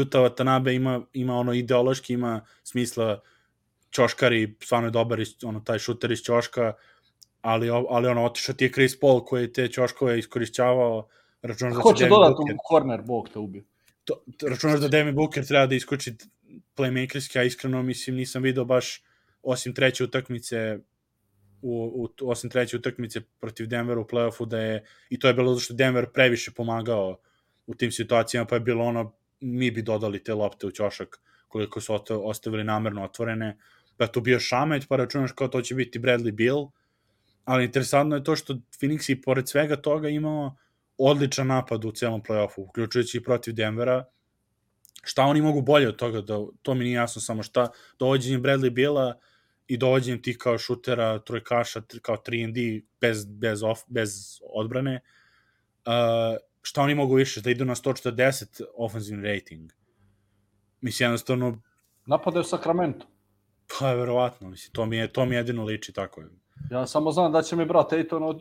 Utah 0.00 0.22
Watanabe 0.22 0.74
ima, 0.74 1.02
ima 1.12 1.36
ono 1.36 1.52
ideološki, 1.52 2.12
ima 2.12 2.46
smisla 2.62 3.20
ćoškari, 3.90 4.56
stvarno 4.62 4.88
je 4.88 4.90
dobar 4.90 5.20
iz, 5.20 5.34
ono, 5.44 5.60
taj 5.60 5.78
šuter 5.78 6.12
iz 6.12 6.22
ćoška, 6.22 6.72
ali, 7.40 7.70
ali 7.70 8.08
ono, 8.08 8.24
otišao 8.24 8.54
ti 8.54 8.64
je 8.64 8.72
Chris 8.72 9.00
Paul 9.00 9.24
koji 9.24 9.42
je 9.42 9.52
te 9.52 9.68
ćoškove 9.68 10.18
iskorišćavao, 10.18 11.08
računaš 11.42 11.74
da 11.74 11.80
Ko 11.80 11.92
će 11.92 11.98
će 11.98 12.04
Devin 12.04 12.14
dodati 12.14 12.34
Booker- 12.34 12.54
u 12.54 12.58
korner, 12.64 13.02
Bog 13.02 13.28
te 13.28 13.38
ubio. 13.38 13.64
to, 14.04 14.24
računaš 14.48 14.80
da 14.80 14.88
Devin 14.88 15.14
Booker 15.14 15.46
treba 15.46 15.66
da 15.66 15.74
iskuči 15.74 16.16
playmakerski, 16.76 17.38
a 17.38 17.42
iskreno 17.42 17.82
mislim 17.82 18.16
nisam 18.16 18.42
video 18.42 18.64
baš 18.64 19.02
osim 19.42 19.74
treće 19.74 20.04
utakmice 20.04 20.78
u, 21.62 22.04
u, 22.04 22.30
osim 22.30 22.50
treće 22.50 22.76
utakmice 22.76 23.20
protiv 23.40 23.66
Denvera 23.66 24.00
u 24.00 24.04
play-offu 24.04 24.46
da 24.46 24.60
je, 24.60 24.84
i 25.10 25.18
to 25.18 25.28
je 25.28 25.34
bilo 25.34 25.54
zato 25.54 25.60
što 25.60 25.74
Denver 25.74 26.06
previše 26.12 26.50
pomagao 26.50 27.18
u 27.66 27.74
tim 27.74 27.92
situacijama, 27.92 28.46
pa 28.46 28.56
je 28.56 28.60
bilo 28.60 28.84
ono, 28.84 29.12
mi 29.40 29.70
bi 29.70 29.82
dodali 29.82 30.24
te 30.24 30.34
lopte 30.34 30.66
u 30.66 30.70
ćošak 30.70 31.20
koliko 31.48 31.80
su 31.80 31.92
osta- 31.92 32.16
ostavili 32.16 32.64
namerno 32.64 33.04
otvorene, 33.04 33.56
pa 33.96 34.04
je 34.04 34.12
tu 34.12 34.20
bio 34.20 34.40
Šamet, 34.40 34.88
pa 34.88 34.96
računaš 34.96 35.32
kao 35.32 35.48
to 35.48 35.62
će 35.62 35.74
biti 35.74 35.98
Bradley 35.98 36.32
Bill, 36.32 36.70
ali 37.44 37.64
interesantno 37.64 38.16
je 38.16 38.24
to 38.24 38.36
što 38.36 38.54
Phoenix 38.54 39.12
i 39.12 39.22
pored 39.22 39.48
svega 39.48 39.76
toga 39.76 40.08
imao 40.08 40.56
odličan 40.98 41.46
napad 41.46 41.84
u 41.84 41.92
celom 41.92 42.22
play-offu, 42.22 42.60
uključujući 42.68 43.18
i 43.18 43.22
protiv 43.22 43.54
Denvera. 43.54 44.04
Šta 45.02 45.22
oni 45.22 45.42
mogu 45.42 45.62
bolje 45.62 45.88
od 45.88 45.96
toga, 45.96 46.20
da, 46.20 46.38
to 46.62 46.74
mi 46.74 46.84
nije 46.84 46.94
jasno 46.94 47.22
samo 47.22 47.42
šta, 47.42 47.70
dovođenjem 47.98 48.42
Bradley 48.42 48.70
Billa 48.70 49.18
i 49.68 49.76
dovođenjem 49.76 50.22
tih 50.22 50.38
kao 50.38 50.58
šutera, 50.58 51.18
trojkaša, 51.18 51.80
tr- 51.80 52.00
kao 52.00 52.16
3&D 52.16 52.60
bez, 53.00 53.24
bez, 53.26 53.62
off, 53.62 53.80
bez 53.88 54.10
odbrane, 54.44 55.00
uh, 55.86 55.92
šta 56.62 56.82
oni 56.82 56.94
mogu 56.94 57.14
više, 57.14 57.40
da 57.40 57.50
idu 57.50 57.64
na 57.64 57.74
140 57.74 58.44
ofenzivni 58.76 59.28
rating. 59.28 59.70
Mislim, 60.80 61.06
jednostavno, 61.06 61.62
Napadaju 62.06 62.44
Sacramento. 62.44 63.06
pa 63.78 63.92
verovatno, 63.92 64.48
mislim, 64.48 64.72
to 64.72 64.86
mi, 64.86 64.96
je, 64.96 65.08
to 65.08 65.24
mi 65.26 65.34
jedino 65.34 65.64
liči 65.64 65.92
tako. 65.92 66.22
Ja 66.70 66.86
samo 66.86 67.10
znam 67.12 67.32
da 67.32 67.42
će 67.42 67.56
mi 67.56 67.64
brat 67.64 67.92
Ejton 67.92 68.22
o- 68.22 68.32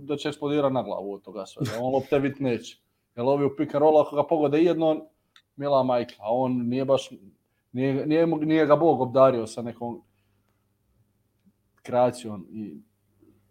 da 0.00 0.16
će 0.16 0.28
eksplodirati 0.28 0.74
na 0.74 0.82
glavu 0.82 1.12
od 1.12 1.22
toga 1.22 1.46
sve. 1.46 1.62
Da 1.64 1.80
on 1.80 1.92
lopte 1.92 2.18
vid 2.18 2.40
neće. 2.40 2.76
Jer 3.16 3.24
ovi 3.26 3.44
u 3.44 3.56
pick 3.56 3.74
and 3.74 3.82
roll, 3.82 4.00
ako 4.00 4.16
ga 4.16 4.26
pogode 4.26 4.58
jedno, 4.58 5.06
mila 5.56 5.82
majka. 5.82 6.14
A 6.18 6.26
on 6.28 6.68
nije 6.68 6.84
baš, 6.84 7.10
nije, 7.72 8.06
nije, 8.06 8.26
nije 8.26 8.66
ga 8.66 8.76
Bog 8.76 9.00
obdario 9.00 9.46
sa 9.46 9.62
nekom 9.62 10.02
kreacijom 11.82 12.46
i 12.52 12.76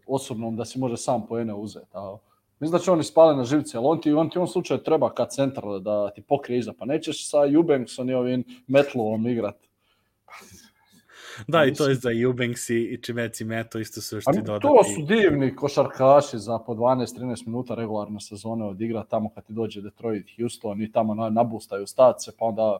osobnom 0.06 0.56
da 0.56 0.64
si 0.64 0.78
može 0.78 0.96
sam 0.96 1.26
poene 1.26 1.54
uzeti. 1.54 1.86
A 1.92 2.16
mislim 2.60 2.78
da 2.78 2.84
će 2.84 2.90
oni 2.90 3.04
spale 3.04 3.36
na 3.36 3.44
živce, 3.44 3.78
ali 3.78 3.86
on 3.86 4.00
ti, 4.00 4.12
on 4.12 4.30
ti 4.30 4.38
u 4.38 4.40
ovom 4.40 4.48
slučaju 4.48 4.82
treba 4.82 5.14
kad 5.14 5.30
centar 5.30 5.64
da 5.80 6.10
ti 6.10 6.22
pokrije 6.22 6.58
iza. 6.58 6.72
Pa 6.78 6.84
nećeš 6.84 7.30
sa 7.30 7.38
Eubanksom 7.54 8.10
i 8.10 8.14
ovim 8.14 8.44
Metlovom 8.66 9.26
igrat. 9.26 9.56
Da, 11.48 11.64
i 11.64 11.74
to 11.74 11.88
je 11.88 11.94
za 11.94 12.10
Eubanks 12.22 12.70
i, 12.70 12.74
i 12.74 13.02
Čimeci 13.02 13.44
Meto, 13.44 13.78
isto 13.78 14.00
su 14.00 14.16
još 14.16 14.24
ti 14.24 14.42
dodati. 14.44 14.62
to 14.62 14.84
su 14.84 15.02
divni 15.06 15.56
košarkaši 15.56 16.38
za 16.38 16.58
po 16.58 16.74
12-13 16.74 17.46
minuta 17.46 17.74
regularne 17.74 18.20
sezone 18.20 18.64
odigra 18.64 19.04
tamo 19.04 19.30
kad 19.34 19.46
ti 19.46 19.52
dođe 19.52 19.80
Detroit, 19.80 20.26
Houston 20.38 20.82
i 20.82 20.92
tamo 20.92 21.14
na- 21.14 21.30
nabustaju 21.30 21.86
stace, 21.86 22.32
pa 22.38 22.44
onda 22.44 22.78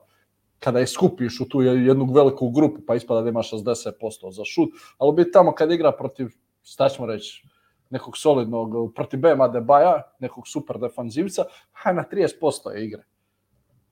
kada 0.63 0.79
je 0.79 0.87
skupiš 0.87 1.39
u 1.41 1.45
tu 1.49 1.61
jednu 1.61 2.05
veliku 2.05 2.49
grupu, 2.49 2.81
pa 2.87 2.95
ispada 2.95 3.21
da 3.21 3.29
ima 3.29 3.39
60% 3.39 4.31
za 4.31 4.45
šut, 4.45 4.69
ali 4.97 5.13
biti 5.13 5.31
tamo 5.31 5.51
kad 5.51 5.71
igra 5.71 5.91
protiv, 5.91 6.27
šta 6.63 6.89
ćemo 6.89 7.07
reći, 7.07 7.47
nekog 7.89 8.17
solidnog, 8.17 8.93
protiv 8.95 9.19
Bema 9.19 9.47
Debaja, 9.47 10.01
nekog 10.19 10.47
super 10.47 10.79
defanzivca, 10.79 11.43
haj 11.71 11.93
na 11.93 12.03
30% 12.11 12.69
je 12.75 12.85
igre. 12.85 13.03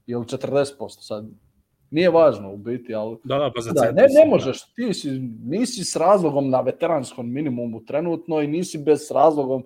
Ili 0.07 0.25
40%, 0.25 0.73
sad 0.87 1.25
nije 1.91 2.09
važno 2.09 2.53
u 2.53 2.57
biti, 2.57 2.95
ali 2.95 3.17
Da, 3.23 3.37
da, 3.37 3.51
pa 3.55 3.61
za 3.61 3.71
da, 3.71 3.91
ne, 3.91 4.07
ne 4.09 4.25
možeš, 4.29 4.73
ti 4.73 4.93
si, 4.93 5.11
nisi 5.43 5.83
s 5.83 5.95
razlogom 5.95 6.49
na 6.49 6.61
veteranskom 6.61 7.31
minimumu 7.31 7.85
trenutno 7.85 8.41
i 8.41 8.47
nisi 8.47 8.77
bez 8.77 9.11
razlogom 9.11 9.63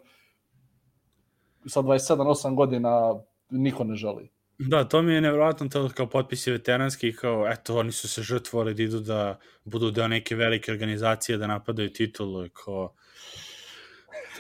sa 1.68 1.82
27-8 1.82 2.56
godina 2.56 3.14
niko 3.50 3.84
ne 3.84 3.96
želi. 3.96 4.35
Da, 4.58 4.84
to 4.84 5.02
mi 5.02 5.14
je 5.14 5.22
nevjerojatno 5.22 5.68
to 5.68 5.90
kao 5.96 6.10
potpisi 6.10 6.52
veteranski, 6.52 7.16
kao, 7.16 7.48
eto, 7.50 7.78
oni 7.78 7.92
su 7.92 8.08
se 8.08 8.22
žrtvovali 8.22 8.74
da 8.74 8.84
idu 8.84 9.00
da 9.00 9.40
budu 9.64 9.92
deo 9.92 10.08
neke 10.08 10.36
velike 10.36 10.72
organizacije, 10.72 11.38
da 11.38 11.48
napadaju 11.48 11.90
titulu, 11.90 12.50
kao, 12.54 12.94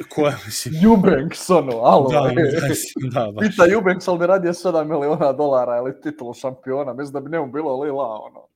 ko 0.10 0.28
je, 0.28 0.36
mislim, 0.46 0.74
Eubanks, 0.84 1.50
ono, 1.50 1.72
alo. 1.72 2.10
da, 2.10 2.20
da, 2.20 3.26
da, 3.26 3.32
baš. 3.32 3.48
Pita 3.48 3.74
Eubanks, 3.74 4.08
ali 4.08 4.20
bi 4.20 4.28
radio 4.28 4.54
7 4.54 4.84
miliona 4.84 5.34
dolara 5.34 5.78
ili 5.78 6.02
titulu 6.02 6.34
šampiona, 6.34 6.94
mislim 6.94 7.14
da 7.14 7.20
bi 7.20 7.32
njemu 7.32 7.52
bilo 7.52 7.80
lila, 7.82 8.20
ono. 8.22 8.48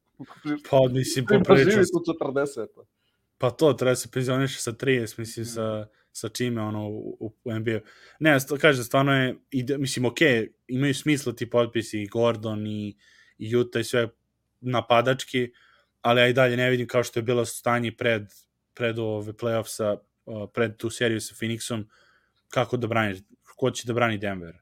pa, 0.70 0.78
mislim, 0.89 1.26
Ti 1.26 1.38
poprilično, 1.38 1.66
preživi 1.66 1.86
tu 2.05 2.26
40. 2.26 2.68
pa 3.38 3.49
to, 3.49 3.74
treba 3.74 3.95
se 3.95 4.10
penzioniše 4.14 4.62
sa 4.62 4.72
30, 4.72 5.20
mislim, 5.20 5.45
sa, 5.45 5.88
sa 6.12 6.30
čime, 6.30 6.62
ono, 6.62 6.88
u, 6.89 7.34
u, 7.43 7.53
NBA. 7.53 7.80
Ne, 8.20 8.39
sto, 8.39 8.57
kažem, 8.57 8.84
stvarno 8.84 9.14
je, 9.14 9.36
ide, 9.51 9.78
mislim, 9.78 10.05
okej, 10.05 10.51
imaju 10.68 10.95
smisla 10.95 11.34
ti 11.34 11.49
potpisi, 11.49 12.01
i 12.01 12.07
Gordon, 12.07 12.68
i, 12.68 12.95
Utah, 13.55 13.80
i 13.80 13.84
sve 13.84 14.07
napadački, 14.62 15.51
ali 16.01 16.22
ja 16.22 16.28
i 16.28 16.34
dalje 16.34 16.57
ne 16.57 16.70
vidim 16.70 16.88
kao 16.88 17.03
što 17.03 17.20
je 17.20 17.24
bilo 17.24 17.45
stanje 17.45 17.91
pred, 17.91 18.24
pred 18.74 18.99
ove 18.99 19.34
playoffsa, 19.34 19.97
pred 20.53 20.78
tu 20.78 20.89
seriju 20.89 21.22
sa 21.22 21.36
Phoenixom, 21.36 21.86
kako 22.49 22.78
da 22.78 22.88
braniš, 22.88 23.20
ko 23.55 23.72
će 23.72 23.88
da 23.88 23.93
brani 23.93 24.18
Denver. 24.18 24.57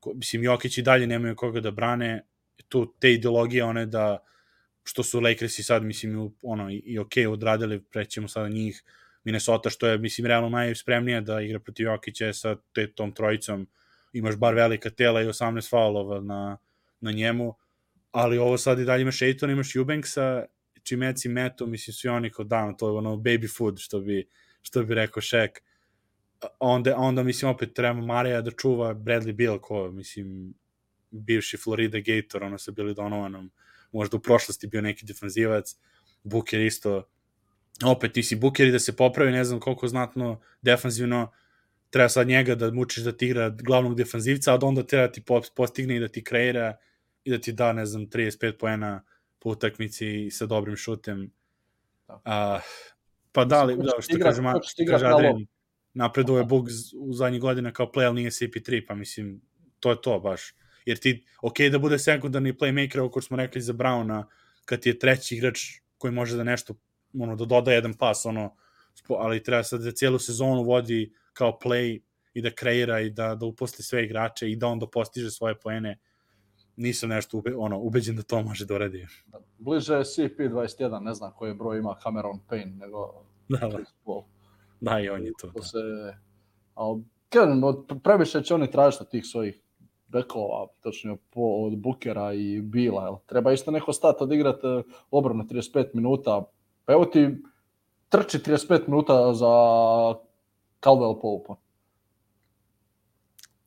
Ko, 0.00 0.14
mislim, 0.14 0.44
Jokić 0.44 0.78
i 0.78 0.82
dalje 0.82 1.06
nemaju 1.06 1.36
koga 1.36 1.60
da 1.60 1.70
brane, 1.70 2.26
tu 2.68 2.94
te 2.98 3.12
ideologije, 3.12 3.64
one 3.64 3.86
da, 3.86 4.18
što 4.84 5.02
su 5.02 5.20
Lakersi 5.20 5.62
sad, 5.62 5.82
mislim, 5.82 6.34
ono, 6.42 6.70
i, 6.70 6.76
i 6.76 6.98
ok 6.98 7.12
odradili, 7.28 7.82
prećemo 7.82 8.28
sada 8.28 8.48
njih, 8.48 8.82
Minnesota, 9.28 9.70
što 9.70 9.86
je, 9.86 9.98
mislim, 9.98 10.26
realno 10.26 10.48
najspremnija 10.48 11.20
da 11.20 11.40
igra 11.40 11.58
protiv 11.60 11.86
Jokića 11.86 12.32
sa 12.32 12.56
te, 12.72 12.86
tom 12.92 13.12
trojicom. 13.12 13.66
Imaš 14.12 14.36
bar 14.36 14.54
velika 14.54 14.90
tela 14.90 15.22
i 15.22 15.26
18 15.26 15.70
faulova 15.70 16.20
na, 16.20 16.58
na 17.00 17.12
njemu, 17.12 17.54
ali 18.10 18.38
ovo 18.38 18.58
sad 18.58 18.78
i 18.78 18.84
dalje 18.84 19.02
imaš 19.02 19.22
Aiton, 19.22 19.50
imaš 19.50 19.76
Eubanksa, 19.76 20.44
Čimeci 20.82 21.28
Meto, 21.28 21.66
mislim, 21.66 21.94
svi 21.94 22.08
oni 22.08 22.30
kod 22.30 22.46
dan, 22.46 22.76
to 22.76 22.88
je 22.88 22.92
ono 22.92 23.16
baby 23.16 23.56
food, 23.56 23.78
što 23.78 24.00
bi, 24.00 24.28
što 24.62 24.84
bi 24.84 24.94
rekao 24.94 25.20
Shaq. 25.20 25.58
Onda, 26.58 26.96
onda, 26.96 27.22
mislim, 27.22 27.50
opet 27.50 27.74
treba 27.74 28.00
Marija 28.00 28.40
da 28.40 28.50
čuva 28.50 28.94
Bradley 28.94 29.32
Bill, 29.32 29.58
ko, 29.58 29.90
mislim, 29.90 30.54
bivši 31.10 31.56
Florida 31.56 31.98
Gator, 32.00 32.44
ono 32.44 32.58
sa 32.58 32.72
Billy 32.72 32.94
Donovanom, 32.94 33.50
možda 33.92 34.16
u 34.16 34.20
prošlosti 34.20 34.66
bio 34.66 34.80
neki 34.80 35.06
defanzivac, 35.06 35.76
Booker 36.22 36.60
isto, 36.60 37.08
opet 37.84 38.12
ti 38.12 38.22
si 38.22 38.36
Booker 38.36 38.66
i 38.66 38.72
da 38.72 38.78
se 38.78 38.96
popravi, 38.96 39.32
ne 39.32 39.44
znam 39.44 39.60
koliko 39.60 39.88
znatno 39.88 40.40
defanzivno, 40.62 41.32
treba 41.90 42.08
sad 42.08 42.28
njega 42.28 42.54
da 42.54 42.70
mučiš 42.70 43.04
da 43.04 43.12
ti 43.12 43.26
igra 43.26 43.50
glavnog 43.50 43.94
defanzivca, 43.94 44.54
a 44.54 44.58
onda 44.62 44.82
treba 44.82 45.06
da 45.06 45.12
ti 45.12 45.22
postigne 45.56 45.96
i 45.96 46.00
da 46.00 46.08
ti 46.08 46.24
kreira 46.24 46.76
i 47.24 47.30
da 47.30 47.38
ti 47.38 47.52
da, 47.52 47.72
ne 47.72 47.86
znam, 47.86 48.06
35 48.06 48.58
poena 48.58 49.04
po 49.38 49.50
utakmici 49.50 50.30
sa 50.30 50.46
dobrim 50.46 50.76
šutem. 50.76 51.30
Da. 52.08 52.20
A, 52.24 52.60
pa 53.32 53.44
da 53.44 53.62
li, 53.64 53.76
da, 53.76 53.92
što 54.00 54.18
kaže, 54.18 54.42
kaže 54.88 55.06
Adrian, 55.06 55.46
napreduje 55.94 56.44
Bug 56.44 56.68
u 57.00 57.12
zadnjih 57.12 57.40
godina 57.40 57.72
kao 57.72 57.86
play, 57.86 58.06
ali 58.06 58.14
nije 58.14 58.30
CP3, 58.30 58.86
pa 58.88 58.94
mislim, 58.94 59.40
to 59.80 59.90
je 59.90 60.00
to 60.02 60.20
baš. 60.20 60.54
Jer 60.84 60.98
ti, 60.98 61.24
ok 61.42 61.58
da 61.72 61.78
bude 61.78 61.98
sekundarni 61.98 62.52
playmaker, 62.52 63.06
ako 63.06 63.20
smo 63.20 63.36
rekli 63.36 63.60
za 63.60 63.72
Browna, 63.72 64.24
kad 64.64 64.80
ti 64.80 64.88
je 64.88 64.98
treći 64.98 65.36
igrač 65.36 65.60
koji 65.98 66.12
može 66.12 66.36
da 66.36 66.44
nešto, 66.44 66.74
ono, 67.20 67.36
da 67.36 67.44
doda 67.44 67.72
jedan 67.72 67.94
pas, 67.94 68.26
ono, 68.26 68.54
ali 69.08 69.42
treba 69.42 69.62
sad 69.62 69.80
da 69.80 69.92
cijelu 69.92 70.18
sezonu 70.18 70.62
vodi 70.62 71.12
kao 71.32 71.58
play 71.62 72.00
i 72.34 72.42
da 72.42 72.50
kreira 72.50 73.00
i 73.00 73.10
da, 73.10 73.34
da 73.34 73.46
uposli 73.46 73.84
sve 73.84 74.04
igrače 74.04 74.50
i 74.50 74.56
da 74.56 74.66
onda 74.66 74.86
postiže 74.86 75.30
svoje 75.30 75.54
poene 75.54 75.98
nisam 76.78 77.08
nešto 77.08 77.38
ube, 77.38 77.56
ono, 77.56 77.78
ubeđen 77.78 78.16
da 78.16 78.22
to 78.22 78.42
može 78.42 78.66
da 78.66 78.74
uradi. 78.74 79.06
Bliže 79.58 79.94
je 79.94 80.04
CP21, 80.04 81.00
ne 81.00 81.14
znam 81.14 81.32
koji 81.36 81.54
broj 81.54 81.78
ima 81.78 81.96
Cameron 82.02 82.40
Payne, 82.48 82.78
nego 82.78 83.24
da, 83.48 83.58
da. 83.58 83.78
Da, 84.80 85.00
i 85.00 85.08
on 85.08 85.24
je 85.24 85.32
to. 85.40 85.46
to 85.46 85.58
da. 85.58 85.62
se, 85.62 85.78
ali, 86.74 87.02
kažem, 87.28 87.62
previše 88.02 88.42
će 88.42 88.54
oni 88.54 88.70
tražiti 88.70 89.10
tih 89.10 89.26
svojih 89.26 89.62
bekova, 90.06 90.66
točno 90.80 91.16
po, 91.30 91.40
od 91.40 91.78
Bukera 91.78 92.32
i 92.32 92.60
Bila. 92.60 93.04
Jel? 93.04 93.16
Treba 93.26 93.52
isto 93.52 93.70
neko 93.70 93.92
stati 93.92 94.24
odigrati 94.24 94.66
e, 94.66 94.82
obranu 95.10 95.44
35 95.44 95.86
minuta. 95.94 96.44
Pa 96.88 96.92
evo 96.92 97.04
ti 97.04 97.36
trči 98.08 98.38
35 98.38 98.88
minuta 98.88 99.34
za 99.34 99.46
Caldwell 100.80 101.20
Pope. 101.20 101.52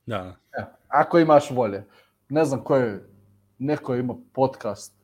Da. 0.06 0.36
E, 0.58 0.64
ako 0.88 1.18
imaš 1.18 1.50
volje 1.50 1.84
ne 2.28 2.44
znam 2.44 2.64
ko 2.64 2.76
je, 2.76 3.08
neko 3.58 3.94
ima 3.94 4.14
podcast, 4.32 4.94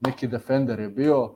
neki 0.00 0.28
defender 0.28 0.80
je 0.80 0.88
bio, 0.88 1.34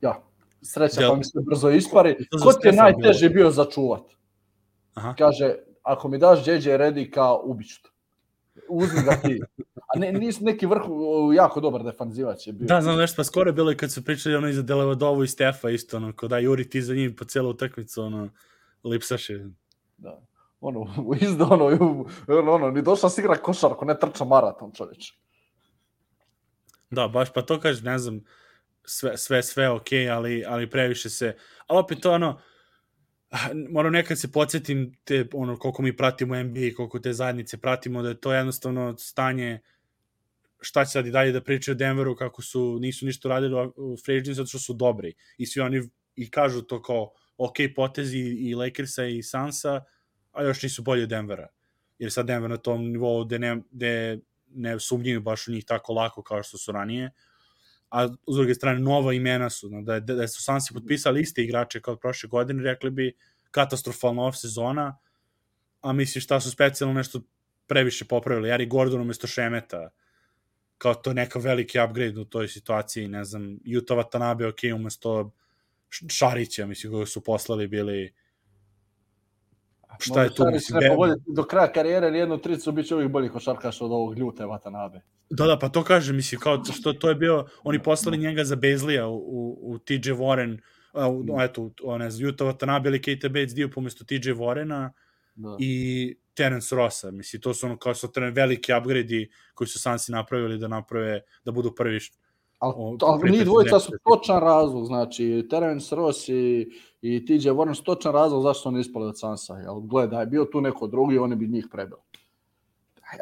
ja, 0.00 0.22
sreća 0.62 1.02
ja, 1.02 1.08
pa 1.08 1.16
mi 1.16 1.24
se 1.24 1.38
brzo 1.50 1.70
ispari. 1.70 2.16
Ko 2.44 2.52
ti 2.52 2.68
je 2.68 2.72
najteže 2.72 3.28
bio 3.28 3.50
začuvat? 3.50 4.02
Aha. 4.94 5.14
Kaže, 5.18 5.54
ako 5.82 6.08
mi 6.08 6.18
daš 6.18 6.46
JJ 6.46 6.76
Redi 6.76 7.10
kao 7.10 7.42
ubiću 7.44 7.82
Uzmi 8.68 9.02
ga 9.04 9.16
ti. 9.16 9.40
A 9.94 9.98
ne, 9.98 10.12
nis 10.12 10.40
neki 10.40 10.66
vrh, 10.66 10.82
jako 11.34 11.60
dobar 11.60 11.82
defanzivac 11.82 12.46
je 12.46 12.52
bio. 12.52 12.66
Da, 12.66 12.80
znam 12.80 12.98
nešto, 12.98 13.16
pa 13.16 13.24
skoro 13.24 13.48
je 13.48 13.52
bilo 13.52 13.72
i 13.72 13.76
kad 13.76 13.92
su 13.92 14.04
pričali 14.04 14.34
ono 14.34 14.48
iza 14.48 14.62
Delevadovu 14.62 15.24
i 15.24 15.28
Stefa 15.28 15.70
isto, 15.70 15.96
ono, 15.96 16.12
ko 16.12 16.28
da 16.28 16.38
Juri 16.38 16.70
ti 16.70 16.82
za 16.82 16.94
njim 16.94 17.16
po 17.16 17.24
celu 17.24 17.50
utakmicu, 17.50 18.02
ono, 18.02 18.28
lipsaše. 18.84 19.44
Da 19.96 20.20
ono, 20.64 20.86
izda, 21.20 21.44
ono, 21.44 21.64
ono, 22.28 22.52
ono, 22.52 22.70
ni 22.70 22.82
došla 22.82 23.10
si 23.10 23.20
igra 23.20 23.36
košarku, 23.36 23.84
ne 23.84 23.98
trča 23.98 24.24
maraton, 24.24 24.72
čovječ. 24.72 25.12
Da, 26.90 27.08
baš, 27.08 27.32
pa 27.32 27.42
to 27.42 27.60
kaže, 27.60 27.82
ne 27.84 27.98
znam, 27.98 28.20
sve, 28.84 29.16
sve, 29.16 29.42
sve 29.42 29.70
ok, 29.70 29.88
ali, 30.12 30.44
ali 30.46 30.70
previše 30.70 31.10
se, 31.10 31.36
ali 31.66 31.78
opet 31.78 32.00
to 32.00 32.12
ono, 32.12 32.40
moram 33.74 33.92
nekad 33.92 34.18
se 34.18 34.32
podsjetim 34.32 34.94
te, 35.04 35.26
ono, 35.32 35.58
koliko 35.58 35.82
mi 35.82 35.96
pratimo 35.96 36.42
NBA, 36.42 36.74
koliko 36.76 36.98
te 36.98 37.12
zajednice 37.12 37.56
pratimo, 37.56 38.02
da 38.02 38.08
je 38.08 38.20
to 38.20 38.32
jednostavno 38.32 38.96
stanje 38.98 39.60
šta 40.60 40.84
će 40.84 40.90
sad 40.90 41.06
i 41.06 41.10
dalje 41.10 41.32
da 41.32 41.40
pričaju 41.40 41.72
o 41.74 41.78
Denveru 41.78 42.16
kako 42.16 42.42
su, 42.42 42.78
nisu 42.80 43.06
ništa 43.06 43.28
radili 43.28 43.72
u 43.76 43.96
free 44.04 44.20
agency 44.20 44.32
zato 44.32 44.46
što 44.46 44.58
su 44.58 44.72
dobri. 44.72 45.14
I 45.38 45.46
svi 45.46 45.60
oni 45.60 45.82
i 46.16 46.30
kažu 46.30 46.62
to 46.62 46.82
kao 46.82 47.10
ok 47.36 47.54
potezi 47.76 48.18
i 48.18 48.54
Lakersa 48.54 49.04
i 49.04 49.22
Sansa, 49.22 49.84
a 50.32 50.42
još 50.42 50.62
nisu 50.62 50.82
bolji 50.82 51.02
od 51.02 51.08
Denvera. 51.08 51.48
Jer 51.98 52.12
sad 52.12 52.26
Denver 52.26 52.50
na 52.50 52.56
tom 52.56 52.90
nivou 52.90 53.24
gde 53.24 53.38
ne, 53.38 53.62
gde 53.70 54.18
ne 54.48 54.80
sumnjaju 54.80 55.20
baš 55.20 55.48
u 55.48 55.52
njih 55.52 55.64
tako 55.64 55.92
lako 55.92 56.22
kao 56.22 56.42
što 56.42 56.58
su 56.58 56.72
ranije. 56.72 57.10
A 57.94 58.08
s 58.08 58.34
druge 58.36 58.54
strane, 58.54 58.80
nova 58.80 59.12
imena 59.14 59.50
su, 59.50 59.68
da, 59.82 60.00
da, 60.00 60.14
da 60.14 60.28
su 60.28 60.42
Sansi 60.42 60.74
potpisali 60.74 61.20
iste 61.20 61.42
igrače 61.42 61.80
kao 61.80 61.96
prošle 61.96 62.28
godine, 62.28 62.62
rekli 62.62 62.90
bi 62.90 63.12
katastrofalna 63.50 64.22
off 64.22 64.38
sezona, 64.38 64.98
a 65.80 65.92
misli 65.92 66.20
šta 66.20 66.40
su 66.40 66.50
specijalno 66.50 66.94
nešto 66.94 67.20
previše 67.66 68.04
popravili. 68.04 68.48
Jari 68.48 68.66
Gordon 68.66 69.00
umesto 69.00 69.26
Šemeta, 69.26 69.90
kao 70.78 70.94
to 70.94 71.12
neka 71.12 71.38
veliki 71.38 71.78
upgrade 71.80 72.20
u 72.20 72.24
toj 72.24 72.48
situaciji, 72.48 73.08
ne 73.08 73.24
znam, 73.24 73.58
Utah 73.78 73.96
Watanabe, 73.96 74.48
ok, 74.48 74.80
umesto 74.80 75.30
Šarića, 76.10 76.66
mislim, 76.66 76.92
koji 76.92 77.06
su 77.06 77.24
poslali 77.24 77.68
bili 77.68 78.14
Šta 79.98 80.22
je 80.22 80.34
tu? 80.34 80.44
Mislim, 80.52 80.78
ne 80.80 80.88
pogoditi 80.88 81.22
do 81.26 81.44
kraja 81.44 81.72
karijere 81.72 82.18
jednu 82.18 82.38
tricu 82.38 82.72
bit 82.72 82.86
će 82.86 82.94
uvijek 82.94 83.10
bolji 83.10 83.28
košarkaš 83.28 83.80
od 83.80 83.92
ovog 83.92 84.18
ljute 84.18 84.46
Vatanabe. 84.46 85.00
Da, 85.36 85.46
da, 85.46 85.58
pa 85.58 85.68
to 85.68 85.84
kaže, 85.84 86.12
mislim, 86.12 86.40
kao 86.40 86.64
što 86.64 86.92
to 86.92 87.08
je 87.08 87.14
bio, 87.14 87.46
oni 87.62 87.82
poslali 87.82 88.18
njega 88.18 88.44
za 88.44 88.56
Bezlija 88.56 89.08
u, 89.08 89.16
u, 89.16 89.58
u 89.62 89.78
TJ 89.78 90.10
Warren, 90.10 90.58
uh, 90.92 91.42
eto, 91.42 91.70
one, 91.82 92.08
Utah 92.28 92.46
Watanabe 92.46 92.86
ili 92.86 93.02
Kate 93.02 93.28
Bates 93.28 93.54
dio 93.54 93.68
pomesto 93.74 94.04
TJ 94.04 94.30
Warrena 94.30 94.90
da. 95.34 95.56
i 95.60 96.16
Terence 96.34 96.76
Rossa, 96.76 97.10
mislim, 97.10 97.42
to 97.42 97.54
su 97.54 97.66
ono 97.66 97.76
kao 97.76 97.94
su 97.94 98.08
veliki 98.32 98.72
upgrade 98.72 99.26
koji 99.54 99.68
su 99.68 99.78
Sansi 99.78 100.12
napravili 100.12 100.58
da 100.58 100.68
naprave, 100.68 101.20
da 101.44 101.52
budu 101.52 101.74
prvi 101.74 102.00
Ali, 102.58 102.74
ali 103.02 103.30
ni 103.30 103.44
dvojica 103.44 103.80
su 103.80 103.92
točan 104.04 104.40
razlog, 104.40 104.86
znači 104.86 105.46
Terence 105.50 105.96
Ross 105.96 106.28
i, 106.28 106.66
i 107.02 107.26
TJ 107.26 107.48
Warren 107.48 107.74
su 107.74 107.84
točan 107.84 108.12
razlog 108.12 108.42
zašto 108.42 108.68
oni 108.68 108.80
ispali 108.80 109.06
od 109.06 109.18
Sansa. 109.18 109.54
Jel, 109.54 109.80
gledaj, 109.80 110.22
je 110.22 110.26
bio 110.26 110.44
tu 110.44 110.60
neko 110.60 110.86
drugi, 110.86 111.18
oni 111.18 111.36
bi 111.36 111.48
njih 111.48 111.66
prebili. 111.70 112.00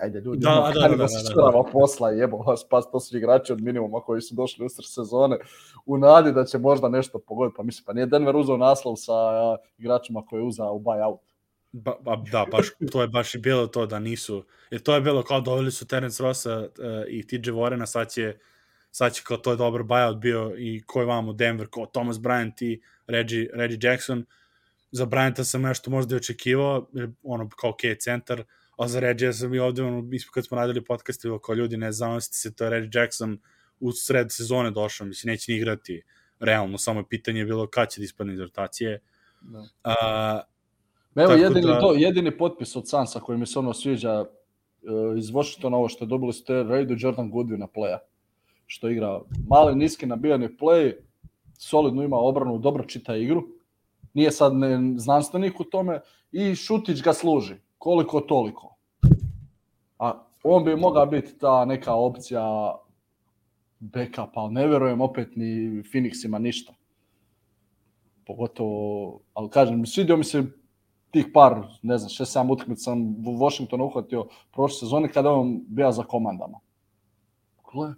Ajde, 0.02 0.20
ljudi, 0.20 0.40
da, 0.40 0.72
da, 0.74 0.80
da, 0.80 0.88
da, 0.88 0.96
da, 0.96 1.06
da, 1.34 1.50
da. 1.52 1.70
posla, 1.72 2.10
jebo 2.10 2.36
vas, 2.36 2.66
pa 2.70 2.82
to 2.82 3.00
su 3.00 3.16
igrači 3.16 3.52
od 3.52 3.60
minimuma 3.60 4.00
koji 4.00 4.20
su 4.20 4.34
došli 4.34 4.66
u 4.66 4.68
srž 4.68 4.86
sezone 4.86 5.36
u 5.86 5.98
nadi 5.98 6.32
da 6.32 6.44
će 6.44 6.58
možda 6.58 6.88
nešto 6.88 7.18
pogoditi. 7.18 7.56
Pa 7.56 7.62
mislim, 7.62 7.84
pa 7.84 7.92
nije 7.92 8.06
Denver 8.06 8.36
uzao 8.36 8.56
naslov 8.56 8.96
sa 8.96 9.12
uh, 9.12 9.58
igračima 9.78 10.26
koje 10.26 10.40
je 10.40 10.44
uzao 10.44 10.74
u 10.74 10.80
buyout. 10.80 11.18
Ba, 11.72 11.94
ba, 12.00 12.16
da, 12.32 12.46
baš, 12.50 12.66
to 12.92 13.02
je 13.02 13.08
baš 13.08 13.34
i 13.34 13.38
bilo 13.38 13.66
to 13.66 13.86
da 13.86 13.98
nisu, 13.98 14.44
jer 14.70 14.82
to 14.82 14.94
je 14.94 15.00
bilo 15.00 15.22
kao 15.22 15.40
doveli 15.40 15.70
su 15.70 15.86
Terence 15.86 16.22
Rossa 16.22 16.58
uh, 16.58 16.66
i 17.08 17.26
TJ 17.26 17.50
Warrena, 17.50 17.86
sad 17.86 18.10
će 18.10 18.34
sad 18.92 19.14
će 19.14 19.22
kao 19.24 19.36
to 19.36 19.50
je 19.50 19.56
dobar 19.56 19.82
buyout 19.82 20.18
bio 20.18 20.54
i 20.58 20.82
ko 20.86 21.00
je 21.00 21.06
vamo 21.06 21.32
Denver, 21.32 21.66
kao 21.70 21.86
Thomas 21.86 22.16
Bryant 22.16 22.64
i 22.64 22.80
Reggie, 23.06 23.50
Reggie 23.54 23.90
Jackson. 23.90 24.24
Za 24.90 25.06
Bryanta 25.06 25.44
sam 25.44 25.62
nešto 25.62 25.90
možda 25.90 26.14
i 26.14 26.16
očekivao, 26.16 26.88
ono 27.22 27.48
kao 27.48 27.70
ok, 27.70 27.80
centar, 28.00 28.44
a 28.82 28.88
za 28.88 29.00
Reggie 29.00 29.32
sam 29.32 29.54
i 29.54 29.58
ovde, 29.58 29.82
ono, 29.82 30.02
mi 30.02 30.18
kad 30.34 30.46
smo 30.46 30.56
radili 30.56 30.84
podcast, 30.84 31.22
kao 31.44 31.54
ljudi, 31.54 31.76
ne 31.76 31.92
zamislite 31.92 32.36
se, 32.36 32.54
to 32.54 32.64
je 32.64 32.70
Reggie 32.70 33.00
Jackson 33.00 33.38
u 33.80 33.92
sred 33.92 34.32
sezone 34.32 34.70
došao, 34.70 35.06
mislim, 35.06 35.30
neće 35.30 35.52
ni 35.52 35.58
igrati 35.58 36.02
realno, 36.40 36.78
samo 36.78 37.00
je 37.00 37.08
pitanje 37.08 37.44
bilo 37.44 37.66
kad 37.66 37.90
će 37.90 38.00
da 38.00 38.04
ispadne 38.04 38.32
iz 38.32 38.40
rotacije. 38.40 39.00
Da. 39.40 39.64
A, 39.84 40.40
Evo, 41.14 41.32
jedini, 41.32 41.66
da... 41.66 41.80
to, 41.80 41.92
jedini 41.92 42.38
potpis 42.38 42.76
od 42.76 42.88
Sansa 42.88 43.20
koji 43.20 43.38
mi 43.38 43.46
se 43.46 43.58
ono 43.58 43.74
sviđa 43.74 44.20
uh, 44.20 45.18
iz 45.18 45.30
Washingtona, 45.30 45.76
ovo 45.76 45.88
što 45.88 46.04
je 46.04 46.08
dobili 46.08 46.32
ste 46.32 46.62
Raidu 46.62 46.94
Jordan 46.98 47.32
Goodwin 47.32 47.58
na 47.58 47.66
playa 47.66 47.98
što 48.72 48.88
igra 48.88 49.20
mali, 49.48 49.74
niski 49.76 50.06
nabijani 50.06 50.48
play, 50.60 50.92
solidno 51.58 52.02
ima 52.02 52.16
obranu, 52.16 52.58
dobro 52.58 52.84
čita 52.84 53.16
igru, 53.16 53.42
nije 54.14 54.30
sad 54.30 54.54
ne, 54.54 54.94
znanstvenik 54.96 55.60
u 55.60 55.64
tome 55.64 56.00
i 56.32 56.54
Šutić 56.54 57.02
ga 57.02 57.12
služi, 57.12 57.54
koliko 57.78 58.20
toliko. 58.20 58.71
A 60.02 60.26
on 60.42 60.64
bi 60.64 60.76
mogao 60.76 61.06
biti 61.06 61.38
ta 61.38 61.64
neka 61.64 61.94
opcija 61.94 62.74
backup, 63.78 64.36
ali 64.36 64.52
ne 64.52 64.66
verujem 64.66 65.00
opet 65.00 65.36
ni 65.36 65.82
Phoenixima 65.82 66.38
ništa. 66.38 66.74
Pogotovo, 68.26 69.20
ali 69.34 69.50
kažem, 69.50 69.86
svidio 69.86 70.16
mi 70.16 70.24
se 70.24 70.42
tih 71.10 71.26
par, 71.34 71.62
ne 71.82 71.98
znam, 71.98 72.08
6-7 72.08 72.52
utakmica 72.52 72.82
sam 72.82 73.00
u 73.26 73.38
Washingtonu 73.38 73.84
uhvatio 73.84 74.26
prošle 74.52 74.78
sezone 74.78 75.12
kada 75.12 75.30
on 75.30 75.60
bio 75.68 75.92
za 75.92 76.02
komandama. 76.02 76.58
Gle, 77.72 77.94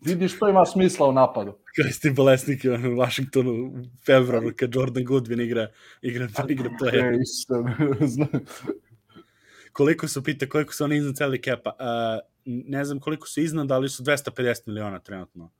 Vidiš 0.00 0.36
što 0.36 0.48
ima 0.48 0.66
smisla 0.66 1.08
u 1.08 1.12
napadu. 1.12 1.52
Kao 1.52 1.88
isti 1.88 2.10
bolesnik 2.10 2.64
u 2.64 2.96
Washingtonu 3.00 3.52
u 3.52 3.70
februaru 4.06 4.50
kad 4.56 4.74
Jordan 4.74 5.04
Goodwin 5.04 5.44
igra, 5.44 5.68
igra, 6.02 6.28
igra 6.48 6.70
player. 6.80 7.18
koliko 9.72 10.08
su, 10.08 10.22
pita, 10.22 10.48
koliko 10.48 10.74
su 10.74 10.84
oni 10.84 10.96
iznad 10.96 11.16
celi 11.16 11.40
kepa? 11.40 11.70
Uh, 11.70 12.28
ne 12.44 12.84
znam 12.84 13.00
koliko 13.00 13.28
su 13.28 13.40
iznad, 13.40 13.70
ali 13.70 13.88
su 13.88 14.02
250 14.02 14.62
miliona 14.66 14.98
trenutno. 14.98 15.50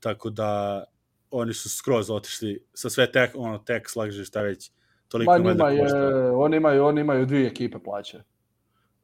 Tako 0.00 0.30
da 0.30 0.84
oni 1.30 1.54
su 1.54 1.68
skroz 1.68 2.10
otišli 2.10 2.64
sa 2.74 2.90
sve 2.90 3.12
tek, 3.12 3.30
ono, 3.34 3.58
tek 3.58 3.90
slagže 3.90 4.24
šta 4.24 4.42
već. 4.42 4.70
Toliko 5.08 5.32
Ma, 5.32 5.38
njima 5.38 5.70
je, 5.70 6.30
oni 6.30 6.56
imaju, 6.56 6.84
oni 6.84 7.00
imaju 7.00 7.26
dvije 7.26 7.46
ekipe 7.46 7.78
plaće. 7.78 8.22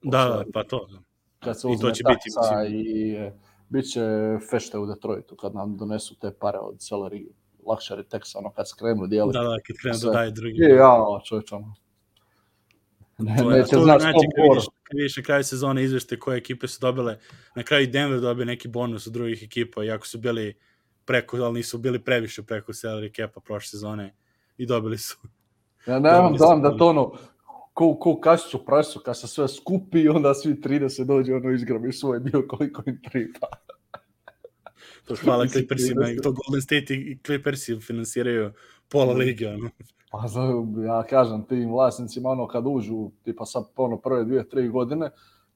Da, 0.03 0.25
da, 0.25 0.45
pa 0.53 0.65
to. 0.65 0.89
Kad 1.39 1.61
se 1.61 1.67
uzme 1.67 1.77
I 1.77 1.81
to 1.81 1.95
će 1.95 2.05
biti, 2.09 2.21
mislim... 2.27 2.87
i 2.87 3.13
e, 3.15 3.33
bit 3.69 3.93
će 3.93 4.01
fešte 4.51 4.79
u 4.79 4.87
Detroitu 4.87 5.37
kad 5.37 5.55
nam 5.55 5.77
donesu 5.77 6.19
te 6.19 6.33
pare 6.33 6.59
od 6.59 6.75
salary 6.75 7.27
luxury 7.67 8.05
tax, 8.11 8.37
ono 8.39 8.51
kad 8.51 8.69
se 8.69 8.75
krenu 8.79 9.07
dijeliti. 9.07 9.39
Da, 9.39 9.45
da, 9.45 9.57
kad 9.67 9.77
krenu 9.83 9.99
da 10.03 10.11
daje 10.11 10.31
drugi. 10.31 10.57
I 10.59 10.77
ja, 10.77 11.21
čovječ, 11.25 11.53
ono. 11.53 11.75
Ne, 13.21 13.37
to, 13.39 13.51
neće 13.51 13.71
to 13.71 13.83
znači, 13.83 14.03
kad 14.03 14.45
vidiš, 14.51 14.65
kad 14.83 14.97
vidiš 14.97 15.17
na 15.17 15.23
kraju 15.23 15.45
sezone 15.45 15.85
izvešte 15.85 16.19
koje 16.19 16.39
ekipe 16.39 16.69
su 16.69 16.79
dobile, 16.81 17.19
na 17.55 17.63
kraju 17.63 17.87
Denver 17.87 18.21
dobije 18.21 18.47
neki 18.47 18.69
bonus 18.69 19.07
od 19.07 19.13
drugih 19.13 19.43
ekipa, 19.43 19.85
iako 19.85 20.07
su 20.07 20.19
bili 20.19 20.55
preko, 21.05 21.37
ali 21.37 21.55
nisu 21.55 21.79
bili 21.79 21.99
previše 21.99 22.43
preko 22.43 22.73
salary 22.73 23.17
capa 23.17 23.41
prošle 23.41 23.69
sezone 23.69 24.15
i 24.59 24.67
dobili 24.67 24.99
su. 24.99 25.17
Ja 25.87 25.99
nemam 25.99 26.37
dan 26.37 26.63
da 26.63 26.77
to 26.77 26.89
ono, 26.89 27.13
ko, 27.75 27.95
ko 27.95 28.21
kašicu 28.21 28.65
presu, 28.65 29.01
kad 29.01 29.19
se 29.19 29.29
sve 29.29 29.49
skupi, 29.49 30.09
onda 30.09 30.35
svi 30.35 30.55
30 30.55 31.05
dođe, 31.05 31.35
ono 31.35 31.51
izgrabi 31.51 31.93
svoj 31.93 32.21
dio 32.21 32.45
koliko 32.49 32.83
im 32.87 33.01
tripa. 33.11 33.47
to 35.05 35.15
hvala 35.25 35.47
Clippersima, 35.47 36.07
to 36.23 36.33
Golden 36.33 36.63
State 36.63 36.95
i 36.95 37.19
Clippersi 37.27 37.81
finansiraju 37.81 38.53
pola 38.89 39.13
lige, 39.13 39.49
ono. 39.49 39.71
Pa 40.11 40.25
ja 40.87 41.03
kažem 41.03 41.43
tim 41.43 41.71
vlasnicima, 41.73 42.31
ono 42.31 42.47
kad 42.47 42.65
uđu, 42.67 43.11
tipa 43.23 43.45
sad 43.45 43.65
ono 43.77 43.97
prve 43.97 44.25
dvije, 44.25 44.49
tri 44.49 44.69
godine, 44.69 45.11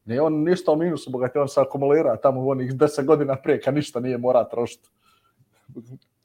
nije 0.05 0.23
on 0.23 0.43
ništa 0.43 0.73
u 0.73 0.77
minusu, 0.77 1.11
bogati 1.11 1.39
on 1.39 1.49
se 1.49 1.61
akumulira 1.61 2.17
tamo 2.17 2.41
u 2.41 2.51
onih 2.51 2.75
deset 2.75 3.07
godina 3.07 3.37
prije, 3.37 3.61
kad 3.61 3.75
ništa 3.75 4.01
nije 4.01 4.19
mora 4.19 4.49
trošiti. 4.49 4.89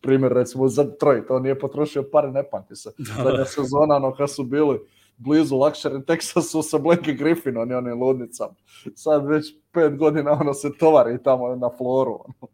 Primjer, 0.02 0.32
recimo, 0.32 0.68
za 0.68 0.84
Detroit, 0.84 1.32
on 1.32 1.44
nije 1.44 1.60
potrošio 1.60 2.04
pare, 2.12 2.32
ne 2.32 2.44
pamti 2.50 2.76
se. 2.76 2.92
Da. 2.98 3.24
Zadnja 3.24 3.46
sezona, 3.46 3.96
ono, 3.96 4.16
kad 4.16 4.32
su 4.32 4.44
bili 4.44 4.80
blizu 5.18 5.56
Luxury 5.56 6.06
Texasu 6.06 6.62
sa 6.64 6.78
Blake 6.78 7.14
Griffinom 7.14 7.72
i 7.72 7.74
onim 7.74 8.00
ludnicama. 8.00 8.54
Sad 8.96 9.28
već 9.28 9.56
pet 9.72 9.98
godina 9.98 10.32
ono 10.32 10.54
se 10.54 10.78
tovari 10.80 11.24
tamo 11.24 11.56
na 11.56 11.70
floru. 11.78 12.12
Ono. 12.12 12.52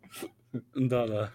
Da, 0.90 1.06
da. 1.06 1.28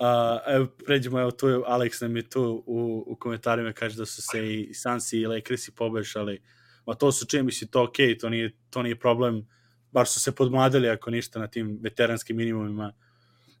Uh, 0.00 0.06
evo, 0.46 0.66
pređemo, 0.86 1.20
evo 1.20 1.30
tu 1.30 1.48
je, 1.48 1.56
Alex 1.56 2.02
nam 2.02 2.16
je 2.16 2.28
tu 2.30 2.64
u, 2.66 3.04
u 3.06 3.16
komentarima 3.16 3.72
kaže 3.72 3.96
da 3.96 4.06
su 4.06 4.22
se 4.22 4.54
i 4.54 4.74
Sansi 4.74 5.18
i 5.18 5.26
Lakersi 5.26 5.72
pobešali. 5.72 6.42
Ma 6.86 6.94
to 6.94 7.12
su 7.12 7.26
čini 7.26 7.42
mi 7.42 7.52
si 7.52 7.70
to 7.70 7.82
okej, 7.82 8.06
okay, 8.06 8.20
to 8.20 8.28
nije, 8.28 8.56
to 8.70 8.82
nije 8.82 8.98
problem. 8.98 9.48
Bar 9.92 10.06
su 10.06 10.20
se 10.20 10.34
podmladili 10.34 10.88
ako 10.88 11.10
ništa 11.10 11.38
na 11.38 11.46
tim 11.46 11.78
veteranskim 11.82 12.36
minimumima. 12.36 12.92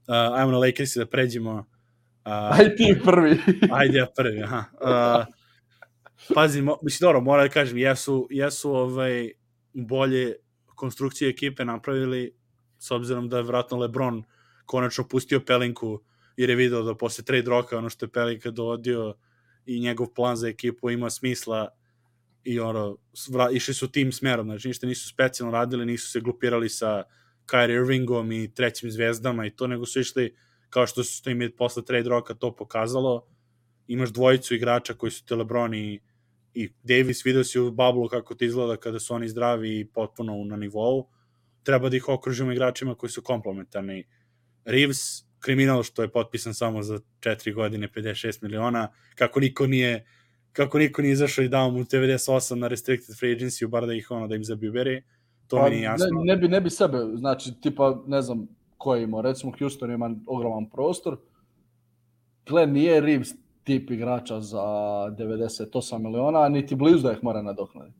Uh, 0.08 0.38
ajmo 0.38 0.52
na 0.52 0.58
Lakersi 0.58 0.98
da 0.98 1.06
pređemo. 1.06 1.52
Uh, 1.52 2.58
Ajde 2.58 2.76
ti 2.76 3.00
prvi. 3.04 3.38
ajde 3.78 3.98
ja 3.98 4.06
prvi, 4.16 4.42
aha. 4.42 4.64
Uh, 4.80 5.34
pazi, 6.34 6.62
mo, 6.62 6.78
mislim, 6.82 7.06
dobro, 7.06 7.20
moram 7.20 7.46
da 7.46 7.52
kažem, 7.52 7.78
jesu, 7.78 8.28
jesu 8.30 8.74
ovaj, 8.74 9.30
bolje 9.72 10.34
konstrukcije 10.66 11.30
ekipe 11.30 11.64
napravili, 11.64 12.36
s 12.78 12.90
obzirom 12.90 13.28
da 13.28 13.36
je 13.36 13.42
vratno 13.42 13.78
Lebron 13.78 14.22
konačno 14.66 15.08
pustio 15.08 15.40
Pelinku 15.40 16.00
jer 16.36 16.50
je 16.50 16.56
video 16.56 16.82
da 16.82 16.94
posle 16.94 17.24
trade 17.24 17.50
roka 17.50 17.78
ono 17.78 17.88
što 17.90 18.06
je 18.06 18.10
Pelika 18.12 18.50
dovodio 18.50 19.14
i 19.66 19.80
njegov 19.80 20.06
plan 20.14 20.36
za 20.36 20.48
ekipu 20.48 20.90
ima 20.90 21.10
smisla 21.10 21.68
i 22.44 22.60
ono, 22.60 22.96
vra, 23.30 23.50
išli 23.50 23.74
su 23.74 23.90
tim 23.90 24.12
smerom, 24.12 24.46
znači 24.46 24.68
ništa 24.68 24.86
nisu 24.86 25.08
specijalno 25.08 25.52
radili, 25.52 25.86
nisu 25.86 26.10
se 26.10 26.20
glupirali 26.20 26.68
sa 26.68 27.04
Kyrie 27.46 27.74
Irvingom 27.74 28.32
i 28.32 28.54
trećim 28.54 28.90
zvezdama 28.90 29.46
i 29.46 29.50
to, 29.50 29.66
nego 29.66 29.86
su 29.86 30.00
išli 30.00 30.34
kao 30.70 30.86
što 30.86 31.04
su 31.04 31.30
im 31.30 31.52
posle 31.58 31.84
trade 31.84 32.08
roka 32.08 32.34
to 32.34 32.56
pokazalo, 32.56 33.26
imaš 33.86 34.10
dvojicu 34.10 34.54
igrača 34.54 34.94
koji 34.94 35.10
su 35.10 35.24
te 35.24 35.34
Lebron 35.34 35.74
i, 35.74 36.00
i 36.54 36.68
Davis, 36.82 37.26
video 37.26 37.44
si 37.44 37.60
u 37.60 37.70
bablu 37.70 38.08
kako 38.08 38.34
to 38.34 38.44
izgleda 38.44 38.76
kada 38.76 38.98
su 39.00 39.14
oni 39.14 39.28
zdravi 39.28 39.80
i 39.80 39.84
potpuno 39.84 40.44
na 40.44 40.56
nivou, 40.56 41.08
treba 41.62 41.88
da 41.88 41.96
ih 41.96 42.08
okružimo 42.08 42.52
igračima 42.52 42.94
koji 42.94 43.10
su 43.10 43.22
komplementarni. 43.22 44.04
Reeves, 44.64 45.24
kriminal 45.40 45.82
što 45.82 46.02
je 46.02 46.08
potpisan 46.08 46.54
samo 46.54 46.82
za 46.82 46.98
4 47.20 47.54
godine 47.54 47.88
56 47.88 48.42
miliona, 48.42 48.88
kako 49.14 49.40
niko 49.40 49.66
nije 49.66 50.06
kako 50.52 50.78
niko 50.78 51.02
nije 51.02 51.12
izašao 51.12 51.44
i 51.44 51.48
dao 51.48 51.70
mu 51.70 51.80
98 51.80 52.54
na 52.54 52.68
restricted 52.68 53.18
free 53.18 53.36
agency, 53.36 53.66
bar 53.66 53.86
da 53.86 53.94
ih 53.94 54.10
ono 54.10 54.26
da 54.26 54.34
im 54.34 54.44
zabiberi, 54.44 55.02
to 55.46 55.56
pa, 55.56 55.64
mi 55.64 55.70
nije 55.70 55.82
jasno. 55.82 56.06
Ne, 56.10 56.34
ne, 56.34 56.36
bi, 56.36 56.48
ne 56.48 56.60
bi 56.60 56.70
sebe, 56.70 56.98
znači, 57.14 57.52
tipa, 57.60 58.02
ne 58.06 58.22
znam 58.22 58.48
ko 58.78 58.94
je 58.94 59.02
imao, 59.02 59.22
recimo 59.22 59.52
Houston 59.58 59.90
ima 59.92 60.14
ogroman 60.26 60.70
prostor, 60.70 61.16
gle, 62.46 62.66
nije 62.66 63.00
Reeves 63.00 63.34
tip 63.64 63.90
igrača 63.90 64.40
za 64.40 64.58
98 64.58 65.98
miliona, 65.98 66.48
niti 66.48 66.74
blizu 66.74 66.98
da 66.98 67.12
ih 67.12 67.18
mora 67.22 67.42
nadoknaditi. 67.42 67.98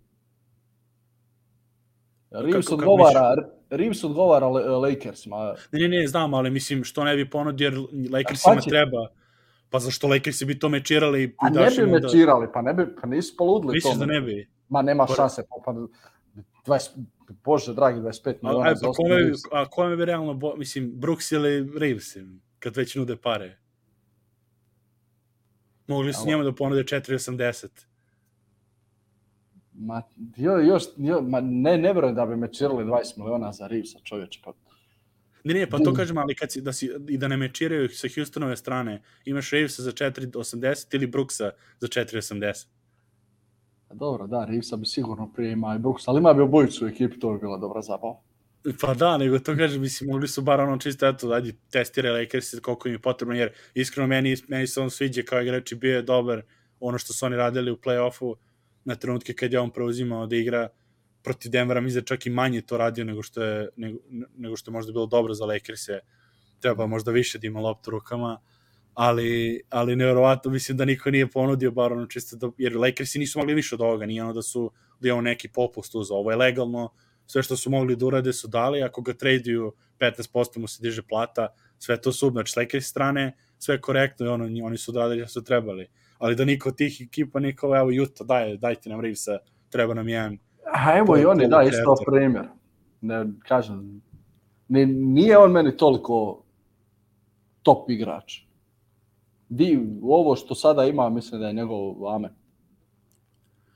Reeves 2.30 2.72
odgovara, 2.72 3.36
Reeves 3.70 4.04
odgovara 4.04 4.46
Lakersima. 4.78 5.54
Ne, 5.72 5.80
ne, 5.80 5.88
ne, 5.88 6.06
znam, 6.06 6.34
ali 6.34 6.50
mislim 6.50 6.84
što 6.84 7.04
ne 7.04 7.16
bi 7.16 7.30
ponudio 7.30 7.64
jer 7.64 7.78
Lakersima 8.12 8.54
pa 8.54 8.60
treba. 8.60 9.08
Pa 9.70 9.78
zašto 9.78 10.08
Lakersi 10.08 10.44
bi 10.44 10.58
to 10.58 10.68
mečirali? 10.68 11.36
A 11.38 11.50
ne 11.50 11.70
bi 11.70 11.86
mečirali, 11.86 12.46
da... 12.46 12.52
pa 12.52 12.62
ne 12.62 12.74
bi, 12.74 12.86
pa 13.00 13.06
nisu 13.06 13.34
poludili 13.38 13.74
Misliš 13.74 13.94
da 13.94 14.06
ne 14.06 14.20
bi? 14.20 14.48
Ma 14.68 14.82
nema 14.82 15.06
pa... 15.06 15.14
šanse, 15.14 15.42
pa, 15.48 15.72
pa 15.72 15.80
20, 16.66 16.90
bože 17.44 17.74
dragi, 17.74 18.00
25 18.00 18.34
miliona. 18.42 18.70
A, 18.70 18.74
pa 18.82 18.92
kome, 18.92 19.24
bi, 19.24 19.32
a 19.52 19.64
kome 19.70 19.96
bi 19.96 20.04
realno, 20.04 20.34
bo, 20.34 20.56
mislim, 20.56 20.92
Brooks 20.94 21.32
ili 21.32 21.78
Reeves, 21.78 22.16
kad 22.58 22.76
već 22.76 22.94
nude 22.94 23.16
pare? 23.16 23.58
Mogli 25.86 26.12
su 26.12 26.26
njemu 26.26 26.44
da 26.44 26.52
ponude 26.52 26.82
4,80. 26.82 27.89
Ma, 29.82 30.02
jo, 30.36 30.58
još, 30.58 30.84
jo, 30.96 31.22
ma 31.22 31.40
ne, 31.40 31.78
ne 31.78 31.92
verujem 31.92 32.14
da 32.14 32.26
bi 32.26 32.36
me 32.36 32.52
čirali 32.52 32.84
20 32.84 33.18
miliona 33.18 33.52
za 33.52 33.66
Reevesa, 33.66 33.98
čovječe, 34.04 34.40
pa... 34.44 34.52
Ne, 35.44 35.54
ne, 35.54 35.70
pa 35.70 35.78
to 35.78 35.94
kažem, 35.94 36.18
ali 36.18 36.34
kad 36.34 36.52
si, 36.52 36.60
da 36.60 36.72
si, 36.72 36.90
i 37.08 37.18
da 37.18 37.28
ne 37.28 37.36
me 37.36 37.48
čiraju 37.52 37.88
sa 37.88 38.08
Houstonove 38.14 38.56
strane, 38.56 39.02
imaš 39.24 39.50
Reevesa 39.50 39.82
za 39.82 39.92
4.80 39.92 40.94
ili 40.94 41.06
Brooksa 41.06 41.50
za 41.80 41.88
4.80. 41.88 42.66
Pa 43.88 43.94
dobro, 43.94 44.26
da, 44.26 44.44
Reevesa 44.44 44.76
bi 44.76 44.86
sigurno 44.86 45.32
prije 45.32 45.52
imao 45.52 45.74
i 45.74 45.78
Brooks, 45.78 46.08
ali 46.08 46.18
ima 46.18 46.34
bi 46.34 46.42
obojicu 46.42 46.84
u 46.84 46.88
ekipi, 46.88 47.18
to 47.18 47.32
bi 47.32 47.38
bila 47.38 47.58
dobra 47.58 47.82
zabava. 47.82 48.20
Pa 48.80 48.94
da, 48.94 49.18
nego 49.18 49.38
to 49.38 49.56
kažem, 49.56 49.80
mislim, 49.80 50.10
mogli 50.10 50.28
su 50.28 50.42
bar 50.42 50.60
ono 50.60 50.78
čisto, 50.78 51.08
eto, 51.08 51.30
ajde, 51.32 51.52
testire 51.70 52.10
Lakers 52.10 52.60
koliko 52.62 52.88
im 52.88 52.94
je 52.94 52.98
potrebno, 52.98 53.34
jer 53.34 53.52
iskreno 53.74 54.06
meni, 54.06 54.36
meni 54.48 54.66
se 54.66 54.80
on 54.80 54.90
sviđa 54.90 55.22
kao 55.22 55.42
igrač 55.42 55.72
i 55.72 55.74
bio 55.74 55.96
je 55.96 56.02
dobar 56.02 56.42
ono 56.80 56.98
što 56.98 57.12
su 57.12 57.26
oni 57.26 57.36
radili 57.36 57.70
u 57.70 57.76
play-offu, 57.76 58.34
na 58.84 58.94
trenutke 58.94 59.34
kad 59.34 59.52
je 59.52 59.60
on 59.60 59.70
preuzimao 59.70 60.26
da 60.26 60.36
igra 60.36 60.68
protiv 61.22 61.52
Denvera, 61.52 61.80
mi 61.80 62.04
čak 62.04 62.26
i 62.26 62.30
manje 62.30 62.60
to 62.60 62.78
radio 62.78 63.04
nego 63.04 63.22
što 63.22 63.42
je, 63.42 63.68
nego, 63.76 63.98
nego 64.36 64.56
što 64.56 64.70
je 64.70 64.72
možda 64.72 64.92
bilo 64.92 65.06
dobro 65.06 65.34
za 65.34 65.44
Lakers-e. 65.44 66.00
Treba 66.60 66.86
možda 66.86 67.10
više 67.10 67.38
da 67.38 67.46
ima 67.46 67.60
loptu 67.60 67.90
rukama, 67.90 68.40
ali, 68.94 69.60
ali 69.68 69.96
nevjerovatno 69.96 70.50
mislim 70.50 70.78
da 70.78 70.84
niko 70.84 71.10
nije 71.10 71.30
ponudio 71.30 71.70
bar 71.70 71.92
ono 71.92 72.06
čisto 72.06 72.36
da, 72.36 72.50
jer 72.58 72.76
Lakersi 72.76 73.18
nisu 73.18 73.38
mogli 73.38 73.54
više 73.54 73.74
od 73.74 73.80
ovoga, 73.80 74.06
nije 74.06 74.24
ono 74.24 74.32
da 74.32 74.42
su 74.42 74.70
da 75.00 75.14
on 75.14 75.24
neki 75.24 75.48
popust 75.48 75.94
uzao, 75.94 76.18
ovo 76.18 76.30
je 76.30 76.36
legalno, 76.36 76.92
sve 77.26 77.42
što 77.42 77.56
su 77.56 77.70
mogli 77.70 77.96
da 77.96 78.06
urade 78.06 78.32
su 78.32 78.48
dali, 78.48 78.82
ako 78.82 79.02
ga 79.02 79.14
traduju 79.14 79.72
15% 79.98 80.58
mu 80.58 80.68
se 80.68 80.82
diže 80.82 81.02
plata, 81.02 81.48
sve 81.78 82.00
to 82.00 82.12
su, 82.12 82.30
znači 82.30 82.52
s 82.52 82.56
Lakers 82.56 82.86
strane, 82.86 83.36
sve 83.58 83.80
korektno 83.80 84.26
i 84.26 84.28
ono, 84.28 84.44
oni 84.66 84.78
su 84.78 84.90
odradili 84.90 85.26
što 85.26 85.40
su 85.40 85.44
trebali 85.44 85.88
ali 86.20 86.36
da 86.36 86.44
niko 86.44 86.68
od 86.68 86.76
tih 86.76 87.00
ekipa, 87.00 87.40
niko, 87.40 87.76
evo 87.76 87.90
Juta, 87.90 88.24
daj, 88.24 88.56
dajte 88.56 88.90
nam 88.90 89.00
Reevesa, 89.00 89.38
treba 89.70 89.94
nam 89.94 90.08
jedan... 90.08 90.38
A 90.74 90.98
evo 90.98 91.16
i 91.18 91.24
oni, 91.24 91.48
da, 91.48 91.62
isto 91.62 91.94
primjer. 92.06 92.48
Ne, 93.00 93.26
kažem, 93.48 94.02
ne, 94.68 94.86
nije 94.86 95.38
on 95.38 95.52
meni 95.52 95.76
toliko 95.76 96.44
top 97.62 97.90
igrač. 97.90 98.40
Di, 99.48 99.78
ovo 100.02 100.36
što 100.36 100.54
sada 100.54 100.84
ima, 100.84 101.08
mislim 101.08 101.40
da 101.40 101.46
je 101.46 101.52
njegov 101.52 102.08
amen. 102.08 102.30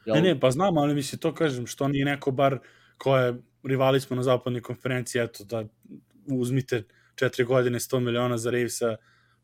Jel? 0.06 0.16
Ne, 0.16 0.22
ne, 0.22 0.40
pa 0.40 0.50
znam, 0.50 0.78
ali 0.78 0.94
mislim, 0.94 1.18
to 1.18 1.34
kažem, 1.34 1.66
što 1.66 1.88
nije 1.88 2.04
neko 2.04 2.30
bar 2.30 2.58
koje 2.98 3.34
rivali 3.62 4.00
smo 4.00 4.16
na 4.16 4.22
zapadnoj 4.22 4.62
konferenciji, 4.62 5.22
eto, 5.22 5.44
da 5.44 5.64
uzmite 6.26 6.82
četiri 7.14 7.44
godine 7.44 7.78
100 7.78 8.00
miliona 8.00 8.38
za 8.38 8.50
Reevesa, 8.50 8.96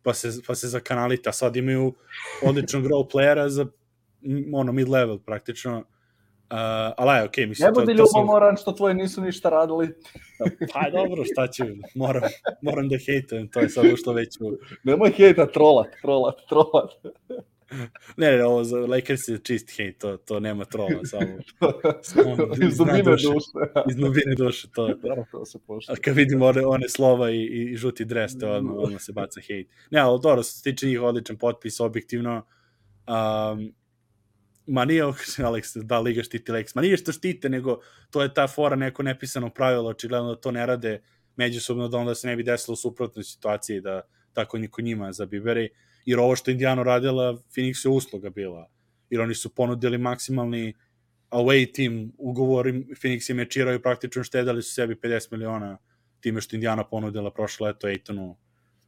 pa 0.02 0.14
se, 0.14 0.28
pa 0.46 0.54
se 0.54 0.68
zakanalite, 0.68 1.28
a 1.28 1.32
sad 1.32 1.56
imaju 1.56 1.94
odličnog 2.42 2.86
role 2.86 3.04
playera 3.12 3.48
za 3.48 3.66
ono 4.52 4.72
mid-level 4.72 5.18
praktično 5.18 5.84
ali 6.96 7.10
aj, 7.10 7.24
okej, 7.24 7.44
okay, 7.44 7.48
mislim... 7.48 7.66
Ne 7.66 7.72
budi 7.72 7.92
ljubomoran 7.92 8.56
što 8.56 8.72
tvoji 8.72 8.94
nisu 8.94 9.20
ništa 9.20 9.48
radili. 9.48 9.94
pa 10.72 10.90
dobro, 10.90 11.24
šta 11.32 11.48
ću, 11.48 11.64
moram, 11.94 12.22
moram 12.62 12.88
da 12.88 12.96
hejtujem, 13.06 13.48
to 13.48 13.60
je 13.60 13.68
sad 13.68 13.84
ušlo 13.92 14.12
već 14.12 14.40
u... 14.40 14.58
Nemoj 14.84 15.10
hejta, 15.10 15.46
trolat, 15.46 15.86
trolat, 16.02 16.34
trolat. 16.48 16.90
Ne, 18.16 18.36
ne, 18.36 18.44
ovo 18.44 18.64
za 18.64 18.78
Lakers 18.78 19.28
je 19.28 19.38
čist 19.38 19.76
hejt, 19.76 19.98
to, 19.98 20.16
to 20.16 20.40
nema 20.40 20.64
trola, 20.64 21.04
samo... 21.10 21.26
samo 22.02 22.36
iz 22.62 22.76
dubine 22.76 23.02
duše. 23.02 23.26
duše. 23.26 23.48
iz 23.90 23.96
dubine 23.96 24.34
duše, 24.36 24.68
to. 24.74 24.94
Dobro, 24.94 25.24
to 25.30 25.44
se 25.44 25.58
pošto. 25.66 25.92
A 25.92 25.96
kad 25.96 26.14
vidimo 26.14 26.46
one, 26.46 26.66
one 26.66 26.88
slova 26.88 27.30
i, 27.30 27.44
i 27.44 27.76
žuti 27.76 28.04
dres, 28.04 28.38
to 28.38 28.50
odmah, 28.50 28.76
odmah 28.76 29.02
se 29.02 29.12
baca 29.12 29.40
hejt. 29.40 29.68
Ne, 29.90 30.00
ali 30.00 30.20
dobro, 30.22 30.42
se 30.42 30.62
tiče 30.62 30.86
njih 30.86 31.00
odličan 31.00 31.38
potpis, 31.38 31.80
objektivno, 31.80 32.46
um, 33.06 33.72
ma 34.66 34.84
nije 34.84 35.02
Alex, 35.50 35.82
da 35.82 36.00
Liga 36.00 36.22
štiti 36.22 36.52
Alex, 36.52 36.72
ma 36.74 36.82
nije 36.82 36.96
što 36.96 37.12
štite, 37.12 37.48
nego 37.48 37.78
to 38.10 38.22
je 38.22 38.34
ta 38.34 38.48
fora 38.48 38.76
neko 38.76 39.02
nepisano 39.02 39.50
pravilo, 39.50 39.88
očigledno 39.88 40.34
da 40.34 40.40
to 40.40 40.50
ne 40.50 40.66
rade 40.66 41.02
međusobno, 41.36 41.88
da 41.88 41.98
onda 41.98 42.14
se 42.14 42.26
ne 42.26 42.36
bi 42.36 42.42
desilo 42.42 42.72
u 42.72 42.76
suprotnoj 42.76 43.24
situaciji, 43.24 43.80
da 43.80 44.02
tako 44.32 44.58
niko 44.58 44.82
njima 44.82 45.12
zabiberi, 45.12 45.70
jer 46.04 46.20
ovo 46.20 46.36
što 46.36 46.50
Indiano 46.50 46.82
radila, 46.82 47.32
Phoenix 47.32 47.86
je 47.86 47.90
usluga 47.90 48.30
bila, 48.30 48.68
jer 49.10 49.20
oni 49.20 49.34
su 49.34 49.54
ponudili 49.54 49.98
maksimalni 49.98 50.74
away 51.30 51.74
team 51.76 52.12
ugovor, 52.18 52.66
Phoenix 53.02 53.30
je 53.30 53.34
mečirao 53.34 53.74
i 53.74 53.82
praktično 53.82 54.24
štedali 54.24 54.62
su 54.62 54.74
sebi 54.74 54.94
50 54.94 55.32
miliona 55.32 55.78
time 56.20 56.40
što 56.40 56.56
Indiana 56.56 56.84
ponudila 56.84 57.30
prošle 57.30 57.66
leto 57.66 57.86
Aitonu 57.86 58.36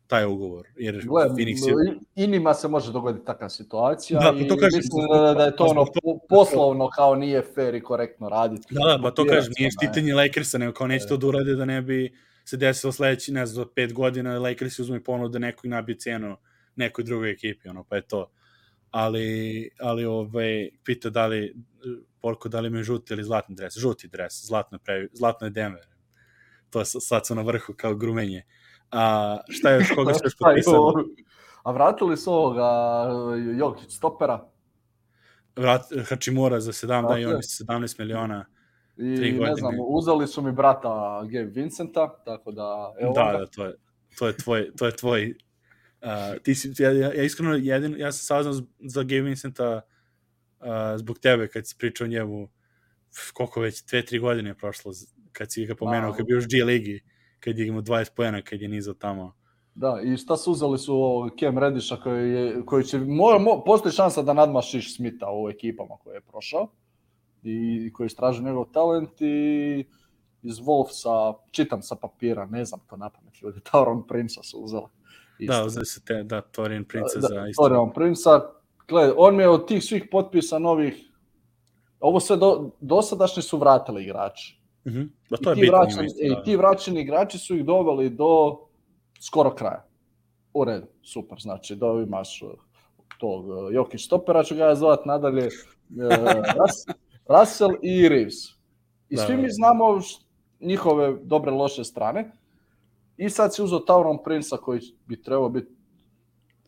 taj 0.06 0.26
ugovor. 0.26 0.66
Jer 0.76 1.04
Gle, 1.06 1.24
Phoenix 1.28 1.68
je... 1.68 1.98
I 2.14 2.26
njima 2.26 2.54
se 2.54 2.68
može 2.68 2.92
dogoditi 2.92 3.26
takva 3.26 3.48
situacija 3.48 4.20
da, 4.20 4.32
pa 4.32 4.48
to 4.48 4.56
kažem, 4.56 4.78
mislim 4.78 5.06
da, 5.12 5.34
da 5.34 5.44
je 5.44 5.56
to 5.56 5.64
ono 5.64 5.86
poslovno 6.28 6.88
kao 6.88 7.14
nije 7.14 7.42
fair 7.54 7.74
i 7.74 7.82
korektno 7.82 8.28
raditi. 8.28 8.74
Da, 8.74 8.84
da, 8.84 8.98
pa 9.02 9.10
to 9.10 9.24
kažem, 9.26 9.52
nije 9.58 9.70
štitenje 9.70 10.14
Lakersa, 10.14 10.58
nego 10.58 10.72
kao 10.72 10.86
neće 10.86 11.06
to 11.06 11.16
da 11.16 11.26
urade 11.26 11.54
da 11.54 11.64
ne 11.64 11.82
bi 11.82 12.12
se 12.44 12.56
desilo 12.56 12.92
sledeći, 12.92 13.32
ne 13.32 13.46
znam, 13.46 13.66
pet 13.74 13.92
godina 13.92 14.38
Lakers 14.38 14.78
uzme 14.78 15.04
ponudu 15.04 15.28
da 15.28 15.38
neko 15.38 15.66
i 15.66 15.70
nabije 15.70 15.98
cenu 15.98 16.36
nekoj 16.76 17.04
drugoj 17.04 17.30
ekipi, 17.30 17.68
ono, 17.68 17.84
pa 17.84 17.96
je 17.96 18.02
to. 18.02 18.30
Ali, 18.90 19.70
ali 19.80 20.04
ovaj, 20.04 20.70
pita 20.84 21.10
da 21.10 21.26
li, 21.26 21.54
Porko, 22.20 22.48
da 22.48 22.60
li 22.60 22.68
imaju 22.68 22.84
žuti 22.84 23.14
ili 23.14 23.24
zlatni 23.24 23.54
dres? 23.54 23.78
Žuti 23.78 24.08
dres, 24.08 24.46
zlatno, 24.46 24.78
previ, 24.78 25.08
zlatno 25.12 25.46
je 25.46 25.50
Denver. 25.50 25.86
To 26.70 26.78
je 26.78 26.84
sad 26.84 27.26
su 27.26 27.34
na 27.34 27.42
vrhu 27.42 27.74
kao 27.76 27.94
grumenje. 27.94 28.42
A 28.90 29.38
šta 29.48 29.70
je 29.70 29.78
još, 29.78 29.88
koga 29.96 30.14
ste 30.14 30.26
još 30.26 30.36
potpisali? 30.38 31.04
A 31.62 31.72
vratili 31.72 32.16
su 32.16 32.32
ovoga 32.32 33.08
Jokić 33.58 33.96
stopera? 33.96 34.48
Vrat, 35.56 35.82
Hačimura 36.08 36.60
za 36.60 36.72
7, 36.72 37.08
da 37.08 37.18
i 37.18 37.24
oni 37.24 37.36
17 37.36 37.98
miliona. 37.98 38.46
I 38.96 39.32
ne 39.32 39.54
znam, 39.54 39.74
uzeli 39.88 40.26
su 40.26 40.42
mi 40.42 40.52
brata 40.52 41.22
Gabe 41.24 41.50
Vincenta, 41.54 42.22
tako 42.24 42.52
da... 42.52 42.94
Evo 43.00 43.12
da, 43.12 43.38
da, 43.38 43.46
to 43.46 43.64
je, 43.64 43.74
to 44.18 44.26
je 44.26 44.36
tvoj, 44.36 44.70
to 44.76 44.86
je 44.86 44.96
tvoj 44.96 45.34
Uh, 46.02 46.42
ti 46.42 46.54
si, 46.54 46.72
ja, 46.78 46.90
ja 46.90 47.22
iskreno 47.22 47.54
jedin, 47.54 47.94
ja 47.98 48.12
sam 48.12 48.24
saznao 48.24 48.66
za 48.78 49.02
Gabe 49.02 49.20
Vincenta 49.20 49.80
uh, 50.60 50.66
zbog 50.96 51.18
tebe 51.18 51.48
kad 51.48 51.66
si 51.66 51.76
pričao 51.78 52.06
njemu 52.06 52.48
koliko 53.32 53.60
već, 53.60 53.84
dve, 53.84 54.04
tri 54.04 54.18
godine 54.18 54.50
je 54.50 54.54
prošlo 54.54 54.92
kad 55.32 55.52
si 55.52 55.66
ga 55.66 55.74
pomenuo, 55.74 56.10
wow. 56.10 56.12
kad 56.12 56.18
je 56.18 56.24
bio 56.24 56.34
još 56.34 56.48
G 56.48 56.64
ligi 56.64 57.00
kad 57.40 57.58
je 57.58 57.66
imao 57.66 57.82
20 57.82 58.10
pojena, 58.16 58.42
kad 58.42 58.60
je 58.60 58.68
nizao 58.68 58.94
tamo. 58.94 59.34
Da, 59.74 60.00
i 60.04 60.16
šta 60.16 60.36
su 60.36 60.52
uzeli 60.52 60.78
su 60.78 60.94
Kem 61.38 61.58
Rediša 61.58 61.96
koji, 61.96 62.32
je, 62.32 62.66
koji 62.66 62.84
će, 62.84 62.98
mo, 62.98 63.38
mo, 63.38 63.62
postoji 63.66 63.92
šansa 63.92 64.22
da 64.22 64.32
nadmašiš 64.32 64.96
Smita 64.96 65.26
u 65.32 65.48
ekipama 65.48 65.96
koje 65.96 66.14
je 66.14 66.20
prošao 66.20 66.68
i 67.42 67.90
koji 67.92 68.06
istražuje 68.06 68.44
njegov 68.44 68.64
talent 68.72 69.20
i 69.20 69.84
iz 70.42 70.58
Wolfsa, 70.58 71.34
čitam 71.50 71.82
sa 71.82 71.96
papira, 71.96 72.46
ne 72.46 72.64
znam 72.64 72.80
to 72.90 72.96
na 72.96 73.10
pamet 73.10 73.42
ljudi, 73.42 73.60
Tauron 73.70 74.06
Prince 74.06 74.40
su 74.42 74.58
uzeli. 74.58 74.86
Isto. 75.38 75.52
Da, 75.52 75.64
uzeli 75.64 75.86
su 75.86 76.04
te, 76.04 76.22
da, 76.22 76.40
Torian 76.40 76.84
Prince 76.84 77.18
da, 77.20 77.28
za 77.28 77.48
isto. 77.48 77.62
Torian 77.62 77.92
Prince, 77.92 78.30
gled, 78.88 79.12
on 79.16 79.36
mi 79.36 79.42
je 79.42 79.48
od 79.48 79.68
tih 79.68 79.84
svih 79.84 80.04
potpisa 80.10 80.58
novih, 80.58 80.94
ovo 82.00 82.20
sve 82.20 82.36
do, 82.36 82.70
dosadašnji 82.80 83.42
su 83.42 83.58
vratili 83.58 84.02
igrači. 84.02 84.60
Mm 84.84 84.90
-hmm. 84.90 85.08
Da, 85.30 85.36
to 85.36 85.52
I, 85.52 85.54
ti 85.54 85.68
vraćani, 85.70 86.06
isto, 86.06 86.18
da. 86.34 86.40
I 86.40 86.44
ti 86.44 86.56
vraćeni 86.56 87.00
igrači 87.00 87.38
su 87.38 87.56
ih 87.56 87.64
doveli 87.64 88.10
do 88.10 88.58
skoro 89.20 89.54
kraja. 89.54 89.86
U 90.54 90.64
redu, 90.64 90.86
super, 91.02 91.38
znači 91.40 91.76
da 91.76 91.86
imaš 92.06 92.42
uh, 92.42 92.50
tog 93.18 93.48
uh, 93.48 93.74
Jokić 93.74 94.04
Stopera, 94.06 94.44
ću 94.44 94.54
ga 94.54 94.74
zvat 94.74 95.06
nadalje, 95.06 95.46
uh, 95.46 95.52
Russell 97.28 97.72
i 97.82 98.08
Reeves. 98.08 98.34
I 99.08 99.16
da, 99.16 99.26
svi 99.26 99.36
mi 99.36 99.42
da. 99.42 99.52
znamo 99.52 100.00
njihove 100.60 101.16
dobre, 101.22 101.50
loše 101.50 101.84
strane. 101.84 102.32
I 103.24 103.30
sad 103.30 103.54
si 103.54 103.62
uzao 103.62 103.78
Tauron 103.78 104.18
Prince-a 104.24 104.58
koji 104.58 104.80
bi 105.06 105.22
trebao 105.22 105.48
biti 105.48 105.72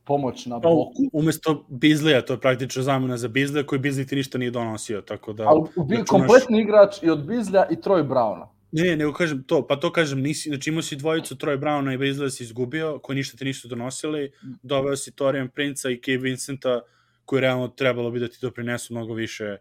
pomoć 0.05 0.47
na 0.47 0.61
pa, 0.61 0.69
bloku. 0.69 0.93
Umesto 1.13 1.67
Bizlija, 1.69 2.25
to 2.25 2.33
je 2.33 2.41
praktično 2.41 2.83
zamena 2.83 3.17
za 3.17 3.29
Bizlija, 3.29 3.67
koji 3.67 3.79
Bizlija 3.79 4.07
ti 4.07 4.17
ništa 4.17 4.39
nije 4.39 4.51
donosio, 4.51 5.01
tako 5.01 5.33
da... 5.33 5.45
Ali 5.49 5.63
znači, 5.75 6.05
kompletni 6.09 6.61
igrač 6.61 7.03
i 7.03 7.11
od 7.11 7.27
Bizlija 7.27 7.67
i 7.71 7.77
Troy 7.77 8.09
Browna. 8.09 8.47
Ne, 8.73 8.83
ne, 8.83 8.97
nego 8.97 9.13
kažem 9.13 9.43
to, 9.47 9.67
pa 9.67 9.77
to 9.77 9.93
kažem, 9.93 10.21
nisi, 10.21 10.49
znači 10.49 10.71
imao 10.71 10.83
si 10.83 10.97
dvojicu 10.97 11.35
Troy 11.35 11.59
Browna 11.59 11.95
i 11.95 11.99
Bizlija 11.99 12.31
si 12.31 12.45
izgubio, 12.45 12.99
koji 13.03 13.17
ništa 13.17 13.37
ti 13.37 13.45
nisu 13.45 13.69
donosili, 13.69 14.33
doveo 14.63 14.97
si 14.97 15.13
Torian 15.13 15.49
Princa 15.49 15.91
i 15.91 16.01
Kay 16.01 16.23
Vincenta, 16.23 16.81
koji 17.25 17.41
realno 17.41 17.69
trebalo 17.69 18.11
bi 18.11 18.21
da 18.21 18.29
ti 18.29 18.39
doprinesu 18.43 18.95
mnogo 18.95 19.15
više, 19.15 19.57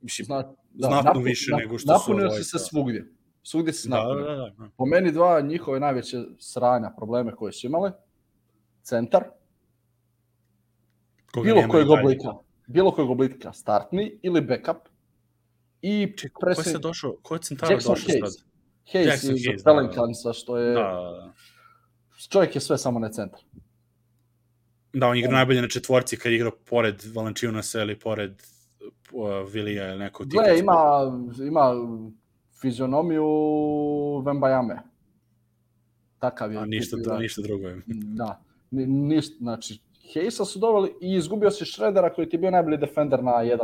mislim, 0.00 0.24
Zna, 0.24 0.42
da, 0.70 0.88
znatno 0.88 1.08
napun, 1.08 1.22
više 1.22 1.52
nego 1.56 1.78
što 1.78 1.98
su 1.98 2.12
Napunio 2.12 2.30
si 2.30 2.44
se 2.44 2.58
svugdje. 2.58 3.19
Svugdje 3.42 3.72
si 3.72 3.88
da. 3.88 3.96
Da, 3.96 4.14
da, 4.14 4.34
da. 4.34 4.68
Po 4.76 4.86
meni 4.86 5.12
dva 5.12 5.40
njihove 5.40 5.80
najveće 5.80 6.18
sranja, 6.38 6.90
probleme 6.96 7.34
koje 7.36 7.52
su 7.52 7.66
imale, 7.66 7.92
centar, 8.82 9.24
Koga 11.32 11.44
bilo 11.44 11.68
kojeg 11.68 11.90
oblika, 11.90 12.28
bilo 12.66 12.90
kojeg 12.90 13.10
oblika, 13.10 13.52
startni 13.52 14.18
ili 14.22 14.40
backup. 14.40 14.88
I 15.82 16.12
Ček, 16.16 16.32
presen... 16.40 16.64
ko 16.64 16.68
je 16.68 16.72
se 16.72 16.78
došao, 16.78 17.16
ko 17.22 17.34
je 17.34 17.40
centara 17.40 17.74
došao 17.74 17.94
Hayes. 17.94 18.20
sad? 18.20 18.46
Hayes 18.92 19.06
Jackson 19.06 19.34
iz 19.34 19.42
Hayes, 19.42 19.64
Pelincansa, 19.64 20.28
da, 20.28 20.32
što 20.32 20.58
je... 20.58 20.74
Da. 20.74 21.32
Čovjek 22.28 22.54
je 22.54 22.60
sve 22.60 22.78
samo 22.78 22.98
ne 22.98 23.12
centar. 23.12 23.40
Da, 24.92 25.06
on 25.08 25.16
igra 25.16 25.32
najbolje 25.32 25.62
na 25.62 25.68
četvorci 25.68 26.16
kad 26.16 26.32
igra 26.32 26.50
pored 26.64 27.02
Valančiunasa 27.14 27.80
ili 27.80 27.98
pored 27.98 28.42
uh, 29.12 29.52
Vilija 29.52 29.88
ili 29.88 29.98
nekog 29.98 30.28
tipa. 30.30 30.42
Gle, 30.42 30.58
ima, 30.58 30.74
ima 31.46 31.74
fizionomiju 32.60 33.24
Vembajame. 34.26 34.82
Takav 36.18 36.52
je. 36.52 36.58
A 36.58 36.64
ništa, 36.64 36.96
da, 36.96 37.18
ništa 37.18 37.42
drugo 37.42 37.68
je. 37.68 37.82
Da. 37.86 38.42
Ni, 38.70 38.86
ništa, 38.86 39.36
znači, 39.40 39.80
Hayesa 40.14 40.44
su 40.44 40.58
doveli 40.58 40.94
i 41.00 41.14
izgubio 41.14 41.50
si 41.50 41.64
Shreddera 41.64 42.14
koji 42.14 42.28
ti 42.28 42.36
je 42.36 42.40
bio 42.40 42.50
najbolji 42.50 42.78
defender 42.78 43.24
na 43.24 43.32
1-2. 43.32 43.58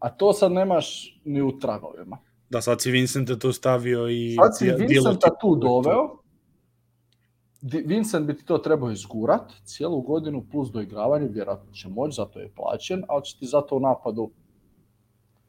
A 0.00 0.08
to 0.10 0.32
sad 0.32 0.52
nemaš 0.52 1.18
ni 1.24 1.42
u 1.42 1.58
tragovima. 1.58 2.18
Da, 2.50 2.60
sad 2.60 2.80
si 2.80 2.90
Vincenta 2.90 3.38
tu 3.38 3.52
stavio 3.52 4.08
i... 4.08 4.36
Sad 4.42 4.58
si 4.58 4.84
Vincenta 4.84 5.28
tu 5.40 5.56
doveo. 5.56 6.18
Vincent 7.86 8.26
bi 8.26 8.36
ti 8.36 8.44
to 8.44 8.58
trebao 8.58 8.90
izgurat 8.90 9.52
cijelu 9.64 10.00
godinu 10.00 10.46
plus 10.50 10.70
doigravanje, 10.70 11.28
vjerojatno 11.28 11.72
će 11.72 11.88
moći, 11.88 12.14
zato 12.16 12.40
je 12.40 12.52
plaćen, 12.54 13.02
ali 13.08 13.24
će 13.24 13.38
ti 13.38 13.46
zato 13.46 13.76
u 13.76 13.80
napadu 13.80 14.30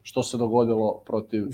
što 0.02 0.24
se 0.24 0.38
dogodilo 0.38 1.04
protiv 1.06 1.46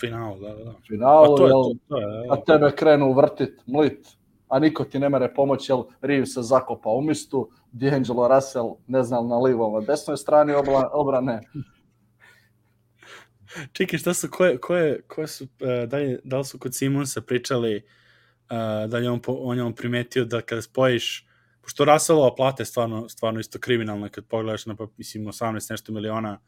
finalu, 0.00 0.40
da, 0.40 0.54
da. 0.54 0.74
Finalu, 0.88 1.34
a, 1.34 1.36
to 1.36 1.46
je, 1.46 1.50
jel, 1.50 1.62
to, 1.62 1.74
to 1.88 2.00
je, 2.00 2.26
a 2.30 2.36
tebe 2.36 2.72
krenu 2.76 3.12
vrtit, 3.12 3.62
mlit, 3.66 4.06
a 4.48 4.58
niko 4.58 4.84
ti 4.84 4.98
ne 4.98 5.08
mere 5.08 5.34
pomoći, 5.34 5.72
jer 5.72 5.78
Reeves 6.00 6.34
se 6.34 6.42
zakopa 6.42 6.90
u 6.90 7.00
mistu, 7.00 7.50
D'Angelo 7.72 8.34
Russell, 8.34 8.76
ne 8.86 9.02
znam, 9.02 9.28
na 9.28 9.38
livom, 9.38 9.74
na 9.74 9.80
desnoj 9.80 10.16
strani 10.16 10.52
obla, 10.52 10.90
obrane. 10.92 11.40
Čekaj, 13.72 13.98
šta 13.98 14.14
su, 14.14 14.28
koje, 14.30 14.58
koje, 14.58 15.02
koje 15.02 15.26
su, 15.26 15.44
uh, 15.44 15.88
da, 15.88 15.96
li, 15.96 16.18
da 16.24 16.38
li 16.38 16.44
su 16.44 16.58
kod 16.58 16.74
Simonsa 16.74 17.20
pričali, 17.20 17.76
uh, 17.76 18.90
da 18.90 18.98
li 18.98 19.08
on, 19.08 19.20
on 19.26 19.56
je 19.56 19.62
on 19.62 19.74
primetio 19.74 20.24
da 20.24 20.40
kada 20.40 20.62
spojiš, 20.62 21.26
pošto 21.62 21.84
Russellova 21.84 22.34
plata 22.34 22.62
je 22.62 22.66
stvarno, 22.66 23.08
stvarno 23.08 23.40
isto 23.40 23.58
kriminalna 23.58 24.08
kad 24.08 24.26
pogledaš 24.26 24.66
na, 24.66 24.76
pa, 24.76 24.86
mislim, 24.96 25.26
18 25.26 25.70
nešto 25.70 25.92
miliona 25.92 26.40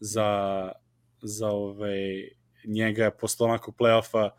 za, 0.00 0.72
za 1.22 1.48
ovaj, 1.48 2.28
njega 2.64 3.10
posle 3.10 3.46
onakog 3.46 3.74
play-offa, 3.78 4.30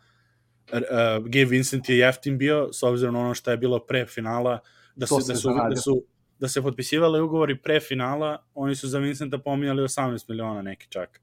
uh, 0.72 1.24
Gabe 1.24 1.44
Vincent 1.44 1.88
je 1.88 1.98
jeftin 1.98 2.38
bio, 2.38 2.72
s 2.72 2.82
obzirom 2.82 3.14
na 3.14 3.20
ono 3.20 3.34
što 3.34 3.50
je 3.50 3.56
bilo 3.56 3.86
pre 3.86 4.06
finala, 4.06 4.58
da, 4.96 5.06
se, 5.06 5.14
da, 5.14 5.36
su, 5.36 5.48
da, 5.70 5.76
su, 5.76 6.04
da 6.38 6.48
se 6.48 6.62
potpisivali 6.62 7.20
ugovori 7.20 7.62
pre 7.62 7.80
finala, 7.80 8.44
oni 8.54 8.74
su 8.74 8.88
za 8.88 8.98
Vincenta 8.98 9.38
pominjali 9.38 9.82
18 9.82 10.24
miliona 10.28 10.62
neki 10.62 10.86
čak 10.88 11.20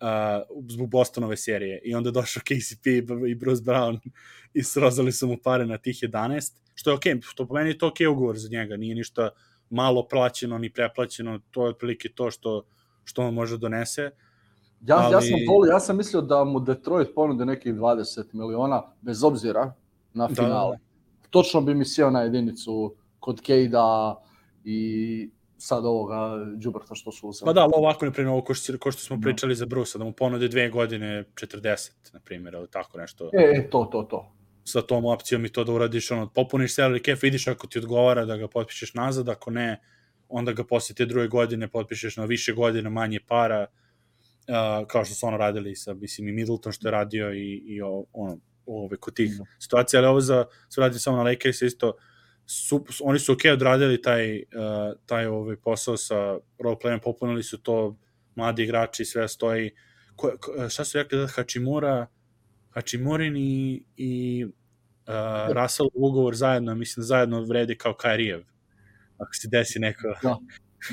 uh, 0.00 0.66
zbog 0.68 0.90
Bostonove 0.90 1.36
serije 1.36 1.80
i 1.84 1.94
onda 1.94 2.10
došao 2.10 2.42
KCP 2.42 2.86
i 3.28 3.34
Bruce 3.34 3.62
Brown 3.62 3.98
i 4.54 4.62
srozali 4.62 5.12
su 5.12 5.26
mu 5.26 5.36
pare 5.44 5.66
na 5.66 5.78
tih 5.78 5.96
11, 5.96 6.52
što 6.74 6.90
je 6.90 6.94
okej, 6.94 7.14
okay, 7.14 7.30
što 7.30 7.46
po 7.46 7.54
meni 7.54 7.70
je 7.70 7.78
to 7.78 7.86
okej 7.86 8.06
okay 8.06 8.10
ugovor 8.10 8.38
za 8.38 8.48
njega, 8.48 8.76
nije 8.76 8.94
ništa 8.94 9.30
malo 9.70 10.08
plaćeno 10.08 10.58
ni 10.58 10.72
preplaćeno, 10.72 11.40
to 11.50 11.64
je 11.64 11.70
otprilike 11.70 12.08
to 12.08 12.30
što, 12.30 12.66
što 13.04 13.22
on 13.22 13.34
može 13.34 13.54
da 13.54 13.58
donese. 13.58 14.10
Ja, 14.80 14.96
ja, 15.02 15.20
sam 15.20 15.34
Ali- 15.34 15.46
volio, 15.48 15.70
ja 15.70 15.80
sam 15.80 15.96
mislio 15.96 16.20
da 16.22 16.44
mu 16.44 16.60
Detroit 16.60 17.08
ponude 17.14 17.44
nekih 17.44 17.74
20 17.74 18.24
miliona, 18.32 18.82
bez 19.00 19.24
obzira 19.24 19.72
na 20.14 20.26
Da, 20.26 20.34
finale. 20.34 20.78
Točno 21.30 21.60
bi 21.60 21.74
mi 21.74 21.84
sjeo 21.84 22.10
na 22.10 22.22
jedinicu 22.22 22.94
kod 23.20 23.40
Kejda 23.40 24.16
i 24.64 25.30
sad 25.58 25.84
ovoga 25.84 26.16
Džubrta 26.58 26.94
što 26.94 27.12
su 27.12 27.28
uzeli. 27.28 27.46
Pa 27.46 27.52
da, 27.52 27.60
ali 27.60 27.72
ovako, 27.76 28.04
na 28.04 28.12
primjer, 28.12 28.32
ovo 28.32 28.42
ko 28.42 28.54
što, 28.54 28.78
ko 28.78 28.92
što 28.92 29.02
smo 29.02 29.16
Da. 29.16 29.22
pričali 29.22 29.54
za 29.54 29.66
Brusa, 29.66 29.98
da 29.98 30.04
mu 30.04 30.12
ponude 30.12 30.48
dve 30.48 30.70
godine 30.70 31.24
40, 31.34 31.90
na 32.12 32.20
primjer, 32.20 32.54
ili 32.54 32.68
tako 32.70 32.98
nešto. 32.98 33.30
E, 33.32 33.42
e, 33.56 33.70
to, 33.70 33.84
to, 33.84 34.02
to. 34.02 34.32
sa 34.64 34.82
tom 34.82 35.04
opcijom 35.04 35.44
i 35.44 35.48
to 35.48 35.64
da 35.64 35.72
uradiš, 35.72 36.10
ono, 36.10 36.28
popuniš 36.28 36.76
salary 36.76 37.04
cap, 37.04 37.22
vidiš 37.22 37.48
ako 37.48 37.66
ti 37.66 37.78
odgovara 37.78 38.24
da 38.24 38.36
ga 38.36 38.48
potpišeš 38.48 38.94
nazad, 38.94 39.28
ako 39.28 39.50
ne, 39.50 39.80
onda 40.28 40.52
ga 40.52 40.64
posle 40.64 40.94
te 40.94 41.06
druge 41.06 41.28
godine 41.28 41.68
potpišeš 41.68 42.16
na 42.16 42.24
više 42.24 42.52
godina, 42.52 42.90
manje 42.90 43.20
para, 43.28 43.66
uh, 44.48 44.86
kao 44.86 45.04
što 45.04 45.14
su 45.14 45.26
ono 45.26 45.36
radili 45.36 45.76
sa, 45.76 45.94
mislim, 45.94 46.28
i 46.28 46.32
Middleton 46.32 46.72
što 46.72 46.88
je 46.88 46.92
radio 46.92 47.34
i, 47.34 47.62
i 47.66 47.82
o, 47.82 48.04
ono, 48.12 48.38
ove, 48.66 48.96
kod 48.96 49.14
tih 49.14 49.38
Da. 49.38 49.44
situacija, 49.58 50.00
ali 50.00 50.06
ovo 50.08 50.20
za, 50.20 50.44
su 50.68 50.80
radili 50.80 51.00
samo 51.00 51.16
na 51.16 51.22
Lakers 51.22 51.62
isto, 51.62 51.96
su, 52.46 52.84
oni 53.02 53.18
su 53.18 53.32
ok 53.32 53.40
odradili 53.52 54.02
taj, 54.02 54.36
uh, 54.36 54.42
taj 55.06 55.26
ovaj 55.26 55.56
posao 55.56 55.96
sa 55.96 56.38
roleplayem, 56.58 57.00
popunili 57.02 57.42
su 57.42 57.58
to 57.62 57.96
mladi 58.34 58.62
igrači, 58.62 59.04
sve 59.04 59.28
stoji. 59.28 59.70
Ko, 60.16 60.32
ko, 60.40 60.68
šta 60.68 60.84
su 60.84 60.98
rekli 60.98 61.18
da 61.18 61.26
Hachimura, 61.26 62.06
Hachimurin 62.70 63.36
i, 63.36 63.84
i 63.96 64.44
uh, 64.44 65.54
Russell 65.62 65.88
ugovor 65.94 66.34
zajedno, 66.34 66.74
mislim 66.74 67.04
zajedno 67.04 67.42
vredi 67.42 67.76
kao 67.76 67.94
Kairijev. 67.94 68.42
Ako 69.18 69.34
se 69.34 69.48
desi 69.48 69.78
neko, 69.78 70.02
Da, 70.22 70.28
da. 70.28 70.36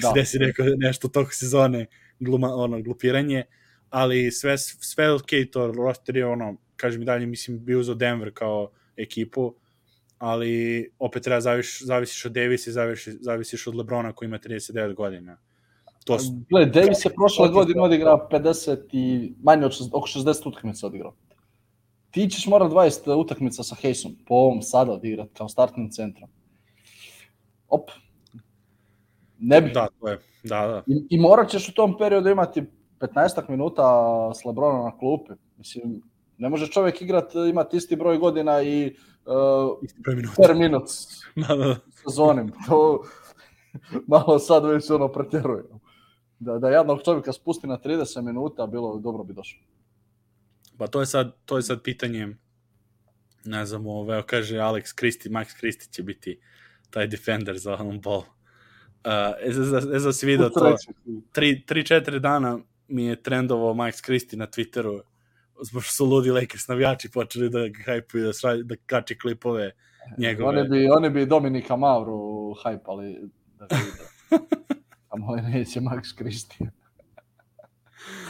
da. 0.02 0.08
se 0.08 0.14
desi 0.16 0.40
neko 0.40 0.64
nešto 0.78 1.08
tog 1.08 1.34
sezone, 1.34 1.88
gluma, 2.20 2.56
ono, 2.56 2.82
glupiranje, 2.82 3.44
ali 3.90 4.32
sve, 4.32 4.58
sve 4.58 5.14
ok, 5.14 5.30
to 5.52 5.72
roster 5.72 6.18
je 6.18 6.26
ono, 6.26 6.56
kažem 6.76 7.02
i 7.02 7.06
dalje, 7.06 7.26
mislim, 7.26 7.66
bio 7.66 7.84
za 7.84 7.94
Denver 7.94 8.32
kao 8.34 8.72
ekipu, 8.98 9.54
ali 10.18 10.90
opet 11.00 11.24
treba 11.24 11.42
zaviš, 11.42 11.82
zavisiš 11.82 12.26
od 12.26 12.32
Davisa 12.32 12.70
i 12.70 12.74
zavisiš, 12.74 13.14
zavisiš 13.20 13.68
od 13.68 13.76
Lebrona 13.76 14.14
koji 14.14 14.28
ima 14.28 14.40
39 14.40 14.94
godina. 14.94 15.38
To 16.06 16.20
su, 16.20 16.32
Gle, 16.50 16.66
Davis 16.66 17.06
je 17.06 17.14
prošle 17.14 17.50
godine 17.50 17.82
odigrao 17.82 18.28
50 18.32 18.78
i 18.92 19.34
manje 19.44 19.66
od 19.66 19.72
60, 19.72 19.90
oko 19.94 20.08
60 20.08 20.48
utakmica 20.48 20.88
odigrao. 20.88 21.16
Ti 22.12 22.30
ćeš 22.30 22.46
morat 22.48 22.72
20 22.72 23.16
utakmica 23.16 23.64
sa 23.64 23.76
Hejsom 23.76 24.16
po 24.28 24.34
ovom 24.34 24.62
sada 24.62 24.92
odigrat 24.92 25.30
kao 25.38 25.50
startnim 25.50 25.92
centrom. 25.92 26.30
Op. 27.68 27.90
Ne 29.44 29.62
bi. 29.62 29.72
da, 29.72 29.88
to 30.00 30.08
je, 30.08 30.20
da, 30.44 30.68
da. 30.68 30.84
I, 30.88 31.08
I 31.10 31.20
morat 31.20 31.50
ćeš 31.50 31.70
u 31.70 31.74
tom 31.74 31.98
periodu 31.98 32.30
imati 32.30 32.64
15 33.00 33.50
minuta 33.50 33.84
s 34.42 34.46
Lebronom 34.46 34.86
na 34.86 34.98
klupi. 34.98 35.32
Mislim, 35.58 36.02
ne 36.38 36.50
može 36.50 36.68
čovjek 36.68 37.02
igrat, 37.02 37.36
imati 37.50 37.78
isti 37.78 37.96
broj 37.96 38.18
godina 38.18 38.62
i 38.62 38.96
uh, 39.26 39.78
Isti 39.84 40.02
broj 40.02 40.16
minuta. 40.16 40.42
per 40.42 40.56
minut 40.56 40.84
Da, 41.48 41.56
da, 41.56 41.66
da. 41.66 41.76
sezonim. 42.04 42.52
To 42.68 43.04
malo 44.08 44.40
sad 44.40 44.66
već 44.66 44.90
ono 44.90 45.08
pretjeruje. 45.08 45.64
Da, 46.40 46.60
da 46.60 46.70
jednog 46.70 47.00
čovjeka 47.06 47.34
spusti 47.34 47.68
na 47.68 47.78
30 47.78 48.22
minuta, 48.22 48.68
bilo 48.68 48.98
dobro 48.98 49.24
bi 49.24 49.34
došlo. 49.34 49.60
Pa 50.78 50.88
to 50.88 51.00
je 51.00 51.06
sad, 51.06 51.36
to 51.46 51.58
je 51.58 51.62
sad 51.64 51.82
pitanje, 51.82 52.28
ne 53.46 53.66
znam, 53.66 53.88
ove, 53.88 54.24
kaže 54.26 54.58
Alex 54.58 54.96
Kristi, 54.96 55.30
Max 55.30 55.60
Kristi 55.60 55.94
će 55.94 56.04
biti 56.04 56.40
taj 56.90 57.08
defender 57.08 57.58
za 57.58 57.78
on 57.80 58.02
ball. 58.02 58.24
Uh, 59.06 59.54
za, 59.54 59.64
za, 59.64 60.00
za 60.00 60.14
si 60.14 60.26
vidio 60.26 60.50
to, 60.50 60.78
Sreće. 60.78 61.00
3-4 61.68 62.20
dana 62.20 62.60
mi 62.88 63.06
je 63.06 63.24
trendovao 63.24 63.74
Max 63.74 64.02
Kristi 64.06 64.38
na 64.38 64.48
Twitteru, 64.48 65.02
zbog 65.64 65.84
što 65.84 65.94
su 65.94 66.06
ludi 66.06 66.32
Lakers 66.32 66.68
navijači 66.68 67.12
počeli 67.12 67.50
da 67.50 67.60
hajpuju, 67.86 68.24
da, 68.24 68.64
da 68.64 68.76
kači 68.86 69.20
klipove 69.20 69.72
njegove. 70.18 70.60
Oni 70.60 70.70
bi, 70.70 70.90
oni 70.90 71.10
bi 71.10 71.26
Dominika 71.26 71.76
Mavru 71.76 72.54
hajpali 72.64 73.30
da. 73.60 73.68
A 75.10 75.18
moj 75.18 75.42
neće 75.42 75.80
Max 75.80 76.18
Kristi. 76.18 76.58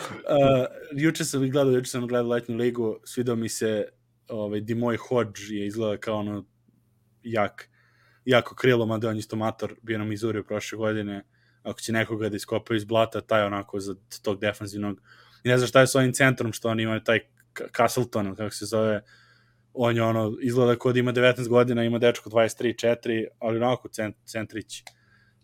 Uh, 0.10 0.66
juče 0.92 1.26
sam 1.26 1.50
gledao, 1.50 1.74
juče 1.74 1.90
sam 1.90 2.08
gledao 2.08 2.32
letnju 2.32 2.56
ligu, 2.56 3.00
svidao 3.04 3.36
mi 3.36 3.50
se 3.50 3.88
ovaj, 4.30 4.62
Dimoj 4.62 4.98
Hodge 4.98 5.42
je 5.50 5.68
izgleda 5.68 5.98
kao 5.98 6.16
ono 6.16 6.46
jak, 7.24 7.70
jako 8.26 8.56
krilo, 8.56 8.86
mada 8.86 9.10
on 9.10 9.18
isto 9.18 9.36
mator, 9.36 9.76
bio 9.82 9.98
na 9.98 10.06
Mizuri 10.06 10.44
prošle 10.44 10.78
godine, 10.78 11.24
ako 11.64 11.80
će 11.80 11.94
nekoga 11.94 12.30
da 12.30 12.36
iskopaju 12.36 12.78
iz 12.78 12.86
blata, 12.86 13.22
taj 13.22 13.44
onako 13.44 13.80
za 13.80 13.96
tog 14.24 14.40
defanzivnog, 14.40 15.02
i 15.44 15.50
ne 15.50 15.58
znam 15.58 15.68
šta 15.68 15.82
je 15.82 15.88
s 15.88 15.96
ovim 15.96 16.14
centrom, 16.14 16.54
što 16.54 16.70
oni 16.70 16.84
imaju 16.84 17.00
taj 17.00 17.20
Castleton, 17.78 18.36
kako 18.36 18.56
se 18.56 18.66
zove, 18.66 19.02
on 19.74 19.96
je 19.96 20.04
ono, 20.04 20.38
izgleda 20.42 20.76
kod 20.76 20.98
ima 20.98 21.14
19 21.14 21.48
godina, 21.48 21.84
ima 21.84 22.00
dečko 22.00 22.30
23-4, 22.30 23.26
ali 23.40 23.58
onako 23.58 23.88
cent, 23.88 24.16
centrić, 24.26 24.84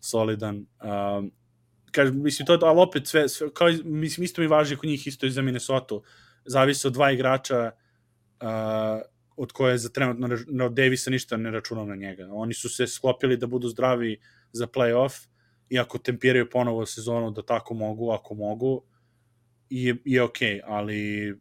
solidan. 0.00 0.56
Um, 0.56 1.32
kažem, 1.90 2.22
mislim, 2.22 2.46
to, 2.46 2.58
ali 2.62 2.80
opet 2.80 3.06
sve, 3.06 3.28
sve 3.28 3.48
kao, 3.54 3.68
mislim, 3.84 4.24
isto 4.24 4.40
mi 4.40 4.46
važi 4.46 4.76
kod 4.76 4.88
njih 4.88 5.06
isto 5.06 5.26
i 5.26 5.30
za 5.30 5.42
Minnesota. 5.42 5.94
Zavisi 6.44 6.86
od 6.86 6.92
dva 6.92 7.10
igrača 7.10 7.70
uh, 8.40 8.48
od 9.40 9.52
koje 9.52 9.78
za 9.78 9.88
trenutno 9.88 10.28
no, 10.48 10.68
Davisa 10.68 11.10
ništa 11.10 11.36
ne 11.36 11.50
računam 11.50 11.88
na 11.88 11.96
njega. 11.96 12.28
Oni 12.32 12.54
su 12.54 12.68
se 12.68 12.86
sklopili 12.86 13.36
da 13.36 13.46
budu 13.46 13.68
zdravi 13.68 14.18
za 14.52 14.66
playoff 14.66 15.26
i 15.68 15.78
ako 15.78 15.98
tempiraju 15.98 16.50
ponovo 16.50 16.86
sezonu 16.86 17.30
da 17.30 17.42
tako 17.42 17.74
mogu, 17.74 18.10
ako 18.10 18.34
mogu, 18.34 18.82
je 19.70 20.22
okej, 20.22 20.48
okay, 20.48 20.60
ali 20.64 21.34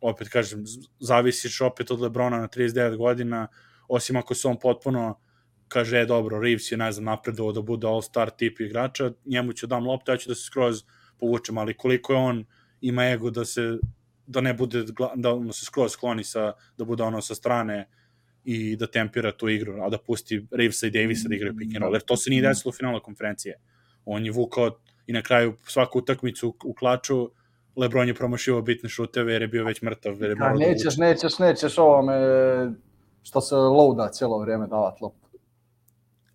opet 0.00 0.28
kažem, 0.28 0.64
zavisiš 1.00 1.60
opet 1.60 1.90
od 1.90 2.00
Lebrona 2.00 2.40
na 2.40 2.48
39 2.48 2.96
godina, 2.96 3.46
osim 3.88 4.16
ako 4.16 4.34
se 4.34 4.48
on 4.48 4.58
potpuno 4.58 5.20
kaže, 5.68 6.00
e, 6.00 6.06
dobro, 6.06 6.40
Reeves 6.40 6.72
je, 6.72 6.76
ne 6.76 6.92
znam, 6.92 7.04
napredovao 7.04 7.52
da 7.52 7.62
bude 7.62 7.86
all-star 7.86 8.30
tip 8.30 8.60
igrača, 8.60 9.12
njemu 9.24 9.52
ću 9.52 9.66
dam 9.66 9.86
loptu, 9.86 10.10
ja 10.10 10.16
ću 10.16 10.28
da 10.28 10.34
se 10.34 10.44
skroz 10.44 10.82
povučem, 11.18 11.58
ali 11.58 11.76
koliko 11.76 12.12
je 12.12 12.18
on 12.18 12.44
ima 12.80 13.04
ego 13.04 13.30
da 13.30 13.44
se 13.44 13.78
da 14.32 14.40
ne 14.40 14.54
bude, 14.54 14.84
da 15.16 15.32
ono 15.32 15.52
se 15.52 15.64
skroz 15.64 15.92
skloni 15.92 16.24
sa, 16.24 16.46
da 16.76 16.84
bude 16.84 17.02
ono 17.02 17.20
sa 17.20 17.34
strane 17.34 17.88
i 18.44 18.76
da 18.76 18.86
tempira 18.88 19.32
tu 19.32 19.48
igru, 19.48 19.82
a 19.82 19.88
da 19.88 19.98
pusti 19.98 20.46
Reevesa 20.52 20.86
i 20.86 20.90
Davisa 20.90 21.28
da 21.28 21.34
igraju 21.34 21.54
pick 21.56 21.74
and 21.74 21.82
roll, 21.82 21.94
jer 21.94 22.02
to 22.02 22.16
se 22.16 22.30
nije 22.30 22.42
desilo 22.42 22.70
u 22.70 22.72
finalu 22.72 23.00
konferencije. 23.00 23.58
On 24.04 24.24
je 24.24 24.32
vukao 24.32 24.70
i 25.06 25.12
na 25.12 25.22
kraju 25.22 25.54
svaku 25.64 25.98
utakmicu 25.98 26.54
u- 26.64 26.74
klaču 26.74 27.30
Lebron 27.76 28.08
je 28.08 28.14
promašivao 28.14 28.62
bitne 28.62 28.88
šuteve 28.88 29.32
jer 29.32 29.42
je 29.42 29.48
bio 29.48 29.64
već 29.64 29.82
mrtav. 29.82 30.12
Jer 30.14 30.30
je 30.30 30.34
da 30.34 30.44
nećeš, 30.60 30.96
nećeš, 30.98 31.38
nećeš 31.38 31.78
ovome 31.78 32.14
što 33.22 33.40
se 33.40 33.54
loada 33.54 34.08
cijelo 34.08 34.38
vrijeme 34.38 34.66
davat 34.66 35.00
loptu. 35.00 35.28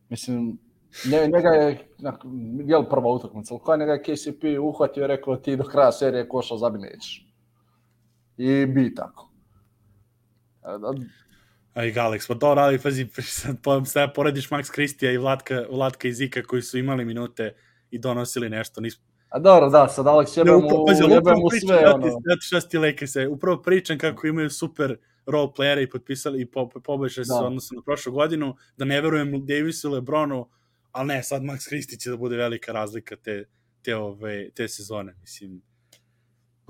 Mislim, 0.09 0.57
nje, 1.05 1.21
njega 1.27 1.49
je, 1.49 1.87
nak- 1.99 2.25
je 2.65 2.77
li 2.77 2.85
prva 2.89 3.09
utakmica, 3.09 3.53
ali 3.53 3.61
koja 3.61 3.77
njega 3.77 3.91
je 3.93 4.03
KCP 4.03 4.43
uhvatio 4.61 5.03
i 5.03 5.07
rekao 5.07 5.35
ti 5.35 5.55
do 5.55 5.63
kraja 5.63 5.91
serije 5.91 6.27
koša 6.27 6.57
zabi 6.57 6.79
nećeš. 6.79 7.26
I 8.37 8.65
bi 8.65 8.95
tako. 8.95 9.31
A, 10.61 10.77
da- 10.77 10.93
A 11.73 11.85
i 11.85 11.91
Alex, 11.91 12.27
pa 12.27 12.33
dobro, 12.33 12.61
ali 12.61 12.79
pazi, 12.79 13.07
sad, 13.21 13.55
po- 13.63 13.85
sad 13.85 14.13
porediš 14.13 14.49
Max 14.49 14.71
Kristija 14.71 15.11
i 15.11 15.17
Vlatka, 15.17 15.65
Vlatka 15.69 16.07
i 16.07 16.13
Zika 16.13 16.43
koji 16.43 16.61
su 16.61 16.77
imali 16.77 17.05
minute 17.05 17.55
i 17.91 17.99
donosili 17.99 18.49
nešto. 18.49 18.81
Nis... 18.81 18.99
A 19.29 19.39
dobro, 19.39 19.69
da, 19.69 19.87
sad 19.87 20.05
Alex 20.05 20.37
jebe 20.37 20.51
Ne, 20.51 20.57
mu, 20.57 20.65
upravo, 20.65 20.85
pazi, 20.85 21.03
ali 21.03 21.11
jebe 21.11 21.21
upravo 21.21 21.39
mu 21.39 21.47
pričam, 21.49 21.67
sve, 21.67 21.77
ja 21.77 21.95
ono. 21.95 22.07
ti 22.07 22.17
šta 22.41 22.59
ti 22.61 22.77
Lakers, 22.77 23.15
e, 23.15 23.27
upravo 23.27 23.61
pričam 23.61 23.97
kako 23.97 24.27
imaju 24.27 24.49
super 24.49 24.97
role 25.25 25.49
playere 25.57 25.83
i 25.83 25.89
potpisali 25.89 26.41
i 26.41 26.45
po, 26.45 26.69
poboljšali 26.69 27.25
se 27.25 27.33
Da. 27.33 27.45
odnosno 27.45 27.75
na 27.75 27.81
prošlu 27.81 28.11
godinu, 28.13 28.55
da 28.77 28.85
ne 28.85 29.01
verujem 29.01 29.45
Davisu, 29.45 29.91
Lebronu, 29.91 30.49
ali 30.91 31.07
ne, 31.07 31.23
sad 31.23 31.41
Max 31.41 31.69
Kristi 31.69 31.99
će 31.99 32.09
da 32.09 32.17
bude 32.17 32.37
velika 32.37 32.71
razlika 32.71 33.15
te, 33.15 33.45
te, 33.81 33.95
ove, 33.95 34.49
te 34.49 34.67
sezone, 34.67 35.15
mislim. 35.21 35.61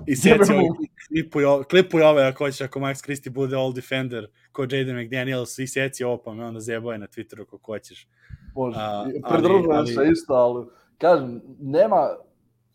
I 0.06 0.14
mu. 0.28 0.54
ovaj 0.54 0.88
klipuj, 1.08 1.44
klipuj 1.70 2.02
ove 2.02 2.22
ako 2.26 2.44
hoćeš, 2.44 2.60
ako 2.60 2.80
Max 2.80 3.02
Kristi 3.02 3.30
bude 3.30 3.56
all 3.56 3.72
defender, 3.72 4.30
ko 4.52 4.62
Jaden 4.62 5.04
McDaniels, 5.04 5.58
i 5.58 5.66
seci 5.66 6.04
ovo, 6.04 6.16
pa 6.16 6.34
me 6.34 6.44
onda 6.44 6.60
zjeboj 6.60 6.98
na 6.98 7.06
Twitteru 7.06 7.44
kako 7.44 7.72
hoćeš. 7.72 8.08
Bože, 8.54 8.76
ali- 8.80 9.22
ali- 9.70 9.94
se 9.94 10.08
isto, 10.12 10.34
ali 10.34 10.66
kažem, 10.98 11.42
nema, 11.60 12.08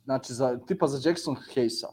znači, 0.04 0.34
za, 0.34 0.60
tipa 0.68 0.88
za 0.88 1.10
Jackson 1.10 1.36
Hayesa, 1.36 1.88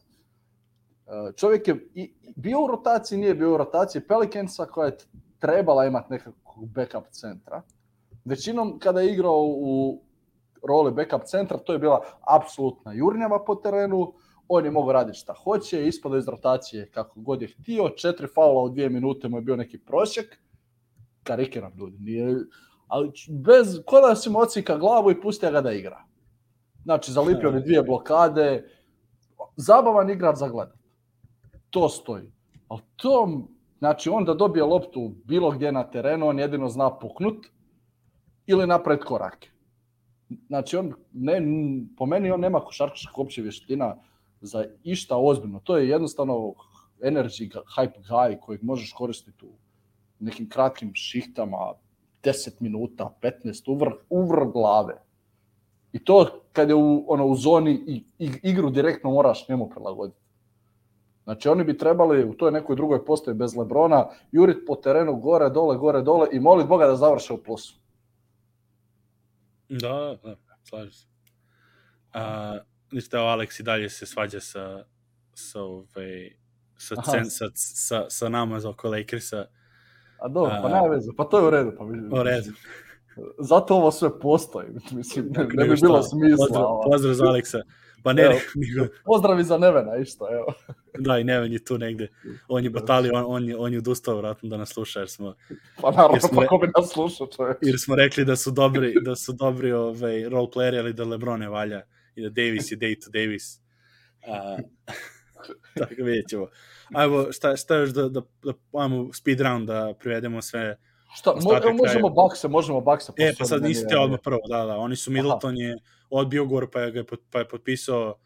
e, 1.07 1.33
čovjek 1.37 1.69
je 1.69 1.89
i, 1.95 2.13
bio 2.37 2.65
u 2.65 2.67
rotaciji, 2.67 3.19
nije 3.19 3.35
bio 3.35 3.55
u 3.55 3.57
rotaciji 3.57 4.03
Pelicansa 4.09 4.67
koja 4.67 4.87
je 4.87 4.97
trebala 5.39 5.87
imati 5.87 6.13
nekakvog 6.13 6.69
backup 6.69 7.05
centra. 7.11 7.63
Većinom 8.25 8.79
kada 8.79 9.01
je 9.01 9.13
igrao 9.13 9.43
u 9.47 10.03
roli 10.69 10.93
backup 10.93 11.23
centra, 11.27 11.59
to 11.59 11.73
je 11.73 11.79
bila 11.79 12.05
apsolutna 12.37 12.93
jurnjava 12.93 13.45
po 13.45 13.55
terenu, 13.55 14.13
on 14.53 14.65
je 14.65 14.71
mogao 14.71 14.93
raditi 14.93 15.19
šta 15.19 15.35
hoće, 15.45 15.87
ispada 15.87 16.19
iz 16.19 16.29
rotacije 16.29 16.91
kako 16.91 17.21
god 17.21 17.43
je 17.43 17.49
htio, 17.49 17.89
četiri 17.89 18.27
faula 18.27 18.63
u 18.63 18.69
dvije 18.69 18.89
minute 18.89 19.29
mu 19.29 19.37
je 19.37 19.43
bio 19.43 19.57
neki 19.57 19.79
prosjek, 19.79 20.37
karikiram 21.23 21.73
ljudi, 21.79 21.97
nije, 22.01 22.37
ali 22.87 23.13
bez, 23.29 23.81
ko 23.87 24.01
da 24.01 24.17
si 24.17 24.31
mu 24.31 24.39
glavu 24.79 25.11
i 25.11 25.21
pustio 25.21 25.51
ga 25.51 25.61
da 25.61 25.73
igra. 25.73 26.05
Znači, 26.83 27.13
zalipio 27.13 27.53
bi 27.53 27.61
dvije 27.61 27.83
blokade, 27.83 28.69
zabavan 29.57 30.11
igrač 30.11 30.37
za 30.37 30.49
gledat. 30.49 30.79
To 31.71 31.89
stoji. 31.89 32.33
Ali 32.69 32.81
to, 32.97 33.41
znači 33.79 34.11
on 34.11 34.25
da 34.25 34.35
dobije 34.35 34.65
loptu 34.65 35.13
bilo 35.25 35.51
gdje 35.51 35.73
na 35.73 35.91
terenu, 35.91 36.29
on 36.29 36.39
jedino 36.39 36.69
zna 36.69 36.99
puknut 36.99 37.47
ili 38.47 38.67
napred 38.67 38.99
korake. 38.99 39.51
Znači 40.47 40.77
on, 40.77 40.95
ne, 41.13 41.43
po 41.97 42.07
meni 42.07 42.31
on 42.31 42.41
nema 42.41 42.61
košarkaških 42.61 43.19
opće 43.19 43.43
vještina 43.43 43.97
za 44.41 44.65
išta 44.85 45.17
ozbiljno. 45.17 45.61
To 45.65 45.77
je 45.77 45.89
jednostavno 45.89 46.55
energy 47.01 47.51
hype 47.77 48.01
guy 48.09 48.41
kojeg 48.41 48.63
možeš 48.63 48.93
koristiti 48.93 49.47
u 49.47 49.53
nekim 50.19 50.49
kratkim 50.49 50.95
šihtama, 50.95 51.73
10 52.23 52.51
minuta, 52.61 53.15
15, 53.23 53.71
uvrh, 53.71 53.93
uvrh 54.11 54.53
glave. 54.53 55.03
I 55.93 56.05
to 56.05 56.27
kad 56.53 56.69
je 56.69 56.75
u, 56.75 57.05
ono, 57.09 57.27
u 57.27 57.37
zoni 57.37 57.85
i, 57.87 58.05
i 58.19 58.31
igru 58.43 58.71
direktno 58.71 59.11
moraš 59.11 59.49
njemu 59.49 59.71
prilagoditi. 59.71 60.21
Znači 61.25 61.49
oni 61.49 61.65
bi 61.65 61.79
trebali 61.79 62.25
u 62.25 62.35
toj 62.35 62.53
nekoj 62.53 62.77
drugoj 62.77 63.05
postoji 63.05 63.35
bez 63.35 63.57
Lebrona 63.57 64.09
jurit 64.33 64.57
po 64.67 64.77
terenu 64.77 65.17
gore, 65.17 65.51
dole, 65.51 65.77
gore, 65.77 66.03
dole 66.03 66.29
i 66.33 66.41
molit 66.41 66.67
Boga 66.67 66.87
da 66.87 66.97
završe 66.97 67.33
u 67.33 67.43
plusu. 67.43 67.77
Da, 69.69 70.17
da, 70.23 70.37
slažem 70.65 70.93
se. 70.93 71.07
A, 72.13 72.59
ništa, 72.93 73.19
Alex 73.19 73.61
i 73.61 73.63
dalje 73.63 73.89
se 73.89 74.07
svađa 74.07 74.41
sa, 74.41 74.85
sa, 75.35 75.63
ove, 75.63 76.31
sa, 76.79 76.95
cen, 77.11 77.31
sa, 77.31 77.45
sa, 77.55 78.05
sa 78.11 78.29
nama 78.29 78.61
za 78.61 78.71
oko 78.71 78.89
Lakersa. 78.89 79.47
A 80.19 80.29
dobro, 80.29 80.53
pa 80.63 80.69
nema 80.69 80.87
veze, 80.87 81.11
pa 81.17 81.25
to 81.25 81.39
je 81.39 81.47
u 81.47 81.51
redu. 81.51 81.73
Pa, 81.79 81.85
u 82.21 82.23
redu. 82.23 82.51
Zato 83.39 83.75
ovo 83.75 83.91
sve 83.91 84.21
postoji, 84.21 84.69
mislim, 84.97 85.29
ne, 85.31 85.49
ne 85.53 85.69
bi 85.69 85.77
bilo 85.83 86.03
smisla. 86.03 86.47
Pozdrav, 86.47 86.67
pozdrav 86.91 87.15
za 87.15 87.25
Aleksa. 87.25 87.59
Pa 88.03 88.13
ne, 88.13 88.23
evo, 88.23 88.35
nego... 88.61 88.93
Pozdrav 89.05 89.41
i 89.41 89.45
za 89.45 89.59
Nevena, 89.59 89.97
isto, 89.97 90.29
evo. 90.33 90.47
Da, 90.99 91.19
i 91.19 91.25
Neven 91.25 91.53
je 91.53 91.65
tu 91.65 91.79
negde. 91.79 92.09
On 92.49 92.65
je 92.65 92.71
batali, 92.71 93.11
on, 93.11 93.25
on, 93.27 93.49
je, 93.49 93.57
on 93.57 93.73
je 93.73 93.79
odustao 93.79 94.17
vratno 94.17 94.49
da 94.49 94.57
nas 94.57 94.69
sluša, 94.69 94.99
jer 94.99 95.09
smo... 95.09 95.35
Pa 95.83 95.91
naravno, 95.91 96.19
pa 96.35 96.47
ko 96.47 96.59
bi 96.59 96.69
nas 96.77 96.91
slušao, 96.93 97.27
čovječ. 97.27 97.57
Jer 97.63 97.79
smo 97.79 97.95
rekli 97.95 98.25
da 98.25 98.37
su 98.37 98.51
dobri, 98.51 98.95
da 99.05 99.17
su 99.17 99.33
dobri 99.33 99.73
ovaj, 99.73 100.29
role 100.29 100.49
playeri, 100.55 100.79
ali 100.79 100.93
da 100.93 101.05
Lebron 101.05 101.41
ne 101.41 101.49
valja 101.49 101.83
i 102.15 102.23
da 102.23 102.29
Davis 102.29 102.73
je 102.73 102.79
day 102.79 103.05
to 103.05 103.11
Davis. 103.11 103.61
A, 104.27 104.57
tako 105.79 105.95
vidjet 105.99 106.29
ćemo. 106.29 106.49
Ajmo, 106.95 107.33
šta, 107.33 107.57
šta 107.57 107.77
još 107.77 107.91
da, 107.91 108.09
da, 108.09 108.21
da 108.43 108.53
ajmo 108.73 109.13
speed 109.13 109.41
round 109.41 109.67
da 109.67 109.95
privedemo 109.99 110.43
sve 110.43 110.77
Šta, 111.17 111.35
mo, 111.35 111.73
možemo 111.73 112.09
bakse, 112.09 112.49
možemo 112.49 112.81
bakse. 112.81 113.13
E, 113.17 113.33
pa 113.39 113.45
sad 113.45 113.63
nisi 113.63 113.87
te 113.89 113.99
odmah 113.99 114.21
prvo, 114.25 114.41
da, 114.49 114.65
da. 114.65 114.77
Oni 114.77 114.97
su, 114.97 115.11
Middleton 115.11 115.55
Aha. 115.55 115.63
je 115.63 115.77
odbio 116.11 116.45
ugovor, 116.45 116.71
pa 116.73 116.81
je, 116.81 116.91
ga, 116.91 117.05
pa 117.31 117.39
je 117.39 117.49
potpisao 117.49 118.19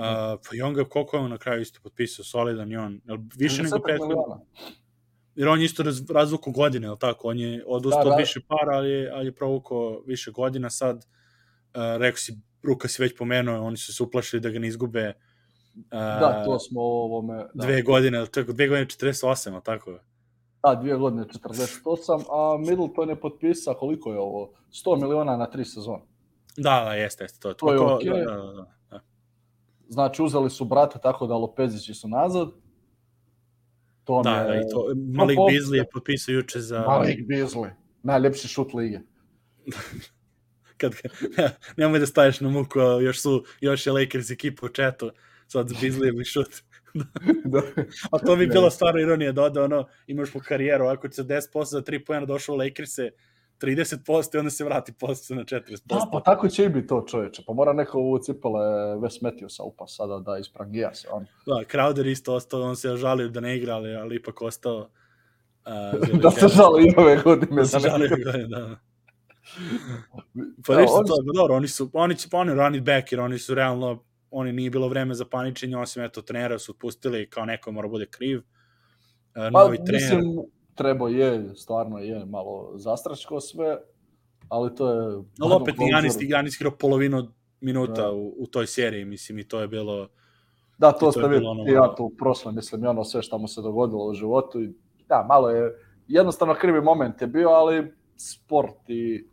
Uh, 0.00 0.06
pa 0.48 0.56
i 0.56 0.62
on 0.62 0.74
ga, 0.74 0.84
koliko 0.84 1.16
je 1.16 1.22
on 1.22 1.30
na 1.30 1.38
kraju 1.38 1.62
isto 1.62 1.80
potpisao, 1.82 2.24
solidan 2.24 2.72
i 2.72 2.76
on, 2.76 3.00
jel, 3.04 3.18
više 3.36 3.62
nego 3.62 3.78
prethodno. 3.78 4.46
Jer 5.34 5.48
on 5.48 5.60
je 5.60 5.64
isto 5.64 5.82
raz, 5.82 6.10
razvuko 6.10 6.50
godine, 6.50 6.88
je 6.88 6.98
tako? 7.00 7.28
On 7.28 7.38
je 7.38 7.64
odustao 7.66 8.04
da, 8.04 8.10
da. 8.10 8.16
više 8.16 8.40
para, 8.48 8.76
ali 8.76 8.90
je, 8.90 9.10
ali 9.10 9.26
je 9.26 9.34
provukao 9.34 10.02
više 10.06 10.30
godina. 10.30 10.70
Sad, 10.70 10.96
uh, 10.96 11.02
rekao 11.98 12.16
si, 12.16 12.38
Ruka 12.62 12.88
si 12.88 13.02
već 13.02 13.18
pomenuo, 13.18 13.66
oni 13.66 13.76
su 13.76 13.94
se 13.94 14.02
uplašili 14.02 14.40
da 14.40 14.50
ga 14.50 14.58
ne 14.58 14.68
izgube 14.68 15.14
uh, 15.76 15.82
da, 15.90 16.44
to 16.44 16.58
smo 16.58 16.80
ovome... 16.80 17.36
Da. 17.54 17.64
Dve 17.64 17.82
godine, 17.82 18.26
tako, 18.26 18.52
dve 18.52 18.68
godine 18.68 18.86
48, 18.86 19.52
ali 19.52 19.62
tako? 19.64 19.98
Da, 20.62 20.74
dvije 20.74 20.96
godine 20.96 21.24
48, 21.24 22.24
a 22.30 22.58
Middleton 22.58 23.08
je 23.08 23.20
potpisao, 23.20 23.74
koliko 23.74 24.12
je 24.12 24.18
ovo? 24.18 24.52
100 24.70 25.00
miliona 25.00 25.36
na 25.36 25.50
tri 25.50 25.64
sezone. 25.64 26.02
Da, 26.56 26.84
da, 26.84 26.94
jeste, 26.94 27.24
jeste. 27.24 27.40
To, 27.40 27.54
to 27.54 27.72
je 27.72 27.78
to, 27.78 27.98
okay. 28.02 28.24
da, 28.24 28.34
da, 28.34 28.52
da. 28.90 29.00
Znači, 29.88 30.22
uzeli 30.22 30.50
su 30.50 30.64
brata 30.64 30.98
tako 30.98 31.26
da 31.26 31.34
Lopezići 31.34 31.94
su 31.94 32.08
nazad. 32.08 32.48
To 34.04 34.22
da, 34.22 34.30
je... 34.30 34.46
da, 34.46 34.54
i 34.54 34.70
to, 34.70 34.86
Malik 35.14 35.38
Beasley 35.38 35.76
je 35.76 35.90
potpisao 35.92 36.32
juče 36.32 36.60
za... 36.60 36.84
Malik 36.86 37.26
Beasley, 37.28 37.70
najljepši 38.02 38.48
šut 38.48 38.74
lige. 38.74 39.00
Kad, 40.80 40.92
ne, 41.36 41.50
nemoj 41.76 41.98
da 41.98 42.06
staješ 42.06 42.40
na 42.40 42.48
muku, 42.48 42.78
još 42.78 43.20
su, 43.20 43.44
još 43.60 43.86
je 43.86 43.92
Lakers 43.92 44.30
ekipa 44.30 44.66
u 44.66 44.68
četu, 44.68 45.10
sad 45.46 45.68
za 45.68 45.74
Beasley 45.74 46.24
šut. 46.32 46.54
da. 47.52 47.62
A 48.10 48.18
to 48.18 48.36
bi 48.36 48.46
bila 48.46 48.70
stvarno 48.70 49.00
ironija 49.00 49.32
da 49.32 49.62
ono, 49.64 49.86
imaš 50.06 50.32
po 50.32 50.40
karijeru, 50.40 50.86
ako 50.86 51.08
će 51.08 51.22
10% 51.22 51.64
za 51.64 51.82
3 51.82 52.04
pojena 52.06 52.26
došao 52.26 52.54
u 52.54 52.58
Lakers-e, 52.58 53.10
30% 53.60 54.34
i 54.34 54.38
onda 54.38 54.50
se 54.50 54.64
vrati 54.64 54.92
posle 54.92 55.36
na 55.36 55.44
40%. 55.44 55.78
Da, 55.84 56.08
pa 56.12 56.20
tako 56.20 56.48
će 56.48 56.64
i 56.64 56.68
biti 56.68 56.86
to 56.86 57.04
čoveče. 57.08 57.42
Pa 57.46 57.52
mora 57.52 57.72
neko 57.72 58.00
u 58.00 58.18
cipele 58.18 58.60
Wes 58.96 59.22
Matthewsa 59.22 59.62
upa 59.62 59.86
sada 59.86 60.18
da 60.18 60.38
isprangija 60.38 60.94
se 60.94 61.08
on. 61.10 61.26
Da, 61.46 61.54
Crowder 61.72 62.10
isto 62.10 62.34
ostao, 62.34 62.62
on 62.62 62.76
se 62.76 62.96
žalio 62.96 63.28
da 63.28 63.40
ne 63.40 63.56
igra, 63.56 63.74
ali, 63.74 63.94
ali 63.94 64.16
ipak 64.16 64.42
ostao. 64.42 64.88
Uh, 65.66 66.18
da 66.22 66.30
se 66.30 66.48
žali 66.48 66.84
i 66.84 66.94
ove 66.96 67.16
godine. 67.24 67.56
Da 67.56 67.64
se 67.64 67.78
žali 67.78 68.06
ove 68.06 68.24
godine, 68.24 68.46
da. 68.46 68.76
Pa 70.66 70.80
ništa 70.80 70.96
on... 70.96 71.06
to, 71.06 71.14
dobro, 71.34 71.54
oni 71.54 71.68
su, 71.68 71.90
oni 71.92 72.16
će 72.16 72.28
pa 72.30 72.38
oni 72.38 72.54
running 72.54 72.84
back, 72.84 73.12
jer 73.12 73.20
oni 73.20 73.38
su 73.38 73.54
realno, 73.54 74.04
oni 74.30 74.52
nije 74.52 74.70
bilo 74.70 74.88
vreme 74.88 75.14
za 75.14 75.24
paničenje, 75.24 75.76
osim 75.76 76.02
eto 76.02 76.22
trenera 76.22 76.58
su 76.58 76.72
otpustili, 76.72 77.30
kao 77.30 77.44
neko 77.44 77.72
mora 77.72 77.88
bude 77.88 78.06
kriv. 78.06 78.38
Uh, 78.38 78.44
pa, 79.34 79.50
novi 79.50 79.78
trener. 79.84 80.16
Mislim, 80.16 80.38
trebao 80.74 81.08
je, 81.08 81.54
stvarno 81.54 81.98
je 81.98 82.26
malo 82.26 82.72
zastraško 82.74 83.40
sve, 83.40 83.78
ali 84.48 84.74
to 84.74 84.90
je... 84.90 85.22
No, 85.38 85.56
opet 85.56 85.78
ni 85.78 85.88
Janis, 85.88 86.16
Janis 86.20 86.60
igrao 86.60 86.76
polovinu 86.78 87.32
minuta 87.60 88.02
da. 88.02 88.12
u, 88.12 88.34
u 88.38 88.46
toj 88.46 88.66
seriji, 88.66 89.04
mislim, 89.04 89.38
i 89.38 89.48
to 89.48 89.60
je 89.60 89.68
bilo... 89.68 90.08
Da, 90.78 90.92
to 90.92 91.12
ste 91.12 91.22
vidjeli 91.22 91.46
ono... 91.46 91.64
ja 91.66 91.94
to 91.94 92.04
u 92.04 92.10
prošlom, 92.10 92.54
mislim, 92.54 92.84
i 92.84 92.86
ono 92.86 93.04
sve 93.04 93.22
što 93.22 93.38
mu 93.38 93.48
se 93.48 93.62
dogodilo 93.62 94.04
u 94.04 94.14
životu. 94.14 94.62
I, 94.62 94.72
da, 95.08 95.26
malo 95.28 95.50
je, 95.50 95.74
jednostavno 96.08 96.54
krivi 96.54 96.80
moment 96.80 97.20
je 97.20 97.26
bio, 97.26 97.48
ali 97.48 97.92
sport 98.16 98.88
i 98.88 99.29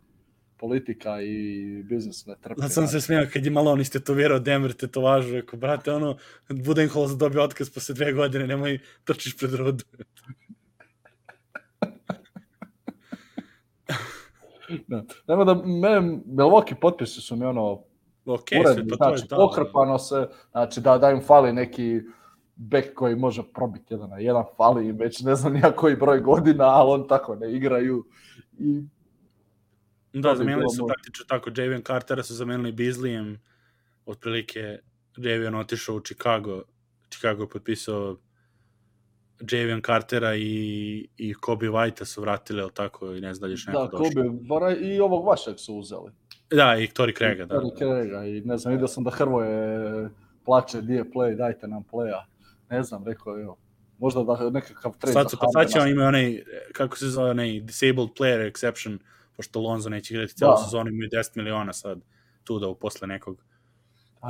politika 0.58 1.22
i 1.22 1.82
biznis 1.82 2.26
ne 2.26 2.36
trpi. 2.40 2.60
Znači 2.60 2.74
sam 2.74 2.86
se 2.86 3.00
smijao 3.00 3.26
kad 3.32 3.44
je 3.44 3.50
Malone 3.50 3.82
istetovirao 3.82 4.38
Denver 4.38 4.72
tetovažu, 4.72 5.34
rekao, 5.34 5.58
brate, 5.58 5.92
ono, 5.92 6.16
Budenholz 6.48 7.16
dobio 7.16 7.42
otkaz 7.42 7.70
posle 7.70 7.94
dve 7.94 8.12
godine, 8.12 8.46
nemoj 8.46 8.78
trčiš 9.04 9.36
pred 9.38 9.54
rodu. 9.54 9.84
da. 14.88 15.04
Nema 15.28 15.44
da, 15.44 15.54
me, 15.54 16.00
Milwaukee 16.26 16.80
potpisi 16.80 17.20
su 17.20 17.36
mi 17.36 17.44
ono 17.44 17.88
Ok, 18.28 18.44
uredni, 18.60 18.88
pa 18.88 18.96
znači, 18.96 19.28
to 19.28 19.34
je, 19.34 19.38
da, 19.38 19.44
pokrpano 19.44 19.98
se, 19.98 20.28
znači 20.50 20.80
da, 20.80 20.98
da 20.98 21.10
im 21.10 21.20
fali 21.20 21.52
neki 21.52 22.00
bek 22.56 22.94
koji 22.94 23.16
može 23.16 23.42
probiti 23.54 23.94
jedan 23.94 24.10
na 24.10 24.18
jedan, 24.18 24.44
fali 24.56 24.88
im 24.88 24.96
već 24.96 25.22
ne 25.22 25.34
znam 25.34 25.52
nija 25.52 25.72
koji 25.72 25.96
broj 25.96 26.20
godina, 26.20 26.64
ali 26.64 26.90
on 26.90 27.08
tako 27.08 27.34
ne 27.34 27.52
igraju. 27.52 28.04
I 28.58 28.82
da, 30.22 30.34
zamenili 30.36 30.70
su 30.76 30.86
praktično 30.86 31.24
tako, 31.28 31.50
Javion 31.56 31.82
Cartera 31.82 32.22
su 32.22 32.34
zamenili 32.34 32.72
Beasleyem, 32.72 33.36
otprilike 34.06 34.78
Javion 35.16 35.54
otišao 35.54 35.96
u 35.96 36.00
Chicago, 36.00 36.62
Chicago 37.10 37.42
je 37.42 37.48
potpisao 37.48 38.16
Javion 39.50 39.82
Cartera 39.82 40.36
i, 40.36 41.08
i 41.16 41.34
Kobe 41.34 41.68
White 41.68 42.04
su 42.04 42.20
vratili, 42.20 42.60
ali 42.60 42.70
tako, 42.74 43.14
i 43.14 43.20
ne 43.20 43.34
znam 43.34 43.40
da 43.40 43.46
li 43.46 43.52
još 43.52 43.66
neko 43.66 43.78
da, 43.78 43.86
došao. 43.86 44.10
Da, 44.14 44.22
Kobe, 44.22 44.38
bara 44.48 44.76
i 44.76 45.00
ovog 45.00 45.26
vašeg 45.26 45.54
su 45.58 45.74
uzeli. 45.74 46.12
Da, 46.50 46.76
i 46.78 46.86
Tori 46.86 47.14
Krega, 47.14 47.44
da. 47.44 47.54
Tori 47.54 47.70
Krega, 47.78 48.24
i 48.24 48.40
ne 48.40 48.58
znam, 48.58 48.72
vidio 48.72 48.88
sam 48.88 49.04
da 49.04 49.10
Hrvoje 49.10 50.08
plače, 50.44 50.80
di 50.80 50.94
je 50.94 51.04
play, 51.04 51.36
dajte 51.36 51.68
nam 51.68 51.84
playa. 51.92 52.24
Ne 52.70 52.82
znam, 52.82 53.04
rekao 53.04 53.36
je, 53.36 53.46
možda 53.98 54.22
da 54.22 54.50
nekakav 54.50 54.98
trade 54.98 55.12
sad, 55.12 55.30
za 55.30 55.36
Pa 55.40 55.46
sad 55.52 55.72
će 55.72 55.80
on 55.80 55.88
ima 55.88 56.04
onaj, 56.04 56.42
kako 56.72 56.96
se 56.96 57.06
zove, 57.06 57.30
onaj 57.30 57.60
disabled 57.60 58.08
player 58.18 58.52
exception, 58.52 58.98
pošto 59.38 59.60
Lonzo 59.60 59.88
neće 59.88 60.14
igrati 60.14 60.34
cijelu 60.34 60.52
da. 60.52 60.64
sezonu, 60.64 60.90
imaju 60.90 61.10
10 61.10 61.36
miliona 61.36 61.72
sad 61.72 62.00
tu 62.44 62.58
da 62.58 62.74
posle 62.80 63.08
nekog. 63.08 63.44
Uh, 64.22 64.28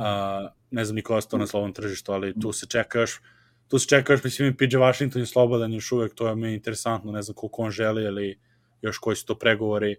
ne 0.71 0.85
znam 0.85 0.95
niko 0.95 1.15
ostao 1.15 1.39
na 1.39 1.47
slovnom 1.47 1.73
tržištu, 1.73 2.11
ali 2.11 2.39
tu 2.39 2.51
se 2.51 2.67
čeka 2.67 2.99
još 2.99 3.21
tu 3.69 3.79
se 3.79 3.87
čeka 3.87 4.13
još, 4.13 4.23
mislim, 4.23 4.57
PJ 4.57 4.77
Washington 4.77 5.21
je 5.21 5.25
slobodan 5.25 5.73
još 5.73 5.91
uvek, 5.91 6.13
to 6.15 6.27
je 6.27 6.35
mi 6.35 6.53
interesantno, 6.53 7.11
ne 7.11 7.21
znam 7.21 7.35
koliko 7.35 7.61
on 7.61 7.71
želi, 7.71 8.07
ali 8.07 8.39
još 8.81 8.97
koji 8.97 9.15
su 9.15 9.25
to 9.25 9.35
pregovori, 9.35 9.95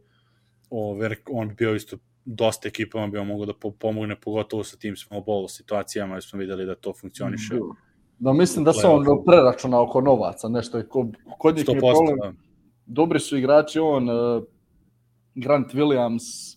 o, 0.70 0.99
on 1.31 1.49
bi 1.49 1.55
bio 1.55 1.74
isto 1.74 1.97
dosta 2.24 2.69
ekipama 2.69 3.07
bi 3.07 3.19
on 3.19 3.27
mogao 3.27 3.47
da 3.47 3.53
pomogne, 3.78 4.20
pogotovo 4.20 4.65
sa 4.65 4.77
tim 4.77 4.97
small 4.97 5.23
ball 5.23 5.49
situacijama, 5.49 6.15
jer 6.15 6.23
smo 6.23 6.39
videli 6.39 6.66
da 6.66 6.74
to 6.74 6.93
funkcioniše. 7.01 7.55
Da, 8.19 8.32
mislim 8.32 8.65
da 8.65 8.73
se 8.73 8.87
on 8.87 9.05
preračuna 9.27 9.81
oko 9.81 10.01
novaca, 10.01 10.49
nešto 10.49 10.78
je 10.78 10.89
kod, 10.89 11.16
kod 11.39 11.57
njih 11.57 11.69
je 11.69 11.78
problem. 11.78 12.19
Da. 12.23 12.32
Dobri 12.87 13.20
su 13.20 13.39
igrači, 13.39 13.78
on, 13.78 14.09
Grant 15.35 15.74
Williams, 15.74 16.57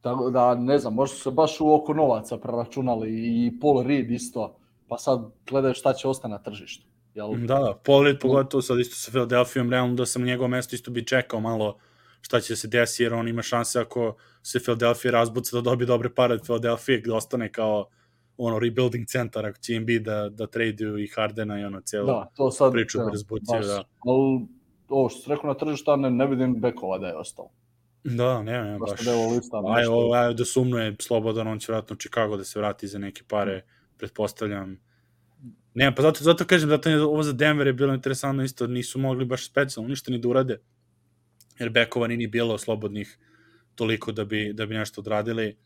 tako 0.00 0.30
da, 0.30 0.54
ne 0.54 0.78
znam, 0.78 0.94
možda 0.94 1.16
su 1.16 1.22
se 1.22 1.30
baš 1.30 1.60
u 1.60 1.74
oko 1.74 1.94
novaca 1.94 2.38
preračunali 2.38 3.10
i 3.10 3.60
Paul 3.60 3.82
Reed 3.82 4.10
isto 4.10 4.58
pa 4.92 4.98
sad 4.98 5.20
gledaju 5.46 5.74
šta 5.74 5.92
će 5.92 6.08
ostati 6.08 6.30
na 6.30 6.38
tržištu. 6.38 6.86
Jel? 7.14 7.36
Da, 7.36 7.58
da, 7.58 7.80
Pollard 7.84 8.18
pogotovo 8.20 8.62
sad 8.62 8.80
isto 8.80 8.96
sa 8.96 9.10
Philadelphia, 9.10 9.62
realno 9.62 9.94
da 9.94 10.06
sam 10.06 10.24
njegovo 10.24 10.48
mesto 10.48 10.76
isto 10.76 10.90
bi 10.90 11.06
čekao 11.06 11.40
malo 11.40 11.78
šta 12.20 12.40
će 12.40 12.56
se 12.56 12.68
desiti, 12.68 13.02
jer 13.02 13.14
on 13.14 13.28
ima 13.28 13.42
šanse 13.42 13.80
ako 13.80 14.16
se 14.42 14.60
Philadelphia 14.60 15.10
razbuca 15.10 15.56
da 15.56 15.60
dobije 15.60 15.86
dobre 15.86 16.14
pare 16.14 16.34
od 16.34 16.42
Philadelphia, 16.42 16.98
gde 17.00 17.12
ostane 17.12 17.52
kao 17.52 17.86
ono 18.36 18.58
rebuilding 18.58 19.06
centar 19.06 19.46
ako 19.46 19.58
će 19.58 19.74
im 19.74 19.86
biti 19.86 20.04
da, 20.04 20.28
da 20.28 20.46
traduju 20.46 20.98
i 20.98 21.06
Hardena 21.06 21.60
i 21.60 21.64
ono 21.64 21.80
cijelu 21.80 22.06
Da, 22.06 22.30
to 22.36 22.50
sad... 22.50 22.72
priču 22.72 22.98
da 22.98 23.08
razbuciju, 23.08 23.58
baš, 23.58 23.66
da. 23.66 23.84
ali 24.06 24.46
ovo 24.92 25.08
što 25.08 25.20
se 25.20 25.30
rekao 25.30 25.48
na 25.48 25.54
tržištu, 25.54 25.96
ne, 25.96 26.10
ne 26.10 26.26
vidim 26.26 26.60
bekova 26.60 26.98
da 26.98 27.06
je 27.06 27.16
ostao. 27.16 27.50
Da, 28.04 28.42
ne, 28.42 28.62
ne, 28.62 28.78
Baš 28.78 29.04
da 29.04 29.10
je 29.10 29.16
ovo 29.16 29.34
lista 29.34 29.62
Aj, 29.66 29.86
ovo, 29.86 30.14
aj, 30.14 30.34
da 30.34 30.44
sumnuje 30.44 30.96
slobodan, 31.00 31.48
on 31.48 31.58
će 31.58 31.72
vratno 31.72 31.94
u 31.94 31.96
Chicago 31.96 32.36
da 32.36 32.44
se 32.44 32.58
vrati 32.58 32.88
za 32.88 32.98
neke 32.98 33.22
pare, 33.28 33.62
pretpostavljam. 33.98 34.80
Ne, 35.74 35.94
pa 35.94 36.02
zato, 36.02 36.24
zato 36.24 36.44
kažem, 36.44 36.68
zato 36.68 36.90
je 36.90 37.02
ovo 37.02 37.22
za 37.22 37.32
Denver 37.32 37.66
je 37.66 37.72
bilo 37.72 37.94
interesantno 37.94 38.44
isto, 38.44 38.66
nisu 38.66 38.98
mogli 38.98 39.24
baš 39.24 39.46
specijalno 39.46 39.88
ništa 39.88 40.10
ni 40.10 40.18
da 40.18 40.28
urade, 40.28 40.60
jer 41.58 41.70
bekova 41.70 42.06
ni 42.06 42.16
ni 42.16 42.26
bilo 42.26 42.58
slobodnih 42.58 43.18
toliko 43.74 44.12
da 44.12 44.24
bi, 44.24 44.52
da 44.52 44.66
bi 44.66 44.74
nešto 44.74 45.00
odradili. 45.00 45.56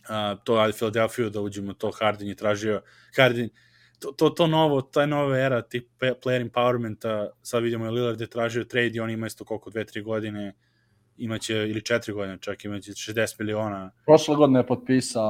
Uh, 0.00 0.40
to 0.44 0.56
ajde 0.56 0.72
Philadelphia 0.72 1.28
da 1.28 1.40
uđemo, 1.40 1.72
to 1.72 1.90
Harden 1.90 2.28
je 2.28 2.34
tražio. 2.34 2.82
Harden, 3.16 3.50
to, 4.00 4.12
to, 4.12 4.30
to 4.30 4.46
novo, 4.46 4.80
taj 4.82 5.06
nova 5.06 5.38
era 5.38 5.62
pe- 5.98 6.14
player 6.24 6.50
empowermenta, 6.50 7.28
sad 7.42 7.62
vidimo 7.62 7.84
je 7.84 7.90
Lillard 7.90 8.20
je 8.20 8.26
tražio 8.26 8.64
trade 8.64 8.90
i 8.94 9.00
on 9.00 9.10
ima 9.10 9.26
isto 9.26 9.44
koliko, 9.44 9.70
dve, 9.70 9.84
tri 9.84 10.02
godine, 10.02 10.54
imaće, 11.16 11.54
ili 11.54 11.82
četiri 11.82 12.12
godine 12.12 12.38
čak, 12.40 12.64
imaće 12.64 12.92
60 12.92 13.34
miliona, 13.38 13.90
Prošle 14.06 14.36
godine 14.36 14.58
je 14.58 14.66
potpisa 14.66 15.20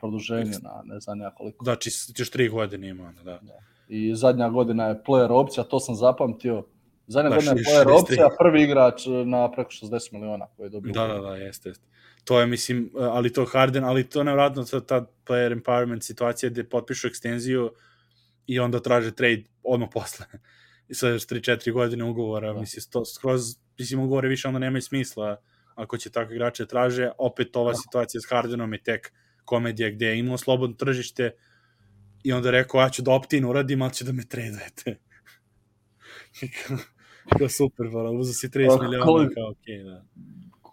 produženje 0.00 0.58
na 0.62 0.82
ne 0.84 1.00
znam 1.00 1.20
ja 1.20 1.34
koliko. 1.34 1.64
znači 1.64 1.90
još 2.16 2.30
tri 2.30 2.48
godine 2.48 2.88
ima, 2.88 3.04
onda, 3.08 3.22
da. 3.22 3.40
I 3.88 4.14
zadnja 4.14 4.48
godina 4.48 4.86
je 4.86 5.02
player 5.06 5.30
opcija, 5.30 5.64
to 5.64 5.80
sam 5.80 5.94
zapamtio. 5.94 6.64
Zadnja 7.06 7.30
Baš 7.30 7.36
godina 7.36 7.52
je 7.60 7.64
player 7.64 7.84
63. 7.84 8.02
opcija, 8.02 8.28
prvi 8.38 8.62
igrač 8.62 9.02
na 9.26 9.50
preko 9.52 9.70
60 9.70 10.12
miliona 10.12 10.46
koji 10.56 10.66
je 10.66 10.70
dobio. 10.70 10.92
Da, 10.92 11.06
da, 11.06 11.20
da, 11.20 11.36
jeste, 11.36 11.68
jeste. 11.68 11.84
To 12.24 12.40
je, 12.40 12.46
mislim, 12.46 12.90
ali 12.94 13.32
to 13.32 13.44
Harden, 13.44 13.84
ali 13.84 14.08
to 14.08 14.24
nevratno 14.24 14.64
ta, 14.64 14.80
ta 14.80 15.06
player 15.26 15.62
empowerment 15.62 16.00
situacija 16.00 16.50
gde 16.50 16.64
potpišu 16.64 17.08
ekstenziju 17.08 17.70
i 18.46 18.60
onda 18.60 18.80
traže 18.80 19.14
trade 19.14 19.42
odmah 19.62 19.88
posle. 19.92 20.26
I 20.88 20.94
sad 20.94 21.12
još 21.12 21.26
3-4 21.26 21.72
godine 21.72 22.04
ugovora, 22.04 22.52
Da. 22.52 22.60
mislim, 22.60 22.82
to 22.90 23.04
skroz, 23.04 23.42
mislim, 23.78 24.00
ugovore 24.00 24.28
više 24.28 24.48
onda 24.48 24.58
nemaju 24.58 24.82
smisla 24.82 25.36
ako 25.74 25.98
će 25.98 26.10
takve 26.10 26.34
igrače 26.34 26.66
traže. 26.66 27.10
Opet 27.18 27.56
ova 27.56 27.70
Da. 27.72 27.76
situacija 27.76 28.20
s 28.20 28.30
Hardenom 28.30 28.72
je 28.72 28.82
tek 28.82 29.12
komedija 29.44 29.90
gde 29.90 30.06
je 30.06 30.18
imao 30.18 30.38
slobodno 30.38 30.76
tržište 30.76 31.30
i 32.24 32.32
onda 32.32 32.50
rekao, 32.50 32.80
ja 32.80 32.88
ću 32.90 33.02
da 33.02 33.12
opt-in 33.12 33.44
uradim, 33.44 33.82
ali 33.82 33.92
će 33.92 34.04
da 34.04 34.12
me 34.12 34.26
tradujete. 34.26 34.98
I 36.42 36.48
kao, 37.38 37.48
super, 37.48 37.90
hvala, 37.90 38.10
uzo 38.10 38.32
si 38.32 38.48
30 38.48 38.68
Pa, 38.68 38.82
miliona, 38.82 39.04
kao 39.04 39.14
okej, 39.50 39.74
okay, 39.74 39.84
da. 39.84 40.04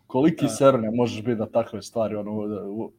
Koliki 0.07 0.45
Da. 0.45 0.49
serne 0.49 0.89
možeš 0.91 1.23
biti 1.23 1.35
da 1.35 1.49
takve 1.49 1.81
stvari 1.81 2.15
ono, 2.15 2.47
da, 2.47 2.63
u- 2.63 2.93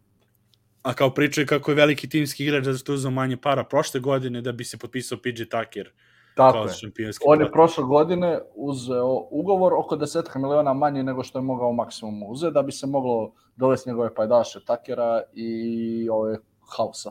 a 0.83 0.95
kao 0.95 1.15
pričaju 1.15 1.47
kako 1.47 1.71
je 1.71 1.75
veliki 1.75 2.09
timski 2.09 2.45
igrač 2.45 2.65
zato 2.65 2.79
što 2.79 2.93
je 2.93 2.95
uzeo 2.95 3.11
manje 3.11 3.37
para 3.37 3.65
prošle 3.65 4.01
godine 4.01 4.41
da 4.41 4.53
bi 4.53 4.65
se 4.65 4.79
potpisao 4.79 5.19
PJ 5.19 5.43
Tucker 5.43 5.93
Tako 6.35 6.53
kao 6.53 6.65
je. 6.65 6.73
šampionski 6.73 7.25
On 7.27 7.41
je 7.41 7.53
prošle 7.53 7.85
godine 7.85 8.41
uzeo 8.55 9.27
ugovor 9.31 9.73
oko 9.75 9.97
desetka 9.97 10.39
miliona 10.39 10.73
manje 10.73 11.03
nego 11.03 11.23
što 11.23 11.39
je 11.39 11.43
mogao 11.43 11.73
maksimum 11.73 12.23
uzeti, 12.23 12.55
da 12.55 12.63
bi 12.63 12.73
se 12.73 12.87
moglo 12.87 13.33
dovesti 13.57 13.91
njegove 13.91 14.15
pajdaše 14.15 14.65
Takera 14.65 15.23
i 15.33 16.09
ove 16.11 16.39
Hausa. 16.77 17.11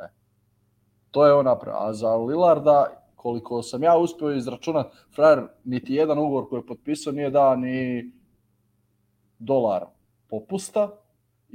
E. 0.00 0.08
To 1.10 1.26
je 1.26 1.32
on 1.32 1.44
napravio. 1.44 1.80
A 1.80 1.92
za 1.92 2.16
Lillarda, 2.16 2.86
koliko 3.16 3.62
sam 3.62 3.82
ja 3.82 3.96
uspio 3.96 4.34
izračunati, 4.34 4.96
frajer 5.14 5.42
niti 5.64 5.94
jedan 5.94 6.18
ugovor 6.18 6.48
koji 6.48 6.60
je 6.60 6.66
potpisao 6.66 7.12
nije 7.12 7.30
dao 7.30 7.56
ni 7.56 8.10
dolar 9.38 9.84
popusta 10.28 11.05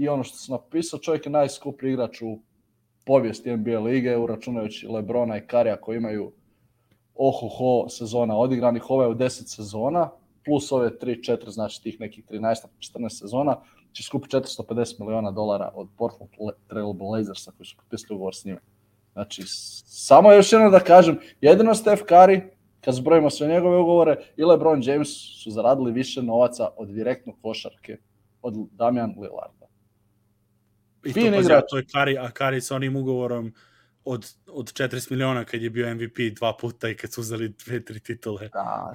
i 0.01 0.09
ono 0.09 0.23
što 0.23 0.37
sam 0.37 0.53
napisao, 0.55 0.99
čovjek 0.99 1.25
je 1.25 1.31
najskuplji 1.31 1.91
igrač 1.91 2.21
u 2.21 2.39
povijesti 3.05 3.57
NBA 3.57 3.79
lige, 3.79 4.17
uračunajući 4.17 4.87
Lebrona 4.87 5.37
i 5.37 5.47
Karija 5.47 5.81
koji 5.81 5.97
imaju 5.97 6.31
ohoho 7.15 7.89
sezona 7.89 8.37
odigranih, 8.37 8.89
ovo 8.89 9.03
je 9.03 9.09
u 9.09 9.15
10 9.15 9.29
sezona, 9.29 10.09
plus 10.45 10.71
ove 10.71 10.89
3-4, 11.01 11.49
znači 11.49 11.83
tih 11.83 11.99
nekih 11.99 12.25
13-14 12.29 13.09
sezona, 13.09 13.57
će 13.91 14.03
skupiti 14.03 14.37
450 14.37 14.99
miliona 14.99 15.31
dolara 15.31 15.71
od 15.75 15.87
Portland 15.97 16.31
Trail 16.67 16.93
Blazersa 16.93 17.51
koji 17.57 17.67
su 17.67 17.77
potpisali 17.77 18.15
ugovor 18.15 18.35
s 18.35 18.45
njime. 18.45 18.59
Znači, 19.13 19.43
samo 19.85 20.31
još 20.31 20.53
jedno 20.53 20.69
da 20.69 20.79
kažem, 20.79 21.19
jedino 21.41 21.75
Steph 21.75 22.03
Curry, 22.03 22.41
kad 22.81 22.93
zbrojimo 22.93 23.29
sve 23.29 23.47
njegove 23.47 23.77
ugovore, 23.77 24.15
i 24.37 24.43
LeBron 24.43 24.81
James 24.83 25.09
su 25.43 25.51
zaradili 25.51 25.91
više 25.91 26.23
novaca 26.23 26.69
od 26.77 26.87
direktno 26.87 27.33
košarke 27.41 27.97
od 28.41 28.53
Damian 28.71 29.15
Lillarda. 29.17 29.60
I 31.03 31.13
fin 31.13 31.25
to, 31.25 31.31
pazi, 31.31 31.45
igrač. 31.45 31.63
to 31.69 31.77
je 31.77 31.85
Kari, 31.85 32.17
a 32.17 32.31
Kari 32.31 32.61
sa 32.61 32.75
onim 32.75 32.95
ugovorom 32.95 33.53
od, 34.05 34.25
od 34.47 34.73
40 34.73 35.11
miliona 35.11 35.43
kad 35.43 35.61
je 35.61 35.69
bio 35.69 35.95
MVP 35.95 36.17
dva 36.31 36.57
puta 36.57 36.89
i 36.89 36.95
kad 36.95 37.13
su 37.13 37.21
uzeli 37.21 37.49
dve, 37.57 37.85
tri 37.85 37.99
titule. 37.99 38.49
Da, 38.53 38.93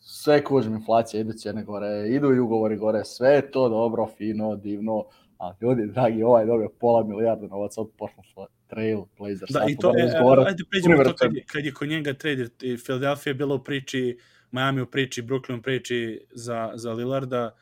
sve 0.00 0.44
kužim, 0.44 0.74
inflacija, 0.74 1.20
idu 1.20 1.32
cijene 1.32 1.64
gore, 1.64 2.08
idu 2.08 2.34
i 2.34 2.38
ugovori 2.38 2.76
gore, 2.76 3.04
sve 3.04 3.28
je 3.30 3.50
to 3.50 3.68
dobro, 3.68 4.08
fino, 4.08 4.56
divno, 4.56 5.04
a 5.38 5.52
ljudi, 5.60 5.86
dragi, 5.86 6.22
ovaj 6.22 6.42
je 6.42 6.46
dobio 6.46 6.68
pola 6.70 7.04
milijarda 7.04 7.46
novaca 7.46 7.80
od 7.80 7.90
Portland 7.98 8.26
Trail 8.66 9.04
Blazers. 9.18 9.50
Da, 9.50 9.66
i 9.68 9.76
to, 9.76 9.92
da 9.92 9.98
e, 9.98 10.02
razgovarati. 10.02 10.48
ajde 10.48 10.62
pređemo 10.70 11.04
to 11.04 11.14
kad, 11.14 11.34
je- 11.34 11.44
kad 11.44 11.64
je 11.64 11.72
kod 11.72 11.88
njega 11.88 12.12
trade, 12.14 12.48
i 12.62 12.76
Philadelphia 12.76 13.30
je 13.30 13.34
bila 13.34 13.54
u 13.54 13.64
priči, 13.64 14.18
Miami 14.50 14.80
u 14.80 14.86
priči, 14.86 15.22
Brooklyn 15.22 15.58
u 15.58 15.62
priči 15.62 16.20
za, 16.30 16.72
za 16.74 16.92
Lillarda 16.92 17.54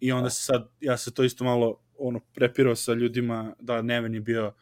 i 0.00 0.12
onda 0.12 0.30
se 0.30 0.42
sad, 0.42 0.68
ja 0.80 0.96
se 0.96 1.14
to 1.14 1.24
isto 1.24 1.44
malo 1.44 1.78
ono, 2.08 2.20
prepirao 2.34 2.76
sa 2.76 2.92
ljudima 2.92 3.54
da 3.60 3.82
Neven 3.82 4.14
je 4.14 4.20
bio 4.20 4.52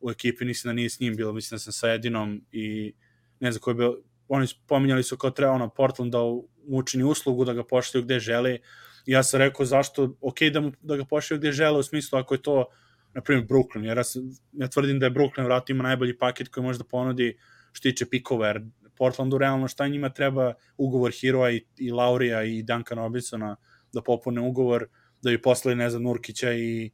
u 0.00 0.10
ekipi, 0.10 0.44
nisam 0.44 0.68
da 0.68 0.72
nije 0.72 0.90
s 0.90 1.00
njim 1.00 1.16
bilo, 1.16 1.32
mislim 1.32 1.56
da 1.56 1.58
sam 1.58 1.72
sa 1.72 1.92
Edinom 1.92 2.44
i 2.52 2.92
ne 3.40 3.52
znam 3.52 3.60
ko 3.60 3.70
je 3.70 3.74
bio, 3.74 3.98
oni 4.28 4.46
pominjali 4.66 5.02
su 5.02 5.16
kao 5.16 5.30
treba 5.30 5.52
ono 5.52 5.68
Portland 5.68 6.12
da 6.12 6.18
učini 6.66 7.04
uslugu, 7.04 7.44
da 7.44 7.52
ga 7.52 7.64
pošalju 7.64 8.04
gde 8.04 8.20
žele. 8.20 8.58
I 9.06 9.12
ja 9.12 9.22
sam 9.22 9.38
rekao 9.38 9.66
zašto, 9.66 10.16
ok 10.20 10.40
da, 10.52 10.60
mu, 10.60 10.72
da 10.80 10.96
ga 10.96 11.04
pošalju 11.04 11.38
gde 11.38 11.52
žele 11.52 11.78
u 11.78 11.82
smislu 11.82 12.18
ako 12.18 12.34
je 12.34 12.42
to 12.42 12.66
na 13.14 13.20
primjer 13.20 13.46
Brooklyn, 13.46 13.84
jer 13.84 13.96
ja, 13.96 14.04
sam, 14.04 14.22
ja 14.52 14.68
tvrdim 14.68 14.98
da 14.98 15.06
je 15.06 15.12
Brooklyn 15.12 15.44
vratno 15.44 15.72
ima 15.72 15.82
najbolji 15.82 16.18
paket 16.18 16.48
koji 16.48 16.64
može 16.64 16.78
da 16.78 16.84
ponudi 16.84 17.38
što 17.72 17.82
tiče 17.82 18.06
pikova, 18.06 18.46
jer 18.46 18.62
Portlandu 18.96 19.38
realno 19.38 19.68
šta 19.68 19.88
njima 19.88 20.08
treba? 20.08 20.54
Ugovor 20.76 21.12
Heroa 21.20 21.50
i, 21.50 21.64
i 21.76 21.90
Laurija 21.90 22.42
i 22.44 22.62
Duncan 22.62 22.98
Robinsona 22.98 23.56
da 23.92 24.02
popune 24.02 24.40
ugovor, 24.40 24.86
da 25.22 25.30
bi 25.30 25.42
poslali, 25.42 25.76
ne 25.76 25.90
znam, 25.90 26.02
Nurkića 26.02 26.52
i, 26.52 26.90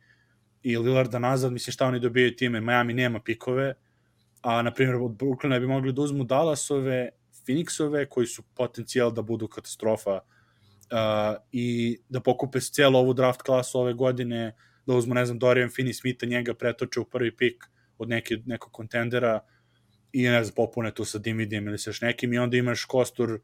i 0.62 0.78
Lillarda 0.78 1.19
nazad, 1.19 1.53
mislim 1.53 1.73
šta 1.73 1.86
oni 1.86 2.01
dobijaju 2.01 2.36
time, 2.36 2.61
Miami 2.61 2.94
nema 2.94 3.20
pikove, 3.20 3.74
a 4.43 4.62
na 4.62 4.74
primjer 4.74 4.97
od 4.97 5.11
Brooklyna 5.11 5.61
bi 5.61 5.66
mogli 5.66 5.93
da 5.93 6.03
uzmu 6.03 6.24
Dallasove, 6.24 7.09
Phoenixove, 7.47 8.07
koji 8.09 8.27
su 8.27 8.43
potencijal 8.55 9.11
da 9.11 9.23
budu 9.23 9.48
katastrofa 9.48 10.15
uh, 10.15 11.36
i 11.53 11.98
da 12.09 12.20
pokupe 12.20 12.61
cijelu 12.61 12.98
ovu 12.98 13.15
draft 13.15 13.43
klasu 13.43 13.81
ove 13.81 13.94
godine, 13.94 14.55
da 14.86 14.94
uzmu, 14.94 15.15
ne 15.15 15.27
znam, 15.27 15.39
Dorian 15.39 15.69
Finney-Smitha, 15.69 16.28
njega 16.28 16.55
pretoče 16.55 17.01
u 17.01 17.05
prvi 17.05 17.36
pik 17.36 17.65
od 17.98 18.09
neke, 18.09 18.36
nekog 18.47 18.73
kontendera 18.73 19.40
i 20.12 20.23
ne 20.23 20.44
znam, 20.44 20.55
popune 20.55 20.94
tu 20.94 21.05
sa 21.05 21.19
Dimidijem 21.19 21.69
ili 21.69 21.78
sa 21.78 21.90
još 21.90 22.01
nekim 22.01 22.32
i 22.32 22.39
onda 22.39 22.57
imaš 22.57 22.85
kostur 22.85 23.40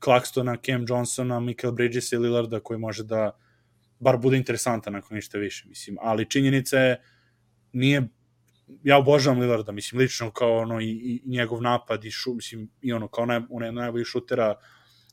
Claxtona, 0.00 0.56
Cam 0.66 0.84
Johnsona, 0.88 1.40
Michael 1.40 1.72
Bridges 1.72 2.12
i 2.12 2.16
Lillarda 2.16 2.60
koji 2.60 2.78
može 2.78 3.04
da 3.04 3.38
bar 3.98 4.16
bude 4.16 4.36
interesantan 4.36 4.94
ako 4.94 5.14
ništa 5.14 5.38
više, 5.38 5.68
mislim. 5.68 5.96
Ali 6.00 6.30
činjenica 6.30 6.78
je, 6.78 7.02
nije, 7.72 8.08
ja 8.82 8.98
obožavam 8.98 9.40
Lillarda, 9.40 9.72
mislim, 9.72 9.98
lično 9.98 10.30
kao 10.30 10.58
ono 10.58 10.80
i, 10.80 10.90
i 10.90 11.22
njegov 11.26 11.62
napad 11.62 12.04
i 12.04 12.10
šu, 12.10 12.34
mislim, 12.34 12.70
i 12.82 12.92
ono 12.92 13.08
kao 13.08 13.26
naj, 13.26 13.40
on 13.50 13.64
je 13.64 13.72
najbolji 13.72 14.04
šutera 14.04 14.54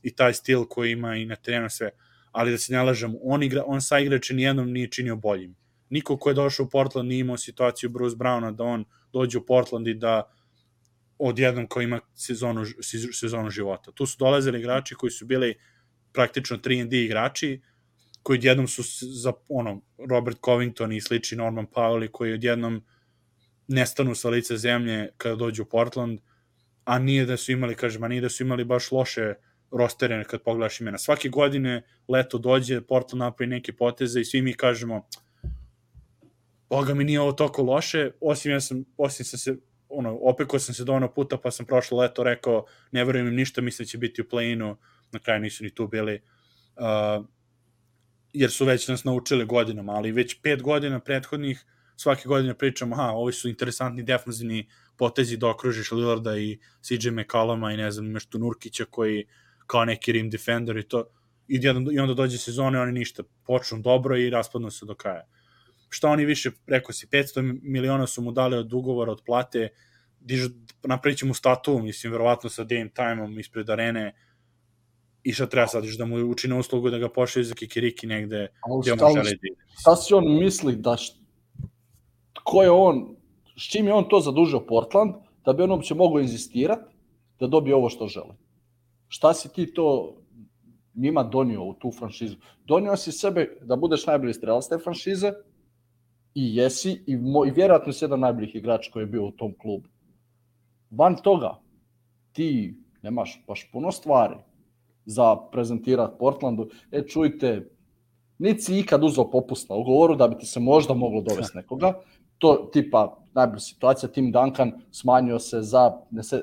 i 0.02 0.14
taj 0.14 0.34
stil 0.34 0.64
koji 0.64 0.92
ima 0.92 1.16
i 1.16 1.26
na 1.26 1.36
terenu 1.36 1.70
sve. 1.70 1.90
Ali 2.32 2.50
da 2.50 2.58
se 2.58 2.72
ne 2.72 2.82
lažem, 2.82 3.14
on, 3.22 3.42
igra, 3.42 3.62
on 3.66 3.80
sa 3.80 3.98
igrače 3.98 4.34
nijednom 4.34 4.72
nije 4.72 4.90
činio 4.90 5.16
boljim. 5.16 5.56
Niko 5.90 6.16
ko 6.16 6.30
je 6.30 6.34
došao 6.34 6.66
u 6.66 6.70
Portland 6.70 7.08
nije 7.08 7.20
imao 7.20 7.36
situaciju 7.36 7.90
Bruce 7.90 8.16
Browna 8.16 8.54
da 8.56 8.64
on 8.64 8.84
dođe 9.12 9.38
u 9.38 9.46
Portland 9.46 9.86
i 9.86 9.94
da 9.94 10.22
odjednom 11.18 11.66
ko 11.66 11.80
ima 11.80 12.00
sezonu, 12.14 12.64
sezonu 13.12 13.50
života. 13.50 13.92
Tu 13.92 14.06
su 14.06 14.16
dolazili 14.18 14.58
igrači 14.58 14.94
koji 14.94 15.10
su 15.10 15.26
bili 15.26 15.54
praktično 16.12 16.56
3&D 16.56 17.04
igrači, 17.04 17.60
koji 18.24 18.38
odjednom 18.38 18.68
su 18.68 18.82
za 19.02 19.32
ono 19.48 19.80
Robert 20.10 20.38
Covington 20.44 20.92
i 20.92 21.00
slični 21.00 21.38
Norman 21.38 21.66
Powell 21.66 22.08
koji 22.10 22.32
odjednom 22.32 22.82
nestanu 23.68 24.14
sa 24.14 24.28
lice 24.28 24.56
zemlje 24.56 25.08
kada 25.16 25.36
dođu 25.36 25.62
u 25.62 25.66
Portland, 25.66 26.20
a 26.84 26.98
nije 26.98 27.26
da 27.26 27.36
su 27.36 27.52
imali, 27.52 27.74
kažem, 27.74 28.02
a 28.02 28.08
nije 28.08 28.20
da 28.20 28.28
su 28.28 28.42
imali 28.42 28.64
baš 28.64 28.92
loše 28.92 29.34
rostere 29.70 30.24
kad 30.24 30.42
pogledaš 30.42 30.80
imena. 30.80 30.98
Svake 30.98 31.28
godine 31.28 31.82
leto 32.08 32.38
dođe, 32.38 32.80
Portland 32.80 33.20
napravi 33.20 33.50
neke 33.50 33.72
poteze 33.72 34.20
i 34.20 34.24
svi 34.24 34.42
mi 34.42 34.54
kažemo 34.54 35.06
Boga 36.68 36.94
mi 36.94 37.04
nije 37.04 37.20
ovo 37.20 37.32
toliko 37.32 37.62
loše, 37.62 38.10
osim 38.20 38.52
ja 38.52 38.60
sam, 38.60 38.84
osim 38.96 39.26
sam 39.26 39.38
se 39.38 39.56
ono, 39.88 40.18
opekao 40.22 40.58
sam 40.58 40.74
se 40.74 40.84
dovoljno 40.84 41.12
puta, 41.12 41.38
pa 41.38 41.50
sam 41.50 41.66
prošlo 41.66 41.98
leto 41.98 42.24
rekao, 42.24 42.64
ne 42.92 43.04
verujem 43.04 43.28
im 43.28 43.34
ništa, 43.34 43.60
mislim 43.60 43.84
da 43.84 43.88
će 43.88 43.98
biti 43.98 44.22
u 44.22 44.24
play-inu, 44.24 44.76
na 45.12 45.18
kraju 45.18 45.40
nisu 45.40 45.64
ni 45.64 45.70
tu 45.70 45.88
bili, 45.88 46.22
uh, 46.76 47.26
jer 48.34 48.50
su 48.50 48.64
već 48.64 48.88
nas 48.88 49.04
naučili 49.04 49.46
godinama, 49.46 49.92
ali 49.92 50.12
već 50.12 50.40
pet 50.42 50.62
godina 50.62 51.00
prethodnih 51.00 51.64
svake 51.96 52.28
godine 52.28 52.54
pričamo, 52.54 52.94
aha, 52.94 53.10
ovi 53.10 53.32
su 53.32 53.48
interesantni 53.48 54.02
defanzivni 54.02 54.68
potezi 54.96 55.36
da 55.36 55.48
okružiš 55.48 55.92
Lillarda 55.92 56.36
i 56.38 56.58
CJ 56.80 57.10
McCalluma 57.10 57.72
i 57.72 57.76
ne 57.76 57.90
znam, 57.90 58.20
tu 58.28 58.38
Nurkića 58.38 58.84
koji 58.90 59.26
kao 59.66 59.84
neki 59.84 60.12
rim 60.12 60.30
defender 60.30 60.76
i 60.76 60.82
to, 60.82 61.04
i, 61.48 61.58
jedan, 61.62 61.86
i 61.92 61.98
onda 61.98 62.14
dođe 62.14 62.38
sezone, 62.38 62.80
oni 62.80 62.92
ništa, 62.92 63.22
počnu 63.46 63.78
dobro 63.78 64.16
i 64.16 64.30
raspadnu 64.30 64.70
se 64.70 64.86
do 64.86 64.94
kraja. 64.94 65.26
Šta 65.88 66.08
oni 66.08 66.24
više, 66.24 66.50
rekao 66.66 66.92
si, 66.92 67.06
500 67.06 67.58
miliona 67.62 68.06
su 68.06 68.22
mu 68.22 68.32
dali 68.32 68.56
od 68.56 68.72
ugovora, 68.72 69.12
od 69.12 69.22
plate, 69.26 69.68
dižu, 70.20 70.48
napravit 70.82 71.18
će 71.18 71.26
mu 71.26 71.34
statu, 71.34 71.78
mislim, 71.78 72.12
verovatno 72.12 72.50
sa 72.50 72.64
Dame 72.64 72.90
Time-om 72.94 73.38
ispred 73.38 73.70
arene, 73.70 74.12
i 75.24 75.32
šta 75.32 75.46
treba 75.46 75.66
sad, 75.66 75.84
da 75.98 76.04
mu 76.04 76.16
učine 76.30 76.58
uslugu 76.58 76.90
da 76.90 76.98
ga 76.98 77.08
pošalju 77.08 77.44
za 77.44 77.54
kikiriki 77.54 78.06
negde 78.06 78.48
gde 78.80 78.92
on 78.92 78.98
želi 79.14 79.14
da 79.14 79.30
ide. 79.30 79.56
Šta 79.80 79.96
si 79.96 80.14
on 80.14 80.24
misli 80.38 80.76
da 80.76 80.96
š... 80.96 81.12
ko 82.44 82.62
je 82.62 82.70
on, 82.70 83.16
s 83.56 83.70
čim 83.70 83.86
je 83.86 83.94
on 83.94 84.08
to 84.08 84.20
zadužio 84.20 84.60
Portland, 84.60 85.14
da 85.44 85.52
bi 85.52 85.62
on 85.62 85.70
uopće 85.70 85.94
mogao 85.94 86.20
inzistirati 86.20 86.94
da 87.40 87.46
dobije 87.46 87.74
ovo 87.74 87.88
što 87.88 88.06
žele? 88.06 88.34
Šta 89.08 89.34
si 89.34 89.52
ti 89.52 89.74
to 89.74 90.16
njima 90.94 91.22
donio 91.22 91.64
u 91.64 91.74
tu 91.74 91.92
franšizu? 91.98 92.36
Donio 92.64 92.96
si 92.96 93.12
sebe 93.12 93.58
da 93.62 93.76
budeš 93.76 94.06
najbolji 94.06 94.34
strelac 94.34 94.68
te 94.68 94.78
franšize 94.78 95.32
i 96.34 96.56
jesi 96.56 97.02
i, 97.06 97.16
mo, 97.16 97.46
i 97.46 97.50
vjerojatno 97.50 97.92
si 97.92 98.04
jedan 98.04 98.20
najboljih 98.20 98.54
igrača 98.54 98.90
koji 98.92 99.02
je 99.02 99.06
bio 99.06 99.24
u 99.24 99.32
tom 99.32 99.54
klubu. 99.58 99.88
Van 100.90 101.16
toga, 101.16 101.60
ti 102.32 102.76
nemaš 103.02 103.44
baš 103.48 103.70
puno 103.72 103.92
stvari 103.92 104.36
za 105.06 105.36
prezentirati 105.52 106.14
Portlandu. 106.18 106.68
E, 106.92 107.02
čujte, 107.06 107.70
niti 108.38 108.62
si 108.62 108.78
ikad 108.78 109.04
uzao 109.04 109.30
popust 109.30 109.68
na 109.68 109.76
ugovoru 109.76 110.16
da 110.16 110.28
bi 110.28 110.38
ti 110.38 110.46
se 110.46 110.60
možda 110.60 110.94
moglo 110.94 111.20
dovesti 111.20 111.56
nekoga. 111.56 111.92
To 112.38 112.70
tipa, 112.72 113.16
najbolja 113.34 113.60
situacija, 113.60 114.10
Tim 114.10 114.32
Duncan 114.32 114.72
smanjio 114.90 115.38
se 115.38 115.62
za, 115.62 115.92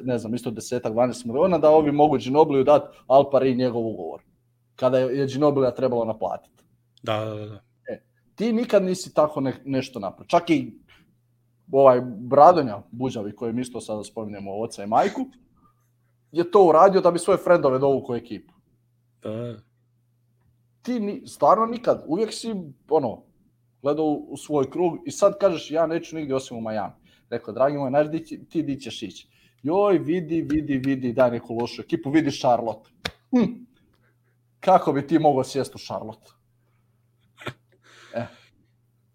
ne, 0.03 0.17
znam, 0.17 0.33
isto 0.35 0.51
desetak, 0.51 0.93
12 0.93 1.25
miliona, 1.25 1.57
da 1.57 1.69
ovi 1.69 1.91
mogu 1.91 2.17
Ginobliju 2.17 2.63
dati 2.63 2.97
Alpari 3.07 3.55
njegov 3.55 3.87
ugovor. 3.87 4.21
Kada 4.75 4.99
je 4.99 5.27
Ginoblija 5.27 5.71
trebalo 5.71 6.05
naplatiti. 6.05 6.63
Da, 7.03 7.25
da, 7.25 7.45
da. 7.45 7.61
E, 7.89 8.01
ti 8.35 8.53
nikad 8.53 8.83
nisi 8.83 9.13
tako 9.13 9.41
ne, 9.41 9.61
nešto 9.65 9.99
napravio. 9.99 10.27
Čak 10.27 10.49
i 10.49 10.73
ovaj 11.71 12.01
Bradonja 12.05 12.81
Buđavi, 12.91 13.35
kojem 13.35 13.59
isto 13.59 13.81
sada 13.81 14.03
spominjemo 14.03 14.51
oca 14.51 14.83
i 14.83 14.87
majku, 14.87 15.25
je 16.31 16.51
to 16.51 16.65
uradio 16.67 17.01
da 17.01 17.11
bi 17.11 17.19
svoje 17.19 17.37
frendove 17.37 17.79
dovukao 17.79 18.15
ekipu. 18.15 18.53
Da. 19.23 19.55
Ti 20.81 20.99
ni, 20.99 21.27
stvarno 21.27 21.65
nikad, 21.65 22.03
uvijek 22.07 22.33
si 22.33 22.53
ono, 22.89 23.23
gledao 23.81 24.05
u, 24.05 24.27
u 24.29 24.37
svoj 24.37 24.69
krug 24.69 24.97
i 25.05 25.11
sad 25.11 25.37
kažeš 25.37 25.71
ja 25.71 25.87
neću 25.87 26.15
nigdje 26.15 26.35
osim 26.35 26.57
u 26.57 26.61
Miami. 26.61 26.93
Rekao, 27.29 27.53
dragi 27.53 27.77
moj, 27.77 27.89
znaš 27.89 28.09
di, 28.09 28.45
ti 28.49 28.63
di 28.63 28.79
ćeš 28.79 29.03
ići? 29.03 29.27
Joj, 29.63 29.97
vidi, 29.97 30.41
vidi, 30.41 30.77
vidi, 30.77 31.13
daj 31.13 31.31
neku 31.31 31.53
lošu 31.53 31.81
ekipu, 31.81 32.09
vidi 32.09 32.31
Charlotte. 32.31 32.89
Hm. 33.31 33.51
Kako 34.59 34.93
bi 34.93 35.07
ti 35.07 35.19
mogao 35.19 35.43
sjesti 35.43 35.75
u 35.75 35.79
Charlotte? 35.79 36.31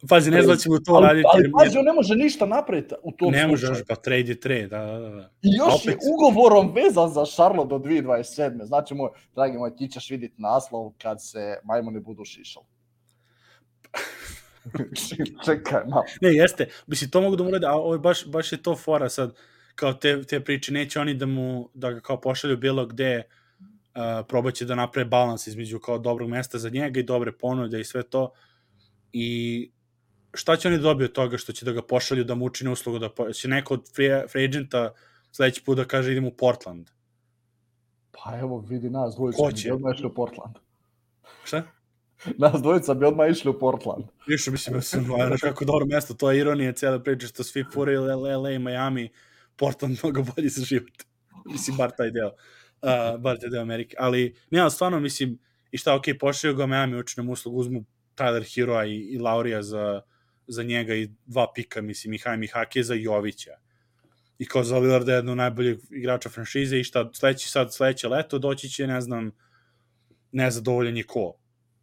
Pazi, 0.08 0.30
ne 0.30 0.42
znači 0.42 0.68
mu 0.70 0.78
to 0.78 0.92
ali, 0.92 1.06
raditi. 1.06 1.26
Ali 1.32 1.50
pazi, 1.52 1.78
on 1.78 1.84
ne 1.84 1.92
može 1.92 2.14
ništa 2.14 2.46
napraviti 2.46 2.94
u 3.02 3.12
tom 3.12 3.32
Ne 3.32 3.46
može, 3.46 3.66
slučaju. 3.66 3.84
pa 3.88 3.94
trade 3.94 4.28
je 4.28 4.40
trade, 4.40 4.66
da, 4.66 4.78
da, 4.78 4.98
da. 5.08 5.30
I 5.42 5.48
još 5.56 5.74
Opet. 5.74 5.86
je 5.86 5.98
ugovorom 6.12 6.72
vezan 6.74 7.08
za 7.08 7.24
Charlotte 7.24 7.68
do 7.68 7.78
2027. 7.78 8.64
Znači, 8.64 8.94
moj, 8.94 9.10
dragi 9.34 9.58
moj, 9.58 9.76
ti 9.76 9.88
ćeš 9.88 10.10
vidjeti 10.10 10.34
naslov 10.38 10.92
kad 10.98 11.22
se 11.22 11.58
majmuni 11.64 12.00
budu 12.00 12.24
šišali. 12.24 12.66
Čekaj, 15.46 15.82
malo. 15.88 16.04
Ne, 16.20 16.34
jeste, 16.34 16.68
mislim, 16.86 17.10
to 17.10 17.20
mogu 17.20 17.36
da 17.36 17.42
mu 17.42 17.48
urade, 17.48 17.66
a 17.66 17.74
ovo 17.74 17.98
baš, 17.98 18.26
baš 18.26 18.52
je 18.52 18.62
to 18.62 18.76
fora 18.76 19.08
sad, 19.08 19.34
kao 19.74 19.92
te, 19.92 20.22
te 20.22 20.40
priče, 20.40 20.72
neće 20.72 21.00
oni 21.00 21.14
da 21.14 21.26
mu, 21.26 21.70
da 21.74 21.90
ga 21.90 22.00
kao 22.00 22.20
pošalju 22.20 22.56
bilo 22.56 22.86
gde, 22.86 23.22
uh, 23.94 24.26
probaće 24.28 24.64
da 24.64 24.74
naprave 24.74 25.04
balans 25.04 25.46
između 25.46 25.78
kao 25.78 25.98
dobrog 25.98 26.30
mesta 26.30 26.58
za 26.58 26.68
njega 26.68 27.00
i 27.00 27.02
dobre 27.02 27.32
ponude 27.32 27.80
i 27.80 27.84
sve 27.84 28.02
to. 28.02 28.32
I 29.12 29.70
šta 30.34 30.56
će 30.56 30.68
oni 30.68 30.78
dobiti 30.78 31.04
od 31.04 31.12
toga 31.12 31.38
što 31.38 31.52
će 31.52 31.64
da 31.64 31.72
ga 31.72 31.82
pošalju 31.82 32.24
da 32.24 32.34
mu 32.34 32.44
učine 32.44 32.70
uslugu, 32.70 32.98
da 32.98 33.08
po, 33.08 33.32
će 33.32 33.48
neko 33.48 33.74
od 33.74 33.94
free, 33.94 34.28
free 34.28 34.44
agenta 34.44 34.94
sledeći 35.32 35.64
put 35.64 35.76
da 35.76 35.84
kaže 35.84 36.12
idem 36.12 36.24
u 36.24 36.30
Portland. 36.30 36.90
Pa 38.12 38.38
evo, 38.38 38.58
vidi 38.68 38.90
nas 38.90 39.14
dvojica, 39.14 39.42
Ko 39.42 39.52
će? 39.52 39.72
odmah 39.72 39.94
išli 39.94 40.06
u 40.06 40.14
Portland. 40.14 40.54
Šta? 41.44 41.62
Nas 42.38 42.62
dvojica 42.62 42.94
bi 42.94 43.06
odmah 43.06 43.30
išli 43.30 43.50
u 43.50 43.58
Portland. 43.58 44.04
Više, 44.26 44.50
mislim, 44.50 44.76
mislim, 44.76 45.04
znaš 45.04 45.40
kako 45.40 45.64
dobro 45.64 45.86
mesto, 45.86 46.14
to 46.14 46.30
je 46.30 46.40
ironija 46.40 46.72
cijele 46.72 47.04
priče 47.04 47.26
što 47.26 47.42
svi 47.42 47.64
furaju 47.72 48.02
LA, 48.02 48.36
LA, 48.36 48.58
Miami, 48.58 49.10
Portland 49.56 49.96
mnogo 50.02 50.22
bolji 50.36 50.48
za 50.48 50.64
život. 50.64 51.02
mislim, 51.44 51.76
bar 51.76 51.90
taj 51.96 52.10
deo. 52.10 52.30
Uh, 52.82 53.20
bar 53.20 53.38
taj 53.38 53.50
deo 53.50 53.62
Amerike. 53.62 53.96
Ali, 53.98 54.36
ne, 54.50 54.60
ali 54.60 54.70
stvarno, 54.70 55.00
mislim, 55.00 55.38
i 55.70 55.78
šta, 55.78 55.94
ok, 55.94 56.04
pošaju 56.20 56.54
ga 56.54 56.66
Miami, 56.66 56.98
učinu 56.98 57.24
mu 57.24 57.32
uslugu, 57.32 57.58
uzmu 57.58 57.84
Tyler 58.16 58.54
Heroa 58.54 58.84
i, 58.84 58.96
i 58.96 59.18
Laurija 59.18 59.62
za, 59.62 60.02
za 60.46 60.62
njega 60.62 60.94
i 60.94 61.10
dva 61.26 61.52
pika, 61.54 61.82
mislim, 61.82 62.14
i 62.14 62.18
Hajmi 62.18 62.48
za 62.82 62.94
Jovića. 62.94 63.50
I 64.38 64.46
kao 64.46 64.64
za 64.64 64.78
Lillarda 64.78 65.14
jedno 65.14 65.34
najboljeg 65.34 65.78
igrača 65.90 66.28
franšize 66.28 66.80
i 66.80 66.84
šta, 66.84 67.10
sledeći 67.14 67.48
sad, 67.48 67.74
sledeće 67.74 68.08
leto 68.08 68.38
doći 68.38 68.68
će, 68.68 68.86
ne 68.86 69.00
znam, 69.00 69.30
nezadovoljan 70.32 70.96
je 70.96 71.02
ko 71.02 71.38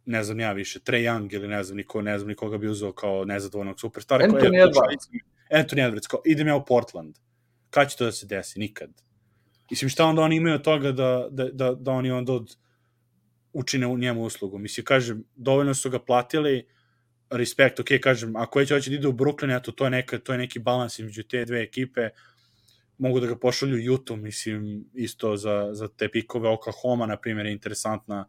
ne 0.06 0.24
znam 0.24 0.40
ja 0.40 0.52
više, 0.52 0.78
Trey 0.78 1.10
Young 1.10 1.34
ili 1.34 1.48
ne 1.48 1.64
znam 1.64 1.76
niko, 1.76 2.02
ne 2.02 2.18
znam 2.18 2.28
nikoga 2.28 2.58
bi 2.58 2.68
uzeo 2.68 2.92
kao 2.92 3.24
nezadovoljnog 3.24 3.80
superstara. 3.80 4.26
Anthony 4.26 4.66
Edwards. 4.66 5.20
Anthony 5.50 5.90
Edwards, 5.90 6.06
kao, 6.08 6.20
idem 6.24 6.46
ja 6.46 6.56
u 6.56 6.64
Portland. 6.64 7.18
Kad 7.70 7.90
će 7.90 7.96
to 7.96 8.04
da 8.04 8.12
se 8.12 8.26
desi? 8.26 8.58
Nikad. 8.58 8.90
Mislim, 9.70 9.88
šta 9.88 10.04
onda 10.04 10.22
oni 10.22 10.36
imaju 10.36 10.54
od 10.54 10.62
toga 10.62 10.92
da, 10.92 11.28
da, 11.30 11.48
da, 11.52 11.74
da 11.74 11.92
oni 11.92 12.10
onda 12.10 12.32
od, 12.32 12.56
učine 13.52 13.86
u 13.86 13.98
njemu 13.98 14.22
uslugu? 14.24 14.58
Mislim, 14.58 14.84
kažem, 14.84 15.24
dovoljno 15.36 15.74
su 15.74 15.90
ga 15.90 15.98
platili, 15.98 16.66
respekt, 17.36 17.80
ok, 17.80 17.86
kažem, 18.02 18.36
ako 18.36 18.58
već 18.58 18.72
hoće 18.72 18.90
da 18.90 18.96
ide 18.96 19.08
u 19.08 19.12
Brooklyn, 19.12 19.56
eto, 19.56 19.72
to 19.72 19.84
je, 19.84 19.90
neka, 19.90 20.18
to 20.18 20.32
je 20.32 20.38
neki 20.38 20.58
balans 20.58 20.98
između 20.98 21.22
te 21.22 21.44
dve 21.44 21.62
ekipe, 21.62 22.08
mogu 22.98 23.20
da 23.20 23.26
ga 23.26 23.36
pošalju 23.36 23.90
u 23.90 23.94
Utah, 23.94 24.18
mislim, 24.18 24.84
isto 24.94 25.36
za, 25.36 25.68
za 25.72 25.88
te 25.88 26.08
pikove 26.08 26.48
Oklahoma, 26.48 27.06
na 27.06 27.16
primjer, 27.16 27.46
je 27.46 27.52
interesantna 27.52 28.24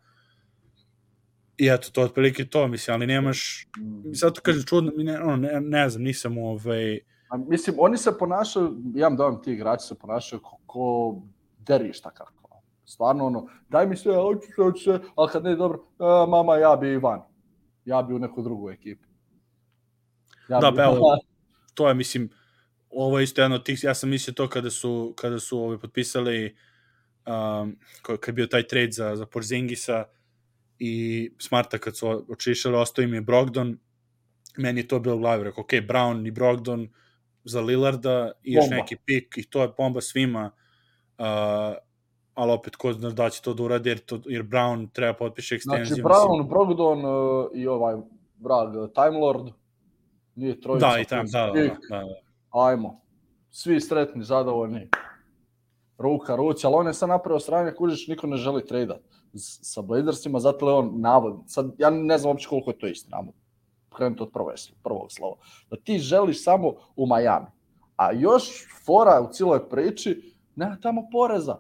I 1.58 1.70
eto, 1.70 1.90
to 1.92 2.02
otprilike 2.02 2.46
to, 2.46 2.68
mislim, 2.68 2.96
ali 2.96 3.08
nemaš, 3.08 3.68
sad 4.14 4.34
to 4.34 4.42
kažem 4.42 4.64
čudno, 4.64 4.92
ne, 4.96 5.22
ono, 5.22 5.36
ne, 5.36 5.62
ne 5.62 5.90
znam, 5.90 6.04
nisam 6.04 6.38
ovaj, 6.38 7.00
A, 7.30 7.38
mislim, 7.38 7.76
oni 7.80 7.98
se 7.98 8.18
ponašaju, 8.18 8.78
ja 8.96 9.08
vam 9.08 9.18
dojam 9.18 9.42
ti 9.42 9.52
igrači 9.52 9.88
se 9.88 9.96
ponašaju 9.96 10.42
ko, 10.42 10.58
ko 10.66 11.16
derišta 11.68 12.10
kakva. 12.10 12.62
Stvarno 12.86 13.26
ono, 13.26 13.48
daj 13.70 13.88
mi 13.88 13.98
sve, 13.98 14.16
hoću 14.16 14.48
sve, 14.56 14.64
hoću 14.64 14.84
sve, 14.84 15.00
ali 15.16 15.30
kad 15.32 15.44
ne 15.44 15.50
je 15.50 15.56
dobro, 15.56 15.84
a, 16.00 16.26
mama, 16.30 16.56
ja 16.56 16.76
bi 16.76 16.98
van. 16.98 17.22
Ja 17.86 18.02
bi 18.02 18.14
u 18.14 18.20
neku 18.20 18.42
drugu 18.42 18.70
ekipu. 18.70 19.08
Ja 20.50 20.60
Da, 20.60 20.72
bi- 20.72 20.78
pa 20.78 20.84
evo, 20.84 21.00
to 21.74 21.88
je, 21.88 21.94
mislim, 21.94 22.30
ovo 22.90 23.20
je 23.20 23.24
isto 23.24 23.42
jedno 23.42 23.56
od 23.56 23.66
tih, 23.66 23.84
ja 23.84 23.94
sam 23.94 24.10
mislio 24.10 24.34
to 24.34 24.50
kada 24.50 24.70
su, 24.70 25.14
kada 25.18 25.40
su 25.40 25.60
ovaj, 25.60 25.78
potpisali, 25.78 26.56
um, 27.26 27.78
ko- 28.02 28.18
kad 28.18 28.28
je 28.28 28.34
bio 28.34 28.48
taj 28.48 28.68
trade 28.68 28.92
za, 28.92 29.16
za 29.16 29.26
Porzingisa 29.26 30.06
i 30.80 31.32
Smarta 31.40 31.78
kad 31.78 31.98
su 31.98 32.26
očišali, 32.30 32.76
ostao 32.76 33.04
im 33.04 33.14
je 33.14 33.22
Brogdon, 33.22 33.80
meni 34.58 34.80
je 34.80 34.88
to 34.88 35.00
bilo 35.00 35.16
u 35.16 35.20
glavi, 35.20 35.44
rekao, 35.44 35.64
ok, 35.64 35.70
Brown 35.74 36.28
i 36.28 36.32
Brogdon 36.32 36.90
za 37.44 37.62
Lillarda 37.62 38.32
i 38.44 38.54
još 38.54 38.64
Bomba. 38.66 38.76
neki 38.76 38.96
pik 39.06 39.38
i 39.38 39.44
to 39.44 39.62
je 39.62 39.70
bomba 39.78 40.02
svima, 40.02 40.52
uh, 41.18 41.26
ali 42.36 42.52
opet 42.52 42.76
ko 42.76 42.94
zna 42.94 43.10
da 43.10 43.30
će 43.30 43.42
to 43.42 43.54
da 43.54 43.64
uradi, 43.64 43.90
jer, 43.90 44.00
to, 44.00 44.20
jer 44.26 44.44
Brown 44.44 44.88
treba 44.92 45.14
potpiše 45.14 45.58
Znači, 45.58 45.82
ekstenziju. 45.82 46.06
Brown, 46.06 46.48
Brogdon 46.50 47.00
uh, 47.00 47.12
i 47.54 47.68
ovaj 47.68 47.96
vrag 48.40 48.76
uh, 48.76 48.90
Time 48.90 49.20
Lord, 49.20 49.48
nije 50.36 50.62
trojica. 50.62 50.88
da, 50.88 51.00
i 51.00 51.06
tam, 51.06 51.26
da, 51.26 51.40
da, 51.46 51.54
da, 51.54 51.68
da. 51.90 52.06
Ajmo. 52.52 53.02
Svi 53.50 53.82
sretni, 53.82 54.24
zadovoljni. 54.24 54.90
Ruka, 55.98 56.36
ruci, 56.36 56.68
ali 56.68 56.76
on 56.76 56.88
je 56.88 56.94
sad 56.94 57.10
napravio 57.10 57.40
stranje, 57.40 57.72
kužiš, 57.72 58.08
niko 58.08 58.28
ne 58.28 58.38
želi 58.38 58.66
trejdat 58.66 59.00
s- 59.34 59.60
sa 59.64 59.82
Blazersima, 59.82 60.40
zato 60.40 60.70
je 60.70 60.76
on 60.76 60.92
navod, 60.96 61.40
sad 61.48 61.72
ja 61.78 61.90
ne 61.90 62.18
znam 62.18 62.30
uopće 62.30 62.48
koliko 62.48 62.72
je 62.72 62.78
to 62.78 62.88
istina. 62.88 63.24
Krenuti 63.90 64.24
od 64.24 64.32
prve, 64.32 64.54
prvog 64.84 65.06
slova. 65.10 65.36
Da 65.70 65.78
ti 65.78 66.00
želiš 66.00 66.44
samo 66.44 66.68
u 66.96 67.06
Miami. 67.08 67.46
A 67.96 68.12
još 68.12 68.44
fora 68.86 69.22
u 69.22 69.34
cijeloj 69.34 69.70
priči, 69.70 70.34
nema 70.56 70.78
tamo 70.82 71.08
poreza. 71.12 71.58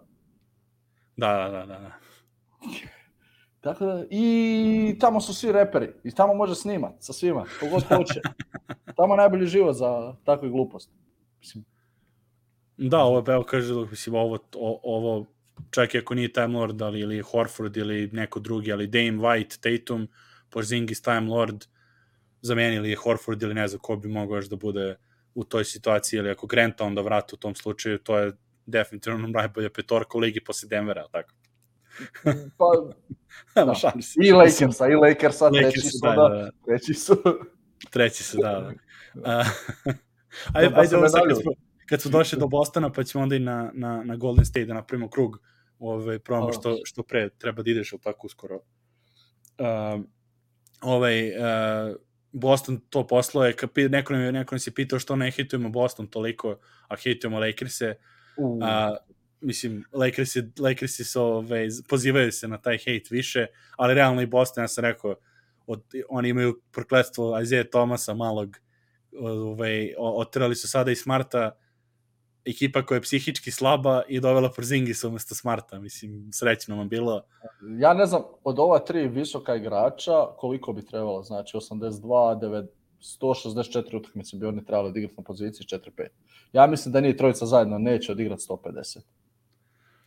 Da, 1.17 1.27
da, 1.37 1.49
da, 1.49 1.65
da. 1.65 1.79
da. 1.79 1.91
Tako 3.61 3.85
da, 3.85 4.03
i 4.09 4.97
tamo 4.99 5.21
su 5.21 5.33
svi 5.33 5.51
reperi. 5.51 5.93
I 6.03 6.11
tamo 6.11 6.33
može 6.33 6.55
snimat 6.55 6.93
sa 6.99 7.13
svima, 7.13 7.45
kogod 7.59 7.83
hoće. 7.83 8.21
Tamo 8.97 9.13
je 9.13 9.17
najbolji 9.17 9.47
život 9.47 9.75
za 9.75 10.15
takve 10.23 10.49
gluposti. 10.49 10.93
Mislim, 11.39 11.65
Da, 12.77 12.99
ovo 12.99 13.17
je, 13.17 13.33
evo 13.33 13.43
kaže, 13.43 13.73
mislim, 13.73 14.15
ovo, 14.15 14.39
o, 14.55 14.79
ovo 14.83 15.25
čak 15.71 15.95
i 15.95 15.97
ako 15.97 16.15
nije 16.15 16.33
Time 16.33 16.47
Lord, 16.59 16.81
ali 16.81 16.99
ili 16.99 17.21
Horford 17.21 17.77
ili 17.77 18.09
neko 18.13 18.39
drugi, 18.39 18.71
ali 18.71 18.87
Dame 18.87 19.11
White, 19.11 19.59
Tatum, 19.59 20.07
Porzingis, 20.49 21.01
Time 21.01 21.21
Lord, 21.29 21.65
zamenili 22.41 22.95
Horford 22.95 23.41
ili 23.43 23.53
ne 23.53 23.67
znam 23.67 23.79
ko 23.79 23.95
bi 23.95 24.07
mogao 24.07 24.35
još 24.35 24.49
da 24.49 24.55
bude 24.55 24.95
u 25.35 25.43
toj 25.43 25.65
situaciji, 25.65 26.17
ili 26.17 26.29
ako 26.29 26.47
Granta 26.47 26.83
onda 26.83 27.01
vrata 27.01 27.33
u 27.33 27.37
tom 27.37 27.55
slučaju, 27.55 27.97
to 27.97 28.17
je 28.17 28.31
definitivno 28.65 29.27
najbolja 29.27 29.69
petorka 29.69 30.17
u 30.17 30.21
ligi 30.21 30.43
posle 30.43 30.69
Denvera, 30.69 31.07
tako? 31.11 31.29
Pa, 32.57 32.65
da. 33.55 33.65
da. 33.65 33.73
šalim 33.73 34.01
se. 34.01 34.19
I 34.23 34.31
Lakersa, 34.31 34.87
i 34.87 34.95
Lakersa, 34.95 35.45
Lakersi 35.45 35.71
treći 35.81 35.89
su, 35.89 35.99
da, 36.03 36.09
da, 36.09 36.29
da, 36.29 36.51
treći 36.65 36.93
su. 36.93 37.17
Treći 37.89 38.23
su, 38.23 38.37
da. 38.41 38.73
da. 39.13 39.39
Uh, 39.39 39.93
ajde, 40.53 40.69
Da, 40.69 40.75
da 40.75 40.79
ajde 40.79 40.87
se 40.87 40.97
ovo 40.97 41.09
sad 41.09 41.21
kad 41.27 41.41
smo, 41.41 41.51
kad 41.89 42.01
smo 42.01 42.11
došli 42.11 42.39
do 42.39 42.47
Bostona, 42.47 42.91
pa 42.91 43.03
ćemo 43.03 43.23
onda 43.23 43.35
i 43.35 43.39
na, 43.39 43.71
na, 43.73 44.03
na 44.03 44.15
Golden 44.15 44.45
State 44.45 44.65
da 44.65 44.73
napravimo 44.73 45.09
krug. 45.09 45.39
Probamo 46.23 46.45
Hvala. 46.45 46.53
što, 46.53 46.77
što 46.83 47.03
pre 47.03 47.29
treba 47.29 47.63
da 47.63 47.71
ideš, 47.71 47.93
ali 47.93 48.01
tako 48.01 48.27
uskoro. 48.27 48.55
Uh, 48.55 50.03
ovaj, 50.81 51.29
uh, 51.29 51.95
Boston 52.31 52.79
to 52.89 53.07
poslao 53.07 53.45
je, 53.45 53.55
neko, 53.89 54.13
nam 54.13 54.33
neko 54.33 54.55
nas 54.55 54.67
je 54.67 54.73
pitao 54.73 54.99
što 54.99 55.15
ne 55.15 55.31
hitujemo 55.31 55.69
Boston 55.69 56.07
toliko, 56.07 56.57
a 56.87 56.95
hitujemo 56.95 57.39
Lakers-e. 57.39 57.95
U, 58.37 58.59
A, 58.63 58.95
mislim, 59.41 59.83
Lakersi, 59.93 60.43
Lakersi 60.59 61.03
su, 61.03 61.21
ove, 61.21 61.67
pozivaju 61.89 62.31
se 62.31 62.47
na 62.47 62.57
taj 62.57 62.77
hejt 62.77 63.09
više, 63.09 63.47
ali 63.77 63.93
realno 63.93 64.21
i 64.21 64.25
Boston, 64.25 64.63
ja 64.63 64.67
sam 64.67 64.83
rekao, 64.83 65.15
od, 65.67 65.83
oni 66.09 66.29
imaju 66.29 66.61
prokletstvo 66.71 67.39
Isaiah 67.39 67.65
Thomasa 67.65 68.13
malog, 68.13 68.57
ove, 69.19 69.93
oterali 69.97 70.55
su 70.55 70.69
sada 70.69 70.91
i 70.91 70.95
Smarta, 70.95 71.51
ekipa 72.45 72.85
koja 72.85 72.95
je 72.95 73.01
psihički 73.01 73.51
slaba 73.51 74.01
i 74.07 74.19
dovela 74.19 74.51
Porzingisa 74.55 75.07
umesto 75.07 75.35
Smarta, 75.35 75.79
mislim, 75.79 76.29
srećno 76.33 76.77
vam 76.77 76.89
bilo. 76.89 77.21
ja 77.79 77.93
ne 77.93 78.05
znam, 78.05 78.21
od 78.43 78.59
ova 78.59 78.79
tri 78.79 79.07
visoka 79.07 79.55
igrača, 79.55 80.25
koliko 80.37 80.73
bi 80.73 80.85
trebalo, 80.85 81.23
znači 81.23 81.57
82, 81.57 82.01
9, 82.39 82.67
164 83.21 83.97
utakmice 83.97 84.37
bi 84.37 84.45
oni 84.45 84.65
trebali 84.65 84.89
odigrati 84.89 85.15
na 85.17 85.23
poziciji 85.23 85.79
4-5. 85.79 86.07
Ja 86.53 86.67
mislim 86.67 86.93
da 86.93 87.01
nije 87.01 87.17
trojica 87.17 87.45
zajedno 87.45 87.77
neće 87.77 88.11
odigrati 88.11 88.43
150. 88.49 88.99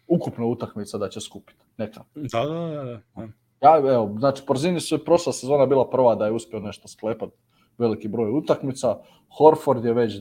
Ukupno 0.07 0.47
utakmica 0.47 0.99
da 0.99 1.09
će 1.09 1.21
skupiti. 1.21 1.61
Neka. 1.79 2.05
Da, 2.15 2.45
da, 2.47 2.55
da, 2.55 2.85
da. 2.85 3.29
Ja, 3.61 3.77
evo, 3.77 4.17
znači, 4.19 4.43
Porzini 4.47 4.81
su 4.81 4.95
je 4.95 5.05
prošla 5.05 5.33
sezona 5.33 5.67
bila 5.67 5.91
prva 5.91 6.15
da 6.15 6.27
je 6.27 6.33
uspio 6.33 6.61
nešto 6.61 6.89
sklepat 6.89 7.31
veliki 7.79 8.09
broj 8.09 8.31
utakmica. 8.31 8.97
Horford 9.39 9.85
je 9.85 9.93
već 9.93 10.15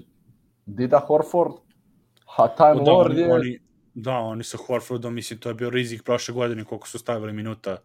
Dida 0.65 0.99
Horford, 0.99 1.53
a 2.37 2.47
Time 2.55 2.83
da, 2.85 2.91
Lord 2.91 3.17
je... 3.17 3.33
oni, 3.33 3.59
da, 3.93 4.17
oni 4.17 4.43
sa 4.43 4.57
Horfordom, 4.67 5.13
mislim, 5.13 5.39
to 5.39 5.49
je 5.49 5.55
bio 5.55 5.69
rizik 5.69 6.03
prošle 6.03 6.33
godine 6.33 6.63
koliko 6.63 6.87
su 6.87 6.99
stavili 6.99 7.33
minuta 7.33 7.77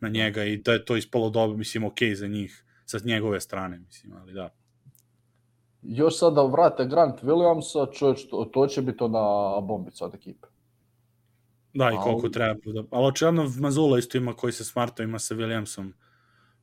na 0.00 0.08
njega 0.08 0.44
i 0.44 0.56
da 0.56 0.72
je 0.72 0.84
to 0.84 0.96
ispalo 0.96 1.30
dobro, 1.30 1.56
mislim, 1.56 1.84
ok 1.84 1.98
za 2.14 2.26
njih, 2.26 2.64
sa 2.90 2.98
njegove 3.04 3.40
strane, 3.40 3.78
mislim, 3.78 4.12
ali 4.16 4.32
da. 4.32 4.48
Još 5.82 6.18
sad 6.18 6.34
da 6.34 6.42
vrate 6.42 6.84
Grant 6.86 7.22
Williamsa, 7.22 7.98
čovječ, 7.98 8.28
to, 8.30 8.44
to 8.52 8.66
će 8.66 8.82
biti 8.82 9.04
ona 9.04 9.60
bombica 9.60 10.04
od 10.04 10.14
ekipe. 10.14 10.46
Da, 11.74 11.90
i 11.90 11.96
koliko 12.02 12.26
ovi- 12.26 12.32
treba. 12.32 12.72
Da, 12.72 12.84
ali 12.90 13.06
očigledno 13.06 13.52
Mazula 13.58 13.98
isto 13.98 14.18
ima 14.18 14.34
koji 14.34 14.52
se 14.52 14.64
smarto 14.64 15.02
ima 15.02 15.18
sa 15.18 15.34
Williamsom. 15.34 15.92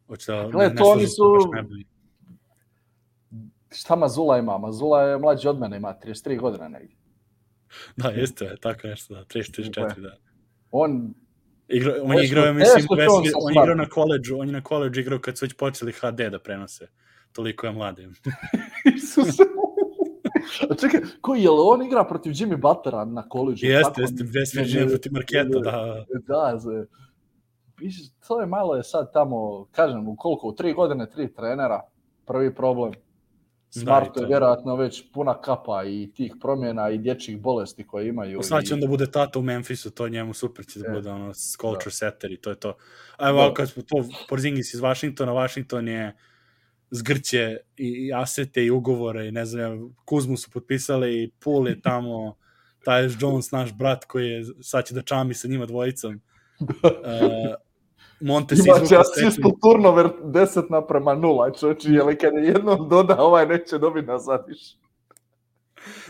Hoće 0.07 0.31
da, 0.31 0.47
Gle, 0.47 0.69
ne 0.69 0.75
to 0.75 0.83
oni 0.83 1.07
su-. 1.07 1.51
Šta 3.71 3.95
Mazula 3.95 4.37
ima? 4.37 4.57
Mazula 4.57 5.01
je 5.01 5.17
mlađi 5.17 5.47
od 5.47 5.59
mene, 5.59 5.77
ima 5.77 5.95
33 6.03 6.39
godine 6.39 6.69
negdje. 6.69 6.97
Da, 7.95 8.09
jeste, 8.09 8.55
tako 8.61 8.87
nešto, 8.87 9.13
da, 9.15 9.25
34, 9.25 9.99
da. 10.01 10.17
On, 10.71 11.13
Igra, 11.67 11.93
on 12.03 12.17
je 12.17 12.25
igrao, 12.25 12.53
mislim, 12.53 12.85
bez, 12.97 13.07
on 13.11 13.23
je 13.23 13.61
igrao 13.61 13.75
na 13.75 13.89
koleđu, 13.89 14.37
on 14.39 14.47
je 14.47 14.53
na 14.53 14.61
koleđu 14.61 15.01
igrao 15.01 15.19
kad 15.19 15.37
su 15.37 15.45
već 15.45 15.53
počeli 15.53 15.91
HD 15.91 16.21
da 16.31 16.39
prenose. 16.39 16.87
Toliko 17.31 17.67
je 17.67 17.73
mladim. 17.73 18.15
Isuse. 18.95 19.43
A 20.69 20.75
čekaj, 20.75 21.01
koji 21.21 21.43
je 21.43 21.49
li 21.49 21.57
on 21.59 21.85
igra 21.85 22.03
protiv 22.03 22.31
Jimmy 22.31 22.57
Buttera 22.61 23.05
na 23.05 23.29
koleđu? 23.29 23.65
Jeste, 23.65 24.01
jeste, 24.01 24.23
ne, 24.23 24.63
Virginia 24.63 24.87
protiv 24.87 25.11
Marketa, 25.13 25.59
da. 25.59 26.05
Da, 26.27 26.57
za... 26.57 26.85
To 28.27 28.41
je 28.41 28.47
malo 28.47 28.75
je 28.75 28.83
sad 28.83 29.13
tamo, 29.13 29.67
kažem, 29.71 30.07
u 30.07 30.15
koliko, 30.15 30.47
u 30.47 30.55
tri 30.55 30.73
godine, 30.73 31.09
tri 31.09 31.33
trenera, 31.33 31.81
prvi 32.25 32.55
problem. 32.55 32.93
Da, 33.75 33.81
Smartu 33.81 34.19
je 34.19 34.27
vjerojatno 34.27 34.75
već 34.75 35.03
puna 35.13 35.41
kapa 35.41 35.83
i 35.85 36.11
tih 36.15 36.35
promjena 36.41 36.89
i 36.89 36.97
dječjih 36.97 37.41
bolesti 37.41 37.87
koje 37.87 38.07
imaju. 38.07 38.43
Sad 38.43 38.63
će 38.63 38.71
i... 38.71 38.73
onda 38.73 38.87
bude 38.87 39.11
tata 39.11 39.39
u 39.39 39.41
Memphisu, 39.41 39.91
to 39.91 40.09
njemu 40.09 40.33
super 40.33 40.65
će 40.65 40.79
da 40.79 40.87
E, 40.87 40.91
bude 40.93 41.09
ono 41.09 41.33
culture 41.33 41.91
setter 41.91 42.31
i 42.31 42.37
to 42.37 42.49
je 42.49 42.55
to. 42.55 42.77
A 43.17 43.29
evo, 43.29 43.47
Da. 43.47 43.53
kad 43.53 43.69
smo 43.69 43.83
to 43.83 44.05
Porzingis 44.29 44.73
iz 44.73 44.79
Vašingtona, 44.79 45.31
Washington 45.31 45.87
je 45.87 46.15
zgrće 46.91 47.57
i, 47.77 47.87
i 47.87 48.13
asete 48.13 48.65
i 48.65 48.71
ugovore 48.71 49.27
i 49.27 49.31
ne 49.31 49.45
znam, 49.45 49.95
Kuzmu 50.05 50.37
su 50.37 50.51
potpisali 50.51 51.23
i 51.23 51.31
Pool 51.39 51.67
je 51.67 51.81
tamo, 51.81 52.35
Tyus 52.85 53.21
Jones, 53.21 53.51
naš 53.51 53.73
brat 53.73 54.05
koji 54.05 54.29
je, 54.29 54.45
sad 54.61 54.85
će 54.85 54.93
da 54.93 55.01
čami 55.01 55.33
sa 55.33 55.47
njima 55.47 55.65
dvojicom. 55.65 56.21
Uh, 56.59 56.67
Monte 58.19 58.55
se 58.55 58.63
Imaće 58.67 58.83
izvukao 58.83 59.01
asist 59.01 59.39
second- 59.39 59.53
u 59.53 59.57
turnover 59.61 60.09
10 60.23 60.69
naprema 60.69 61.15
nula, 61.15 61.51
čoči, 61.51 61.91
jer 61.91 62.17
kad 62.21 62.33
je 62.33 62.43
jednom 62.43 62.89
doda, 62.89 63.15
ovaj 63.19 63.45
neće 63.45 63.77
dobiti 63.77 64.07
nazad 64.07 64.45
više. 64.47 64.77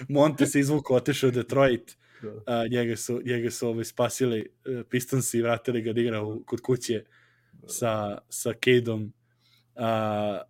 Monte 0.10 0.46
se 0.46 0.60
otišao 0.90 1.28
u 1.28 1.32
Detroit. 1.32 1.98
Da. 2.22 2.30
A, 2.46 2.68
njega 2.68 2.96
su, 2.96 3.22
njega 3.26 3.52
su 3.52 3.68
ovaj, 3.68 3.84
spasili 3.84 4.40
uh, 4.40 4.82
Pistonsi 4.90 5.38
i 5.38 5.42
vratili 5.42 5.82
ga 5.82 5.94
da 5.94 6.02
igra 6.02 6.24
u, 6.24 6.44
kod 6.46 6.62
kuće 6.62 7.04
sa, 7.68 8.18
sa 8.30 8.54
Cadeom. 8.54 9.14
A, 9.76 10.42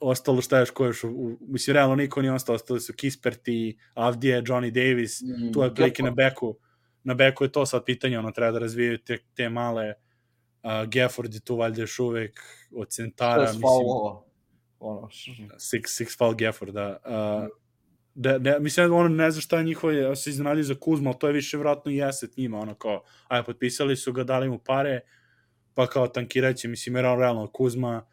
ostalo 0.00 0.40
šta 0.40 0.58
još 0.58 0.70
ko 0.70 0.84
još, 0.84 1.04
u, 1.04 1.36
mislim, 1.40 1.74
realno 1.74 1.96
niko 1.96 2.20
nije 2.22 2.32
ostao, 2.32 2.54
ostali 2.54 2.80
su 2.80 2.92
Kisperti, 2.92 3.78
Avdije, 3.94 4.42
Johnny 4.42 4.70
Davis, 4.70 5.20
I 5.20 5.52
tu 5.52 5.62
je 5.62 5.74
plike 5.74 6.02
na 6.02 6.10
beku. 6.10 6.56
Na 7.04 7.14
beku 7.14 7.44
je 7.44 7.52
to 7.52 7.66
sad 7.66 7.84
pitanje, 7.84 8.18
ono, 8.18 8.30
treba 8.30 8.52
da 8.52 8.58
razvijaju 8.58 8.98
te, 8.98 9.18
te 9.34 9.48
male 9.48 9.88
uh, 9.88 10.05
Gafford 10.86 11.34
je 11.34 11.40
tu 11.40 11.56
valjda 11.56 11.80
još 11.80 11.98
uvek 11.98 12.40
od 12.72 12.88
centara, 12.88 13.46
Šest 13.46 13.60
faulova. 13.60 14.22
Ono, 14.78 15.08
six, 15.58 15.82
six 15.82 16.18
foul 16.18 16.34
Gafford, 16.34 16.74
da. 16.74 17.00
Uh, 17.04 17.48
da, 18.14 18.38
da, 18.38 18.58
mislim, 18.58 18.92
ono, 18.92 19.08
ne 19.08 19.30
znam 19.30 19.40
šta 19.42 19.58
je 19.58 19.64
njihovo, 19.64 19.92
ja 19.92 20.16
se 20.16 20.30
iznenadio 20.30 20.64
za 20.64 20.74
Kuzma, 20.74 21.10
ali 21.10 21.18
to 21.18 21.26
je 21.26 21.32
više 21.32 21.56
vratno 21.56 21.92
i 21.92 22.00
eset 22.08 22.36
njima, 22.36 22.58
ono 22.58 22.74
kao, 22.74 23.02
aj, 23.28 23.44
potpisali 23.44 23.96
su 23.96 24.12
ga, 24.12 24.24
dali 24.24 24.48
mu 24.48 24.58
pare, 24.58 25.00
pa 25.74 25.86
kao 25.86 26.08
tankiraće, 26.08 26.68
mislim, 26.68 26.96
jer 26.96 27.06
on 27.06 27.18
realno 27.18 27.46
Kuzma, 27.52 28.06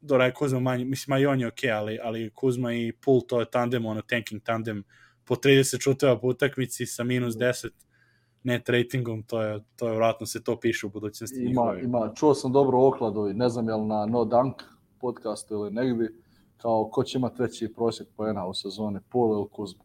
dobro 0.00 0.24
je 0.24 0.34
Kuzma 0.34 0.60
manje, 0.60 0.84
mislim, 0.84 1.12
a 1.12 1.18
i 1.18 1.26
on 1.26 1.40
je 1.40 1.46
okej, 1.46 1.72
ali, 1.72 1.98
ali 2.02 2.30
Kuzma 2.34 2.74
i 2.74 2.92
Pool, 2.92 3.20
to 3.28 3.40
je 3.40 3.50
tandem, 3.50 3.86
ono, 3.86 4.02
tanking 4.02 4.42
tandem, 4.42 4.84
po 5.24 5.34
30 5.34 5.82
šuteva 5.82 6.20
po 6.20 6.26
utakmici 6.26 6.86
sa 6.86 7.04
minus 7.04 7.34
10 7.34 7.68
net 8.42 8.68
ratingom, 8.68 9.22
to 9.22 9.42
je, 9.42 9.60
to 9.76 9.88
je 9.88 9.96
vratno 9.96 10.26
se 10.26 10.42
to 10.42 10.60
piše 10.60 10.86
u 10.86 10.90
budućnosti 10.90 11.36
Ima, 11.38 11.48
njihove. 11.48 11.82
ima, 11.82 12.12
čuo 12.14 12.34
sam 12.34 12.52
dobro 12.52 12.86
okladu 12.86 13.28
i 13.28 13.34
ne 13.34 13.48
znam 13.48 13.68
je 13.68 13.74
li 13.74 13.86
na 13.86 14.06
No 14.06 14.24
Dunk 14.24 14.62
podcastu 15.00 15.54
ili 15.54 15.70
negdje, 15.70 16.12
kao 16.56 16.88
ko 16.92 17.04
će 17.04 17.18
imati 17.18 17.42
veći 17.42 17.72
prosjek 17.76 18.08
poena 18.16 18.46
u 18.46 18.54
sezoni, 18.54 18.98
Pool 19.08 19.38
ili 19.38 19.48
Kuzma. 19.52 19.84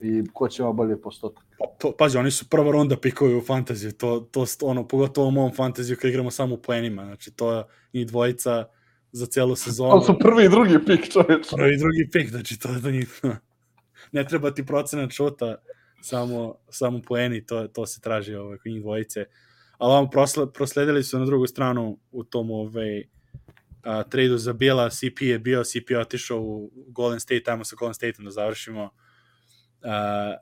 I 0.00 0.24
ko 0.32 0.48
će 0.48 0.62
imati 0.62 0.76
bolje 0.76 1.00
postotak. 1.00 1.44
Pa, 1.58 1.66
to, 1.78 1.92
pazi, 1.98 2.18
oni 2.18 2.30
su 2.30 2.48
prva 2.48 2.72
ronda 2.72 2.96
pikovi 2.96 3.36
u 3.36 3.40
fantaziju, 3.40 3.92
to, 3.92 4.20
to, 4.20 4.44
ono, 4.62 4.88
pogotovo 4.88 5.28
u 5.28 5.30
mom 5.30 5.52
fantaziju 5.54 5.96
kad 6.00 6.10
igramo 6.10 6.30
samo 6.30 6.54
u 6.54 6.58
poenima, 6.58 7.04
znači 7.04 7.30
to 7.30 7.52
je 7.52 7.64
njih 7.94 8.06
dvojica 8.06 8.64
za 9.12 9.26
celu 9.26 9.56
sezonu. 9.56 9.90
Ali 9.90 10.04
su 10.04 10.18
prvi 10.18 10.44
i 10.44 10.48
drugi 10.48 10.78
pik, 10.86 11.12
čovječ. 11.12 11.50
Prvi 11.56 11.74
i 11.74 11.78
drugi 11.78 12.08
pik, 12.12 12.30
znači 12.30 12.58
to 12.58 12.68
je 12.68 12.80
do 12.80 12.90
njih. 12.90 13.20
ne 14.12 14.26
treba 14.26 14.50
ti 14.50 14.66
procenat 14.66 15.10
šuta, 15.10 15.56
samo, 16.02 16.54
samo 16.70 17.02
poeni, 17.02 17.46
to, 17.46 17.68
to 17.68 17.86
se 17.86 18.00
traži 18.00 18.34
ovaj, 18.34 18.58
kod 18.58 18.72
njih 18.72 18.82
dvojice. 18.82 19.24
Ali 19.78 19.92
vam 19.92 20.10
prosle, 20.10 20.52
prosledili 20.52 21.04
su 21.04 21.18
na 21.18 21.24
drugu 21.24 21.46
stranu 21.46 21.98
u 22.10 22.24
tom 22.24 22.50
ovaj, 22.50 23.04
a, 23.82 24.02
tradu 24.02 24.38
za 24.38 24.52
Bila, 24.52 24.90
CP 24.90 25.20
je 25.20 25.38
bio, 25.38 25.64
CP 25.64 25.90
je 25.90 25.98
otišao 25.98 26.40
u 26.40 26.70
Golden 26.88 27.20
State, 27.20 27.42
tamo 27.42 27.64
sa 27.64 27.76
Golden 27.76 27.94
Stateom 27.94 28.24
da 28.24 28.30
završimo. 28.30 28.90
A, 29.82 30.36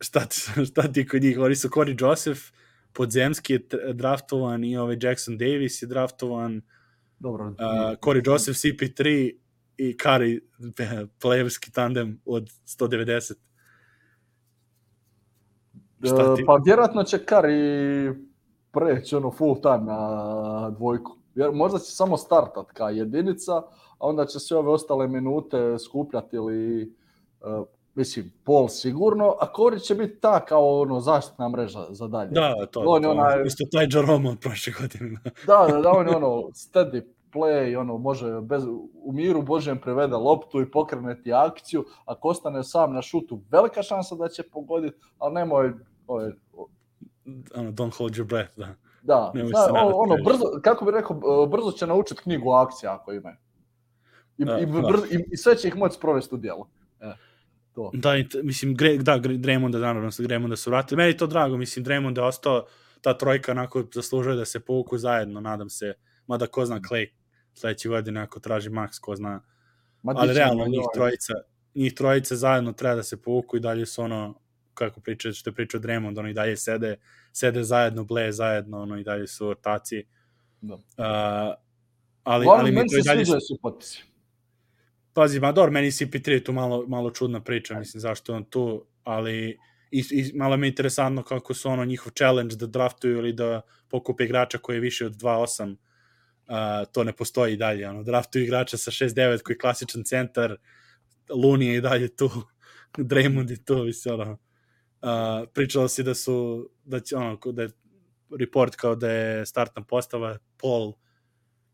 šta, 0.00 0.20
ti, 0.20 0.36
šta 0.70 0.92
ti 0.92 1.06
kod 1.06 1.22
njih? 1.22 1.38
Oni 1.38 1.56
su 1.56 1.68
Corey 1.68 2.02
Joseph, 2.02 2.40
Podzemski 2.92 3.52
je 3.52 3.60
draftovan 3.92 4.64
i 4.64 4.76
ovaj 4.76 4.96
Jackson 5.02 5.38
Davis 5.38 5.82
je 5.82 5.86
draftovan, 5.86 6.62
Dobro. 7.18 7.46
uh, 7.46 7.54
Corey 8.00 8.22
Joseph, 8.26 8.58
CP3 8.58 9.32
i 9.76 9.96
Kari, 9.96 10.40
plejevski 11.20 11.72
tandem 11.72 12.20
od 12.24 12.50
190. 12.66 13.34
šta 16.00 16.34
ti- 16.36 16.42
E, 16.42 16.46
Pa 16.46 16.56
vjerojatno 16.56 17.02
će 17.02 17.18
Kari 17.18 18.14
preći 18.70 19.16
ono 19.16 19.30
full 19.30 19.54
time 19.56 19.78
na 19.82 20.70
dvojku. 20.70 21.12
Jer 21.34 21.52
možda 21.52 21.78
će 21.78 21.84
samo 21.86 22.16
startat 22.16 22.66
ka 22.68 22.90
jedinica, 22.90 23.52
a 23.52 23.62
onda 24.00 24.26
će 24.26 24.38
sve 24.38 24.56
ove 24.56 24.70
ostale 24.70 25.08
minute 25.08 25.56
skupljati 25.80 26.36
ili 26.36 26.92
uh, 27.40 27.66
mislim, 27.94 28.32
pol 28.44 28.68
sigurno, 28.68 29.34
a 29.40 29.52
Kori 29.52 29.80
će 29.80 29.94
biti 29.94 30.20
ta 30.20 30.40
kao 30.40 30.80
ono 30.80 31.00
zaštitna 31.00 31.48
mreža 31.48 31.86
za 31.90 32.08
dalje. 32.08 32.30
Da, 32.30 32.66
to, 32.66 32.80
On 32.80 33.02
je 33.02 33.08
to, 33.08 33.14
onaj- 33.14 33.46
isto 33.46 33.64
taj 33.72 33.86
Jerome 33.90 34.30
od 34.30 34.38
prošle 34.38 34.72
godine. 34.72 35.20
Da, 35.46 35.66
da, 35.68 35.80
da, 35.80 35.90
on 35.90 36.08
je 36.08 36.16
ono 36.16 36.28
steady 36.44 37.02
play, 37.38 37.76
ono, 37.80 37.98
može 37.98 38.40
bez, 38.40 38.64
u 39.02 39.12
miru 39.12 39.42
Božjem 39.42 39.80
prevede 39.80 40.16
loptu 40.16 40.60
i 40.60 40.70
pokrene 40.70 41.22
ti 41.22 41.32
akciju, 41.32 41.84
ako 42.04 42.28
ostane 42.28 42.64
sam 42.64 42.94
na 42.94 43.02
šutu, 43.02 43.42
velika 43.50 43.82
šansa 43.82 44.14
da 44.14 44.28
će 44.28 44.42
pogoditi, 44.42 44.96
ali 45.18 45.34
nemoj, 45.34 45.72
ove, 46.06 46.32
Ono, 47.54 47.70
don't 47.72 47.96
hold 47.98 48.12
your 48.12 48.24
breath, 48.24 48.58
da. 48.58 48.74
da, 49.02 49.32
Nemoj 49.34 49.52
nadati, 49.52 49.78
ono, 49.94 50.14
kažeš. 50.14 50.24
brzo, 50.24 50.60
kako 50.62 50.84
bi 50.84 50.90
rekao, 50.90 51.46
brzo 51.46 51.72
će 51.72 51.86
naučiti 51.86 52.20
knjigu 52.22 52.50
akcija 52.50 52.94
ako 52.94 53.12
imaju. 53.12 53.36
I, 54.38 54.44
Da, 54.44 54.58
i, 54.58 54.66
da. 54.66 54.72
brzo, 54.72 55.04
i, 55.10 55.24
I 55.32 55.36
sve 55.36 55.56
će 55.56 55.68
ih 55.68 55.76
moći 55.76 55.94
sprovesti 55.94 56.34
u 56.34 56.38
djelo. 56.38 56.68
E, 57.00 57.12
to. 57.74 57.90
Da, 57.94 58.16
i 58.16 58.28
t- 58.28 58.42
mislim, 58.42 58.74
Gre, 58.74 58.96
da, 58.96 59.18
Draymonda, 59.18 59.70
da, 59.72 59.78
naravno, 59.78 60.10
Draymonda 60.10 60.56
su 60.56 60.70
vratili. 60.70 60.96
Meni 60.96 61.10
je 61.10 61.16
to 61.16 61.26
drago, 61.26 61.56
mislim, 61.56 61.84
Draymond 61.84 62.16
je 62.18 62.22
ostao, 62.24 62.64
ta 63.00 63.18
trojka 63.18 63.52
onako 63.52 63.84
zaslužuje 63.94 64.36
da 64.36 64.44
se 64.44 64.60
povuku 64.60 64.98
zajedno, 64.98 65.40
nadam 65.40 65.70
se. 65.70 65.94
Mada 66.26 66.46
ko 66.46 66.64
zna 66.66 66.80
Clay 66.80 67.06
sledeće 67.58 67.88
godine 67.88 68.20
ako 68.20 68.40
traži 68.40 68.70
Max, 68.70 69.00
ko 69.00 69.16
zna. 69.16 69.42
Ma, 70.02 70.14
Ali 70.16 70.34
realno, 70.34 70.66
njih 70.66 70.86
trojica, 70.94 71.34
njih 71.74 71.94
trojica 71.94 72.36
zajedno 72.36 72.72
treba 72.72 72.94
da 72.94 73.02
se 73.02 73.22
povuku 73.22 73.56
i 73.56 73.60
dalje 73.60 73.86
su 73.86 74.02
ono, 74.02 74.40
kako 74.74 75.00
priča, 75.00 75.32
što 75.32 75.50
je 75.50 75.54
pričao 75.54 75.80
Draymond, 75.80 76.18
ono 76.18 76.28
i 76.28 76.34
dalje 76.34 76.56
sede, 76.56 76.96
sede 77.32 77.62
zajedno, 77.64 78.04
bleje 78.04 78.32
zajedno, 78.32 78.82
ono 78.82 78.98
i 78.98 79.04
dalje 79.04 79.26
su 79.26 79.48
ortaci. 79.48 80.04
Da. 80.60 80.74
Uh, 80.74 80.80
ali, 82.22 82.44
Uglavnom, 82.44 82.60
ali 82.60 82.70
mi 82.70 82.76
meni 82.76 82.88
se 82.88 83.02
dalje 83.04 83.24
sviđaju 83.24 83.40
svi 83.40 83.56
potpisi. 83.62 84.04
Pazi, 85.12 85.40
ma 85.40 85.52
dobro, 85.52 85.72
meni 85.72 85.90
CP3 85.90 86.30
je 86.30 86.44
tu 86.44 86.52
malo, 86.52 86.84
malo 86.88 87.10
čudna 87.10 87.40
priča, 87.40 87.78
mislim, 87.78 88.00
zašto 88.00 88.32
je 88.32 88.36
on 88.36 88.44
tu, 88.44 88.86
ali 89.04 89.58
i, 89.90 90.04
i 90.10 90.32
malo 90.34 90.56
mi 90.56 90.66
je 90.66 90.68
interesantno 90.68 91.22
kako 91.22 91.54
su 91.54 91.68
ono 91.68 91.84
njihov 91.84 92.12
challenge 92.12 92.56
da 92.56 92.66
draftuju 92.66 93.18
ili 93.18 93.32
da 93.32 93.60
pokupe 93.88 94.24
igrača 94.24 94.58
koji 94.58 94.76
je 94.76 94.80
više 94.80 95.06
od 95.06 95.12
2.8, 95.12 95.76
uh, 96.48 96.88
to 96.92 97.04
ne 97.04 97.12
postoji 97.12 97.56
dalje, 97.56 97.88
ono, 97.88 98.02
draftuju 98.02 98.44
igrača 98.44 98.76
sa 98.76 98.90
6.9 98.90 99.42
koji 99.42 99.54
je 99.54 99.58
klasičan 99.58 100.04
centar, 100.04 100.56
Looney 101.28 101.62
je 101.62 101.76
i 101.76 101.80
dalje 101.80 102.16
tu, 102.16 102.30
Draymond 102.96 103.50
je 103.50 103.64
tu, 103.64 103.84
mislim, 103.84 104.20
ono, 104.20 104.32
uh, 104.32 105.48
pričalo 105.54 105.88
si 105.88 106.02
da 106.02 106.14
su, 106.14 106.68
da 106.84 107.00
će, 107.00 107.16
ono, 107.16 107.38
da 107.52 107.62
je 107.62 107.70
report 108.38 108.76
kao 108.76 108.94
da 108.94 109.10
je 109.10 109.46
startna 109.46 109.82
postava 109.82 110.38
Paul, 110.62 110.92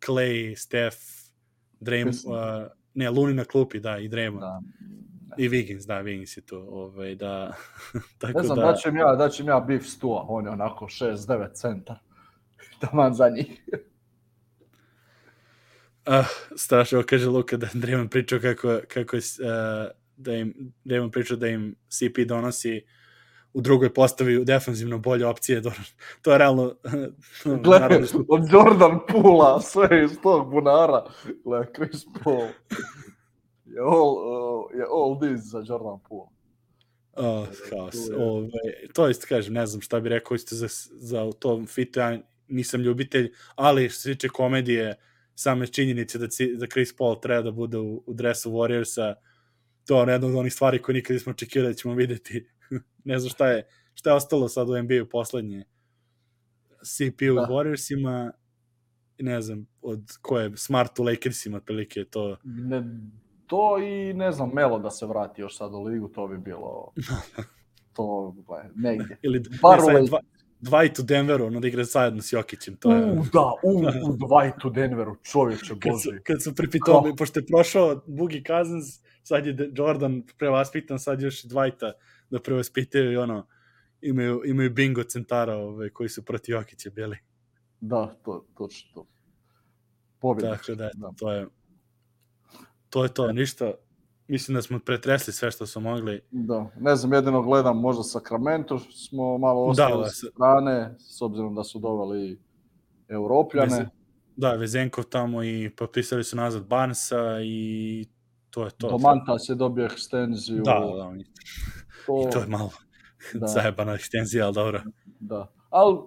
Clay, 0.07 0.57
Steph, 0.57 0.97
Draymond, 1.81 2.27
uh, 2.27 2.71
ne, 2.95 3.11
Looney 3.11 3.35
na 3.35 3.45
klupi, 3.45 3.81
da, 3.81 3.99
i 3.99 4.09
Draymond. 4.09 4.41
Da. 4.41 4.61
I 5.39 5.49
Wiggins, 5.49 5.87
da, 5.87 6.03
Wiggins 6.03 6.39
je 6.39 6.47
tu, 6.47 6.57
ovaj, 6.57 7.15
da, 7.15 7.53
tako 8.19 8.39
Ne 8.39 8.45
znam, 8.45 8.59
da, 8.59 8.67
da 8.67 8.77
ću 8.77 8.89
im 8.89 8.97
ja, 8.97 9.15
da 9.17 9.29
ću 9.29 9.43
im 9.43 9.49
ja 9.49 9.61
beef 9.61 9.87
stua, 9.87 10.25
on 10.29 10.45
je 10.45 10.51
onako 10.51 10.85
6-9 10.85 11.53
centar. 11.53 11.97
Taman 12.81 13.15
za 13.15 13.29
njih. 13.29 13.69
Uh, 16.07 16.27
strašno, 16.57 17.03
kaže 17.07 17.29
Luka 17.29 17.57
da 17.57 17.67
Draymond 17.67 18.09
pričao 18.09 18.41
kako, 18.41 18.79
kako 18.89 19.17
je, 19.17 19.23
uh, 19.41 19.91
da 20.17 20.35
im, 20.35 20.73
Draymond 20.85 21.11
pričao 21.11 21.37
da 21.37 21.49
im 21.49 21.75
CP 21.89 22.19
donosi 22.27 22.83
u 23.53 23.61
drugoj 23.61 23.95
postavi 23.95 24.39
u 24.39 24.45
defanzivno 24.45 24.99
bolje 24.99 25.27
opcije, 25.27 25.61
dobro, 25.61 25.81
to 26.23 26.33
je 26.33 26.39
realno, 26.39 26.75
Gle, 27.65 27.81
naravno 27.81 28.07
od 28.29 28.43
Jordan 28.53 28.99
Pula, 29.09 29.61
sve 29.61 30.05
iz 30.05 30.19
tog 30.23 30.51
bunara. 30.51 31.05
Gle, 31.45 31.67
Chris 31.75 32.05
Paul. 32.25 32.49
Je 33.65 33.81
all, 33.81 34.13
uh, 34.13 34.71
je 34.75 34.85
all 34.91 35.21
this 35.21 35.51
za 35.51 35.59
Jordan 35.59 35.99
Poole. 36.09 36.35
Oh, 37.17 37.47
haos. 37.71 37.95
Ove, 38.19 38.49
to 38.93 39.09
isto 39.09 39.27
kažem, 39.29 39.55
ne 39.55 39.67
znam 39.67 39.81
šta 39.81 40.01
bi 40.01 40.09
rekao 40.09 40.35
isto 40.35 40.57
za, 40.57 40.69
za 40.93 41.33
tom 41.39 41.67
fitu, 41.67 42.01
ja 42.01 42.19
nisam 42.49 42.81
ljubitelj, 42.81 43.33
ali 43.55 43.89
što 43.89 44.01
se 44.01 44.13
tiče 44.13 44.29
komedije, 44.29 44.95
same 45.35 45.67
činjenice 45.67 46.19
da, 46.19 46.27
da 46.57 46.67
Chris 46.67 46.97
Paul 46.97 47.21
treba 47.21 47.43
da 47.43 47.51
bude 47.51 47.79
u, 47.79 48.03
u 48.07 48.15
dresu 48.15 48.53
Warriorsa, 48.53 49.15
to 49.87 50.03
je 50.03 50.13
jedna 50.13 50.29
od 50.29 50.35
onih 50.35 50.53
stvari 50.53 50.83
koje 50.83 50.95
nikad 50.95 51.15
nismo 51.15 51.31
očekivali 51.31 51.73
da 51.73 51.75
ćemo 51.75 51.95
videti. 51.95 52.47
ne 53.05 53.19
znam 53.19 53.31
šta 53.31 53.49
je, 53.49 53.67
šta 53.95 54.11
je 54.11 54.17
ostalo 54.17 54.49
sad 54.49 54.69
u 54.69 54.83
NBA-u 54.83 55.09
poslednje. 55.09 55.65
CP 56.85 57.23
u 57.23 57.35
Da. 57.35 57.47
Warriorsima, 57.51 58.31
ne 59.19 59.41
znam, 59.41 59.67
od 59.83 60.01
koje, 60.23 60.57
Smart 60.57 60.99
u 60.99 61.03
Lakersima, 61.03 61.57
otprilike 61.57 62.05
to. 62.05 62.37
Ne, 62.45 62.85
to 63.47 63.79
i 63.79 64.15
ne 64.15 64.33
znam, 64.33 64.51
Melo 64.55 64.79
da 64.79 64.91
se 64.91 65.07
vrati 65.07 65.41
još 65.41 65.57
sad 65.57 65.75
u 65.75 65.83
ligu, 65.83 66.09
to 66.09 66.29
bi 66.29 66.39
bilo 66.39 66.93
to, 67.97 68.35
gle, 68.47 68.71
negdje. 68.75 69.19
Ili 69.23 69.43
Bar 69.63 69.79
ne, 69.79 69.85
sad 69.85 70.07
dva, 70.07 70.21
Dwight 70.65 71.01
u 71.01 71.03
Denveru, 71.03 71.47
ono 71.47 71.61
da 71.61 71.69
igra 71.69 71.85
zajedno 71.85 72.23
s 72.23 72.33
Jokićem, 72.33 72.77
to 72.77 72.93
je... 72.93 73.05
U, 73.05 73.25
da, 73.33 73.53
u, 73.63 73.79
u 74.11 74.17
Dwight 74.17 74.67
u 74.67 74.71
Denveru, 74.71 75.17
čovječe 75.23 75.75
kad 75.81 76.03
su, 76.03 76.11
kad 76.25 76.43
su 76.43 76.55
pripitovali, 76.55 77.05
Kako? 77.05 77.17
pošto 77.17 77.41
je 77.41 77.47
prošao 77.47 78.03
Boogie 78.07 78.43
Cousins, 78.47 78.85
sad 79.23 79.47
je 79.47 79.71
Jordan 79.75 80.23
prevaspitan, 80.39 80.99
sad 80.99 81.23
još 81.23 81.45
i 81.45 81.49
Dwighta 81.49 81.93
da 82.31 82.41
prevaspitaju 82.41 83.13
i 83.13 83.17
ono, 83.17 83.47
imaju, 84.01 84.43
imaju 84.47 84.71
bingo 84.71 85.03
centara 85.03 85.57
ove, 85.57 85.91
koji 85.91 86.09
su 86.09 86.25
protiv 86.25 86.53
Jokića 86.53 86.91
bili. 86.91 87.17
Da, 87.81 88.15
to, 88.25 88.47
točno 88.57 88.91
to. 88.95 89.07
Pobjeda. 90.19 90.57
Tako 90.57 90.75
da, 90.75 90.91
Da. 90.95 91.13
to 91.19 91.33
je 91.33 91.47
to 92.95 93.03
je 93.03 93.15
to, 93.15 93.33
ništa. 93.33 93.73
Mislim 94.29 94.55
da 94.55 94.63
smo 94.63 94.79
pretresli 94.79 95.33
sve 95.33 95.51
što 95.51 95.67
smo 95.67 95.81
mogli. 95.83 96.21
Da, 96.31 96.67
ne 96.77 96.97
znam, 96.97 97.13
jedino 97.13 97.43
gledam 97.43 97.77
možda 97.79 98.03
Sacramento, 98.03 98.79
smo 98.79 99.39
malo 99.39 99.65
Da, 99.65 99.71
ostali 99.71 100.03
da, 100.03 100.05
sa 100.05 100.15
sa- 100.17 100.27
strane, 100.27 100.95
s 101.01 101.23
obzirom 101.23 101.55
da 101.55 101.65
su 101.65 101.79
doveli 101.79 102.41
Europljane. 103.09 103.67
Veze- 103.69 103.89
Da, 104.37 104.53
Vezenkov 104.53 105.05
tamo 105.05 105.43
i 105.45 105.71
potpisali 105.71 106.25
su 106.25 106.37
nazad 106.37 106.65
Barnesa 106.65 107.41
i 107.43 108.07
to 108.51 108.65
je 108.65 108.71
to. 108.71 108.89
Domantas 108.89 109.49
je 109.49 109.55
dobio 109.55 109.85
ekstenziju. 109.85 110.57
Da, 110.57 110.73
da, 110.73 111.05
da, 111.05 111.17
i 111.17 111.25
to, 112.07 112.31
to 112.33 112.39
je 112.39 112.47
malo 112.47 112.71
Da. 113.35 113.47
zajebana 113.47 113.95
ekstenzija, 113.95 114.45
ali 114.45 114.55
dobro. 114.55 114.83
da. 115.21 115.53
Ali, 115.71 115.99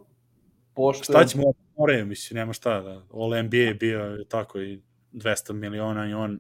pošto... 0.74 1.04
Šta 1.04 1.26
ćemo, 1.26 1.44
moraju, 1.78 2.06
mislim, 2.06 2.36
nema 2.36 2.54
šta, 2.54 2.82
da. 2.82 3.02
All 3.14 3.44
NBA 3.44 3.58
je 3.58 3.74
bio 3.74 4.26
tako 4.30 4.60
i 4.60 4.82
200 5.14 5.54
miliona 5.54 6.10
i 6.10 6.14
on, 6.14 6.40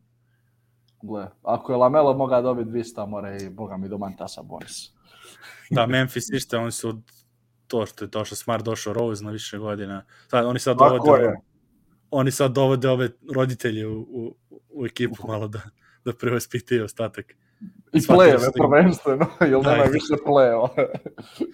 Gle, 1.01 1.27
ako 1.43 1.71
je 1.71 1.77
Lamelo 1.77 2.13
mogao 2.13 2.41
dobiti 2.41 2.69
200, 2.69 3.07
mora 3.07 3.37
i 3.37 3.49
boga 3.49 3.77
mi 3.77 3.89
Domantasa 3.89 4.41
bonus. 4.41 4.91
da, 5.69 5.85
Memphis 5.87 6.29
ište, 6.29 6.57
oni 6.57 6.71
su 6.71 7.01
to 7.67 7.85
što 7.85 8.05
je 8.05 8.09
došao 8.09 8.35
Smart, 8.35 8.65
došao 8.65 8.93
Rose 8.93 9.23
na 9.23 9.31
više 9.31 9.57
godina. 9.57 10.05
Sad, 10.27 10.45
oni 10.45 10.59
sad 10.59 10.77
Tako 10.77 10.97
dovode, 10.97 11.23
je. 11.23 11.35
oni 12.11 12.31
sad 12.31 12.51
dovode 12.51 12.89
ove 12.89 13.09
roditelje 13.33 13.87
u, 13.87 13.99
u, 14.01 14.35
u 14.69 14.85
ekipu 14.85 15.27
malo 15.27 15.47
da, 15.47 15.61
da 16.05 16.13
prevaspitaju 16.13 16.85
ostatak. 16.85 17.25
I 17.93 18.07
plejeve 18.07 18.47
prvenstveno, 18.53 19.25
jer 19.51 19.61
Da, 19.61 19.71
nema 19.71 19.85
i- 19.85 19.89
više 19.89 20.13
plejeva. 20.25 20.69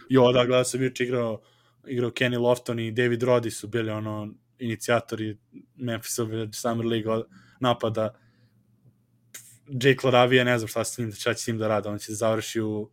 Jo, 0.10 0.32
da, 0.32 0.46
gledao 0.46 0.64
sam 0.64 0.84
juče 0.84 1.04
igrao, 1.04 1.42
igrao 1.88 2.10
Kenny 2.10 2.40
Lofton 2.40 2.80
i 2.80 2.92
David 2.92 3.22
Roddy 3.22 3.50
su 3.50 3.68
bili 3.68 3.92
ono 3.92 4.34
inicijatori 4.60 5.38
Memphisove 5.76 6.48
Summer 6.54 6.86
League 6.86 7.24
napada. 7.60 8.14
Jake 9.82 10.08
Laravija, 10.08 10.44
ne 10.44 10.58
znam 10.58 10.68
šta, 10.68 10.84
s 10.84 10.98
njim, 10.98 11.12
šta 11.12 11.34
će 11.34 11.44
s 11.44 11.48
njim 11.48 11.58
da 11.58 11.68
rade, 11.68 11.90
on 11.90 11.98
će 11.98 12.12
da 12.12 12.16
završi 12.16 12.62
u, 12.62 12.90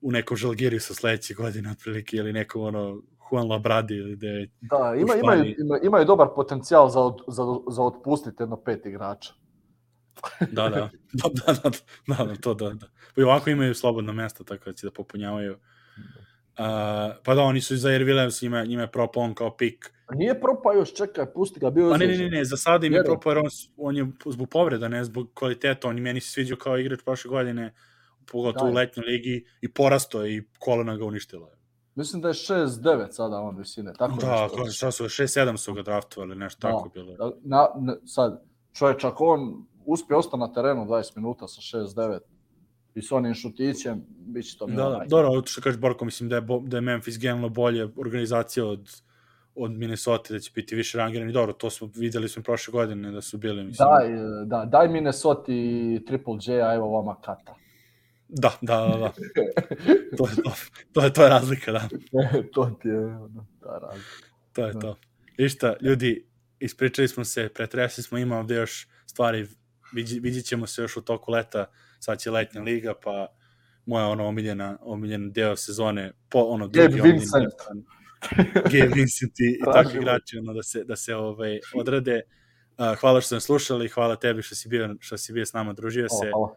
u 0.00 0.12
nekom 0.12 0.36
Žalgirisu 0.36 0.94
sledeće 0.94 1.34
godine, 1.34 1.70
otprilike, 1.70 2.16
ili 2.16 2.32
nekom 2.32 2.62
ono, 2.62 3.02
Juan 3.32 3.48
Labradi, 3.48 3.94
ili 3.94 4.16
da 4.16 4.26
je, 4.26 4.50
Da, 4.60 4.94
ima, 4.96 5.14
imaju, 5.14 5.20
Španiji. 5.22 5.56
ima, 5.58 5.78
imaju 5.82 6.04
dobar 6.04 6.28
potencijal 6.34 6.88
za, 6.88 7.00
od, 7.00 7.20
za, 7.28 7.42
za 7.70 7.82
otpustiti 7.82 8.42
jedno 8.42 8.56
pet 8.56 8.86
igrača. 8.86 9.32
da, 10.56 10.68
da, 10.68 10.90
da, 11.12 11.28
da, 11.34 11.52
da, 11.52 11.70
da, 12.06 12.24
da, 12.24 12.36
to 12.36 12.54
da, 12.54 12.70
da. 12.70 12.86
Pa 13.14 13.20
i 13.20 13.24
ovako 13.24 13.50
imaju 13.50 13.74
slobodno 13.74 14.12
mesto, 14.12 14.44
tako 14.44 14.64
da 14.64 14.72
će 14.72 14.86
da 14.86 14.90
popunjavaju. 14.90 15.58
Uh, 16.58 16.64
pa 17.24 17.34
da, 17.34 17.42
oni 17.42 17.60
su 17.60 17.76
za 17.76 17.88
Air 17.88 18.02
Williams, 18.02 18.42
njima, 18.42 18.64
njima 18.64 18.82
je 18.82 18.90
propao 18.92 19.22
on 19.22 19.34
kao 19.34 19.56
pik 19.56 19.92
Nije 20.14 20.40
propao 20.40 20.72
još, 20.72 20.94
čekaj, 20.94 21.32
pusti 21.32 21.60
ga, 21.60 21.70
bio 21.70 21.84
je 21.86 21.90
Pa 21.90 21.96
ne, 21.96 22.06
ne, 22.06 22.18
ne, 22.18 22.28
ne, 22.28 22.44
za 22.44 22.56
sada 22.56 22.86
im 22.86 22.92
je 22.92 23.04
propao 23.04 23.30
jer 23.30 23.38
on, 23.38 23.44
on 23.76 23.96
je 23.96 24.06
zbog 24.26 24.48
povreda, 24.48 24.88
ne 24.88 25.04
zbog 25.04 25.30
kvaliteta, 25.34 25.88
on 25.88 26.00
meni 26.00 26.20
se 26.20 26.30
sviđao 26.30 26.58
kao 26.58 26.78
igrač 26.78 27.00
prošle 27.04 27.28
godine, 27.28 27.74
pogotovo 28.32 28.70
u 28.70 28.72
Da. 28.74 28.80
letnjoj 28.80 29.06
ligi, 29.06 29.46
i 29.60 29.72
porasto 29.72 30.22
je 30.24 30.36
i 30.36 30.42
kolena 30.58 30.96
ga 30.96 31.04
uništila. 31.04 31.48
Mislim 31.94 32.22
da 32.22 32.28
je 32.28 32.34
6-9 32.34 33.10
sada 33.10 33.36
on 33.40 33.56
visine, 33.56 33.92
tako 33.98 34.16
Da, 34.20 34.42
nešto. 34.42 34.56
kao, 34.56 34.70
šta 34.70 34.90
su, 34.90 35.04
6-7 35.04 35.56
su 35.56 35.74
ga 35.74 35.82
draftovali, 35.82 36.36
nešto 36.36 36.68
Da. 36.68 36.72
tako 36.72 36.88
bilo. 36.94 37.16
Da, 37.16 37.30
Na, 37.44 37.68
na, 37.80 37.96
sad, 38.06 38.42
čovječ, 38.72 39.04
ako 39.04 39.24
on 39.24 39.66
uspije 39.84 40.16
ostati 40.16 40.40
na 40.40 40.52
terenu 40.52 40.84
20 40.86 41.16
minuta 41.16 41.48
sa 41.48 41.60
6-9 41.78 42.18
i 42.94 43.02
s 43.02 43.12
onim 43.12 43.34
šutićem, 43.34 44.04
bit 44.08 44.50
će 44.50 44.58
to 44.58 44.66
Da, 44.66 44.74
da, 44.74 45.04
dobro, 45.08 45.42
što 45.46 45.60
kaže 45.60 45.78
Borko, 45.78 46.04
mislim 46.04 46.28
da 46.28 46.36
je, 46.36 46.42
bo, 46.42 46.60
da 46.60 46.76
je 46.76 46.80
Memphis 46.80 47.18
generalno 47.18 47.48
bolje 47.48 47.88
organizacija 47.96 48.66
od 48.66 49.02
od 49.54 49.70
Minnesota 49.70 50.34
da 50.34 50.38
će 50.40 50.50
biti 50.54 50.74
više 50.76 50.98
rangirani. 50.98 51.32
Dobro, 51.32 51.52
to 51.52 51.70
smo 51.70 51.90
videli 51.94 52.28
smo 52.28 52.42
prošle 52.42 52.72
godine 52.72 53.10
da 53.10 53.20
su 53.20 53.38
bili, 53.38 53.64
mislim. 53.64 53.88
Daj, 53.88 54.08
da, 54.46 54.64
daj 54.64 54.88
Minnesota 54.88 55.52
i 55.52 56.00
Triple 56.06 56.34
J, 56.46 56.62
a 56.62 56.74
evo 56.74 56.90
vama 56.90 57.16
kata. 57.20 57.54
Da, 58.28 58.52
da, 58.62 58.76
da, 58.76 58.98
da. 58.98 59.12
to, 60.16 60.28
je, 60.28 60.36
to, 60.42 60.52
to, 60.92 61.04
je, 61.04 61.12
to 61.12 61.22
je 61.22 61.28
razlika, 61.28 61.72
da. 61.72 61.88
to 62.54 62.78
ti 62.82 62.88
je 62.88 63.18
ta 63.62 63.78
razlika. 63.78 64.26
To 64.52 64.66
je 64.66 64.72
Da. 64.72 64.80
to. 64.80 64.96
I 65.36 65.48
šta, 65.48 65.74
ljudi, 65.80 66.26
ispričali 66.60 67.08
smo 67.08 67.24
se, 67.24 67.48
pretresli 67.54 68.02
smo, 68.02 68.18
ima 68.18 68.38
ovde 68.38 68.54
još 68.54 68.88
stvari, 69.06 69.46
vidj, 69.92 70.18
vidjet 70.20 70.44
ćemo 70.44 70.66
se 70.66 70.82
još 70.82 70.96
u 70.96 71.00
toku 71.00 71.30
leta, 71.30 71.66
sad 72.02 72.20
će 72.20 72.30
letnja 72.30 72.62
liga, 72.62 72.94
pa 73.04 73.26
moja 73.86 74.06
ono 74.06 74.26
omiljena, 74.26 74.78
omiljen 74.80 75.32
deo 75.32 75.56
sezone, 75.56 76.12
po 76.28 76.38
ono 76.38 76.68
Gabe 76.68 76.88
drugi 76.88 77.00
omiljeni 77.00 77.18
Vincent. 77.18 77.32
deo, 77.32 77.84
Gabe 78.64 78.94
Vincent 78.94 79.40
i, 79.40 79.44
i 79.44 79.72
takvi 79.72 79.98
igrači 79.98 80.38
ono, 80.38 80.54
da 80.54 80.62
se, 80.62 80.84
da 80.84 80.96
se 80.96 81.14
ovaj, 81.14 81.60
odrade. 81.74 82.20
Uh, 82.78 82.98
hvala 83.00 83.20
što 83.20 83.26
ste 83.26 83.40
slušali, 83.40 83.88
hvala 83.88 84.16
tebi 84.16 84.42
što 84.42 84.54
si 84.54 84.68
bio, 84.68 84.96
što 85.00 85.18
si 85.18 85.32
bio 85.32 85.46
s 85.46 85.52
nama, 85.52 85.72
družio 85.72 86.08
se. 86.08 86.30
Hvala, 86.30 86.56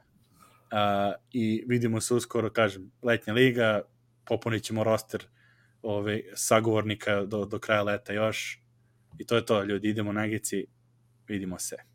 hvala. 0.72 1.09
Uh, 1.09 1.15
i 1.31 1.63
vidimo 1.67 2.01
se 2.01 2.13
uskoro, 2.13 2.49
kažem, 2.49 2.91
letnja 3.03 3.34
liga, 3.34 3.81
popunit 4.26 4.63
ćemo 4.63 4.84
roster 4.84 5.23
ove, 5.81 6.22
sagovornika 6.34 7.26
do, 7.26 7.45
do 7.45 7.59
kraja 7.59 7.84
leta 7.84 8.13
još. 8.13 8.61
I 9.19 9.26
to 9.26 9.35
je 9.35 9.45
to, 9.45 9.63
ljudi, 9.63 9.89
idemo 9.89 10.13
na 10.13 10.27
Gici, 10.27 10.65
vidimo 11.27 11.59
se. 11.59 11.94